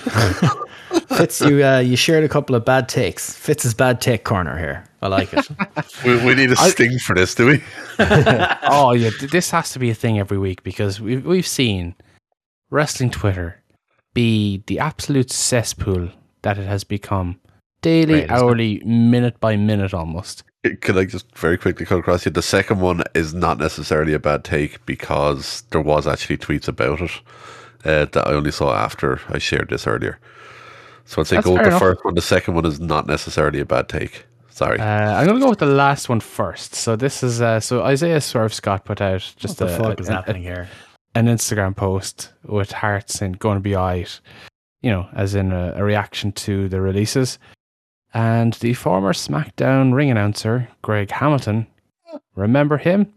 Fitz, 1.16 1.40
you 1.40 1.65
uh, 1.65 1.78
you 1.78 1.97
shared 1.97 2.24
a 2.24 2.28
couple 2.28 2.57
of 2.57 2.65
bad 2.65 2.89
takes. 2.89 3.32
Fitz's 3.32 3.73
bad 3.73 4.01
take 4.01 4.24
corner 4.24 4.59
here. 4.59 4.85
I 5.01 5.09
like 5.09 5.32
it. 5.32 5.47
We, 6.05 6.16
we 6.24 6.35
need 6.35 6.51
a 6.51 6.57
sting 6.57 6.98
for 6.98 7.15
this, 7.15 7.35
do 7.35 7.47
we? 7.47 7.62
oh 7.98 8.93
yeah, 8.97 9.11
this 9.31 9.51
has 9.51 9.73
to 9.73 9.78
be 9.78 9.90
a 9.90 9.94
thing 9.94 10.19
every 10.19 10.39
week 10.39 10.62
because 10.62 11.01
we've 11.01 11.24
we've 11.24 11.47
seen 11.47 11.94
wrestling 12.70 13.11
Twitter 13.11 13.62
be 14.17 14.63
the 14.67 14.79
absolute 14.81 15.31
cesspool 15.31 16.09
that 16.43 16.59
it 16.59 16.67
has 16.67 16.83
become, 16.85 17.39
daily, 17.83 18.21
Right, 18.23 18.31
hourly, 18.31 18.83
minute 18.85 19.39
by 19.41 19.57
minute, 19.57 19.95
almost. 19.95 20.43
Can 20.81 20.99
I 20.99 21.05
just 21.05 21.27
very 21.37 21.57
quickly 21.59 21.87
cut 21.87 21.99
across 22.01 22.25
you? 22.25 22.33
The 22.33 22.43
second 22.43 22.81
one 22.81 23.05
is 23.15 23.33
not 23.35 23.59
necessarily 23.59 24.13
a 24.15 24.19
bad 24.19 24.43
take 24.43 24.85
because 24.87 25.63
there 25.71 25.81
was 25.81 26.07
actually 26.07 26.39
tweets 26.39 26.67
about 26.67 27.01
it 27.01 27.11
uh, 27.85 28.07
that 28.07 28.27
I 28.27 28.33
only 28.33 28.51
saw 28.51 28.75
after 28.75 29.21
I 29.29 29.39
shared 29.39 29.69
this 29.71 29.87
earlier. 29.87 30.19
So 31.05 31.21
I'd 31.21 31.29
say 31.29 31.37
That's 31.37 31.47
go 31.47 31.53
with 31.53 31.63
the 31.63 31.69
enough. 31.69 31.81
first 31.81 32.05
one. 32.05 32.15
The 32.17 32.21
second 32.23 32.55
one 32.55 32.67
is 32.67 32.81
not 32.81 33.07
necessarily 33.07 33.61
a 33.61 33.65
bad 33.67 33.89
take. 33.89 34.25
Sorry. 34.51 34.81
Uh, 34.81 34.85
I'm 34.85 35.27
going 35.27 35.39
to 35.39 35.45
go 35.45 35.51
with 35.51 35.61
the 35.61 35.67
last 35.67 36.09
one 36.09 36.19
first. 36.21 36.75
So 36.75 36.97
this 36.97 37.23
is 37.23 37.41
uh, 37.43 37.61
so 37.61 37.83
Isaiah 37.85 38.21
Swerve 38.21 38.53
Scott 38.55 38.85
put 38.85 39.01
out 39.01 39.21
just 39.37 39.61
what 39.61 39.69
the 39.69 39.75
a, 39.75 39.79
fuck 39.79 39.99
a- 39.99 40.03
is 40.03 40.09
a- 40.09 40.13
happening 40.15 40.43
here? 40.43 40.67
An 41.17 41.27
Instagram 41.27 41.75
post 41.75 42.33
with 42.45 42.71
hearts 42.71 43.23
and 43.23 43.39
going 43.39 43.57
to 43.57 43.61
be 43.61 43.75
alright, 43.75 44.21
you 44.83 44.91
know, 44.91 45.09
as 45.15 45.35
in 45.35 45.51
a, 45.51 45.73
a 45.77 45.83
reaction 45.83 46.31
to 46.33 46.69
the 46.69 46.81
releases. 46.81 47.39
And 48.13 48.53
the 48.55 48.75
former 48.75 49.13
SmackDown 49.13 49.95
ring 49.95 50.11
announcer, 50.11 50.69
Greg 50.83 51.11
Hamilton, 51.11 51.67
remember 52.35 52.77
him? 52.77 53.13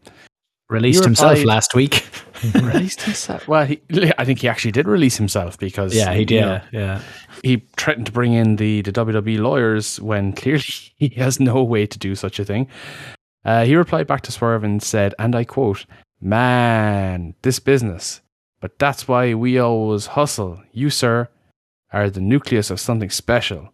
Released 0.70 1.04
himself 1.04 1.32
replied- 1.32 1.48
last 1.48 1.76
week. 1.76 2.08
released 2.56 3.02
himself. 3.02 3.46
Well, 3.50 3.66
he, 3.66 3.82
I 4.18 4.24
think 4.24 4.40
he 4.40 4.48
actually 4.48 4.72
did 4.72 4.88
release 4.88 5.18
himself 5.18 5.58
because 5.58 5.94
yeah, 5.94 6.14
he 6.14 6.24
did. 6.24 6.42
know, 6.42 6.62
yeah. 6.72 7.02
he 7.44 7.62
threatened 7.76 8.06
to 8.06 8.14
bring 8.14 8.32
in 8.32 8.56
the, 8.56 8.82
the 8.82 8.94
WWE 8.94 9.40
lawyers 9.40 10.00
when 10.00 10.32
clearly 10.38 10.64
he 10.96 11.10
has 11.18 11.42
no 11.42 11.62
way 11.62 11.86
to 11.86 12.00
do 12.00 12.16
such 12.16 12.40
a 12.40 12.46
thing. 12.46 12.68
Uh, 13.44 13.66
he 13.66 13.76
replied 13.76 14.08
back 14.08 14.22
to 14.22 14.32
Swerve 14.32 14.64
and 14.64 14.82
said, 14.82 15.14
and 15.20 15.36
I 15.36 15.44
quote, 15.44 15.86
Man, 16.22 17.36
this 17.41 17.60
business. 17.60 18.22
But 18.60 18.78
that's 18.78 19.08
why 19.08 19.34
we 19.34 19.58
always 19.58 20.08
hustle. 20.08 20.62
You, 20.72 20.90
sir, 20.90 21.30
are 21.94 22.10
the 22.10 22.22
nucleus 22.22 22.70
of 22.70 22.80
something 22.80 23.10
special. 23.10 23.74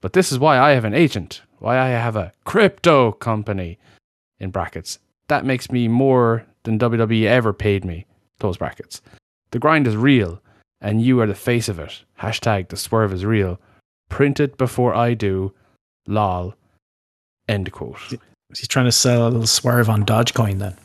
But 0.00 0.12
this 0.12 0.32
is 0.32 0.38
why 0.38 0.58
I 0.58 0.72
have 0.72 0.84
an 0.84 0.94
agent, 0.94 1.42
why 1.58 1.78
I 1.78 1.88
have 1.88 2.16
a 2.16 2.32
crypto 2.44 3.12
company, 3.12 3.78
in 4.38 4.50
brackets. 4.50 4.98
That 5.28 5.44
makes 5.44 5.70
me 5.70 5.88
more 5.88 6.44
than 6.64 6.78
WWE 6.78 7.24
ever 7.24 7.52
paid 7.52 7.84
me, 7.84 8.06
close 8.38 8.56
brackets. 8.56 9.00
The 9.50 9.58
grind 9.58 9.86
is 9.86 9.96
real, 9.96 10.42
and 10.80 11.02
you 11.02 11.20
are 11.20 11.26
the 11.26 11.34
face 11.34 11.68
of 11.68 11.78
it. 11.78 12.04
Hashtag 12.20 12.68
the 12.68 12.76
swerve 12.76 13.12
is 13.12 13.24
real. 13.24 13.60
Print 14.08 14.40
it 14.40 14.58
before 14.58 14.94
I 14.94 15.14
do. 15.14 15.52
Lol. 16.06 16.54
End 17.48 17.72
quote. 17.72 17.98
He's 18.56 18.68
trying 18.68 18.86
to 18.86 18.92
sell 18.92 19.26
a 19.26 19.30
little 19.30 19.46
swerve 19.46 19.88
on 19.88 20.04
Dogecoin 20.04 20.58
then. 20.58 20.76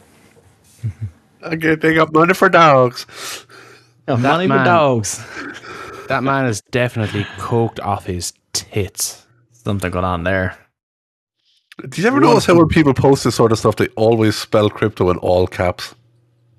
Okay, 1.44 1.76
they 1.76 1.94
got 1.94 2.14
money 2.14 2.34
for 2.34 2.50
dogs. 2.50 3.46
That 4.06 4.20
money 4.20 4.48
for 4.48 4.64
dogs. 4.64 5.24
That 6.08 6.24
man 6.24 6.46
is 6.46 6.62
definitely 6.72 7.24
coked 7.38 7.80
off 7.84 8.06
his 8.06 8.34
tits. 8.54 9.26
Something 9.52 9.92
going 9.92 10.06
on 10.06 10.24
there. 10.24 10.58
Did 11.82 12.00
you 12.00 12.08
ever 12.08 12.20
notice 12.20 12.46
how 12.46 12.56
when 12.56 12.68
people 12.68 12.94
post 12.94 13.24
this 13.24 13.36
sort 13.36 13.52
of 13.52 13.60
stuff, 13.60 13.76
they 13.78 13.88
always 13.90 14.36
spell 14.36 14.70
crypto 14.70 15.10
in 15.12 15.18
all 15.18 15.48
caps? 15.48 15.96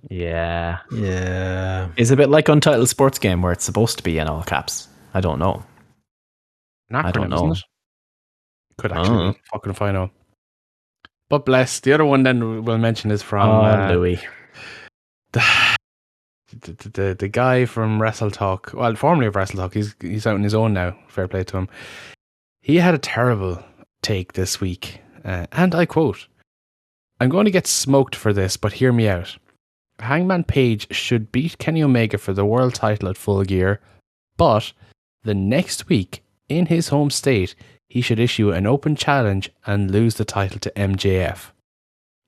Yeah. 0.09 0.79
Yeah. 0.93 1.89
Is 1.97 2.11
it 2.11 2.15
a 2.15 2.17
bit 2.17 2.31
like 2.31 2.49
Untitled 2.49 2.89
Sports 2.89 3.19
Game 3.19 3.43
where 3.43 3.53
it's 3.53 3.65
supposed 3.65 3.99
to 3.99 4.03
be 4.05 4.19
in 4.19 4.29
all 4.29 4.43
caps? 4.45 4.89
I 5.13 5.21
don't 5.21 5.39
know. 5.39 5.63
An 6.89 6.97
I 6.97 7.11
don't 7.11 7.29
know. 7.29 7.37
isn't 7.37 7.59
it? 7.59 7.65
Could 8.79 8.93
actually 8.93 9.19
Oh. 9.25 9.33
be. 9.33 9.39
Fucking 9.53 9.71
if 9.73 9.83
I 9.83 9.91
know. 9.93 10.11
But 11.31 11.47
bless. 11.47 11.81
The 11.81 11.95
other 11.95 12.05
one 12.05 12.25
then 12.25 12.65
we'll 12.65 12.77
mention 12.77 13.11
is 13.11 13.23
from 13.23 13.49
oh, 13.49 13.63
uh, 13.63 13.93
Louis. 13.93 14.21
the, 15.33 15.43
the, 16.51 16.89
the 16.91 17.17
the 17.21 17.29
guy 17.29 17.65
from 17.65 18.03
Wrestle 18.03 18.33
Talk, 18.33 18.73
well, 18.75 18.95
formerly 18.97 19.29
of 19.29 19.37
Wrestle 19.37 19.61
Talk, 19.61 19.73
he's 19.73 19.95
he's 20.01 20.27
out 20.27 20.35
on 20.35 20.43
his 20.43 20.55
own 20.55 20.75
now. 20.75 20.99
Fair 21.09 21.29
play 21.29 21.45
to 21.45 21.57
him. 21.57 21.69
He 22.61 22.77
had 22.77 22.95
a 22.95 22.99
terrible 22.99 23.65
take 24.03 24.33
this 24.35 24.61
week, 24.61 25.01
uh, 25.25 25.47
and 25.53 25.75
I 25.75 25.87
quote: 25.87 26.27
"I'm 27.21 27.31
going 27.31 27.45
to 27.45 27.51
get 27.53 27.69
smoked 27.69 28.17
for 28.17 28.33
this, 28.33 28.57
but 28.57 28.73
hear 28.73 28.93
me 28.93 29.09
out. 29.09 29.39
Hangman 30.01 30.45
Page 30.45 30.93
should 30.95 31.31
beat 31.31 31.59
Kenny 31.59 31.83
Omega 31.83 32.19
for 32.19 32.33
the 32.33 32.45
world 32.45 32.75
title 32.75 33.09
at 33.09 33.17
Full 33.17 33.45
Gear, 33.45 33.81
but 34.37 34.73
the 35.23 35.35
next 35.35 35.89
week 35.89 36.25
in 36.49 36.67
his 36.67 36.89
home 36.89 37.11
state, 37.11 37.55
he 37.91 38.01
should 38.01 38.19
issue 38.19 38.51
an 38.53 38.67
open 38.67 38.97
challenge 38.97 39.51
and 39.67 39.91
lose 39.91 40.15
the 40.15 40.25
title 40.25 40.59
to 40.61 40.71
MJF. 40.71 41.51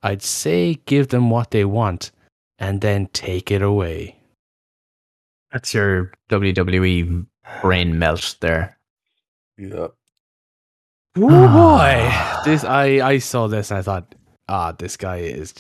I'd 0.03 0.21
say 0.23 0.81
give 0.85 1.09
them 1.09 1.31
what 1.31 1.51
they 1.53 1.65
want." 1.65 2.11
and 2.59 2.81
then 2.81 3.07
take 3.13 3.51
it 3.51 3.61
away. 3.63 4.15
That's 5.51 5.75
your 5.75 6.13
WWE 6.31 7.27
brain 7.61 7.99
melt 7.99 8.37
there. 8.41 8.79
Yeah. 9.59 9.89
Oh 11.17 11.49
boy! 11.49 12.11
This 12.45 12.63
I 12.63 12.85
I 13.07 13.19
saw 13.19 13.49
this 13.49 13.71
and 13.73 13.79
I 13.79 13.83
thought, 13.83 14.15
ah, 14.49 14.73
this 14.73 14.97
guy 14.97 15.17
is 15.19 15.53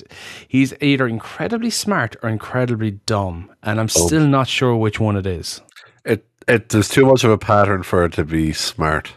he's 0.46 0.72
either 0.80 1.08
incredibly 1.08 1.70
smart 1.70 2.14
or 2.22 2.28
incredibly 2.28 2.92
dumb, 2.92 3.50
and 3.64 3.80
I'm 3.80 3.88
Oh. 3.96 4.06
still 4.06 4.26
not 4.28 4.46
sure 4.48 4.76
which 4.76 5.00
one 5.00 5.16
it 5.16 5.26
is. 5.26 5.60
It, 6.04 6.24
it 6.46 6.68
there's 6.68 6.88
too 6.88 7.04
much 7.06 7.24
of 7.24 7.30
a 7.32 7.38
pattern 7.38 7.82
for 7.82 8.04
it 8.04 8.12
to 8.12 8.24
be 8.24 8.52
smart. 8.52 9.12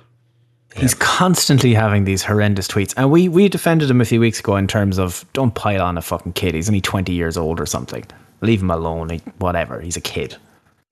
He's 0.75 0.93
constantly 0.93 1.73
having 1.73 2.03
these 2.03 2.21
horrendous 2.23 2.67
tweets. 2.67 2.93
And 2.97 3.09
we, 3.09 3.29
we 3.29 3.47
defended 3.47 3.89
him 3.89 4.01
a 4.01 4.05
few 4.05 4.19
weeks 4.19 4.39
ago 4.39 4.55
in 4.57 4.67
terms 4.67 4.97
of 4.99 5.25
don't 5.33 5.55
pile 5.55 5.81
on 5.81 5.97
a 5.97 6.01
fucking 6.01 6.33
kid. 6.33 6.53
He's 6.53 6.67
only 6.69 6.81
20 6.81 7.13
years 7.13 7.37
old 7.37 7.59
or 7.59 7.65
something. 7.65 8.05
Leave 8.41 8.61
him 8.61 8.69
alone. 8.71 9.09
He, 9.09 9.17
whatever. 9.39 9.79
He's 9.79 9.95
a 9.95 10.01
kid. 10.01 10.35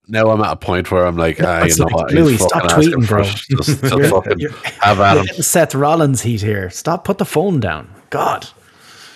Now 0.08 0.30
I'm 0.30 0.40
at 0.42 0.52
a 0.52 0.56
point 0.56 0.90
where 0.90 1.06
I'm 1.06 1.16
like, 1.16 1.38
ah, 1.42 1.64
you 1.64 1.76
know 1.76 1.84
like, 1.84 1.94
what? 1.94 2.12
Louis, 2.12 2.36
stop 2.38 2.64
tweeting, 2.64 3.06
bro. 3.08 3.22
it. 3.22 3.26
Just, 3.26 3.48
just 3.48 3.82
You're- 3.82 4.08
fucking 4.10 4.38
you're- 4.38 4.54
have 4.80 5.00
at 5.00 5.18
him. 5.18 5.42
Seth 5.42 5.74
Rollins 5.74 6.22
heat 6.22 6.40
here. 6.42 6.68
Stop. 6.70 7.04
Put 7.04 7.18
the 7.18 7.24
phone 7.24 7.60
down. 7.60 7.88
God. 8.10 8.46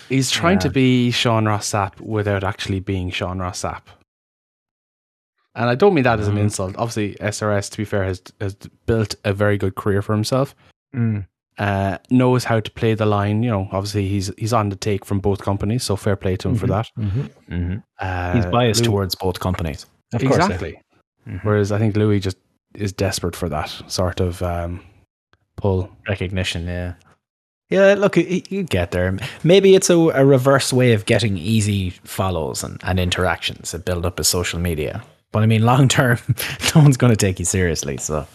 He's 0.07 0.31
trying 0.31 0.55
Yeah. 0.57 0.61
to 0.61 0.69
be 0.71 1.11
Sean 1.11 1.45
Ross 1.47 1.69
Sapp 1.71 1.99
without 2.01 2.43
actually 2.43 2.79
being 2.79 3.11
Sean 3.11 3.37
Ross 3.39 3.61
Sapp. 3.61 3.81
And 5.59 5.69
I 5.69 5.75
don't 5.75 5.93
mean 5.93 6.05
that 6.05 6.19
as 6.19 6.27
an 6.27 6.35
Mhm. 6.35 6.39
insult. 6.45 6.75
Obviously, 6.77 7.15
SRS, 7.21 7.69
to 7.71 7.77
be 7.77 7.85
fair, 7.85 8.03
has 8.05 8.21
has 8.41 8.55
built 8.85 9.15
a 9.25 9.33
very 9.33 9.57
good 9.57 9.75
career 9.75 10.01
for 10.01 10.13
himself. 10.13 10.55
Mm. 10.95 11.25
uh, 11.59 11.97
knows 12.09 12.45
how 12.45 12.59
to 12.61 12.71
play 12.71 12.93
the 12.95 13.05
line. 13.05 13.43
You 13.43 13.51
know, 13.51 13.67
obviously 13.73 14.07
he's 14.07 14.31
he's 14.37 14.53
on 14.53 14.69
the 14.69 14.77
take 14.77 15.05
from 15.05 15.19
both 15.19 15.41
companies, 15.43 15.83
so 15.83 15.95
fair 15.97 16.15
play 16.15 16.37
to 16.37 16.47
him 16.49 16.55
for 16.55 16.67
that. 16.67 16.87
Mm-hmm. 16.97 17.75
Uh, 17.99 18.33
He's 18.33 18.45
biased 18.45 18.81
Lou- 18.81 18.91
towards 18.91 19.15
both 19.15 19.39
companies. 19.41 19.85
Of 20.13 20.21
course, 20.21 20.37
yeah. 20.37 20.45
exactly. 20.45 20.81
Whereas 21.43 21.71
I 21.73 21.77
think 21.77 21.95
Louis 21.97 22.21
just 22.21 22.37
is 22.75 22.93
desperate 22.93 23.35
for 23.35 23.49
that 23.49 23.69
sort 23.87 24.21
of 24.21 24.41
um, 24.41 24.79
pull. 25.57 25.89
recognition. 26.07 26.65
Yeah, 26.65 26.93
yeah. 27.69 27.93
Look, 27.95 28.15
you, 28.17 28.41
you 28.49 28.63
get 28.63 28.91
there. 28.91 29.17
Maybe 29.43 29.75
it's 29.75 29.89
a, 29.89 29.97
a 29.97 30.23
reverse 30.25 30.71
way 30.71 30.93
of 30.93 31.05
getting 31.05 31.37
easy 31.37 31.89
follows 32.05 32.63
and, 32.63 32.79
and 32.83 32.99
interactions 32.99 33.71
that 33.71 33.83
build 33.85 34.05
up 34.05 34.17
a 34.19 34.23
social 34.23 34.59
media. 34.59 35.03
But 35.31 35.43
I 35.43 35.45
mean, 35.45 35.63
long 35.65 35.87
term, 35.87 36.17
no 36.75 36.81
one's 36.81 36.97
going 36.97 37.11
to 37.11 37.17
take 37.17 37.39
you 37.39 37.45
seriously. 37.45 37.97
So, 37.97 38.27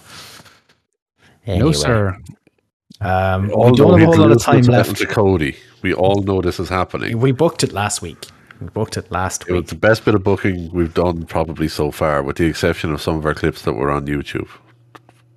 No, 1.47 1.73
sir. 1.73 2.17
Um, 3.01 3.51
All 3.53 3.71
we 3.71 3.77
don't 3.77 4.01
have 4.01 4.09
a 4.09 4.13
whole 4.13 4.19
lot 4.21 4.31
of 4.33 4.41
time 4.43 4.63
left. 4.63 4.97
To 4.97 5.07
Cody, 5.07 5.57
we 5.83 5.93
all 5.93 6.23
know 6.23 6.41
this 6.41 6.59
is 6.61 6.69
happening. 6.69 7.19
We 7.19 7.33
booked 7.33 7.63
it 7.65 7.73
last 7.73 8.01
week. 8.03 8.27
We 8.61 8.69
booked 8.69 8.97
it 8.97 9.11
last 9.11 9.43
It 9.49 9.53
was 9.53 9.63
week. 9.63 9.69
the 9.69 9.75
best 9.75 10.05
bit 10.05 10.15
of 10.15 10.23
booking 10.23 10.71
we've 10.73 10.95
done 10.95 11.27
probably 11.27 11.69
so 11.69 11.91
far, 11.91 12.23
with 12.23 12.37
the 12.37 12.47
exception 12.47 12.93
of 12.93 13.03
some 13.03 13.17
of 13.17 13.27
our 13.27 13.35
clips 13.35 13.63
that 13.63 13.75
were 13.75 13.91
on 13.91 14.07
YouTube. 14.07 14.49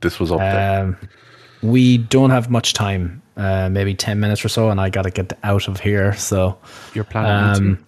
This 0.01 0.19
was 0.19 0.31
up 0.31 0.37
there. 0.39 0.81
Um, 0.83 0.97
we 1.63 1.97
don't 1.97 2.29
have 2.29 2.49
much 2.49 2.73
time. 2.73 3.21
Uh, 3.35 3.69
maybe 3.69 3.93
ten 3.93 4.19
minutes 4.19 4.45
or 4.45 4.49
so, 4.49 4.69
and 4.69 4.79
I 4.79 4.89
got 4.89 5.03
to 5.03 5.11
get 5.11 5.33
out 5.43 5.67
of 5.67 5.79
here. 5.79 6.13
So, 6.13 6.57
You're 6.93 7.03
planning 7.03 7.75
um, 7.75 7.85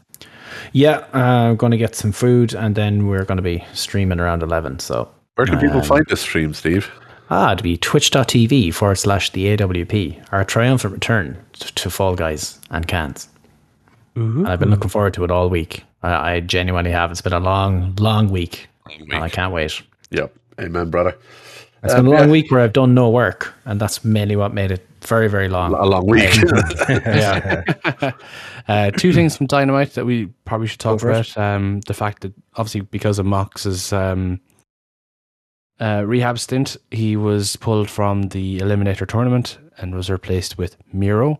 yeah, 0.73 1.05
uh, 1.13 1.49
I'm 1.49 1.55
going 1.55 1.71
to 1.71 1.77
get 1.77 1.95
some 1.95 2.11
food, 2.11 2.53
and 2.53 2.75
then 2.75 3.07
we're 3.07 3.25
going 3.25 3.37
to 3.37 3.43
be 3.43 3.63
streaming 3.73 4.19
around 4.19 4.43
eleven. 4.43 4.79
So, 4.79 5.09
Where 5.35 5.47
can 5.47 5.59
people 5.59 5.77
um, 5.77 5.83
find 5.83 6.05
this 6.07 6.21
stream, 6.21 6.53
Steve? 6.53 6.89
ah, 7.31 7.51
it'd 7.53 7.63
be 7.63 7.77
twitch.tv 7.77 8.73
forward 8.73 8.95
slash 8.95 9.29
the 9.31 9.55
AWP, 9.55 10.25
our 10.31 10.43
triumphant 10.43 10.93
return 10.93 11.37
to 11.53 11.89
Fall 11.89 12.15
Guys 12.15 12.59
and 12.71 12.87
cans. 12.87 13.27
And 14.15 14.47
I've 14.49 14.59
been 14.59 14.69
looking 14.71 14.89
forward 14.89 15.13
to 15.13 15.23
it 15.23 15.31
all 15.31 15.47
week. 15.49 15.85
I, 16.03 16.33
I 16.33 16.39
genuinely 16.41 16.91
have. 16.91 17.09
It's 17.09 17.21
been 17.21 17.31
a 17.31 17.39
long, 17.39 17.95
long 17.99 18.29
week, 18.29 18.67
and 18.85 19.13
I 19.23 19.29
can't 19.29 19.53
wait. 19.53 19.81
Yep. 20.11 20.35
Amen, 20.59 20.89
brother. 20.89 21.15
It's 21.83 21.93
Um, 21.93 21.99
been 22.03 22.13
a 22.13 22.17
long 22.17 22.27
yeah. 22.27 22.31
week 22.31 22.51
where 22.51 22.59
I've 22.59 22.73
done 22.73 22.93
no 22.93 23.09
work, 23.09 23.53
and 23.63 23.79
that's 23.79 24.03
mainly 24.03 24.35
what 24.35 24.53
made 24.53 24.71
it 24.71 24.85
very, 25.07 25.27
very 25.29 25.49
long. 25.49 25.73
A 25.73 25.85
long 25.85 26.05
week. 26.05 26.33
yeah. 26.89 27.63
Uh, 28.67 28.91
two 28.91 29.13
things 29.13 29.37
from 29.37 29.47
Dynamite 29.47 29.93
that 29.93 30.05
we 30.05 30.27
probably 30.45 30.67
should 30.67 30.79
talk 30.79 30.99
for 30.99 31.09
about. 31.09 31.37
Um, 31.37 31.81
the 31.87 31.93
fact 31.93 32.21
that 32.21 32.33
obviously 32.55 32.81
because 32.81 33.19
of 33.19 33.25
Mox's 33.25 33.91
um, 33.93 34.39
uh, 35.79 36.03
rehab 36.05 36.39
stint, 36.39 36.77
he 36.91 37.15
was 37.15 37.55
pulled 37.55 37.89
from 37.89 38.23
the 38.29 38.59
Eliminator 38.59 39.07
tournament 39.07 39.57
and 39.77 39.95
was 39.95 40.09
replaced 40.09 40.57
with 40.57 40.77
Miro. 40.93 41.39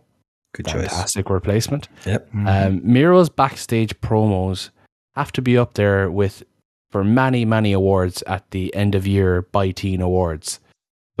Good 0.54 0.66
choice. 0.66 0.88
Fantastic 0.88 1.30
replacement. 1.30 1.88
Yep. 2.06 2.28
Um, 2.46 2.80
Miro's 2.82 3.28
backstage 3.28 3.98
promos 4.00 4.70
have 5.14 5.32
to 5.32 5.42
be 5.42 5.56
up 5.56 5.74
there 5.74 6.10
with 6.10 6.42
for 6.90 7.04
many, 7.04 7.44
many 7.44 7.72
awards 7.72 8.22
at 8.26 8.50
the 8.50 8.74
end 8.74 8.94
of 8.94 9.06
year 9.06 9.42
by 9.42 9.70
Teen 9.70 10.00
Awards. 10.00 10.58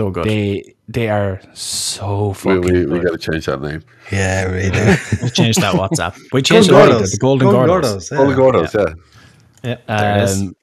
So 0.00 0.08
good. 0.08 0.24
They 0.24 0.74
they 0.88 1.10
are 1.10 1.42
so 1.52 2.32
fucking 2.32 2.62
we, 2.62 2.86
we 2.86 3.00
good. 3.00 3.04
got 3.04 3.20
to 3.20 3.30
change 3.30 3.44
that 3.44 3.60
name. 3.60 3.82
Yeah, 4.10 4.44
really. 4.44 4.70
we 5.22 5.28
changed 5.28 5.60
that 5.60 5.74
WhatsApp. 5.74 6.18
We 6.32 6.40
changed 6.40 6.70
it 6.70 6.74
already. 6.74 7.04
The 7.04 7.18
Golden 7.20 7.48
Gordos. 7.48 8.10
yeah. 8.10 8.16
Golden 8.16 8.38
Gordos, 8.38 8.72
yeah. 8.72 8.94
Yeah, 9.62 9.76
there. 9.86 10.22
Um, 10.26 10.56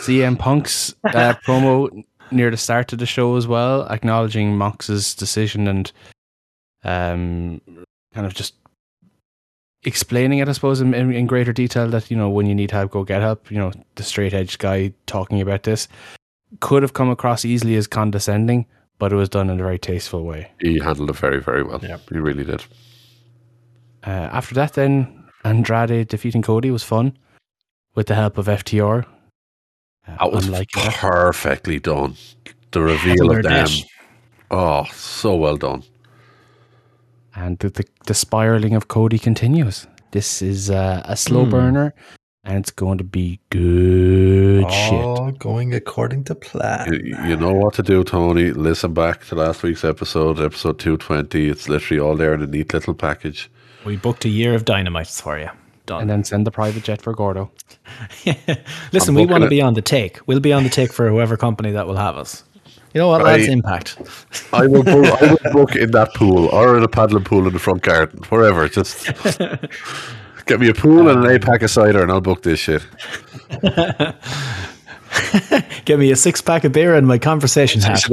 CM 0.00 0.36
Punk's 0.36 0.96
uh, 1.04 1.34
promo 1.46 2.04
near 2.32 2.50
the 2.50 2.56
start 2.56 2.92
of 2.92 2.98
the 2.98 3.06
show 3.06 3.36
as 3.36 3.46
well, 3.46 3.86
acknowledging 3.88 4.58
Mox's 4.58 5.14
decision 5.14 5.68
and 5.68 5.92
um, 6.82 7.60
kind 8.14 8.26
of 8.26 8.34
just 8.34 8.54
explaining 9.84 10.40
it, 10.40 10.48
I 10.48 10.52
suppose, 10.52 10.80
in, 10.80 10.92
in, 10.92 11.12
in 11.12 11.28
greater 11.28 11.52
detail 11.52 11.86
that, 11.90 12.10
you 12.10 12.16
know, 12.16 12.30
when 12.30 12.46
you 12.46 12.54
need 12.56 12.72
help, 12.72 12.90
go 12.90 13.04
get 13.04 13.22
help. 13.22 13.48
You 13.48 13.58
know, 13.58 13.72
the 13.94 14.02
straight 14.02 14.34
edge 14.34 14.58
guy 14.58 14.92
talking 15.06 15.40
about 15.40 15.62
this 15.62 15.86
could 16.60 16.82
have 16.82 16.92
come 16.92 17.10
across 17.10 17.44
easily 17.44 17.76
as 17.76 17.86
condescending, 17.86 18.66
but 18.98 19.12
it 19.12 19.16
was 19.16 19.28
done 19.28 19.50
in 19.50 19.60
a 19.60 19.62
very 19.62 19.78
tasteful 19.78 20.24
way. 20.24 20.50
He 20.60 20.78
handled 20.78 21.10
it 21.10 21.16
very, 21.16 21.40
very 21.40 21.62
well. 21.62 21.80
Yeah, 21.82 21.98
He 22.10 22.18
really 22.18 22.44
did. 22.44 22.64
Uh, 24.06 24.10
after 24.32 24.54
that, 24.54 24.74
then 24.74 25.24
Andrade 25.44 26.08
defeating 26.08 26.42
Cody 26.42 26.70
was 26.70 26.82
fun 26.84 27.16
with 27.94 28.06
the 28.06 28.14
help 28.14 28.38
of 28.38 28.46
FTR. 28.46 29.04
Uh, 30.06 30.16
That 30.18 30.32
was 30.32 30.46
I'm 30.46 30.52
that. 30.52 30.66
perfectly 30.94 31.80
done. 31.80 32.16
The 32.70 32.80
reveal 32.92 33.28
Their 33.28 33.38
of 33.38 33.44
them. 33.44 33.52
net. 33.64 33.70
Oh, 34.50 34.84
so 34.92 35.34
well 35.34 35.56
done. 35.56 35.82
and 37.34 37.58
the, 37.58 37.68
the, 37.70 37.84
the 38.06 38.14
spiraling 38.14 38.74
of 38.74 38.88
Cody 38.88 39.18
continues. 39.18 39.86
This 40.12 40.40
is 40.40 40.70
uh, 40.70 41.02
a 41.04 41.16
slow 41.16 41.44
burner, 41.44 41.92
and 42.46 42.58
it's 42.58 42.70
going 42.70 42.96
to 42.98 43.04
be 43.04 43.40
good 43.50 44.70
shit. 44.70 44.92
All 44.92 45.32
going 45.32 45.74
according 45.74 46.24
to 46.24 46.34
plan. 46.34 46.92
You, 46.92 47.16
you 47.26 47.36
know 47.36 47.52
what 47.52 47.74
to 47.74 47.82
do, 47.82 48.04
Tony. 48.04 48.52
Listen 48.52 48.94
back 48.94 49.24
to 49.26 49.34
last 49.34 49.62
week's 49.62 49.84
episode, 49.84 50.40
episode 50.40 50.78
220. 50.78 51.48
It's 51.48 51.68
literally 51.68 52.00
all 52.00 52.14
there 52.16 52.32
in 52.34 52.42
a 52.42 52.46
neat 52.46 52.72
little 52.72 52.94
package. 52.94 53.50
We 53.84 53.96
booked 53.96 54.24
a 54.24 54.28
year 54.28 54.54
of 54.54 54.64
dynamites 54.64 55.20
for 55.20 55.38
you. 55.38 55.50
Done. 55.86 56.00
And 56.02 56.10
then 56.10 56.24
send 56.24 56.46
the 56.46 56.50
private 56.50 56.82
jet 56.84 57.02
for 57.02 57.12
Gordo. 57.12 57.50
Listen, 58.92 59.10
I'm 59.10 59.14
we 59.14 59.26
want 59.26 59.44
to 59.44 59.50
be 59.50 59.60
on 59.60 59.74
the 59.74 59.82
take. 59.82 60.18
We'll 60.26 60.40
be 60.40 60.52
on 60.52 60.64
the 60.64 60.70
take 60.70 60.92
for 60.92 61.08
whoever 61.08 61.36
company 61.36 61.70
that 61.72 61.86
will 61.86 61.96
have 61.96 62.16
us. 62.16 62.42
You 62.92 63.00
know 63.00 63.08
what, 63.08 63.22
Right. 63.22 63.40
lads? 63.40 63.48
Impact. 63.52 63.98
I 64.52 64.66
will, 64.66 64.82
book, 64.94 65.22
I 65.22 65.30
will 65.44 65.52
book 65.52 65.76
in 65.76 65.90
that 65.90 66.14
pool 66.14 66.46
or 66.46 66.78
in 66.78 66.82
a 66.82 66.88
paddling 66.88 67.24
pool 67.24 67.46
in 67.46 67.52
the 67.52 67.58
front 67.58 67.82
garden, 67.82 68.20
wherever. 68.30 68.68
Just 68.68 69.06
get 70.46 70.60
me 70.60 70.68
a 70.68 70.74
pool 70.74 71.08
and 71.08 71.24
an 71.24 71.30
eight 71.30 71.42
pack 71.42 71.62
of 71.62 71.70
cider, 71.70 72.02
and 72.02 72.10
I'll 72.10 72.20
book 72.20 72.42
this 72.42 72.58
shit. 72.58 72.86
Get 75.84 75.98
me 75.98 76.10
a 76.10 76.16
six 76.16 76.40
pack 76.40 76.64
of 76.64 76.72
beer 76.72 76.94
and 76.94 77.06
my 77.06 77.18
conversation 77.18 77.80
hat. 77.80 78.02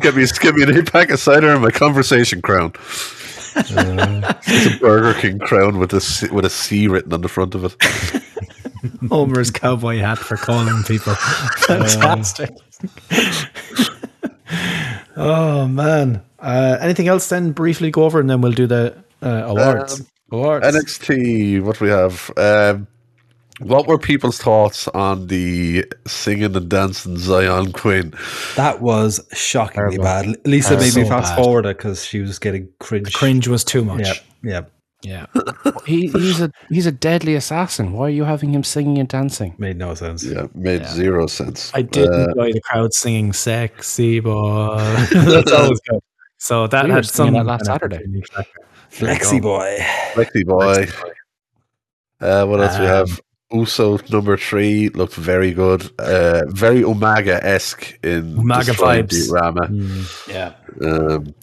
get 0.00 0.16
me, 0.16 0.26
get 0.40 0.54
me 0.54 0.62
an 0.64 0.76
eight 0.76 0.92
pack 0.92 1.10
of 1.10 1.18
cider 1.18 1.52
and 1.52 1.62
my 1.62 1.70
conversation 1.70 2.42
crown. 2.42 2.72
Uh. 3.56 4.34
it's 4.46 4.74
a 4.74 4.78
Burger 4.80 5.18
King 5.20 5.38
crown 5.38 5.78
with 5.78 5.92
a 5.92 6.00
C, 6.00 6.28
with 6.28 6.44
a 6.44 6.50
C 6.50 6.88
written 6.88 7.12
on 7.12 7.20
the 7.20 7.28
front 7.28 7.54
of 7.54 7.64
it. 7.64 8.22
Homer's 9.08 9.50
cowboy 9.50 9.98
hat 9.98 10.18
for 10.18 10.36
calling 10.36 10.82
people. 10.82 11.12
Uh. 11.12 11.48
Fantastic. 11.58 12.50
Oh 15.16 15.66
man. 15.68 16.22
Uh, 16.38 16.76
anything 16.80 17.08
else? 17.08 17.28
Then 17.28 17.52
briefly 17.52 17.90
go 17.90 18.04
over, 18.04 18.20
and 18.20 18.28
then 18.28 18.40
we'll 18.40 18.52
do 18.52 18.66
the 18.66 18.96
uh, 19.22 19.44
awards. 19.46 20.00
Um, 20.00 20.06
awards. 20.32 20.66
NXT, 20.66 21.62
what 21.62 21.78
do 21.78 21.84
we 21.86 21.90
have? 21.90 22.30
Um, 22.36 22.86
what 23.60 23.86
were 23.86 23.98
people's 23.98 24.38
thoughts 24.38 24.88
on 24.88 25.28
the 25.28 25.84
singing 26.06 26.56
and 26.56 26.68
dancing 26.68 27.14
Xyon 27.16 27.72
Quinn? 27.72 28.12
That 28.56 28.82
was 28.82 29.24
shockingly 29.32 29.96
Terrible. 29.96 30.04
bad. 30.34 30.46
Lisa 30.46 30.70
Terrible. 30.70 30.86
made 30.86 30.96
me 30.96 31.08
fast 31.08 31.36
bad. 31.36 31.42
forward 31.42 31.66
it 31.66 31.76
because 31.78 32.04
she 32.04 32.20
was 32.20 32.38
getting 32.38 32.68
cringe. 32.80 33.06
the 33.06 33.12
cringe 33.12 33.46
was 33.48 33.62
too 33.64 33.84
much. 33.84 34.00
Yep. 34.06 34.16
Yep. 34.42 34.70
Yeah. 35.04 35.26
He, 35.86 36.06
he's 36.08 36.40
a 36.40 36.50
he's 36.70 36.86
a 36.86 36.92
deadly 36.92 37.34
assassin. 37.34 37.92
Why 37.92 38.06
are 38.06 38.10
you 38.20 38.24
having 38.24 38.50
him 38.54 38.64
singing 38.64 38.98
and 38.98 39.08
dancing? 39.08 39.54
Made 39.58 39.76
no 39.76 39.94
sense. 39.94 40.24
Yeah, 40.24 40.46
made 40.54 40.80
Yeah. 40.80 40.88
zero 40.94 41.26
sense. 41.26 41.70
I 41.74 41.82
did 41.82 42.08
Uh, 42.08 42.28
enjoy 42.28 42.52
the 42.52 42.60
crowd 42.62 42.92
singing 42.94 43.32
"Sexy 43.34 44.20
Boy." 44.20 44.78
That's 45.12 45.52
always 45.52 45.80
good. 45.88 46.00
So 46.38 46.66
that 46.68 46.86
We 46.86 46.90
had 46.90 47.04
singing 47.06 47.34
some 47.34 47.46
that 47.46 47.50
last 47.52 47.66
Saturday. 47.66 48.00
unique 48.00 48.32
factor. 48.32 48.60
Flexi 48.90 49.40
boy. 49.42 49.76
Lexi 50.14 50.44
boy. 50.46 50.86
Uh, 52.20 52.46
what 52.46 52.60
else 52.60 52.78
we 52.78 52.86
Um, 52.86 52.90
have? 53.08 53.20
Uso 53.52 53.98
number 54.10 54.36
three 54.36 54.88
looked 54.90 55.14
very 55.14 55.52
good. 55.52 55.90
Uh, 55.98 56.42
very 56.48 56.82
Umaga 56.82 57.38
esque 57.44 57.98
in 58.02 58.36
Umaga 58.36 58.66
destroying 58.66 59.04
vibes. 59.04 59.10
Pete 59.10 59.30
Rama. 59.30 59.60
Mm, 59.68 60.28
yeah. 60.28 60.52
Um, 60.88 61.34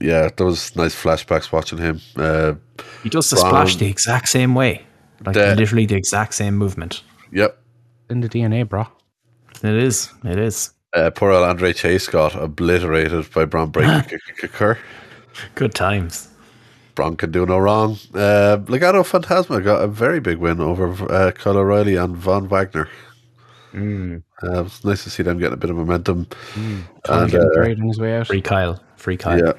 yeah, 0.00 0.28
there 0.36 0.46
was 0.46 0.74
nice 0.76 0.94
flashbacks 0.94 1.52
watching 1.52 1.78
him. 1.78 2.00
Uh, 2.16 2.54
He 3.02 3.08
does 3.08 3.30
the 3.30 3.36
Brown. 3.36 3.48
splash 3.50 3.76
the 3.76 3.86
exact 3.86 4.28
same 4.28 4.54
way, 4.54 4.82
like 5.24 5.34
The- 5.34 5.54
literally 5.56 5.86
the 5.86 5.96
exact 5.96 6.34
same 6.34 6.56
movement. 6.56 7.02
yep. 7.32 7.58
In 8.10 8.20
the 8.20 8.28
DNA, 8.28 8.68
bro. 8.68 8.86
It 9.62 9.74
is. 9.74 10.10
It 10.24 10.38
is. 10.38 10.70
Uh, 10.92 11.10
poor 11.10 11.30
old 11.32 11.44
Andre 11.44 11.72
Chase 11.72 12.06
got 12.06 12.34
obliterated 12.34 13.32
by 13.32 13.44
Bron 13.46 13.70
Breakker. 13.70 14.78
Good 15.54 15.74
times. 15.74 16.28
Bron 16.94 17.16
can 17.16 17.32
do 17.32 17.44
no 17.46 17.58
wrong. 17.58 17.92
Uh, 18.14 18.58
Legado 18.66 19.02
Fantasma 19.02 19.64
got 19.64 19.82
a 19.82 19.88
very 19.88 20.20
big 20.20 20.38
win 20.38 20.60
over 20.60 20.86
uh, 21.12 21.32
Kyle 21.32 21.56
O'Reilly 21.56 21.96
and 21.96 22.16
Von 22.16 22.46
Wagner. 22.48 22.88
Mm. 23.72 24.22
Uh, 24.42 24.60
it 24.60 24.62
was 24.62 24.84
nice 24.84 25.02
to 25.02 25.10
see 25.10 25.24
them 25.24 25.38
getting 25.38 25.54
a 25.54 25.56
bit 25.56 25.70
of 25.70 25.76
momentum. 25.76 26.26
Trying 26.54 27.22
And, 27.22 27.30
to 27.32 27.38
get 27.38 27.46
uh, 27.46 27.54
buried 27.54 27.80
on 27.80 27.88
his 27.88 27.98
way 27.98 28.16
out. 28.18 28.28
Free 28.28 28.40
Kyle. 28.42 28.80
Free 28.96 29.16
Kyle. 29.16 29.38
Yeah. 29.44 29.52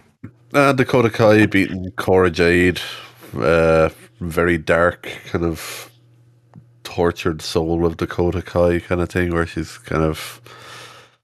And 0.56 0.78
Dakota 0.78 1.10
Kai 1.10 1.46
beating 1.46 1.92
Cora 1.98 2.32
Jade. 2.32 2.80
Uh, 3.38 3.90
very 4.22 4.58
dark, 4.58 5.10
kind 5.28 5.44
of 5.44 5.92
tortured 6.84 7.42
soul 7.42 7.86
of 7.86 7.98
Dakota 7.98 8.42
Kai 8.42 8.80
kind 8.80 9.02
of 9.02 9.10
thing, 9.10 9.34
where 9.34 9.46
she's 9.46 9.78
kind 9.80 10.02
of 10.04 10.42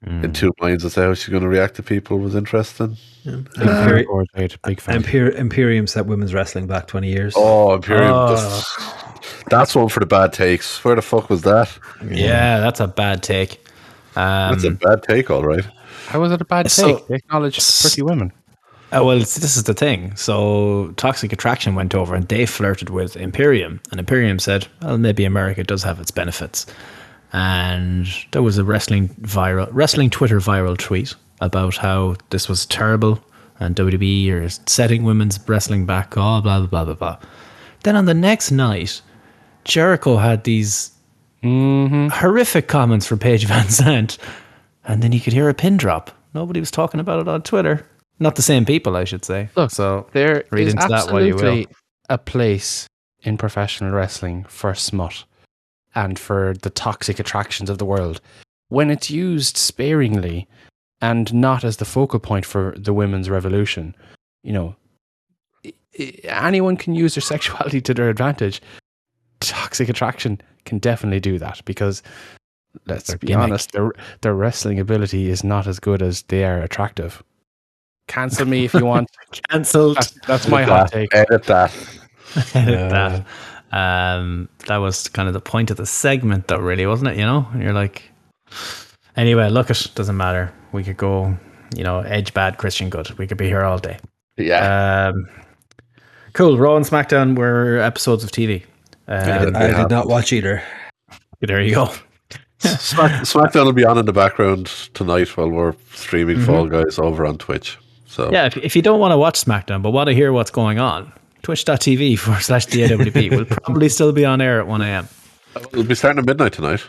in 0.06 0.34
two 0.34 0.52
minds 0.60 0.84
as 0.84 0.96
to 0.96 1.02
how 1.04 1.14
she's 1.14 1.30
going 1.30 1.44
to 1.44 1.48
react 1.48 1.76
to 1.76 1.84
people 1.84 2.18
was 2.18 2.36
interesting. 2.36 2.98
Imperi- 3.26 4.06
Big, 4.36 4.56
big 4.64 4.82
fan. 4.82 5.04
Imper- 5.04 5.36
Imperium 5.36 5.86
set 5.88 6.08
women's 6.08 6.34
wrestling 6.34 6.66
back 6.68 6.88
20 6.88 7.08
years. 7.08 7.34
Oh, 7.38 7.74
Imperium. 7.76 8.12
Oh. 8.14 8.28
that's- 8.36 8.98
That's 9.50 9.76
one 9.76 9.90
for 9.90 10.00
the 10.00 10.06
bad 10.08 10.34
takes. 10.34 10.84
Where 10.84 10.96
the 10.96 11.02
fuck 11.02 11.30
was 11.30 11.44
that? 11.44 11.70
Yeah, 12.10 12.60
that's 12.60 12.80
a 12.80 12.88
bad 12.88 13.22
take. 13.24 13.64
Um, 14.16 14.52
That's 14.54 14.64
a 14.66 14.72
bad 14.72 15.04
take, 15.04 15.30
all 15.30 15.44
right. 15.44 15.64
How 16.08 16.20
was 16.20 16.32
it 16.34 16.42
a 16.42 16.46
bad 16.46 16.70
So- 16.72 16.96
take? 16.98 17.08
They 17.08 17.16
acknowledged 17.16 17.82
pretty 17.82 18.02
women. 18.02 18.34
Uh, 18.94 19.04
well, 19.04 19.18
this 19.20 19.56
is 19.58 19.64
the 19.64 19.74
thing. 19.74 20.16
So, 20.16 20.94
Toxic 20.98 21.32
Attraction 21.32 21.76
went 21.76 21.96
over 21.96 22.14
and 22.14 22.28
they 22.28 22.46
flirted 22.46 22.90
with 22.90 23.16
Imperium, 23.16 23.80
and 23.92 24.00
Imperium 24.00 24.40
said, 24.40 24.68
"Well, 24.82 24.98
maybe 24.98 25.24
America 25.24 25.64
does 25.64 25.84
have 25.84 26.00
its 26.00 26.12
benefits." 26.12 26.66
And 27.34 28.08
there 28.32 28.42
was 28.42 28.58
a 28.58 28.64
wrestling 28.66 29.10
viral, 29.22 29.70
wrestling 29.72 30.10
Twitter 30.10 30.40
viral 30.40 30.78
tweet 30.78 31.16
about 31.40 31.78
how 31.78 32.16
this 32.30 32.50
was 32.50 32.66
terrible 32.66 33.24
and 33.62 33.76
WWE 33.76 34.32
are 34.32 34.50
setting 34.66 35.04
women's 35.04 35.40
wrestling 35.48 35.86
back. 35.86 36.18
Oh, 36.18 36.42
blah 36.42 36.60
blah 36.60 36.68
blah 36.68 36.86
blah 36.86 36.94
blah. 36.96 37.18
Then 37.84 37.96
on 37.96 38.06
the 38.06 38.14
next 38.14 38.52
night, 38.52 39.02
Jericho 39.64 40.18
had 40.18 40.44
these 40.44 40.92
horrific 41.44 42.68
comments 42.68 43.06
from 43.06 43.20
Paige 43.20 43.46
Van 43.46 43.68
Zandt, 43.70 44.18
and 44.84 45.02
then 45.02 45.12
you 45.12 45.20
could 45.20 45.34
hear 45.34 45.48
a 45.48 45.54
pin 45.54 45.78
drop. 45.78 46.12
Nobody 46.34 46.60
was 46.60 46.72
talking 46.72 47.00
about 47.00 47.20
it 47.20 47.28
on 47.28 47.44
Twitter. 47.44 47.86
Not 48.22 48.36
the 48.36 48.42
same 48.42 48.66
people, 48.66 48.96
I 48.96 49.04
should 49.04 49.26
say. 49.26 49.50
Look, 49.56 49.72
so 49.72 50.08
There 50.14 50.44
Read 50.52 50.68
is 50.68 50.74
into 50.76 50.88
that 50.88 51.12
what 51.12 51.24
you 51.24 51.36
will. 51.36 51.42
absolutely 51.44 51.68
a 52.10 52.18
place 52.18 52.88
in 53.24 53.38
professional 53.38 53.92
wrestling 53.92 54.46
for 54.46 54.74
smut 54.76 55.26
and 55.96 56.18
for 56.18 56.54
the 56.62 56.70
toxic 56.70 57.20
attractions 57.20 57.70
of 57.70 57.78
the 57.78 57.86
world 57.86 58.22
when 58.70 58.90
it's 58.90 59.10
used 59.12 59.58
sparingly 59.58 60.48
and 61.02 61.34
not 61.34 61.64
as 61.64 61.78
the 61.78 61.86
focal 61.86 62.20
point 62.20 62.46
for 62.46 62.74
the 62.78 62.94
women's 62.94 63.30
revolution. 63.30 63.96
You 64.44 64.54
know, 64.54 64.76
anyone 66.24 66.78
can 66.78 66.94
use 66.96 67.16
their 67.16 67.22
sexuality 67.34 67.82
to 67.82 67.94
their 67.94 68.10
advantage. 68.10 68.62
Toxic 69.40 69.90
attraction 69.90 70.40
can 70.66 70.78
definitely 70.78 71.20
do 71.20 71.40
that 71.40 71.62
because 71.66 72.04
let's 72.86 73.14
be 73.16 73.28
gimmick. 73.28 73.44
honest, 73.44 73.72
their 73.72 73.92
their 74.22 74.36
wrestling 74.36 74.80
ability 74.80 75.30
is 75.30 75.44
not 75.44 75.66
as 75.66 75.80
good 75.80 76.02
as 76.04 76.22
they 76.24 76.46
are 76.46 76.60
attractive. 76.62 77.24
Cancel 78.12 78.46
me 78.46 78.66
if 78.66 78.74
you 78.74 78.86
want. 78.86 79.10
cancelled. 79.50 79.96
That's, 79.96 80.12
that's 80.28 80.48
my 80.50 80.64
hot 80.64 80.92
take. 80.92 81.16
Edit 81.16 81.44
that. 81.44 81.74
Edit 82.54 82.90
that. 82.90 83.26
Um, 83.72 84.50
that 84.68 84.78
was 84.78 85.08
kind 85.08 85.30
of 85.30 85.34
the 85.34 85.40
point 85.40 85.72
of 85.72 85.78
the 85.78 85.86
segment, 85.86 86.50
though, 86.50 86.58
really, 86.60 86.86
wasn't 86.86 87.12
it? 87.12 87.18
You 87.18 87.26
know, 87.26 87.48
you're 87.58 87.72
like, 87.72 88.04
anyway, 89.16 89.50
look, 89.50 89.70
it 89.70 89.92
doesn't 89.96 90.18
matter. 90.18 90.54
We 90.74 90.84
could 90.84 90.98
go, 90.98 91.38
you 91.74 91.86
know, 91.86 92.02
edge 92.02 92.34
bad, 92.34 92.58
Christian 92.58 92.90
good. 92.90 93.18
We 93.18 93.28
could 93.28 93.38
be 93.38 93.48
here 93.48 93.64
all 93.64 93.78
day. 93.78 93.98
Yeah. 94.36 95.12
Um, 95.14 95.30
cool. 96.34 96.58
Raw 96.58 96.76
and 96.76 96.86
SmackDown 96.86 97.38
were 97.38 97.80
episodes 97.80 98.26
of 98.26 98.32
TV. 98.32 98.64
I, 99.08 99.16
Um, 99.16 99.46
did, 99.46 99.56
I 99.56 99.82
did 99.82 99.90
not 99.90 100.08
watch 100.08 100.34
either. 100.34 100.62
there 101.40 101.62
you 101.62 101.76
go. 101.76 101.94
Smack, 102.60 103.22
SmackDown 103.24 103.66
will 103.66 103.74
be 103.74 103.86
on 103.86 103.98
in 103.98 104.06
the 104.06 104.14
background 104.14 104.68
tonight 104.94 105.36
while 105.38 105.50
we're 105.50 105.76
streaming 105.94 106.42
Fall 106.42 106.68
Guys 106.68 107.00
over 107.00 107.26
on 107.26 107.38
Twitch. 107.38 107.78
So 108.12 108.30
Yeah, 108.32 108.46
if, 108.48 108.58
if 108.58 108.76
you 108.76 108.82
don't 108.82 109.00
want 109.00 109.14
to 109.14 109.18
watch 109.18 109.40
SmackDown 109.44 109.82
but 109.82 109.92
want 109.92 110.08
to 110.08 110.14
hear 110.14 110.34
what's 110.34 110.52
going 110.52 110.80
on, 110.80 111.12
twitch.tv 111.44 112.20
forward 112.20 112.42
slash 112.44 112.66
DAWP 112.68 113.32
will 113.38 113.46
probably 113.46 113.88
still 113.88 114.12
be 114.12 114.26
on 114.26 114.42
air 114.42 114.60
at 114.60 114.68
1 114.68 114.82
a.m. 114.82 115.08
it'll 115.56 115.84
be 115.86 115.96
starting 115.96 116.20
at 116.20 116.26
midnight 116.26 116.52
tonight. 116.54 116.84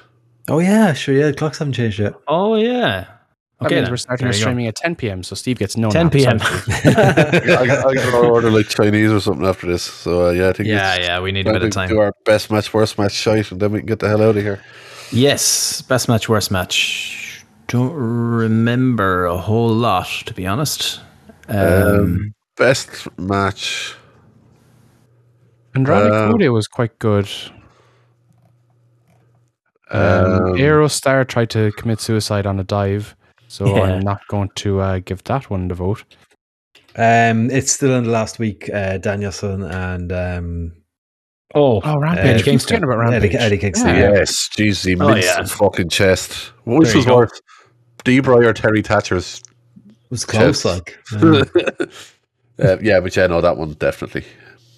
Oh, 0.49 0.59
yeah, 0.59 0.93
sure. 0.93 1.15
Yeah, 1.15 1.27
the 1.27 1.35
clocks 1.35 1.59
haven't 1.59 1.75
changed 1.75 2.01
yet. 2.01 2.15
Oh, 2.27 2.57
yeah. 2.57 3.07
That 3.61 3.67
Okay, 3.67 3.77
means 3.77 3.91
we're 3.91 3.97
starting 3.99 4.27
our 4.27 4.33
you 4.33 4.39
go. 4.39 4.41
streaming 4.41 4.67
at 4.67 4.75
10 4.75 4.97
p.m. 4.97 5.23
So 5.23 5.37
Steve 5.37 5.57
gets 5.61 5.77
no 5.77 5.89
10 5.89 6.07
nap, 6.07 6.13
p.m. 6.13 6.39
I, 6.43 7.65
got- 7.67 7.87
I 7.87 7.95
gotta 7.95 8.17
order 8.27 8.51
like 8.51 8.67
Chinese 8.69 9.13
or 9.13 9.21
something 9.21 9.47
after 9.47 9.69
this. 9.69 9.85
So 9.85 10.27
uh, 10.27 10.31
yeah, 10.33 10.49
I 10.49 10.53
think 10.53 10.69
Yeah, 10.69 10.95
it's 10.97 11.07
yeah, 11.07 11.21
we 11.21 11.31
need 11.31 11.47
a 11.47 11.53
bit 11.53 11.63
of 11.63 11.71
to 11.71 11.75
time. 11.75 11.89
Do 11.89 12.01
our 12.01 12.13
best 12.25 12.51
match, 12.51 12.75
worst 12.75 12.99
match 12.99 13.13
shite, 13.13 13.53
and 13.53 13.61
then 13.61 13.71
we 13.71 13.79
can 13.79 13.87
get 13.87 14.01
the 14.01 14.09
hell 14.09 14.21
out 14.21 14.37
of 14.37 14.43
here. 14.43 14.61
Yes, 15.13 15.81
best 15.83 16.09
match, 16.09 16.29
worst 16.29 16.51
match. 16.51 17.45
Don't 17.69 17.93
remember 17.93 19.27
a 19.27 19.37
whole 19.37 19.69
lot, 19.73 20.09
to 20.27 20.35
be 20.35 20.45
honest. 20.45 21.01
Um, 21.57 22.35
Best 22.57 23.09
match. 23.19 23.95
Andrade 25.75 26.13
Um, 26.13 26.33
Cody 26.33 26.49
was 26.51 26.69
quite 26.69 26.99
good. 26.99 27.29
Um, 29.91 30.01
Um, 30.01 30.43
Aerostar 30.57 31.27
tried 31.27 31.51
to 31.51 31.71
commit 31.73 32.01
suicide 32.01 32.47
on 32.47 32.59
a 32.61 32.65
dive, 32.65 33.15
so 33.49 33.67
Yeah. 33.77 33.83
I'm 33.83 34.01
not 34.01 34.21
going 34.29 34.51
to 34.57 34.81
uh, 34.81 34.99
give 35.05 35.23
that 35.25 35.51
one 35.51 35.69
the 35.69 35.75
vote. 35.75 36.05
Um, 36.97 37.51
it's 37.51 37.73
still 37.73 37.95
in 37.97 38.05
the 38.05 38.11
last 38.11 38.39
week. 38.39 38.69
Uh, 38.73 38.99
Danielson 38.99 39.63
and 39.63 40.13
um, 40.13 40.73
oh, 41.55 41.81
Oh, 41.85 41.95
Uh, 41.95 41.99
Rampage! 41.99 42.37
Keep 42.39 42.45
Kingston. 42.45 42.81
forgetting 42.81 42.85
about 42.85 43.15
Eddie, 43.15 43.27
Rampage. 43.29 43.41
Eddie 43.41 43.59
Kingston. 43.59 43.89
Yeah. 43.89 44.01
Yeah. 44.01 44.13
Yes, 44.19 44.49
jeez, 44.57 44.85
he 44.85 44.97
Oh, 45.01 45.15
yeah. 45.15 45.41
his 45.41 45.53
fucking 45.53 45.89
chest. 45.89 46.53
Which 46.65 46.95
was 46.95 47.07
go. 47.07 47.17
worse, 47.17 47.41
Debray 48.05 48.45
or 48.47 48.53
Terry 48.53 48.83
Thatcher's? 48.83 49.43
It 50.13 50.17
was 50.17 50.25
close, 50.27 50.63
Chest. 50.63 50.65
like. 50.65 50.99
Yeah. 51.23 51.87
uh, 52.73 52.77
yeah, 52.83 53.01
but 53.01 53.17
yeah, 53.17 53.27
no, 53.29 53.41
that 53.41 53.57
one 53.57 53.73
definitely. 53.73 54.27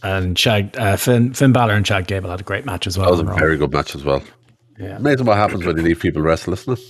and 0.05 0.36
Chad, 0.36 0.77
uh, 0.78 0.97
Finn, 0.97 1.35
Finn 1.35 1.52
Balor 1.52 1.74
and 1.74 1.85
Chad 1.85 2.06
Gable 2.06 2.31
had 2.31 2.39
a 2.39 2.44
great 2.44 2.65
match 2.65 2.86
as 2.86 2.97
well. 2.97 3.06
That 3.06 3.11
was 3.11 3.20
a 3.20 3.24
Raw. 3.24 3.36
very 3.36 3.56
good 3.56 3.73
match 3.73 3.97
as 3.97 4.05
well. 4.05 4.23
Yeah. 4.78 4.97
Amazing 4.97 5.27
what 5.27 5.36
happens 5.36 5.66
when 5.66 5.77
you 5.77 5.82
leave 5.82 5.98
people 5.98 6.23
wrestle, 6.23 6.52
isn't 6.52 6.78
it? 6.78 6.85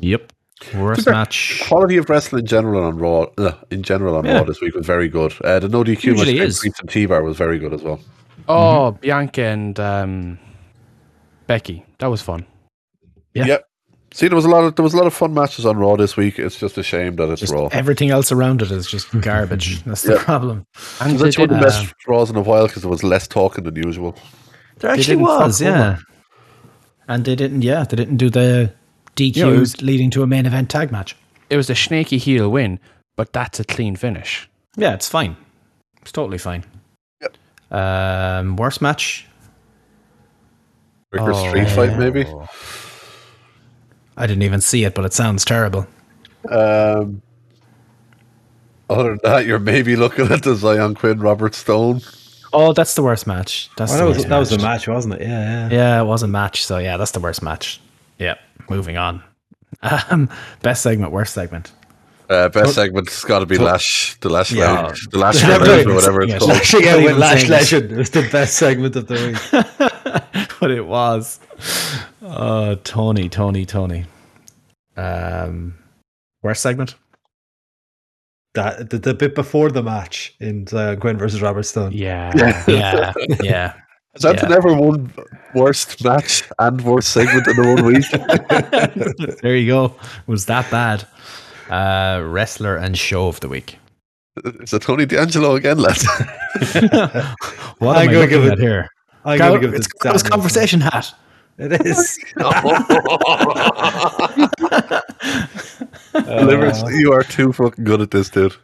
Yep. 0.00 0.30
Worst 0.74 1.04
fair, 1.04 1.14
match. 1.14 1.62
Quality 1.66 1.96
of 1.96 2.10
wrestling 2.10 2.40
in 2.40 2.46
general 2.46 2.84
on 2.84 2.98
Raw, 2.98 3.28
uh, 3.38 3.52
in 3.70 3.82
general 3.82 4.14
on 4.16 4.26
Yeah. 4.26 4.40
Raw 4.40 4.44
this 4.44 4.60
week 4.60 4.74
was 4.74 4.84
very 4.84 5.08
good. 5.08 5.34
Uh, 5.42 5.58
the 5.58 5.70
no 5.70 5.82
DQ 5.82 6.16
match 6.16 6.26
between 6.26 6.42
is. 6.42 6.58
Priest 6.58 6.80
and 6.80 6.90
T-Bar 6.90 7.22
was 7.22 7.38
very 7.38 7.58
good 7.58 7.72
as 7.72 7.82
well. 7.82 7.98
Oh, 8.46 8.90
Bianca 8.90 9.42
and 9.42 9.80
um, 9.80 10.38
Becky. 11.46 11.82
That 11.98 12.08
was 12.08 12.20
fun. 12.20 12.44
Yeah. 13.32 13.46
Yep. 13.46 13.69
See, 14.12 14.26
there 14.26 14.34
was 14.36 14.44
a 14.44 14.48
lot 14.48 14.64
of 14.64 14.74
there 14.76 14.82
was 14.82 14.92
a 14.92 14.96
lot 14.96 15.06
of 15.06 15.14
fun 15.14 15.32
matches 15.34 15.64
on 15.64 15.76
Raw 15.76 15.94
this 15.96 16.16
week. 16.16 16.38
It's 16.38 16.56
just 16.58 16.76
a 16.76 16.82
shame 16.82 17.14
that 17.16 17.28
it's 17.30 17.40
Just 17.42 17.52
Raw. 17.52 17.68
everything 17.70 18.10
else 18.10 18.32
around 18.32 18.60
it 18.60 18.70
is 18.72 18.86
just 18.88 19.08
garbage. 19.20 19.82
That's 19.84 20.02
the 20.02 20.14
Yeah. 20.14 20.24
problem. 20.24 20.64
And 21.00 21.18
That's 21.18 21.36
they 21.36 21.42
one 21.42 21.50
of 21.50 21.56
the 21.60 21.60
did, 21.60 21.62
best 21.64 21.94
Raws 22.08 22.28
in 22.30 22.36
a 22.36 22.40
while 22.40 22.66
because 22.66 22.82
there 22.82 22.90
was 22.90 23.04
less 23.04 23.28
talking 23.28 23.62
than 23.64 23.76
usual. 23.76 24.16
There 24.78 24.90
actually 24.90 25.16
was, 25.16 25.60
yeah. 25.62 25.98
And 27.06 27.24
they 27.24 27.36
didn't, 27.36 27.62
yeah, 27.62 27.84
they 27.84 27.96
didn't 27.96 28.16
do 28.16 28.30
the 28.30 28.72
DQs 29.14 29.36
Yeah, 29.36 29.46
was- 29.46 29.80
leading 29.82 30.10
to 30.10 30.22
a 30.22 30.26
main 30.26 30.46
event 30.46 30.70
tag 30.70 30.90
match. 30.90 31.14
it 31.48 31.56
was 31.56 31.68
a 31.70 31.74
snaky 31.74 32.18
heel 32.18 32.48
win, 32.50 32.80
but 33.16 33.32
that's 33.32 33.60
a 33.60 33.64
clean 33.64 33.94
finish. 33.96 34.48
Yeah, 34.76 34.94
it's 34.94 35.08
fine. 35.08 35.36
It's 36.02 36.12
totally 36.12 36.38
fine. 36.38 36.64
Yep. 37.20 37.36
Um, 37.80 38.56
worst 38.56 38.80
match. 38.80 39.26
Ricker 41.12 41.32
Oh, 41.32 41.48
Street 41.48 41.68
Fight, 41.68 41.98
maybe. 41.98 42.24
I 44.20 44.26
didn't 44.26 44.42
even 44.42 44.60
see 44.60 44.84
it, 44.84 44.94
but 44.94 45.04
it 45.06 45.12
sounds 45.14 45.44
terrible. 45.44 45.86
Um, 46.50 47.22
other 48.88 49.10
than 49.16 49.20
that, 49.24 49.46
you're 49.46 49.58
maybe 49.58 49.96
looking 49.96 50.26
at 50.30 50.42
the 50.42 50.50
Xyon 50.54 50.94
Quinn 50.96 51.20
Robert 51.20 51.54
Stone. 51.54 52.02
Oh, 52.52 52.72
that's 52.72 52.94
the 52.94 53.02
worst 53.02 53.26
match. 53.26 53.70
That's 53.76 53.92
Well, 53.92 53.98
the 53.98 54.04
that 54.04 54.08
was 54.08 54.16
worst 54.18 54.28
that 54.28 54.38
was 54.38 54.50
the 54.50 54.56
match. 54.58 54.64
match, 54.64 54.88
wasn't 54.88 55.14
it? 55.14 55.20
Yeah, 55.22 55.28
yeah. 55.28 55.68
Yeah, 55.70 56.00
it 56.02 56.04
was 56.04 56.22
a 56.22 56.28
match. 56.28 56.64
So 56.64 56.78
yeah, 56.78 56.96
that's 56.96 57.12
the 57.12 57.20
worst 57.20 57.42
match. 57.42 57.80
Yeah, 58.18 58.34
moving 58.68 58.96
on. 58.96 59.22
Um, 60.10 60.28
best 60.60 60.82
segment, 60.82 61.10
worst 61.12 61.32
segment. 61.32 61.72
Uh, 62.30 62.48
best 62.48 62.74
segment's 62.76 63.24
got 63.24 63.40
to 63.40 63.46
be 63.46 63.58
Lash, 63.58 64.16
the 64.20 64.28
Lash 64.28 64.52
Yeah. 64.52 64.70
Lounge, 64.82 65.08
the 65.10 65.18
Lash 65.18 65.42
Yeah, 65.42 65.56
Lounge, 65.56 65.86
or 65.86 65.94
whatever 65.94 66.22
it's 66.22 66.32
Yeah, 66.32 66.38
called. 66.38 66.50
Lash- 66.50 66.60
Actually, 66.60 66.84
yeah, 66.84 66.94
Not 66.94 67.04
with 67.04 67.18
Lash 67.18 67.48
Legend, 67.48 67.92
it 67.92 67.98
was 67.98 68.10
the 68.10 68.28
best 68.30 68.54
segment 68.56 68.94
of 68.94 69.08
the 69.08 69.14
week. 70.40 70.50
but 70.60 70.70
it 70.70 70.86
was. 70.86 71.40
Oh, 72.22 72.76
Tony, 72.84 73.28
Tony, 73.28 73.66
Tony. 73.66 74.04
Um, 74.96 75.74
worst 76.42 76.62
segment. 76.62 76.94
That 78.54 78.90
the, 78.90 78.98
the 78.98 79.14
bit 79.14 79.34
before 79.34 79.70
the 79.72 79.82
match 79.82 80.34
in 80.40 80.66
uh, 80.72 80.94
Gwen 80.96 81.16
versus 81.18 81.42
Robert 81.42 81.64
Stone. 81.64 81.92
Yeah. 81.92 82.32
Yeah, 82.68 83.12
yeah. 83.42 83.72
Has 84.14 84.22
that 84.22 84.36
Yeah. 84.42 84.48
never 84.48 84.72
won 84.74 85.12
worst 85.54 86.02
match 86.04 86.44
and 86.58 86.80
worst 86.82 87.10
segment 87.10 87.46
in 87.48 87.56
the 87.56 87.74
one 87.74 87.84
week? 87.84 89.38
there 89.42 89.56
you 89.56 89.66
go. 89.68 89.84
It 89.86 90.28
was 90.28 90.46
that 90.46 90.68
bad. 90.70 91.04
Uh, 91.70 92.20
wrestler 92.26 92.76
and 92.76 92.98
show 92.98 93.28
of 93.28 93.40
the 93.40 93.48
week. 93.48 93.78
Is 94.44 94.72
it 94.72 94.82
Tony 94.82 95.06
D'Angelo 95.06 95.54
again, 95.54 95.78
lad? 95.78 95.96
What 97.78 97.96
I'm 97.96 98.02
am 98.02 98.08
I 98.08 98.12
gonna 98.12 98.18
looking 98.18 98.28
give 98.42 98.44
it- 98.52 98.58
here? 98.58 98.88
I'm 99.24 99.38
Gal- 99.38 99.48
gonna 99.54 99.60
give 99.60 99.74
it's 99.74 99.86
it 99.86 99.92
got 100.00 100.12
his 100.14 100.22
conversation 100.22 100.80
hat. 100.80 101.12
It 101.58 101.72
is. 101.86 102.18
Livers, 106.14 106.82
you 106.98 107.12
are 107.12 107.22
too 107.22 107.52
fucking 107.52 107.84
good 107.84 108.00
at 108.00 108.10
this, 108.10 108.30
dude. 108.30 108.54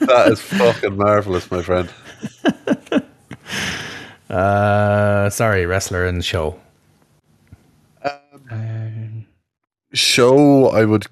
That 0.00 0.28
is 0.32 0.40
fucking 0.40 0.96
marvelous, 0.96 1.50
my 1.50 1.62
friend. 1.62 1.90
Uh, 4.30 5.30
sorry, 5.30 5.64
wrestler 5.66 6.06
and 6.06 6.24
show. 6.24 6.60
Um, 8.50 9.26
Show, 9.94 10.68
I 10.68 10.84
would 10.84 11.06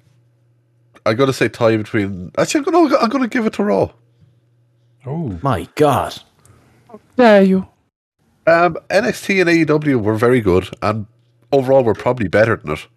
I 1.07 1.13
got 1.13 1.25
to 1.27 1.33
say 1.33 1.47
tie 1.49 1.77
between. 1.77 2.31
Actually, 2.37 2.59
I'm 2.65 2.71
going 2.71 2.89
to 2.89 2.97
I'm 2.99 3.09
going 3.09 3.23
to 3.23 3.29
give 3.29 3.45
it 3.45 3.53
to 3.53 3.63
Raw. 3.63 3.91
Oh, 5.05 5.39
My 5.41 5.67
God. 5.75 6.21
Yeah, 7.17 7.39
you. 7.39 7.67
Um, 8.45 8.77
NXT 8.89 9.41
and 9.41 9.49
AEW 9.69 10.01
were 10.01 10.15
very 10.15 10.41
good, 10.41 10.69
and 10.81 11.05
overall 11.51 11.83
were 11.83 11.93
probably 11.93 12.27
better 12.27 12.55
than 12.57 12.71
it. 12.73 12.87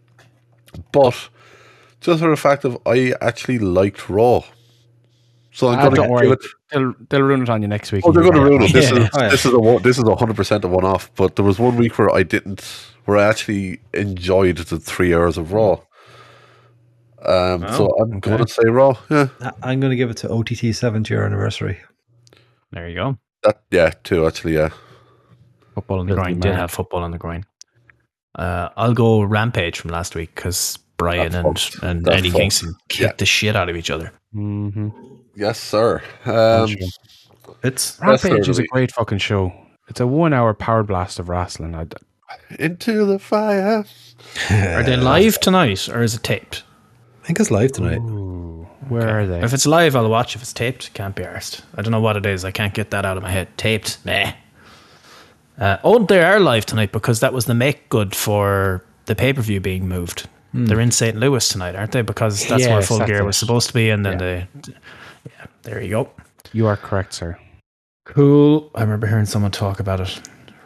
But 0.93 1.29
just 2.01 2.21
for 2.21 2.31
the 2.31 2.37
fact 2.37 2.65
of 2.65 2.79
I 2.87 3.15
actually 3.21 3.59
liked 3.59 4.09
Raw, 4.09 4.43
so 5.53 5.69
I'm 5.69 5.79
Ah, 5.79 5.83
going 5.83 5.91
to 5.91 5.97
don't 5.97 6.05
give 6.07 6.11
worry. 6.13 6.31
it. 6.31 6.39
They'll, 6.73 6.95
they'll 7.09 7.23
ruin 7.23 7.43
it 7.43 7.49
on 7.49 7.63
you 7.63 7.69
next 7.69 7.91
week. 7.91 8.05
Oh, 8.07 8.13
they're 8.13 8.23
going 8.23 8.35
to 8.37 8.43
ruin 8.43 8.63
it. 8.63 8.73
This 8.73 8.91
Yeah. 8.93 8.99
is 9.05 9.11
Oh, 9.13 9.21
yeah. 9.23 9.29
this 9.29 9.45
is 9.47 9.53
a 9.53 9.79
this 9.83 9.99
is 9.99 10.05
a 10.05 10.15
hundred 10.17 10.37
percent 10.37 10.65
a 10.65 10.69
one 10.69 10.85
off. 10.85 11.11
But 11.17 11.37
there 11.37 11.45
was 11.45 11.59
one 11.59 11.77
week 11.77 11.99
where 11.99 12.11
I 12.15 12.23
didn't, 12.23 12.63
where 13.07 13.19
I 13.19 13.25
actually 13.25 13.81
enjoyed 13.93 14.57
the 14.59 14.79
three 14.79 15.13
hours 15.15 15.37
of 15.37 15.53
Raw. 15.53 15.81
Um, 17.25 17.61
so 17.77 17.89
I'm 18.01 18.17
okay. 18.17 18.31
going 18.31 18.45
to 18.45 18.49
say 18.53 18.69
Raw. 18.69 18.97
Yeah, 19.11 19.29
I- 19.41 19.53
I'm 19.63 19.81
going 19.81 19.91
to 19.91 19.97
give 19.97 20.11
it 20.11 20.17
to 20.19 20.31
OTT 20.31 20.75
seventh 20.75 21.11
year 21.11 21.25
anniversary. 21.25 21.79
There 22.73 22.89
you 22.89 22.95
go. 22.95 23.19
that 23.43 23.63
yeah, 23.71 23.93
two 24.05 24.27
actually. 24.27 24.55
Yeah, 24.55 24.71
Football 25.75 26.01
on 26.01 26.07
the 26.07 26.15
Filthy 26.15 26.31
groin. 26.33 26.41
Did 26.41 26.55
have 26.55 26.71
football 26.71 27.03
on 27.03 27.11
the 27.11 27.19
groin. 27.19 27.45
Uh, 28.35 28.69
I'll 28.77 28.95
go 28.95 29.23
Rampage 29.23 29.79
from 29.81 29.91
last 29.91 30.15
week 30.15 30.35
because 30.35 30.79
Brian 30.97 31.33
That 31.33 31.45
and, 31.45 31.59
fucked. 31.59 31.83
and 31.83 32.05
That 32.05 32.15
Eddie 32.15 32.31
fucked. 32.31 32.41
Kingston 32.41 32.75
kicked 32.89 33.01
Yeah. 33.03 33.13
the 33.19 33.27
shit 33.27 33.57
out 33.57 33.69
of 33.69 33.77
each 33.77 33.91
other. 33.91 34.13
Mm-hmm. 34.35 34.89
yes, 35.37 35.59
sir. 35.59 36.03
Um, 36.25 36.75
It's 37.65 37.99
Rampage 38.01 38.49
is 38.49 38.59
a 38.59 38.65
great 38.69 38.93
fucking 38.93 39.19
show. 39.19 39.53
It's 39.89 39.99
a 40.01 40.07
one-hour 40.07 40.55
power 40.55 40.85
blast 40.85 41.19
of 41.19 41.29
wrestling. 41.29 41.75
I, 41.75 41.87
into 42.61 43.05
the 43.05 43.19
fire. 43.19 43.85
Are 44.51 44.83
they 44.85 44.97
live 44.97 45.41
tonight 45.41 45.89
or 45.89 46.03
is 46.03 46.15
it 46.15 46.23
taped? 46.23 46.63
I 47.31 47.33
think 47.33 47.41
it's 47.43 47.51
live 47.53 47.71
tonight. 47.71 47.99
ooh, 47.99 48.67
where 48.89 49.09
are 49.09 49.25
they? 49.25 49.41
If 49.41 49.53
it's 49.53 49.65
live, 49.65 49.95
I'll 49.95 50.11
watch. 50.11 50.35
If 50.35 50.43
it's 50.43 50.53
taped, 50.53 50.93
can't 50.95 51.15
be 51.15 51.23
arsed. 51.23 51.63
I 51.77 51.83
don't 51.83 51.93
know 51.93 52.01
what 52.01 52.17
it 52.17 52.27
is. 52.27 52.45
I 52.45 52.51
can't 52.51 52.75
get 52.75 52.91
that 52.91 53.07
out 53.07 53.17
of 53.17 53.23
my 53.23 53.31
head. 53.31 53.57
Taped? 53.57 54.05
Meh. 54.05 54.33
Uh, 55.57 55.77
oh, 55.85 56.05
they 56.05 56.25
are 56.25 56.41
live 56.41 56.67
tonight 56.67 56.91
because 56.91 57.21
that 57.21 57.33
was 57.33 57.45
the 57.45 57.55
make 57.55 57.89
good 57.89 58.17
for 58.17 58.85
the 59.05 59.15
pay 59.15 59.33
per 59.33 59.43
view 59.43 59.61
being 59.61 59.87
moved. 59.87 60.29
They're 60.53 60.81
in 60.81 60.91
St. 60.91 61.17
Louis 61.17 61.49
tonight, 61.49 61.77
aren't 61.77 61.93
they? 61.93 62.03
Because 62.03 62.49
that's 62.49 62.67
where 62.67 62.83
Full 62.83 62.99
that's 62.99 63.09
Gear 63.09 63.25
was 63.25 63.37
supposed 63.37 63.69
to 63.69 63.75
be, 63.75 63.91
and 63.91 64.05
then 64.05 64.19
they. 64.19 64.49
Yeah, 64.67 65.47
there 65.63 65.81
you 65.81 65.91
go. 65.91 66.11
You 66.53 66.67
are 66.67 66.77
correct, 66.77 67.15
sir. 67.15 67.39
Cool. 68.07 68.73
I 68.75 68.81
remember 68.81 69.07
hearing 69.07 69.27
someone 69.27 69.53
talk 69.53 69.79
about 69.79 70.01
it. 70.01 70.21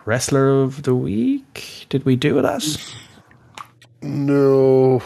Wrestler 0.06 0.62
of 0.62 0.84
the 0.84 0.94
week? 0.94 1.84
Did 1.90 2.06
we 2.06 2.16
do 2.16 2.40
that? 2.40 2.94
No, 4.00 5.02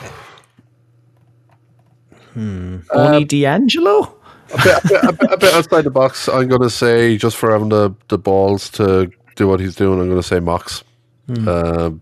Only 2.93 3.25
D'Angelo? 3.25 4.15
a 4.53 4.57
bit, 4.57 4.85
a, 4.85 4.89
bit, 4.89 5.05
a, 5.05 5.13
bit, 5.13 5.33
a 5.33 5.37
bit 5.37 5.55
outside 5.55 5.83
the 5.83 5.91
box. 5.91 6.29
I'm 6.29 6.49
going 6.49 6.63
to 6.63 6.71
say 6.71 7.17
just 7.17 7.37
for 7.37 7.51
having 7.53 7.69
the, 7.69 7.95
the 8.09 8.19
balls 8.19 8.71
to 8.71 9.11
do 9.37 9.49
what 9.49 9.61
he's 9.61 9.75
doing. 9.77 10.01
I'm 10.01 10.09
going 10.09 10.21
to 10.21 10.27
say 10.27 10.41
Mox. 10.41 10.85
Um, 11.29 12.01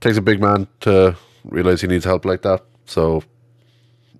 takes 0.00 0.16
a 0.16 0.22
big 0.22 0.40
man 0.40 0.66
to 0.80 1.16
realize 1.44 1.80
he 1.80 1.86
needs 1.86 2.04
help 2.04 2.24
like 2.24 2.42
that. 2.42 2.64
So, 2.86 3.22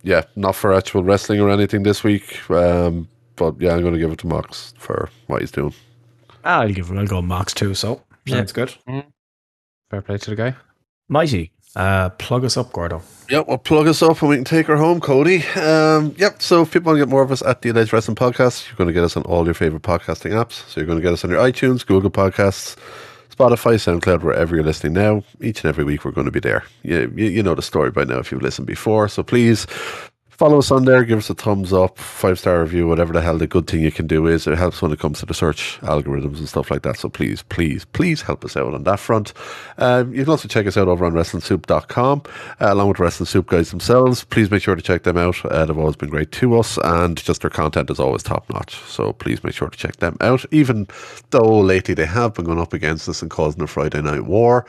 yeah, 0.03 0.23
not 0.37 0.55
for 0.55 0.75
actual 0.75 1.03
wrestling 1.03 1.41
or 1.41 1.51
anything 1.51 1.83
this 1.83 2.05
week. 2.05 2.49
Um, 2.51 3.09
but 3.37 3.61
yeah, 3.61 3.75
I'm 3.75 3.83
going 3.83 3.95
to 3.95 4.01
give 4.01 4.13
it 4.13 4.19
to 4.21 4.27
Mox 4.27 4.75
for 4.79 5.09
what 5.27 5.41
he's 5.41 5.51
doing. 5.51 5.75
I'll 6.45 6.71
give 6.71 6.91
I'll 6.93 7.07
go 7.07 7.23
Mox 7.23 7.55
too, 7.55 7.75
so 7.75 8.03
yeah. 8.27 8.37
sounds 8.37 8.53
good. 8.53 8.75
Fair 9.91 10.03
play 10.03 10.19
to 10.19 10.31
the 10.31 10.37
guy. 10.37 10.55
Mighty. 11.09 11.53
Uh, 11.77 12.11
plug 12.11 12.45
us 12.45 12.57
up, 12.57 12.73
Gordo. 12.73 13.03
Yep, 13.31 13.49
we'll 13.49 13.59
plug 13.59 13.89
us 13.89 14.03
up 14.03 14.21
and 14.21 14.29
we 14.29 14.37
can 14.37 14.45
take 14.45 14.67
her 14.67 14.77
home, 14.77 15.01
Cody. 15.01 15.43
Um, 15.57 16.15
yep, 16.19 16.43
so 16.43 16.63
if 16.63 16.73
people 16.73 16.91
want 16.91 16.99
to 16.99 17.07
get 17.07 17.11
more 17.11 17.23
of 17.23 17.33
us 17.33 17.43
at 17.43 17.63
the 17.63 17.71
Alleged 17.71 17.93
Wrestling 17.93 18.17
Podcast, 18.17 18.69
you're 18.69 18.77
going 18.77 18.89
to 18.89 18.93
get 18.93 19.03
us 19.03 19.17
on 19.17 19.23
all 19.25 19.45
your 19.45 19.55
favorite 19.55 19.83
podcasting 19.83 20.33
apps. 20.33 20.69
So 20.69 20.81
you're 20.81 20.87
going 20.87 20.99
to 20.99 21.03
get 21.03 21.13
us 21.13 21.25
on 21.25 21.31
your 21.31 21.41
iTunes, 21.41 21.87
Google 21.87 22.11
Podcasts, 22.11 22.77
Spotify, 23.35 23.75
SoundCloud, 23.77 24.23
wherever 24.23 24.55
you're 24.55 24.65
listening 24.65 24.93
now. 24.93 25.25
Each 25.41 25.65
and 25.65 25.69
every 25.69 25.85
week 25.85 26.05
we're 26.05 26.13
going 26.13 26.27
to 26.27 26.31
be 26.31 26.41
there. 26.41 26.65
You, 26.83 27.13
you, 27.17 27.27
you 27.27 27.43
know 27.43 27.55
the 27.55 27.63
story 27.63 27.91
by 27.91 28.05
now 28.05 28.19
if 28.19 28.31
you've 28.31 28.43
listened 28.43 28.67
before. 28.67 29.09
So 29.09 29.23
please 29.23 29.67
follow 30.37 30.59
us 30.59 30.71
on 30.71 30.85
there, 30.85 31.05
give 31.05 31.19
us 31.19 31.31
a 31.31 31.35
thumbs 31.35 31.73
up, 31.73 31.99
five 31.99 32.39
star 32.39 32.61
review, 32.63 32.89
whatever 32.89 33.13
the 33.13 33.21
hell 33.21 33.39
the 33.39 33.47
good 33.47 33.67
thing 33.67 33.81
you 33.83 33.93
can 33.93 34.07
do 34.07 34.27
is. 34.27 34.47
It 34.47 34.59
helps 34.59 34.83
when 34.83 34.93
it 34.93 34.99
comes 34.99 35.21
to 35.21 35.27
the 35.27 35.35
search 35.35 35.79
algorithms 35.83 36.39
and 36.39 36.49
stuff 36.49 36.71
like 36.71 36.83
that. 36.83 36.99
So 36.99 37.09
please, 37.09 37.43
please, 37.43 37.85
please 37.85 38.23
help 38.23 38.45
us 38.45 38.57
out 38.57 38.75
on 38.75 38.85
that 38.85 39.01
front. 39.01 39.33
Um, 39.79 40.13
you 40.13 40.25
can 40.25 40.31
also 40.31 40.49
check 40.49 40.67
us 40.67 40.77
out 40.77 40.89
over 40.89 41.05
on 41.05 41.13
WrestlingSoup.com, 41.13 42.23
uh, 42.61 42.73
along 42.73 42.89
with 42.89 42.99
Wrestling 42.99 43.27
Soup 43.27 43.47
guys 43.47 43.71
themselves. 43.71 44.25
Please 44.25 44.51
make 44.51 44.63
sure 44.63 44.75
to 44.75 44.83
check 44.83 45.05
them 45.05 45.17
out. 45.17 45.45
Uh, 45.47 45.65
they've 45.65 45.79
always 45.79 45.97
been 45.97 46.11
great 46.11 46.33
to 46.33 46.59
us, 46.59 46.79
and 46.85 47.17
just 47.17 47.41
their 47.43 47.51
content 47.51 47.91
is 47.91 48.01
always 48.01 48.23
top 48.23 48.49
notch. 48.51 48.77
So 48.87 49.13
please 49.13 49.43
make 49.45 49.55
sure 49.55 49.69
to 49.69 49.79
check 49.79 49.97
them 49.97 50.17
out, 50.21 50.45
even 50.51 50.89
though 51.31 51.61
lately 51.61 51.95
they 51.95 52.07
have 52.07 52.35
been 52.35 52.45
going 52.45 52.61
up 52.61 52.73
against 52.73 53.09
us 53.09 53.23
and 53.23 53.31
causing 53.31 53.63
a 53.63 53.67
Friday 53.67 54.03
night 54.03 54.25
war 54.25 54.67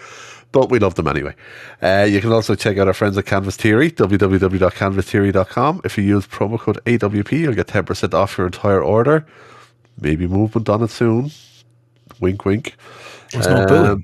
but 0.51 0.69
we 0.69 0.79
love 0.79 0.95
them 0.95 1.07
anyway. 1.07 1.35
Uh, 1.81 2.07
you 2.09 2.21
can 2.21 2.31
also 2.31 2.55
check 2.55 2.77
out 2.77 2.87
our 2.87 2.93
friends 2.93 3.17
at 3.17 3.25
Canvas 3.25 3.55
Theory, 3.57 3.91
www.canvastheory.com. 3.91 5.81
If 5.83 5.97
you 5.97 6.03
use 6.03 6.27
promo 6.27 6.59
code 6.59 6.79
AWP, 6.85 7.31
you'll 7.31 7.53
get 7.53 7.67
10% 7.67 8.13
off 8.13 8.37
your 8.37 8.47
entire 8.47 8.83
order. 8.83 9.25
Maybe 9.99 10.27
movement 10.27 10.69
on 10.69 10.83
it 10.83 10.89
soon. 10.89 11.31
Wink, 12.19 12.45
wink. 12.45 12.75
There's 13.31 13.47
no 13.47 13.65
booing. 13.65 13.85
Um, 13.85 14.03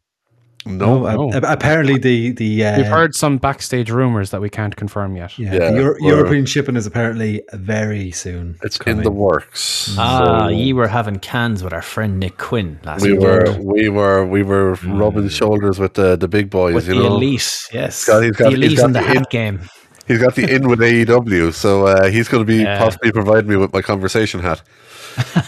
no, 0.65 1.03
no. 1.03 1.31
a- 1.33 1.37
apparently 1.53 1.97
the 1.97 2.31
the 2.31 2.65
uh, 2.65 2.77
We've 2.77 2.85
heard 2.87 3.15
some 3.15 3.37
backstage 3.37 3.89
rumors 3.89 4.29
that 4.31 4.41
we 4.41 4.49
can't 4.49 4.75
confirm 4.75 5.15
yet. 5.15 5.37
yeah, 5.39 5.53
Yeah, 5.53 5.71
the 5.71 5.77
Euro- 5.81 5.95
European 5.99 6.45
shipping 6.45 6.75
is 6.75 6.85
apparently 6.85 7.41
very 7.53 8.11
soon. 8.11 8.57
it's 8.63 8.77
in 8.81 9.01
the 9.01 9.11
works. 9.11 9.95
Ah, 9.97 10.47
So 10.47 10.47
ye 10.49 10.73
were 10.73 10.87
having 10.87 11.19
cans 11.19 11.63
with 11.63 11.73
our 11.73 11.81
friend 11.81 12.19
Nick 12.19 12.37
Quinn 12.37 12.79
last 12.83 13.01
we 13.01 13.13
week. 13.13 13.21
were, 13.21 13.57
we 13.59 13.89
were, 13.89 14.25
we 14.25 14.43
were 14.43 14.73
rubbing 14.85 15.29
shoulders 15.29 15.79
with 15.79 15.93
the, 15.95 16.15
the 16.15 16.27
big 16.27 16.49
boys. 16.49 16.75
with 16.75 16.87
you 16.87 16.93
the 16.95 17.01
know, 17.01 17.15
elite, 17.15 17.49
yes. 17.73 18.05
got- 18.05 18.21
he's 18.23 18.31
got- 18.35 18.51
the 18.51 18.57
he's 18.57 18.65
elite 18.65 18.77
got 18.77 18.85
in 18.87 18.93
the 18.93 18.99
the 18.99 19.05
hat 19.05 19.17
in- 19.17 19.23
game. 19.29 19.59
he's 20.07 20.19
got 20.19 20.35
the 20.35 20.53
in 20.55 20.67
with 20.67 20.79
AEW, 20.79 21.53
so 21.53 21.87
uh, 21.87 22.09
he's 22.09 22.27
going 22.27 22.45
to 22.45 22.47
be 22.47 22.61
Yeah. 22.63 22.77
possibly 22.77 23.11
providing 23.11 23.49
me 23.49 23.55
with 23.55 23.73
my 23.73 23.81
conversation 23.81 24.39
hat. 24.41 24.61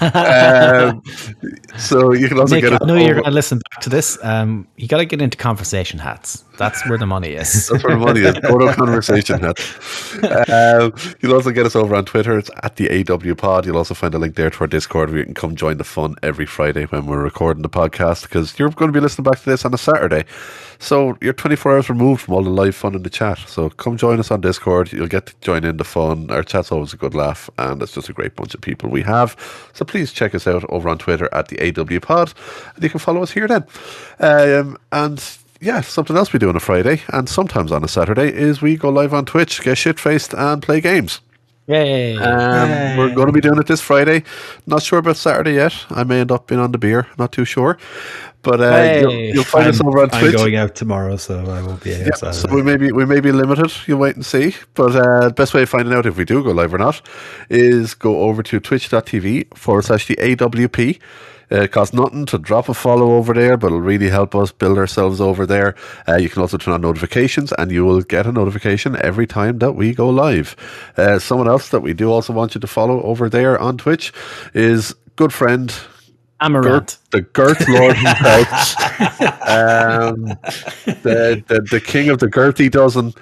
Um, 0.02 1.04
so 1.78 2.14
you 2.14 2.28
can 2.28 2.40
also 2.40 2.56
Nick, 2.56 2.64
get. 2.64 2.82
I 2.82 2.86
know 2.86 2.96
you're 2.96 3.14
going 3.14 3.26
to 3.26 3.32
listen 3.32 3.60
back 3.72 3.82
to 3.82 3.90
this. 3.90 4.18
Um, 4.24 4.68
you 4.76 4.88
got 4.88 4.98
to 4.98 5.06
get 5.06 5.22
into 5.22 5.38
conversation 5.38 6.00
hats. 6.00 6.44
That's 6.64 6.88
where 6.88 6.98
the 6.98 7.06
money 7.06 7.32
is. 7.32 7.68
That's 7.68 7.84
where 7.84 7.98
the 7.98 8.06
money 8.06 8.22
is. 8.22 8.40
Go 8.40 8.74
conversation. 8.74 9.44
Um, 9.44 10.94
you'll 11.20 11.34
also 11.34 11.52
get 11.52 11.66
us 11.66 11.76
over 11.76 11.94
on 11.94 12.06
Twitter. 12.06 12.38
It's 12.38 12.50
at 12.64 12.78
the 12.78 12.90
AW 13.12 13.36
Pod. 13.36 13.66
You'll 13.66 13.76
also 13.76 13.94
find 13.94 14.14
a 14.14 14.18
link 14.18 14.36
there 14.36 14.50
to 14.50 14.60
our 14.62 14.68
Discord 14.68 15.10
where 15.10 15.20
you 15.20 15.26
can 15.26 15.34
come 15.34 15.58
join 15.58 15.76
the 15.78 15.84
fun 15.84 16.16
every 16.24 16.46
Friday 16.46 16.86
when 16.86 17.06
we're 17.06 17.22
recording 17.22 17.64
the 17.64 17.70
podcast 17.70 18.24
because 18.24 18.58
you're 18.58 18.70
going 18.70 18.90
to 18.90 18.98
be 18.98 19.02
listening 19.02 19.24
back 19.24 19.40
to 19.40 19.50
this 19.50 19.66
on 19.66 19.74
a 19.74 19.78
Saturday. 19.78 20.24
So 20.80 21.18
you're 21.22 21.34
24 21.34 21.74
hours 21.74 21.90
removed 21.90 22.22
from 22.22 22.34
all 22.34 22.44
the 22.44 22.50
live 22.50 22.76
fun 22.76 22.96
in 22.96 23.04
the 23.04 23.10
chat. 23.10 23.40
So 23.40 23.70
come 23.70 23.98
join 23.98 24.20
us 24.20 24.32
on 24.32 24.40
Discord. 24.40 24.94
You'll 24.94 25.08
get 25.08 25.26
to 25.26 25.36
join 25.42 25.66
in 25.66 25.76
the 25.76 25.84
fun. 25.84 26.32
Our 26.32 26.44
chat's 26.44 26.72
always 26.72 26.94
a 26.94 26.98
good 26.98 27.14
laugh 27.14 27.50
and 27.58 27.82
it's 27.82 27.94
just 27.94 28.08
a 28.10 28.14
great 28.14 28.36
bunch 28.38 28.54
of 28.54 28.62
people 28.62 28.90
we 28.90 29.02
have. 29.02 29.36
So 29.74 29.84
please 29.84 30.14
check 30.14 30.34
us 30.34 30.48
out 30.48 30.64
over 30.70 30.88
on 30.88 30.98
Twitter 30.98 31.28
at 31.34 31.50
the 31.50 31.60
AW 31.60 32.00
Pod 32.00 32.34
and 32.76 32.84
you 32.84 32.90
can 32.90 33.00
follow 33.00 33.22
us 33.22 33.32
here 33.32 33.48
then. 33.48 33.66
Um, 34.20 34.78
and 34.92 35.20
yeah, 35.64 35.82
something 35.82 36.16
else 36.18 36.34
we 36.34 36.40
do 36.40 36.50
on 36.50 36.56
a 36.56 36.60
Friday 36.60 37.02
and 37.10 37.28
sometimes 37.30 37.72
on 37.72 37.84
a 37.84 37.88
Saturday 37.88 38.28
is 38.28 38.62
we 38.62 38.76
go 38.76 38.90
live 38.90 39.14
on 39.14 39.26
Twitch, 39.26 39.62
get 39.62 39.78
shit 39.78 40.00
faced, 40.00 40.34
and 40.34 40.62
play 40.62 40.82
games. 40.82 41.22
Yay. 41.68 42.18
Um, 42.18 42.98
we're 42.98 43.16
going 43.16 43.28
to 43.28 43.32
be 43.32 43.40
doing 43.40 43.58
it 43.58 43.68
this 43.68 43.80
Friday. 43.80 44.24
Not 44.68 44.84
sure 44.84 45.00
about 45.00 45.16
Saturday 45.16 45.54
yet. 45.54 45.74
I 45.92 46.04
may 46.04 46.20
end 46.20 46.30
up 46.32 46.48
being 46.48 46.60
on 46.60 46.74
the 46.74 46.78
beer. 46.78 47.08
Not 47.18 47.32
too 47.32 47.46
sure. 47.46 47.78
But 48.42 48.60
uh, 48.60 48.72
Hey. 48.72 49.00
you'll, 49.00 49.14
you'll 49.14 49.44
find 49.46 49.68
us 49.70 49.80
I'm, 49.80 49.88
over 49.88 50.02
on 50.02 50.10
Twitch. 50.10 50.24
I'm 50.24 50.32
going 50.34 50.56
out 50.58 50.76
tomorrow, 50.76 51.16
so 51.16 51.40
I 51.40 51.62
won't 51.62 51.82
be 51.82 51.94
here. 51.94 52.10
Yeah, 52.22 52.32
so 52.32 52.54
we 52.54 52.62
may 52.62 52.76
be 52.76 52.92
we 52.92 53.06
may 53.06 53.22
be 53.22 53.32
limited. 53.32 53.72
You'll 53.88 54.00
wait 54.00 54.16
and 54.18 54.26
see. 54.26 54.56
But 54.74 54.94
uh, 54.98 55.30
the 55.30 55.34
best 55.34 55.54
way 55.54 55.64
of 55.64 55.70
finding 55.70 55.94
out 55.94 56.06
if 56.06 56.18
we 56.18 56.26
do 56.26 56.44
go 56.44 56.52
live 56.52 56.74
or 56.74 56.78
not 56.78 57.02
is 57.50 57.94
go 57.94 58.24
over 58.24 58.44
to 58.44 58.60
twitch.tv 58.60 59.58
forward 59.58 59.86
slash 59.86 60.08
the 60.08 60.18
AWP. 60.18 61.00
Uh, 61.54 61.62
it 61.62 61.72
costs 61.72 61.94
nothing 61.94 62.26
to 62.26 62.38
drop 62.40 62.68
a 62.68 62.74
follow 62.74 63.14
over 63.14 63.34
there, 63.34 63.58
but 63.58 63.68
it'll 63.68 63.82
really 63.82 64.10
help 64.10 64.34
us 64.36 64.52
build 64.52 64.78
ourselves 64.78 65.22
over 65.22 65.46
there. 65.46 65.76
Uh, 66.08 66.16
you 66.16 66.30
can 66.30 66.42
also 66.42 66.58
turn 66.58 66.74
on 66.74 66.82
notifications, 66.82 67.54
and 67.54 67.72
you 67.72 67.86
will 67.86 68.02
get 68.02 68.26
a 68.26 68.32
notification 68.32 68.96
every 69.02 69.28
time 69.28 69.60
that 69.60 69.74
we 69.74 69.94
go 69.94 70.10
live. 70.10 70.56
Uh, 70.98 71.20
someone 71.20 71.48
else 71.48 71.70
that 71.70 71.82
we 71.82 71.94
do 71.94 72.12
also 72.12 72.34
want 72.34 72.56
you 72.56 72.62
to 72.62 72.68
follow 72.68 73.02
over 73.04 73.30
there 73.30 73.60
on 73.60 73.78
Twitch 73.78 74.12
is 74.54 74.96
good 75.16 75.32
friend 75.32 75.74
Amaranth. 76.42 76.98
the 77.12 77.22
Girth 77.22 77.68
Lord 77.70 77.96
himself, 77.96 78.48
um, 79.48 80.26
the, 81.04 81.44
the 81.48 81.68
the 81.72 81.82
king 81.82 82.10
of 82.10 82.20
the 82.20 82.28
girthy 82.28 82.70
dozen, 82.70 83.14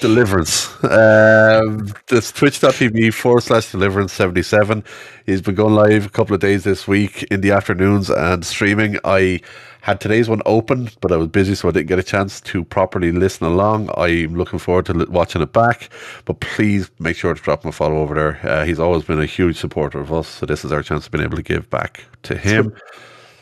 Deliverance. 0.00 0.68
Um, 0.84 1.92
this 2.08 2.32
twitch.tv 2.32 3.12
forward 3.14 3.42
slash 3.42 3.70
Deliverance 3.70 4.12
77. 4.14 4.82
He's 5.26 5.42
been 5.42 5.54
going 5.54 5.74
live 5.74 6.06
a 6.06 6.08
couple 6.08 6.34
of 6.34 6.40
days 6.40 6.64
this 6.64 6.88
week 6.88 7.22
in 7.24 7.42
the 7.42 7.50
afternoons 7.52 8.10
and 8.10 8.44
streaming. 8.44 8.98
I 9.04 9.40
Had 9.82 10.00
today's 10.00 10.28
one 10.28 10.42
open, 10.46 10.90
but 11.00 11.12
I 11.12 11.16
was 11.16 11.28
busy, 11.28 11.54
so 11.54 11.68
I 11.68 11.72
didn't 11.72 11.88
get 11.88 11.98
a 11.98 12.02
chance 12.02 12.40
to 12.42 12.64
properly 12.64 13.12
listen 13.12 13.46
along. 13.46 13.90
I'm 13.96 14.34
looking 14.34 14.58
forward 14.58 14.86
to 14.86 15.06
watching 15.10 15.40
it 15.42 15.52
back, 15.52 15.88
but 16.26 16.40
please 16.40 16.90
make 16.98 17.16
sure 17.16 17.32
to 17.34 17.40
drop 17.42 17.64
him 17.64 17.70
a 17.70 17.72
follow 17.72 17.96
over 17.98 18.14
there. 18.14 18.40
Uh, 18.50 18.64
he's 18.64 18.78
always 18.78 19.04
been 19.04 19.20
a 19.20 19.26
huge 19.26 19.56
supporter 19.58 19.98
of 20.00 20.12
us, 20.12 20.28
so 20.28 20.46
this 20.46 20.64
is 20.64 20.72
our 20.72 20.82
chance 20.82 21.04
to 21.06 21.10
be 21.10 21.22
able 21.22 21.36
to 21.36 21.42
give 21.42 21.68
back 21.70 22.04
to 22.24 22.36
him. 22.36 22.74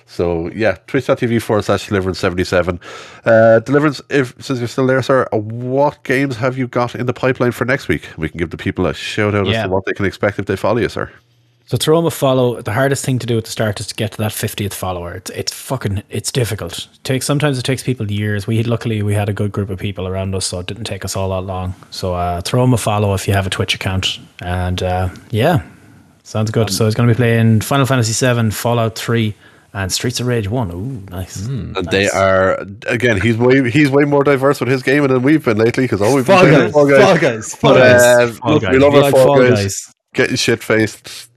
So 0.09 0.48
yeah, 0.55 0.78
twitch.tv 0.86 1.43
forward 1.43 1.62
slash 1.64 1.86
deliverance 1.86 2.18
77. 2.18 2.80
Uh, 3.24 3.60
deliverance, 3.60 4.01
if 4.09 4.35
since 4.43 4.59
you're 4.59 4.66
still 4.66 4.86
there, 4.86 5.02
sir, 5.02 5.28
uh, 5.32 5.36
what 5.36 6.02
games 6.02 6.36
have 6.36 6.56
you 6.56 6.66
got 6.66 6.94
in 6.94 7.06
the 7.06 7.12
pipeline 7.12 7.52
for 7.52 7.66
next 7.66 7.89
week? 7.89 8.09
We 8.16 8.28
can 8.28 8.39
give 8.39 8.51
the 8.51 8.56
people 8.56 8.86
a 8.86 8.94
shout 8.94 9.35
out 9.35 9.47
as 9.47 9.64
to 9.64 9.68
what 9.68 9.85
they 9.85 9.93
can 9.93 10.06
expect 10.06 10.39
if 10.39 10.47
they 10.47 10.56
follow 10.56 10.78
you, 10.78 10.89
sir. 10.89 11.10
So 11.66 11.76
throw 11.76 11.97
them 11.97 12.06
a 12.06 12.10
follow. 12.10 12.62
The 12.62 12.72
hardest 12.72 13.05
thing 13.05 13.18
to 13.18 13.26
do 13.26 13.36
at 13.36 13.44
the 13.44 13.51
start 13.51 13.78
is 13.78 13.89
to 13.89 13.94
get 13.94 14.12
to 14.12 14.18
that 14.18 14.32
fiftieth 14.32 14.72
follower. 14.72 15.12
It's 15.12 15.30
it's 15.32 15.52
fucking 15.52 16.02
it's 16.09 16.32
difficult. 16.32 16.78
It 16.78 17.05
takes 17.05 17.26
sometimes 17.26 17.59
it 17.59 17.62
takes 17.64 17.82
people 17.82 18.10
years. 18.10 18.47
We 18.47 18.62
luckily 18.62 19.02
we 19.02 19.12
had 19.12 19.28
a 19.28 19.35
good 19.35 19.52
group 19.52 19.68
of 19.68 19.78
people 19.78 20.09
around 20.09 20.35
us, 20.35 20.47
so 20.47 20.60
it 20.60 20.66
didn't 20.66 20.85
take 20.85 21.05
us 21.05 21.14
all 21.14 21.28
that 21.28 21.43
long. 21.47 21.74
So 21.90 22.14
uh, 22.14 22.40
throw 22.40 22.62
them 22.62 22.72
a 22.72 22.78
follow 22.78 23.12
if 23.12 23.28
you 23.28 23.35
have 23.35 23.47
a 23.47 23.51
Twitch 23.51 23.74
account, 23.74 24.18
and 24.40 24.82
uh, 24.82 25.10
yeah, 25.30 25.62
sounds 26.22 26.51
good. 26.51 26.70
so 26.70 26.86
he's 26.86 26.94
going 26.94 27.06
to 27.06 27.14
be 27.14 27.18
playing 27.18 27.60
Final 27.60 27.85
Fantasy 27.85 28.14
VII, 28.26 28.51
Fallout 28.51 28.97
Three, 28.97 29.35
and 29.74 29.93
Streets 29.93 30.19
of 30.20 30.27
Rage 30.27 30.49
One. 30.49 30.70
Ooh, 30.70 31.03
nice. 31.15 31.45
And 31.47 31.74
they 31.90 32.09
are 32.09 32.59
again. 32.86 33.20
He's 33.20 33.36
way 33.36 33.70
he's 33.70 33.90
way 33.90 34.05
more 34.05 34.24
diverse 34.24 34.61
with 34.61 34.69
his 34.69 34.82
gaming 34.82 35.09
than 35.09 35.23
we've 35.23 35.45
been 35.45 35.59
lately 35.59 35.85
because 35.85 36.01
all 36.03 36.15
we've 36.15 36.27
been 36.27 36.36
Fall 36.36 36.45
playing 36.47 36.59
Guys, 36.59 36.66
is 36.69 36.73
Fall 36.74 36.86
Guys. 36.89 37.05
Fall 37.05 37.19
Guys, 37.19 37.55
Fall 37.55 37.73
But, 37.74 37.78
Guys. 37.78 38.03
uh, 38.03 38.32
Fall 38.40 38.53
look, 38.55 38.62
Guys. 38.62 38.73
we 38.73 38.78
love 38.78 38.95
our 38.95 39.01
like 39.03 39.12
Fall 39.15 39.27
Fall 39.27 39.43
Guys. 39.43 39.51
Guys. 39.62 39.95
Getting 40.15 40.36
shit 40.36 40.62
faced, 40.62 41.31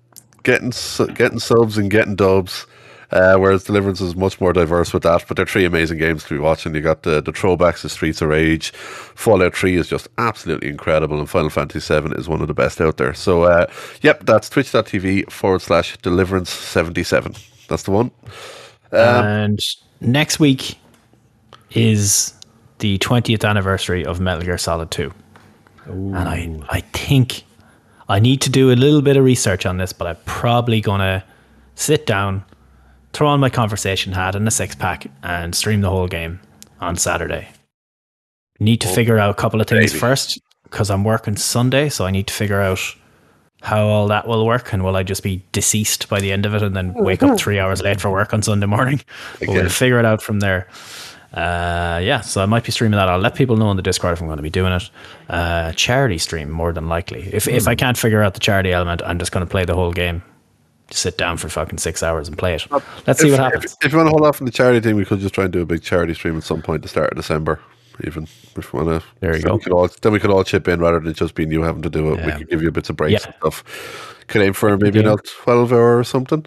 getting 0.43 0.71
getting 1.13 1.39
subs 1.39 1.77
and 1.77 1.91
getting 1.91 2.15
dubs. 2.15 2.65
Uh, 3.11 3.35
whereas 3.35 3.65
Deliverance 3.65 3.99
is 3.99 4.15
much 4.15 4.39
more 4.39 4.53
diverse 4.53 4.93
with 4.93 5.03
that, 5.03 5.25
but 5.27 5.35
they're 5.35 5.45
three 5.45 5.65
amazing 5.65 5.97
games 5.97 6.23
to 6.23 6.33
be 6.33 6.39
watching. 6.39 6.73
You 6.73 6.79
got 6.79 7.03
the 7.03 7.19
the 7.21 7.33
throwbacks, 7.33 7.81
the 7.81 7.89
Streets 7.89 8.21
of 8.21 8.29
Rage, 8.29 8.71
Fallout 8.71 9.53
Three 9.53 9.75
is 9.75 9.89
just 9.89 10.07
absolutely 10.17 10.69
incredible, 10.69 11.19
and 11.19 11.29
Final 11.29 11.49
Fantasy 11.49 11.81
Seven 11.81 12.13
is 12.13 12.29
one 12.29 12.39
of 12.41 12.47
the 12.47 12.53
best 12.53 12.79
out 12.79 12.95
there. 12.95 13.13
So, 13.13 13.43
uh, 13.43 13.67
yep, 14.01 14.25
that's 14.25 14.47
twitch.tv 14.49 15.29
forward 15.29 15.61
slash 15.61 15.97
Deliverance 15.97 16.49
seventy 16.51 17.03
seven. 17.03 17.35
That's 17.71 17.83
the 17.83 17.91
one. 17.91 18.11
Um, 18.91 19.25
and 19.25 19.59
next 20.01 20.39
week 20.39 20.77
is 21.71 22.33
the 22.79 22.97
20th 22.97 23.47
anniversary 23.47 24.05
of 24.05 24.19
Metal 24.19 24.43
Gear 24.43 24.57
Solid 24.57 24.91
2. 24.91 25.11
And 25.85 26.15
I, 26.15 26.59
I 26.69 26.81
think 26.81 27.43
I 28.09 28.19
need 28.19 28.41
to 28.41 28.49
do 28.49 28.71
a 28.71 28.75
little 28.75 29.01
bit 29.01 29.15
of 29.15 29.23
research 29.23 29.65
on 29.65 29.77
this, 29.77 29.93
but 29.93 30.05
I'm 30.05 30.17
probably 30.25 30.81
going 30.81 30.99
to 30.99 31.23
sit 31.75 32.05
down, 32.05 32.43
throw 33.13 33.29
on 33.29 33.39
my 33.39 33.49
conversation 33.49 34.11
hat 34.11 34.35
and 34.35 34.45
a 34.47 34.51
six 34.51 34.75
pack, 34.75 35.07
and 35.23 35.55
stream 35.55 35.79
the 35.79 35.89
whole 35.89 36.07
game 36.07 36.41
on 36.81 36.97
Saturday. 36.97 37.47
Need 38.59 38.81
to 38.81 38.89
figure 38.89 39.17
out 39.17 39.31
a 39.31 39.33
couple 39.33 39.61
of 39.61 39.67
things 39.67 39.91
baby. 39.91 39.99
first 39.99 40.39
because 40.63 40.91
I'm 40.91 41.03
working 41.03 41.37
Sunday, 41.37 41.89
so 41.89 42.05
I 42.05 42.11
need 42.11 42.27
to 42.27 42.33
figure 42.33 42.61
out 42.61 42.79
how 43.61 43.85
all 43.85 44.07
that 44.07 44.27
will 44.27 44.45
work 44.45 44.73
and 44.73 44.83
will 44.83 44.95
I 44.95 45.03
just 45.03 45.23
be 45.23 45.43
deceased 45.51 46.09
by 46.09 46.19
the 46.19 46.31
end 46.31 46.45
of 46.45 46.53
it 46.55 46.63
and 46.63 46.75
then 46.75 46.93
wake 46.95 47.21
up 47.23 47.37
three 47.39 47.59
hours 47.59 47.81
late 47.81 48.01
for 48.01 48.11
work 48.11 48.33
on 48.33 48.41
Sunday 48.41 48.65
morning? 48.65 49.01
But 49.39 49.49
Okay. 49.49 49.53
we'll 49.61 49.69
figure 49.69 49.99
it 49.99 50.05
out 50.05 50.21
from 50.21 50.39
there. 50.39 50.67
Uh, 51.33 51.99
yeah, 52.03 52.19
so 52.21 52.41
I 52.41 52.45
might 52.45 52.63
be 52.65 52.71
streaming 52.71 52.97
that. 52.97 53.07
I'll 53.07 53.17
let 53.19 53.35
people 53.35 53.55
know 53.55 53.67
on 53.67 53.77
the 53.77 53.81
Discord 53.81 54.13
if 54.13 54.19
I'm 54.21 54.27
going 54.27 54.37
to 54.37 54.43
be 54.43 54.49
doing 54.49 54.73
it. 54.73 54.89
Uh, 55.29 55.71
charity 55.73 56.17
stream, 56.17 56.49
more 56.49 56.73
than 56.73 56.89
likely. 56.89 57.21
If 57.31 57.47
if 57.47 57.67
I 57.69 57.75
can't 57.75 57.97
figure 57.97 58.21
out 58.21 58.33
the 58.33 58.41
charity 58.41 58.73
element, 58.73 59.01
I'm 59.05 59.17
just 59.17 59.31
going 59.31 59.45
to 59.45 59.49
play 59.49 59.63
the 59.63 59.73
whole 59.75 59.93
game. 59.93 60.23
Just 60.89 61.03
sit 61.03 61.17
down 61.17 61.37
for 61.37 61.47
fucking 61.47 61.77
six 61.77 62.03
hours 62.03 62.27
and 62.27 62.37
play 62.37 62.55
it. 62.55 62.67
Let's 63.07 63.21
see 63.21 63.31
what 63.31 63.39
happens. 63.39 63.77
If, 63.79 63.85
if 63.85 63.91
you 63.93 63.97
want 63.99 64.07
to 64.07 64.11
hold 64.11 64.25
off 64.25 64.41
on 64.41 64.45
the 64.45 64.51
charity 64.51 64.81
thing, 64.81 64.97
we 64.97 65.05
could 65.05 65.19
just 65.21 65.33
try 65.33 65.45
and 65.45 65.53
do 65.53 65.61
a 65.61 65.65
big 65.65 65.81
charity 65.81 66.13
stream 66.13 66.35
at 66.35 66.43
some 66.43 66.61
point 66.61 66.81
the 66.81 66.89
start 66.89 67.11
of 67.11 67.15
December, 67.15 67.61
even 68.05 68.23
if 68.55 68.73
you 68.73 68.79
want 68.79 69.01
to. 69.01 69.07
There 69.19 69.35
you 69.35 69.43
go. 69.43 69.55
We 69.55 69.61
could 69.61 69.73
all, 69.73 69.87
then 70.01 70.11
we 70.13 70.19
could 70.19 70.31
all 70.31 70.43
chip 70.43 70.67
in 70.67 70.79
rather 70.79 70.99
than 70.99 71.13
just 71.13 71.35
being 71.35 71.51
you 71.51 71.61
having 71.63 71.81
to 71.83 71.89
do 71.89 72.11
it. 72.13 72.17
We 72.17 72.27
Yeah. 72.27 72.37
could 72.39 72.49
give 72.49 72.61
you 72.61 72.69
a 72.69 72.71
bits 72.71 72.89
of 72.89 72.95
breaks 72.97 73.21
Yeah. 73.23 73.27
and 73.27 73.35
stuff. 73.39 74.23
Could 74.27 74.41
aim 74.41 74.53
for 74.53 74.77
maybe 74.77 74.99
another 74.99 75.21
12 75.23 75.71
hour 75.73 75.97
or 75.97 76.03
something. 76.03 76.45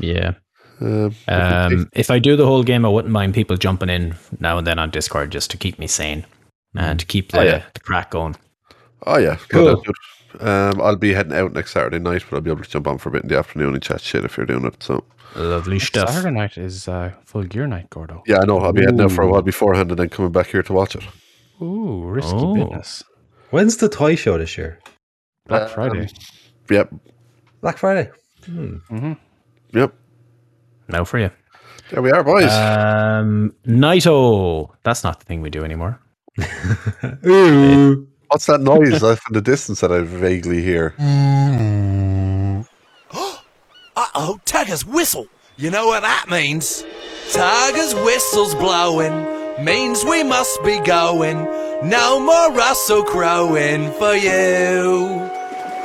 Yeah. 0.00 0.32
Um, 0.80 1.14
Um, 1.28 1.88
if 1.94 2.10
I 2.10 2.18
do 2.18 2.36
the 2.36 2.44
whole 2.46 2.62
game, 2.62 2.84
I 2.84 2.88
wouldn't 2.88 3.12
mind 3.12 3.32
people 3.34 3.56
jumping 3.56 3.88
in 3.88 4.14
now 4.40 4.58
and 4.58 4.66
then 4.66 4.78
on 4.78 4.90
Discord 4.90 5.30
just 5.30 5.50
to 5.52 5.56
keep 5.56 5.78
me 5.78 5.86
sane 5.86 6.26
and 6.74 7.00
to 7.00 7.06
keep 7.06 7.32
the, 7.32 7.40
Oh, 7.40 7.42
yeah. 7.42 7.62
the 7.72 7.80
crack 7.80 8.10
going. 8.10 8.36
oh, 9.06 9.16
yeah. 9.18 9.36
Cool. 9.48 9.76
Good. 9.76 9.94
Um, 10.38 10.82
I'll 10.82 10.96
be 10.96 11.14
heading 11.14 11.32
out 11.32 11.54
next 11.54 11.70
Saturday 11.72 11.98
night, 11.98 12.22
but 12.28 12.36
I'll 12.36 12.42
be 12.42 12.50
able 12.50 12.62
to 12.62 12.68
jump 12.70 12.86
on 12.88 12.98
for 12.98 13.08
a 13.08 13.12
bit 13.12 13.22
in 13.22 13.28
the 13.28 13.38
afternoon 13.38 13.72
and 13.72 13.82
chat 13.82 14.02
shit 14.02 14.22
if 14.24 14.36
you're 14.36 14.44
doing 14.44 14.66
it. 14.66 14.82
So, 14.82 15.02
Lovely 15.34 15.78
stuff. 15.78 16.08
Saturday 16.10 16.34
night 16.34 16.56
is 16.56 16.88
uh, 16.88 17.12
full 17.24 17.42
gear 17.42 17.66
night, 17.66 17.90
Gordo. 17.90 18.22
yeah, 18.26 18.38
I 18.40 18.46
know. 18.46 18.58
I'll 18.58 18.72
be 18.72 18.82
heading 18.82 19.00
out 19.00 19.12
for 19.12 19.22
a 19.22 19.28
while 19.28 19.42
beforehand 19.42 19.90
and 19.90 19.98
then 19.98 20.08
coming 20.08 20.32
back 20.32 20.46
here 20.46 20.62
to 20.62 20.72
watch 20.72 20.94
it. 20.96 21.04
Ooh, 21.60 22.02
risky 22.04 22.32
Oh. 22.36 22.54
business. 22.54 23.02
When's 23.50 23.76
the 23.76 23.88
toy 23.88 24.16
show 24.16 24.38
this 24.38 24.56
year? 24.56 24.78
Black 25.46 25.62
Um, 25.62 25.68
Friday. 25.68 26.08
Yep. 26.70 26.94
Black 27.60 27.78
Friday. 27.78 28.10
Yep. 29.72 29.94
Now 30.88 31.04
for 31.04 31.18
you. 31.18 31.30
There 31.90 32.02
we 32.02 32.10
are, 32.10 32.24
boys. 32.24 32.50
Um, 32.50 33.54
Naito. 33.66 34.70
That's 34.82 35.04
not 35.04 35.20
the 35.20 35.24
thing 35.26 35.40
we 35.42 35.50
do 35.50 35.64
anymore. 35.64 36.00
Ooh. 37.26 38.08
What's 38.28 38.46
that 38.46 38.60
noise 38.60 39.02
off 39.04 39.20
in 39.28 39.34
the 39.34 39.40
distance 39.40 39.80
that 39.80 39.92
I 39.92 40.00
vaguely 40.00 40.60
hear? 40.62 40.94
Uh-oh, 43.96 44.38
Tiger's 44.44 44.84
whistle. 44.84 45.26
You 45.56 45.70
know 45.70 45.86
what 45.86 46.02
that 46.02 46.26
means? 46.28 46.84
Tiger's 47.32 47.94
whistle's 47.94 48.54
blowing, 48.54 49.64
means 49.64 50.04
we 50.04 50.22
must 50.22 50.62
be 50.64 50.78
going. 50.80 51.38
No 51.82 52.20
more 52.20 52.52
Russell 52.52 53.02
crowing 53.04 53.90
for 53.92 54.14
you. 54.14 55.30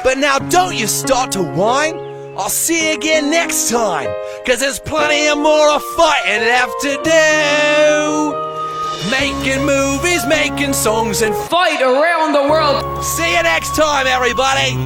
But 0.03 0.17
now 0.17 0.39
don't 0.39 0.75
you 0.75 0.87
start 0.87 1.31
to 1.33 1.43
whine. 1.43 1.95
I'll 2.37 2.49
see 2.49 2.89
you 2.89 2.95
again 2.95 3.29
next 3.29 3.69
time, 3.69 4.07
cause 4.45 4.59
there's 4.59 4.79
plenty 4.79 5.27
of 5.27 5.37
more 5.37 5.79
fighting 5.95 6.41
left 6.41 6.81
to 6.81 6.93
do. 7.03 8.37
Making 9.09 9.65
movies, 9.65 10.25
making 10.27 10.73
songs, 10.73 11.21
and 11.21 11.35
Fight 11.35 11.81
around 11.81 12.33
the 12.33 12.43
world. 12.43 13.03
see 13.03 13.35
you 13.35 13.43
next 13.43 13.75
time, 13.75 14.07
everybody. 14.07 14.75